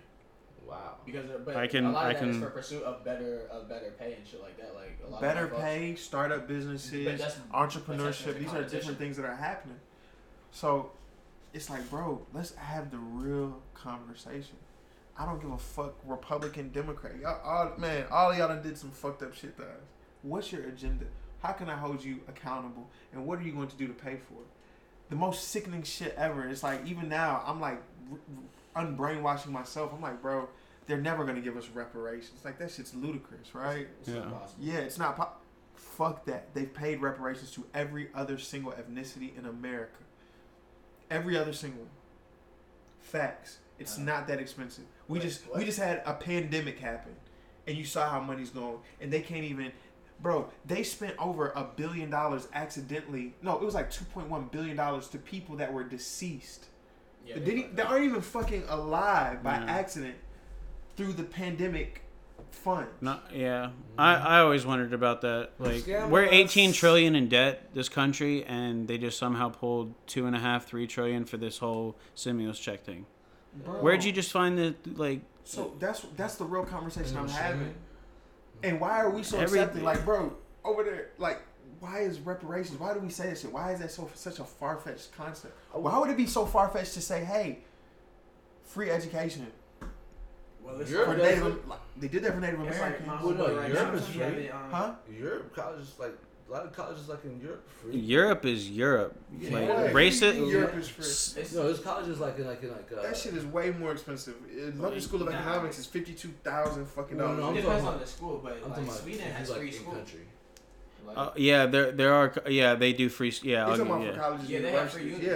Wow. 0.68 0.96
Because 1.06 1.30
uh, 1.30 1.40
but 1.46 1.56
I 1.56 1.68
can- 1.68 1.86
a 1.86 1.92
lot 1.92 2.12
of 2.12 2.18
I 2.18 2.20
that 2.20 2.28
is 2.28 2.36
can- 2.36 2.42
for 2.44 2.50
pursuit 2.50 2.84
of 2.84 3.04
better 3.06 3.48
of 3.52 3.70
better 3.70 3.92
pay 3.98 4.14
and 4.14 4.28
shit 4.28 4.42
like 4.42 4.58
that. 4.58 4.76
Like 4.76 4.98
a 5.08 5.10
lot 5.10 5.22
Better 5.22 5.46
of 5.46 5.52
motherfuckers- 5.52 5.62
pay, 5.62 5.96
startup 5.96 6.40
But 6.42 6.48
businesses, 6.48 7.22
entrepreneurship. 7.54 8.40
These 8.40 8.54
are 8.54 8.64
different 8.64 8.98
things 8.98 9.18
that 9.18 9.26
are 9.26 9.36
happening. 9.36 9.80
So 10.52 10.92
it's 11.54 11.70
like, 11.70 11.90
bro, 11.90 12.26
let's 12.34 12.54
have 12.56 12.92
the 12.92 12.98
real 12.98 13.62
conversation. 13.74 14.58
I 15.18 15.26
don't 15.26 15.42
give 15.42 15.52
a 15.52 15.58
fuck, 15.58 15.96
Republican, 16.06 16.70
Democrat. 16.74 17.14
Y'all, 17.22 17.40
all, 17.42 17.72
man, 17.78 18.06
all 18.12 18.32
of 18.32 18.38
y'all 18.38 18.50
done 18.50 18.62
did 18.62 18.78
some 18.78 18.92
fucked 18.92 19.24
up 19.24 19.34
shit 19.34 19.56
to 19.58 19.64
us. 19.64 19.70
What's 20.24 20.52
your 20.52 20.64
agenda? 20.64 21.06
How 21.42 21.54
can 21.54 21.70
I 21.70 21.76
hold 21.78 22.04
you 22.04 22.20
accountable? 22.28 22.90
And 23.14 23.26
what 23.26 23.40
are 23.40 23.44
you 23.44 23.54
going 23.54 23.70
to 23.70 23.76
do 23.78 23.88
to 23.88 23.94
pay 23.94 24.18
for 24.18 24.34
it? 24.34 24.48
The 25.10 25.16
most 25.16 25.48
sickening 25.50 25.84
shit 25.84 26.14
ever. 26.18 26.50
It's 26.50 26.64
like, 26.64 26.86
even 26.86 27.08
now, 27.08 27.42
I'm 27.46 27.62
like 27.62 27.76
r- 27.76 27.80
r- 27.80 27.84
unbrainwashing 28.76 29.48
myself. 29.52 29.92
I'm 29.94 30.02
like, 30.02 30.22
bro, 30.22 30.48
they're 30.88 31.02
never 31.02 31.24
going 31.24 31.36
to 31.36 31.42
give 31.42 31.58
us 31.58 31.70
reparations. 31.74 32.42
Like, 32.44 32.60
that 32.60 32.72
shit's 32.72 32.94
ludicrous, 32.94 33.54
right? 33.56 33.88
It's 34.02 34.10
not 34.10 34.16
Yeah. 34.26 34.32
possible. 34.32 34.64
Yeah, 34.64 34.78
it's 34.80 34.98
not. 34.98 35.18
Po- 35.18 35.30
Fuck 35.76 36.26
that. 36.26 36.54
They've 36.54 36.74
paid 36.74 37.02
reparations 37.02 37.52
to 37.52 37.66
every 37.74 38.10
other 38.14 38.38
single 38.38 38.74
ethnicity 38.74 39.38
in 39.38 39.46
America. 39.46 39.98
Every 41.10 41.38
other 41.38 41.54
single. 41.54 41.88
Facts. 43.00 43.60
It's 43.80 43.98
Uh, 43.98 44.02
not 44.04 44.28
that 44.28 44.40
expensive. 44.40 44.86
We 45.08 45.20
wait, 45.20 45.26
just 45.26 45.48
what? 45.48 45.60
we 45.60 45.66
just 45.66 45.80
had 45.80 46.02
a 46.06 46.14
pandemic 46.14 46.80
happen, 46.80 47.16
and 47.68 47.78
you 47.78 47.86
saw 47.86 48.10
how 48.10 48.20
money's 48.22 48.50
going, 48.50 48.80
and 49.00 49.12
they 49.12 49.22
can't 49.22 49.44
even. 49.44 49.72
Bro, 50.22 50.50
they 50.66 50.82
spent 50.84 51.16
over 51.20 51.50
a 51.56 51.64
billion 51.64 52.10
dollars 52.10 52.48
accidentally. 52.54 53.36
No, 53.42 53.56
it 53.58 53.62
was 53.64 53.74
like 53.76 53.92
two 53.92 54.06
point 54.06 54.30
one 54.30 54.46
billion 54.48 54.76
dollars 54.78 55.08
to 55.10 55.18
people 55.18 55.58
that 55.58 55.72
were 55.74 55.84
deceased. 55.84 56.66
Yeah, 57.26 57.36
They, 57.36 57.40
they 57.42 57.56
didn't- 57.56 57.76
they 57.76 57.82
aren't 57.84 58.06
even 58.06 58.22
fucking 58.22 58.64
alive 58.70 59.42
by 59.44 59.56
Yeah. 59.58 59.66
accident 59.66 60.16
through 60.96 61.14
the 61.14 61.24
pandemic 61.24 62.04
fund. 62.52 62.88
No, 63.02 63.20
yeah. 63.34 63.66
Mm-hmm. 63.68 64.00
I, 64.00 64.16
I 64.16 64.40
always 64.40 64.66
wondered 64.66 64.94
about 64.94 65.22
that. 65.22 65.50
Like, 65.60 65.84
Scam 65.84 66.10
we're 66.10 66.26
us. 66.26 66.30
18 66.32 66.72
trillion 66.74 67.16
in 67.16 67.28
debt, 67.28 67.70
this 67.74 67.90
country, 67.90 68.44
and 68.46 68.88
they 68.88 68.98
just 68.98 69.18
somehow 69.18 69.50
pulled 69.50 69.94
two 70.08 70.26
and 70.26 70.36
a 70.36 70.40
half, 70.40 70.66
three 70.66 70.88
trillion 70.88 71.26
for 71.26 71.38
this 71.38 71.58
whole 71.58 71.98
stimulus 72.14 72.60
check 72.60 72.84
thing. 72.84 73.06
Bro. 73.64 73.76
Where'd 73.82 74.04
you 74.04 74.12
just 74.12 74.32
find 74.32 74.58
the 74.58 74.76
like? 74.96 75.22
So 75.46 75.74
that's 75.80 76.06
that's 76.18 76.36
the 76.36 76.44
real 76.46 76.66
conversation 76.66 77.18
I'm 77.18 77.30
having. 77.30 77.74
And 78.64 78.80
why 78.82 79.00
are 79.02 79.10
we 79.10 79.24
so 79.24 79.38
Every- 79.40 79.60
accepting? 79.60 79.84
Like, 79.84 80.04
bro, 80.04 80.34
over 80.64 80.84
there, 80.84 81.10
like, 81.18 81.42
why 81.86 82.00
is 82.00 82.20
reparations? 82.20 82.80
Why 82.80 82.94
do 82.94 83.00
we 83.00 83.10
say 83.10 83.30
this 83.30 83.42
shit? 83.42 83.52
Why 83.52 83.72
is 83.74 83.80
that 83.80 83.92
so 83.92 84.10
such 84.16 84.40
a 84.40 84.44
far 84.44 84.78
fetched 84.78 85.16
concept? 85.16 85.54
Why 85.72 85.98
would 86.00 86.10
it 86.10 86.18
be 86.18 86.26
so 86.28 86.46
far 86.46 86.68
fetched 86.70 86.94
to 86.94 87.02
say, 87.02 87.24
hey, 87.24 87.60
free 88.64 88.90
education 88.90 89.48
Well, 90.64 90.80
it's 90.82 90.90
Europe 90.92 91.10
for 91.10 91.16
does 91.18 91.40
Native? 91.40 91.58
it. 91.58 91.68
like, 91.68 91.80
they 91.98 92.08
did 92.08 92.24
that 92.24 92.34
for 92.34 92.40
Native 92.42 92.62
It's 92.62 92.76
Americans, 92.78 93.08
like 93.08 93.20
my 93.20 93.24
Well, 93.24 93.34
no, 93.36 93.44
homeboy 93.46 93.58
right 93.62 93.72
Europe 93.72 93.88
now, 93.94 93.94
is 94.00 94.06
have 94.16 94.34
free. 94.34 94.44
it, 94.46 94.52
um, 94.54 94.72
huh? 94.72 94.92
Europe 95.26 95.56
colleges 95.56 95.94
like 96.00 96.14
a 96.48 96.52
lot 96.52 96.64
of 96.66 96.74
colleges 96.74 97.10
like 97.10 97.24
in 97.26 97.40
Europe 97.42 97.68
free. 97.82 97.98
Europe 97.98 98.46
is 98.46 98.70
Europe. 98.70 99.16
Yeah. 99.40 99.50
Like 99.54 99.68
Yeah. 99.68 99.92
racist. 100.02 100.52
Europe 100.52 100.76
is 100.76 100.88
free. 100.90 101.42
It's, 101.42 101.54
No, 101.54 101.64
there's 101.64 101.80
colleges 101.80 102.20
like 102.20 102.38
in 102.40 102.48
like 102.48 102.62
in 102.64 102.72
like 102.72 102.90
uh, 102.98 103.02
That 103.02 103.16
shit 103.18 103.34
is 103.36 103.46
way 103.46 103.72
more 103.72 103.92
expensive. 103.92 104.36
London 104.84 105.02
School 105.02 105.22
of 105.24 105.30
Nah. 105.32 105.38
Economics 105.40 105.78
is 105.80 105.86
fifty 105.86 106.14
two 106.14 106.34
thousand 106.44 106.86
fucking 106.88 107.18
No, 107.18 107.24
dollars. 107.36 107.40
no, 107.40 107.46
it 107.46 107.50
I'm 107.50 107.56
depends 107.64 107.86
on 107.86 108.00
the 108.00 108.08
school, 108.08 108.42
but 108.44 108.54
I'm 108.64 108.72
like 108.88 108.92
Sweden 109.02 109.32
has 109.32 109.50
like, 109.50 109.60
free 109.60 109.68
in 109.70 109.74
school. 109.74 109.94
country. 109.94 110.22
Like, 111.06 111.18
Uh, 111.18 111.32
yeah, 111.36 111.66
there 111.66 111.92
there 111.92 112.14
are. 112.14 112.34
Yeah, 112.48 112.76
they 112.76 112.94
do 112.94 113.10
free. 113.10 113.34
Yeah, 113.44 113.68
You're 113.68 113.78
talking 113.78 113.78
give- 113.78 113.88
about 113.88 114.00
for 114.02 114.06
yeah. 114.06 114.18
colleges, 114.20 114.50
Yeah, 114.50 114.58
and 114.58 114.66
they 114.66 114.72
have 114.72 114.90
free 114.92 115.04
universities. 115.04 115.30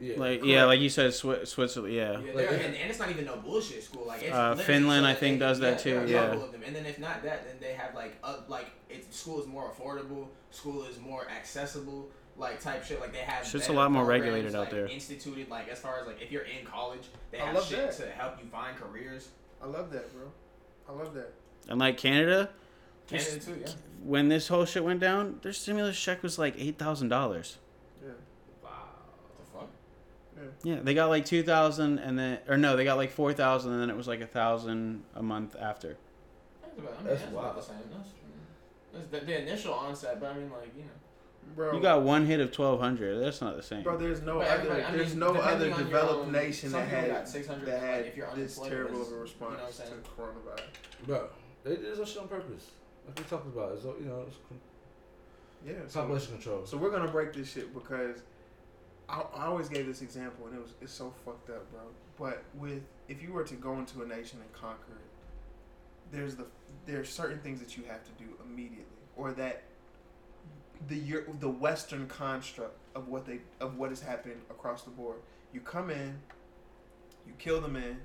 Yeah, 0.00 0.06
Yeah. 0.08 0.18
Like 0.18 0.40
Correct. 0.40 0.44
yeah, 0.46 0.64
like 0.64 0.80
you 0.80 0.88
said, 0.90 1.10
Swi- 1.12 1.46
Switzerland. 1.46 1.94
Yeah. 1.94 2.18
Yeah, 2.20 2.32
Like, 2.34 2.50
and, 2.50 2.60
and 2.74 2.90
it's 2.90 2.98
not 2.98 3.10
even 3.10 3.24
no 3.26 3.36
bullshit 3.36 3.82
school. 3.82 4.06
Like 4.06 4.22
it's 4.22 4.34
Uh, 4.34 4.54
Finland, 4.56 5.04
so 5.06 5.10
I 5.10 5.14
think, 5.14 5.38
they- 5.38 5.46
does 5.46 5.60
that 5.60 5.78
there 5.84 6.04
too, 6.04 6.12
yeah. 6.12 6.32
of 6.32 6.52
them. 6.52 6.62
And 6.66 6.74
then 6.76 6.84
if 6.86 6.98
not 6.98 7.22
that, 7.22 7.46
then 7.46 7.56
they 7.60 7.72
have 7.74 7.94
like 7.94 8.16
uh, 8.22 8.38
like 8.48 8.66
it's 8.90 9.16
school 9.16 9.40
is 9.40 9.46
more 9.46 9.70
affordable. 9.72 10.28
School 10.50 10.84
is 10.84 10.98
more 10.98 11.26
accessible. 11.30 12.10
Like 12.36 12.60
type 12.60 12.84
shit. 12.84 13.00
Like 13.00 13.12
they 13.12 13.18
have. 13.20 13.46
Shit's 13.46 13.68
a 13.68 13.72
lot 13.72 13.92
more 13.92 14.02
programs, 14.04 14.24
regulated 14.34 14.54
out 14.56 14.70
there. 14.70 14.86
Instituted 14.88 15.48
like 15.48 15.68
as 15.68 15.78
far 15.78 16.00
as 16.00 16.06
like 16.08 16.20
if 16.20 16.32
you're 16.32 16.42
in 16.42 16.66
college, 16.66 17.04
they 17.30 17.38
have 17.38 17.54
love 17.54 17.64
shit 17.68 17.78
that. 17.78 17.92
to 17.98 18.06
help 18.10 18.34
you 18.42 18.48
find 18.50 18.76
careers. 18.76 19.28
I 19.62 19.66
love 19.66 19.92
that, 19.92 20.12
bro. 20.12 20.26
I 20.88 20.92
love 21.00 21.14
that. 21.14 21.32
And 21.68 21.78
like 21.78 21.96
Canada, 21.96 22.50
Canada 23.06 23.38
too, 23.38 23.58
yeah. 23.64 23.72
when 24.02 24.28
this 24.28 24.48
whole 24.48 24.64
shit 24.64 24.84
went 24.84 25.00
down, 25.00 25.38
their 25.42 25.52
stimulus 25.52 25.98
check 26.00 26.22
was 26.22 26.38
like 26.38 26.54
eight 26.58 26.78
thousand 26.78 27.08
dollars. 27.08 27.58
Yeah. 28.02 28.10
Wow. 28.62 28.70
What 29.50 29.66
the 30.38 30.46
fuck? 30.46 30.52
Yeah, 30.62 30.80
they 30.82 30.94
got 30.94 31.08
like 31.10 31.24
two 31.24 31.42
thousand, 31.42 31.98
and 31.98 32.18
then 32.18 32.38
or 32.48 32.56
no, 32.56 32.76
they 32.76 32.84
got 32.84 32.96
like 32.96 33.10
four 33.10 33.32
thousand, 33.32 33.72
and 33.72 33.82
then 33.82 33.90
it 33.90 33.96
was 33.96 34.08
like 34.08 34.20
a 34.20 34.26
thousand 34.26 35.02
a 35.14 35.22
month 35.22 35.56
after. 35.60 35.96
That's 36.62 36.78
about, 36.78 36.92
I 36.92 36.96
mean, 36.98 37.06
That's 37.06 37.20
that's, 37.22 37.32
about 37.32 37.56
the 37.56 37.62
same. 37.62 37.76
That's, 37.92 38.08
that's 39.10 39.20
the, 39.20 39.26
the 39.26 39.42
initial 39.42 39.74
onset, 39.74 40.20
but 40.20 40.30
I 40.30 40.34
mean, 40.34 40.50
like 40.50 40.72
you 40.76 40.82
know. 40.84 40.88
Bro, 41.54 41.74
You 41.74 41.82
got 41.82 42.00
one 42.02 42.24
hit 42.24 42.40
of 42.40 42.52
twelve 42.52 42.80
hundred. 42.80 43.22
That's 43.22 43.42
not 43.42 43.54
the 43.54 43.62
same. 43.62 43.82
Bro, 43.82 43.98
there's 43.98 44.22
no 44.22 44.38
But 44.38 44.46
other 44.48 44.56
everybody- 44.60 44.82
I 44.82 44.90
there's 44.92 45.14
no 45.14 45.34
other 45.34 45.68
developed 45.68 46.26
own- 46.26 46.32
nation 46.32 46.70
some 46.70 46.80
that 46.80 46.88
had 46.88 47.10
that 47.10 47.34
like, 47.34 47.80
had 47.80 48.06
if 48.06 48.16
you're 48.16 48.30
this 48.34 48.58
terrible 48.58 49.02
of 49.02 49.12
a 49.12 49.16
response 49.16 49.50
you 49.52 49.56
know 49.58 49.62
what 49.62 49.66
I'm 49.66 49.72
saying? 49.72 49.90
to 50.02 50.10
coronavirus. 50.22 51.06
Bro, 51.06 51.28
they 51.64 51.76
did 51.76 51.96
this 51.98 52.08
shit 52.08 52.22
on 52.22 52.28
purpose. 52.28 52.70
Like 53.06 53.18
we 53.18 53.24
talked 53.24 53.46
about, 53.46 53.72
it's, 53.72 53.84
you 53.84 54.06
know, 54.06 54.24
it's 54.26 54.36
Yeah. 55.66 55.74
So, 55.88 56.00
population 56.00 56.32
control. 56.34 56.66
so 56.66 56.76
we're 56.76 56.90
gonna 56.90 57.10
break 57.10 57.32
this 57.32 57.52
shit 57.52 57.72
because 57.74 58.22
I, 59.08 59.22
I 59.34 59.44
always 59.46 59.68
gave 59.68 59.86
this 59.86 60.02
example 60.02 60.46
and 60.46 60.56
it 60.56 60.62
was 60.62 60.72
it's 60.80 60.92
so 60.92 61.12
fucked 61.24 61.50
up, 61.50 61.70
bro. 61.70 61.80
But 62.18 62.42
with 62.54 62.82
if 63.08 63.22
you 63.22 63.32
were 63.32 63.44
to 63.44 63.54
go 63.54 63.78
into 63.78 64.02
a 64.02 64.06
nation 64.06 64.40
and 64.40 64.52
conquer 64.52 64.92
it, 64.92 66.12
there's 66.16 66.36
the 66.36 66.46
there's 66.86 67.08
certain 67.08 67.38
things 67.40 67.60
that 67.60 67.76
you 67.76 67.84
have 67.84 68.02
to 68.04 68.10
do 68.22 68.30
immediately, 68.44 68.84
or 69.16 69.32
that 69.32 69.62
the 70.88 70.96
Euro- 70.96 71.34
the 71.40 71.48
Western 71.48 72.06
construct 72.08 72.76
of 72.94 73.08
what 73.08 73.26
they 73.26 73.40
of 73.60 73.76
what 73.76 73.92
is 73.92 74.00
happening 74.00 74.38
across 74.50 74.82
the 74.82 74.90
board. 74.90 75.18
You 75.52 75.60
come 75.60 75.90
in, 75.90 76.18
you 77.26 77.32
kill 77.38 77.60
the 77.60 77.68
men, 77.68 78.00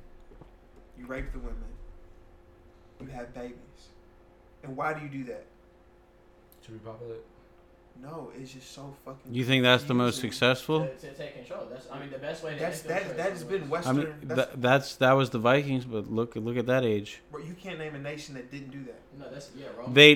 you 0.97 1.05
rape 1.05 1.31
the 1.31 1.39
women, 1.39 1.63
you 3.01 3.07
have 3.07 3.33
babies, 3.33 3.89
and 4.63 4.75
why 4.75 4.93
do 4.93 5.01
you 5.01 5.09
do 5.09 5.23
that? 5.25 5.45
To 6.65 6.71
repopulate. 6.73 7.21
No, 8.01 8.31
it's 8.39 8.53
just 8.53 8.71
so 8.73 8.93
fucking. 9.03 9.33
You 9.33 9.43
think 9.43 9.63
that's 9.63 9.83
the 9.83 9.93
most 9.93 10.21
successful? 10.21 10.85
To, 10.85 10.95
to 10.95 11.13
take 11.15 11.35
control. 11.35 11.67
That's 11.69 11.85
I 11.91 11.99
mean 11.99 12.09
the 12.11 12.17
best 12.17 12.43
way 12.43 12.53
to 12.53 12.59
That's 12.59 12.81
that. 12.83 13.17
That 13.17 13.31
has 13.31 13.43
been 13.43 13.63
is- 13.63 13.85
I 13.87 13.91
mean, 13.91 14.07
that's, 14.23 14.35
that, 14.51 14.61
that's 14.61 14.95
that 14.97 15.11
was 15.13 15.31
the 15.31 15.39
Vikings, 15.39 15.83
but 15.83 16.09
look 16.09 16.35
look 16.37 16.55
at 16.55 16.65
that 16.67 16.85
age. 16.85 17.21
bro, 17.29 17.41
you 17.41 17.55
can't 17.55 17.77
name 17.77 17.95
a 17.95 17.99
nation 17.99 18.35
that 18.35 18.51
didn't 18.51 18.71
do 18.71 18.83
that. 18.85 18.99
No, 19.19 19.29
that's 19.29 19.49
yeah. 19.57 19.67
Romans, 19.77 19.95
They- 19.95 20.15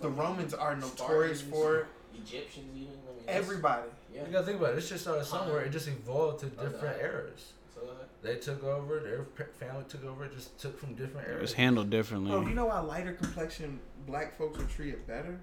The 0.00 0.08
Romans 0.08 0.54
are 0.54 0.76
notorious 0.76 1.40
Spartans, 1.40 1.42
for. 1.42 1.88
Egyptians 2.16 2.66
even. 2.76 2.92
I 2.92 3.16
mean, 3.16 3.24
Everybody. 3.26 3.88
Yeah. 4.14 4.24
You 4.26 4.32
gotta 4.32 4.46
think 4.46 4.60
about 4.60 4.74
it. 4.74 4.78
It 4.78 4.82
just 4.82 5.02
started 5.02 5.24
somewhere. 5.24 5.58
Uh-huh. 5.58 5.66
It 5.66 5.72
just 5.72 5.88
evolved 5.88 6.40
to 6.40 6.46
Okay. 6.46 6.70
different 6.70 7.02
eras. 7.02 7.52
So, 8.24 8.30
They 8.32 8.36
took 8.38 8.64
over. 8.64 9.00
Their 9.00 9.26
family 9.58 9.84
took 9.88 10.04
over. 10.04 10.26
Just 10.28 10.58
took 10.58 10.78
from 10.78 10.94
different 10.94 11.28
It 11.28 11.32
eras. 11.32 11.40
was 11.42 11.52
handled 11.54 11.90
Bro, 11.90 11.98
oh, 12.44 12.46
you 12.48 12.54
know 12.54 12.66
why 12.66 12.80
lighter 12.80 13.12
complexion 13.12 13.80
black 14.06 14.36
folks 14.38 14.58
were 14.58 14.64
treated 14.64 15.06
better? 15.06 15.38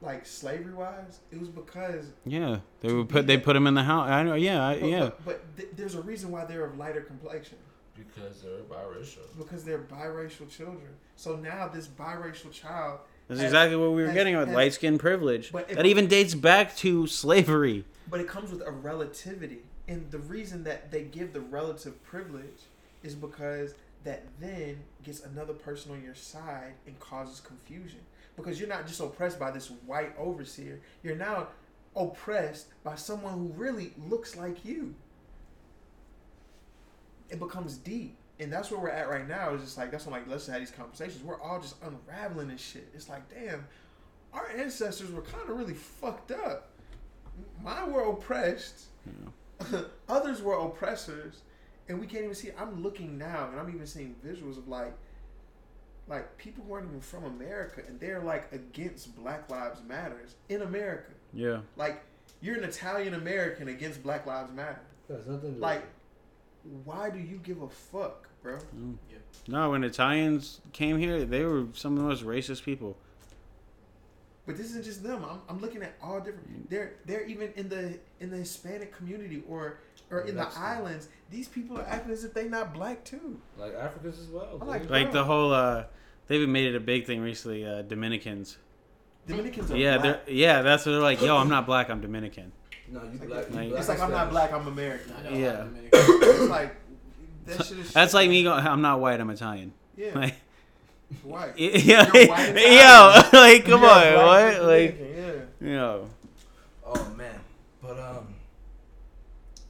Like 0.00 0.24
slavery 0.26 0.72
wise, 0.74 1.18
it 1.32 1.40
was 1.40 1.48
because 1.48 2.12
Yeah, 2.24 2.60
they 2.80 2.92
would 2.92 3.08
put 3.08 3.26
they 3.26 3.36
put 3.36 3.56
him 3.56 3.66
in 3.66 3.74
the 3.74 3.82
house. 3.82 4.08
I 4.08 4.22
know. 4.22 4.34
Yeah, 4.34 4.64
I, 4.64 4.78
but, 4.80 4.88
yeah. 4.88 5.00
but, 5.00 5.24
but 5.24 5.56
th- 5.56 5.68
there's 5.74 5.96
a 5.96 6.00
reason 6.02 6.30
why 6.30 6.44
they're 6.44 6.64
of 6.66 6.78
lighter 6.78 7.00
complexion 7.00 7.58
because 7.96 8.42
they're 8.42 8.60
biracial. 8.62 9.18
because 9.36 9.64
they're 9.64 9.80
biracial 9.80 10.48
children. 10.48 10.90
So 11.16 11.34
now 11.34 11.66
this 11.66 11.88
biracial 11.88 12.52
child, 12.52 13.00
That's 13.26 13.40
has- 13.40 13.48
exactly 13.50 13.76
what 13.76 13.90
we 13.90 14.02
were 14.02 14.06
has- 14.06 14.14
getting 14.14 14.36
with 14.36 14.50
light 14.52 14.72
skin 14.72 14.98
privilege. 14.98 15.50
But 15.50 15.68
it- 15.68 15.74
That 15.74 15.86
even 15.86 16.06
dates 16.06 16.34
back 16.36 16.76
to 16.76 17.08
slavery. 17.08 17.84
but 18.08 18.20
it 18.20 18.28
comes 18.28 18.52
with 18.52 18.62
a 18.64 18.70
relativity, 18.70 19.62
and 19.88 20.10
the 20.10 20.18
reason 20.18 20.64
that 20.64 20.90
they 20.92 21.02
give 21.02 21.32
the 21.32 21.40
relative 21.40 22.02
privilege 22.04 22.62
is 23.02 23.14
because 23.14 23.74
that 24.04 24.24
then 24.40 24.78
gets 25.02 25.24
another 25.24 25.54
person 25.54 25.92
on 25.92 26.04
your 26.04 26.14
side 26.14 26.74
and 26.86 26.98
causes 27.00 27.40
confusion. 27.40 28.00
Because 28.36 28.60
you're 28.60 28.68
not 28.68 28.86
just 28.86 29.00
oppressed 29.00 29.40
by 29.40 29.50
this 29.50 29.70
white 29.86 30.14
overseer. 30.16 30.80
You're 31.02 31.16
now 31.16 31.48
oppressed 31.96 32.66
by 32.84 32.94
someone 32.94 33.32
who 33.32 33.52
really 33.56 33.92
looks 34.08 34.36
like 34.36 34.64
you. 34.64 34.94
It 37.30 37.40
becomes 37.40 37.76
deep. 37.76 38.16
And 38.38 38.52
that's 38.52 38.70
where 38.70 38.78
we're 38.78 38.90
at 38.90 39.08
right 39.08 39.26
now. 39.26 39.54
It's 39.54 39.64
just 39.64 39.78
like 39.78 39.90
that's 39.90 40.06
when 40.06 40.12
like 40.12 40.28
let's 40.28 40.46
have 40.46 40.60
these 40.60 40.70
conversations. 40.70 41.24
We're 41.24 41.40
all 41.40 41.60
just 41.60 41.74
unraveling 41.82 42.48
this 42.48 42.60
shit. 42.60 42.88
It's 42.94 43.08
like 43.08 43.28
damn 43.28 43.66
our 44.32 44.50
ancestors 44.56 45.10
were 45.10 45.22
kind 45.22 45.48
of 45.48 45.56
really 45.56 45.74
fucked 45.74 46.30
up. 46.30 46.70
Mine 47.62 47.92
were 47.92 48.02
oppressed 48.02 48.86
others 50.08 50.40
were 50.42 50.54
oppressors 50.54 51.42
and 51.88 51.98
we 52.00 52.06
can't 52.06 52.24
even 52.24 52.34
see 52.34 52.50
i'm 52.58 52.82
looking 52.82 53.18
now 53.18 53.48
and 53.50 53.58
i'm 53.58 53.68
even 53.74 53.86
seeing 53.86 54.14
visuals 54.24 54.56
of 54.58 54.68
like 54.68 54.94
like 56.06 56.36
people 56.38 56.64
who 56.66 56.72
aren't 56.74 56.86
even 56.88 57.00
from 57.00 57.24
america 57.24 57.82
and 57.86 57.98
they're 58.00 58.20
like 58.22 58.50
against 58.52 59.14
black 59.16 59.48
lives 59.50 59.80
matters 59.88 60.36
in 60.48 60.62
america 60.62 61.10
Yeah. 61.32 61.60
like 61.76 62.02
you're 62.40 62.56
an 62.56 62.64
italian 62.64 63.14
american 63.14 63.68
against 63.68 64.02
black 64.02 64.26
lives 64.26 64.52
matter 64.52 64.80
That's 65.08 65.26
nothing. 65.26 65.58
like 65.60 65.82
why 66.84 67.10
do 67.10 67.18
you 67.18 67.36
give 67.38 67.62
a 67.62 67.68
fuck 67.68 68.28
bro 68.42 68.58
Mm. 68.76 68.96
No, 69.46 69.70
when 69.70 69.82
Italians 69.82 70.60
came 70.74 70.98
here, 70.98 71.24
they 71.24 71.42
were 71.42 71.66
some 71.72 71.96
of 71.96 72.02
the 72.02 72.08
most 72.08 72.22
racist 72.24 72.64
people. 72.64 72.98
But 74.48 74.56
this 74.56 74.66
isn't 74.70 74.84
just 74.84 75.02
them 75.04 75.24
i'm, 75.24 75.38
I'm 75.48 75.60
looking 75.60 75.82
at 75.82 75.94
all 76.02 76.18
different 76.18 76.68
they're 76.70 76.94
they're 77.06 77.22
even 77.26 77.52
in 77.54 77.68
the 77.68 77.98
in 78.18 78.30
the 78.30 78.38
hispanic 78.38 78.92
community 78.96 79.42
or 79.48 79.78
or 80.10 80.20
in 80.22 80.34
the 80.34 80.42
Mexican. 80.42 80.62
islands 80.64 81.08
these 81.30 81.46
people 81.48 81.78
are 81.78 81.86
acting 81.86 82.12
as 82.12 82.24
if 82.24 82.34
they're 82.34 82.48
not 82.48 82.72
black 82.74 83.04
too 83.04 83.40
like 83.58 83.74
Africans 83.74 84.18
as 84.18 84.28
well. 84.28 84.58
I'm 84.60 84.66
like. 84.66 84.88
Like 84.88 85.12
the 85.12 85.22
whole, 85.24 85.52
uh, 85.52 85.84
they've 86.28 86.48
made 86.48 86.66
it 86.72 86.74
a 86.74 86.80
big 86.80 87.04
thing 87.06 87.20
recently. 87.20 87.66
Uh, 87.66 87.82
Dominicans. 87.82 88.56
dominicans 89.26 89.70
are 89.70 89.76
Yeah, 89.76 89.98
black. 89.98 90.24
they're 90.24 90.34
yeah. 90.34 90.62
That's 90.62 90.86
what 90.86 90.92
they're 90.92 91.00
like. 91.02 91.20
Yo, 91.20 91.36
I'm 91.36 91.50
not 91.50 91.66
black. 91.66 91.90
I'm 91.90 92.00
Dominican. 92.00 92.52
no, 92.90 93.02
you 93.02 93.10
It's 93.12 93.20
like, 93.20 93.28
black. 93.28 93.48
you 93.50 93.54
Like- 93.56 93.68
black 93.68 93.80
it's 93.80 93.88
like 93.90 94.00
I'm 94.00 94.10
not 94.10 94.30
black, 94.30 94.52
I'm 94.54 94.66
American. 94.66 95.12
I 95.18 95.22
know 95.30 95.36
Yeah. 95.36 95.56
how 95.56 95.62
Dominican- 95.64 95.90
it's 95.92 96.50
like 96.50 96.76
that 97.44 97.66
shit 97.66 97.78
is. 97.80 97.92
That's 97.98 98.14
like 98.14 98.30
me 98.30 98.42
going. 98.44 98.66
I'm 98.66 98.80
not 98.80 99.00
white. 99.00 99.20
I'm 99.20 99.28
Italian. 99.28 99.72
Yeah, 99.96 100.12
Like, 100.14 100.34
white. 101.22 101.58
yeah, 101.58 102.10
You're 102.12 102.28
white 102.28 102.48
and 102.50 102.58
yo, 103.32 103.38
like 103.40 103.64
come 103.64 103.82
You're 103.82 103.90
on, 103.90 104.26
what? 104.26 104.62
Like, 104.62 104.98
Dominican, 104.98 105.48
yo, 105.60 106.08
Oh 106.86 107.10
man, 107.16 107.38
but 107.82 107.98
um, 107.98 108.34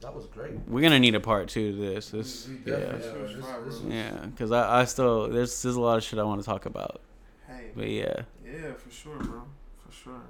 that 0.01 0.13
was 0.15 0.25
great. 0.27 0.53
we're 0.67 0.81
gonna 0.81 0.99
need 0.99 1.15
a 1.15 1.19
part 1.19 1.49
two 1.49 1.71
to 1.73 1.77
this. 1.77 2.09
This, 2.11 2.47
We- 2.47 2.55
we 2.55 2.71
yeah, 2.71 2.77
definitely 2.79 3.33
Yeah. 3.41 3.47
are. 3.55 3.61
This- 3.63 3.75
this 3.75 3.83
was- 3.83 3.93
yeah, 3.93 4.25
because 4.27 4.51
I, 4.51 4.81
I 4.81 4.85
still 4.85 5.27
there's 5.29 5.61
there's 5.61 5.75
a 5.75 5.81
lot 5.81 5.97
of 5.97 6.03
shit 6.03 6.19
I 6.19 6.23
want 6.23 6.41
to 6.41 6.45
talk 6.45 6.65
about. 6.65 7.01
yeah. 7.47 7.55
Hey, 7.55 7.71
But 7.75 7.89
yeah, 7.89 8.21
yeah, 8.45 8.73
for 8.73 8.89
sure, 8.91 9.17
bro, 9.17 9.43
for 9.85 9.91
sure. 9.91 10.21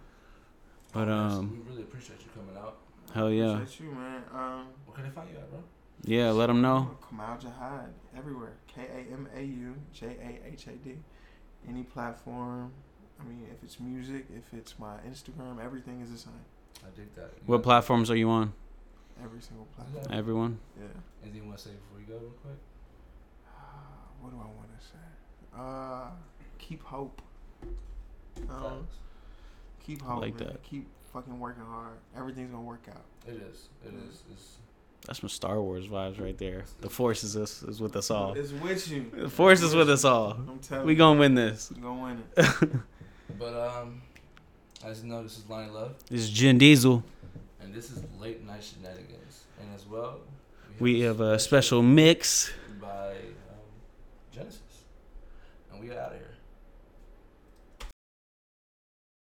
but 0.93 1.07
um, 1.09 1.51
we 1.65 1.69
really 1.71 1.83
appreciate 1.83 2.19
you 2.21 2.29
coming 2.33 2.57
out. 2.57 2.77
hell 3.13 3.29
yeah, 3.31 3.55
Appreciate 3.55 3.85
you, 3.87 3.91
man. 3.93 4.23
Um, 4.33 4.65
Where 4.85 4.95
can 4.95 5.03
they 5.03 5.09
find 5.11 5.29
you 5.29 5.37
at, 5.37 5.49
bro? 5.51 5.59
Yeah. 6.03 6.31
Let 6.31 6.47
them 6.47 6.61
know. 6.61 6.97
Kamau 7.01 7.39
Jahad 7.41 7.89
everywhere. 8.17 8.53
K 8.67 8.81
A 8.81 9.13
M 9.13 9.27
A 9.35 9.41
U 9.41 9.75
J 9.93 10.07
A 10.07 10.53
H 10.53 10.67
A 10.67 10.71
D. 10.71 10.95
Any 11.67 11.83
platform. 11.83 12.71
I 13.19 13.23
mean, 13.27 13.45
if 13.51 13.61
it's 13.63 13.79
music, 13.79 14.25
if 14.35 14.57
it's 14.57 14.79
my 14.79 14.95
Instagram, 15.07 15.63
everything 15.63 16.01
is 16.01 16.11
the 16.11 16.17
same. 16.17 16.33
I 16.81 16.89
dig 16.95 17.13
that. 17.15 17.31
You 17.35 17.43
What 17.45 17.63
platforms 17.63 18.09
are 18.09 18.15
you 18.15 18.29
on? 18.29 18.53
Every 19.21 19.41
single 19.41 19.67
platform. 19.75 20.05
Everyone. 20.17 20.59
Yeah. 20.79 20.87
Anything 21.23 21.43
you 21.43 21.47
want 21.47 21.57
to 21.59 21.63
say 21.65 21.71
before 21.71 21.99
you 21.99 22.05
go, 22.05 22.13
real 22.13 22.33
quick? 22.41 22.57
what 24.21 24.29
do 24.29 24.37
I 24.37 24.45
want 24.45 24.79
to 24.79 24.85
say? 24.85 25.09
Uh, 25.57 26.11
keep 26.57 26.83
hope. 26.83 27.21
Um, 28.49 28.87
keep 29.85 30.01
hope. 30.01 30.21
like 30.21 30.39
man. 30.39 30.49
that. 30.49 30.63
Keep 30.63 30.87
fucking 31.11 31.39
working 31.39 31.63
hard. 31.63 31.97
Everything's 32.15 32.51
gonna 32.51 32.63
work 32.63 32.85
out. 32.89 33.03
It 33.27 33.41
is. 33.41 33.69
It 33.85 33.93
is. 34.07 34.23
It's, 34.31 34.57
That's 35.05 35.19
some 35.21 35.29
Star 35.29 35.59
Wars 35.61 35.87
vibes 35.87 36.21
right 36.21 36.37
there. 36.37 36.65
The 36.81 36.89
Force 36.89 37.23
is 37.23 37.35
us 37.35 37.63
is 37.63 37.79
with 37.81 37.95
us 37.95 38.11
all. 38.11 38.33
It's 38.33 38.51
with 38.51 38.89
you. 38.91 39.09
The 39.13 39.29
Force 39.29 39.61
is 39.61 39.73
with 39.75 39.89
us 39.89 40.03
all. 40.05 40.31
I'm 40.31 40.59
telling 40.59 40.85
We 40.85 40.95
gonna 40.95 41.19
win 41.19 41.35
this. 41.35 41.71
We 41.75 41.81
gonna 41.81 42.01
win 42.03 42.23
it. 42.37 42.69
but 43.39 43.53
um, 43.55 44.01
as 44.83 45.01
you 45.01 45.09
know, 45.09 45.23
this 45.23 45.37
is 45.37 45.49
Lonnie 45.49 45.71
Love, 45.71 45.95
This 46.09 46.21
is 46.21 46.29
Jin 46.29 46.57
Diesel. 46.57 47.03
and 47.61 47.73
this 47.73 47.89
is 47.91 48.03
Late 48.19 48.45
Night 48.45 48.63
Shenanigans, 48.63 49.43
and 49.59 49.73
as 49.75 49.85
well, 49.87 50.19
We 50.79 51.01
have 51.01 51.21
a 51.21 51.39
special 51.39 51.81
mix. 51.81 52.51
by 52.81 53.11
um, 53.11 53.15
Genesis, 54.31 54.61
and 55.71 55.81
we 55.81 55.89
are 55.91 55.99
out 55.99 56.11
of 56.11 56.17
here. 56.19 56.28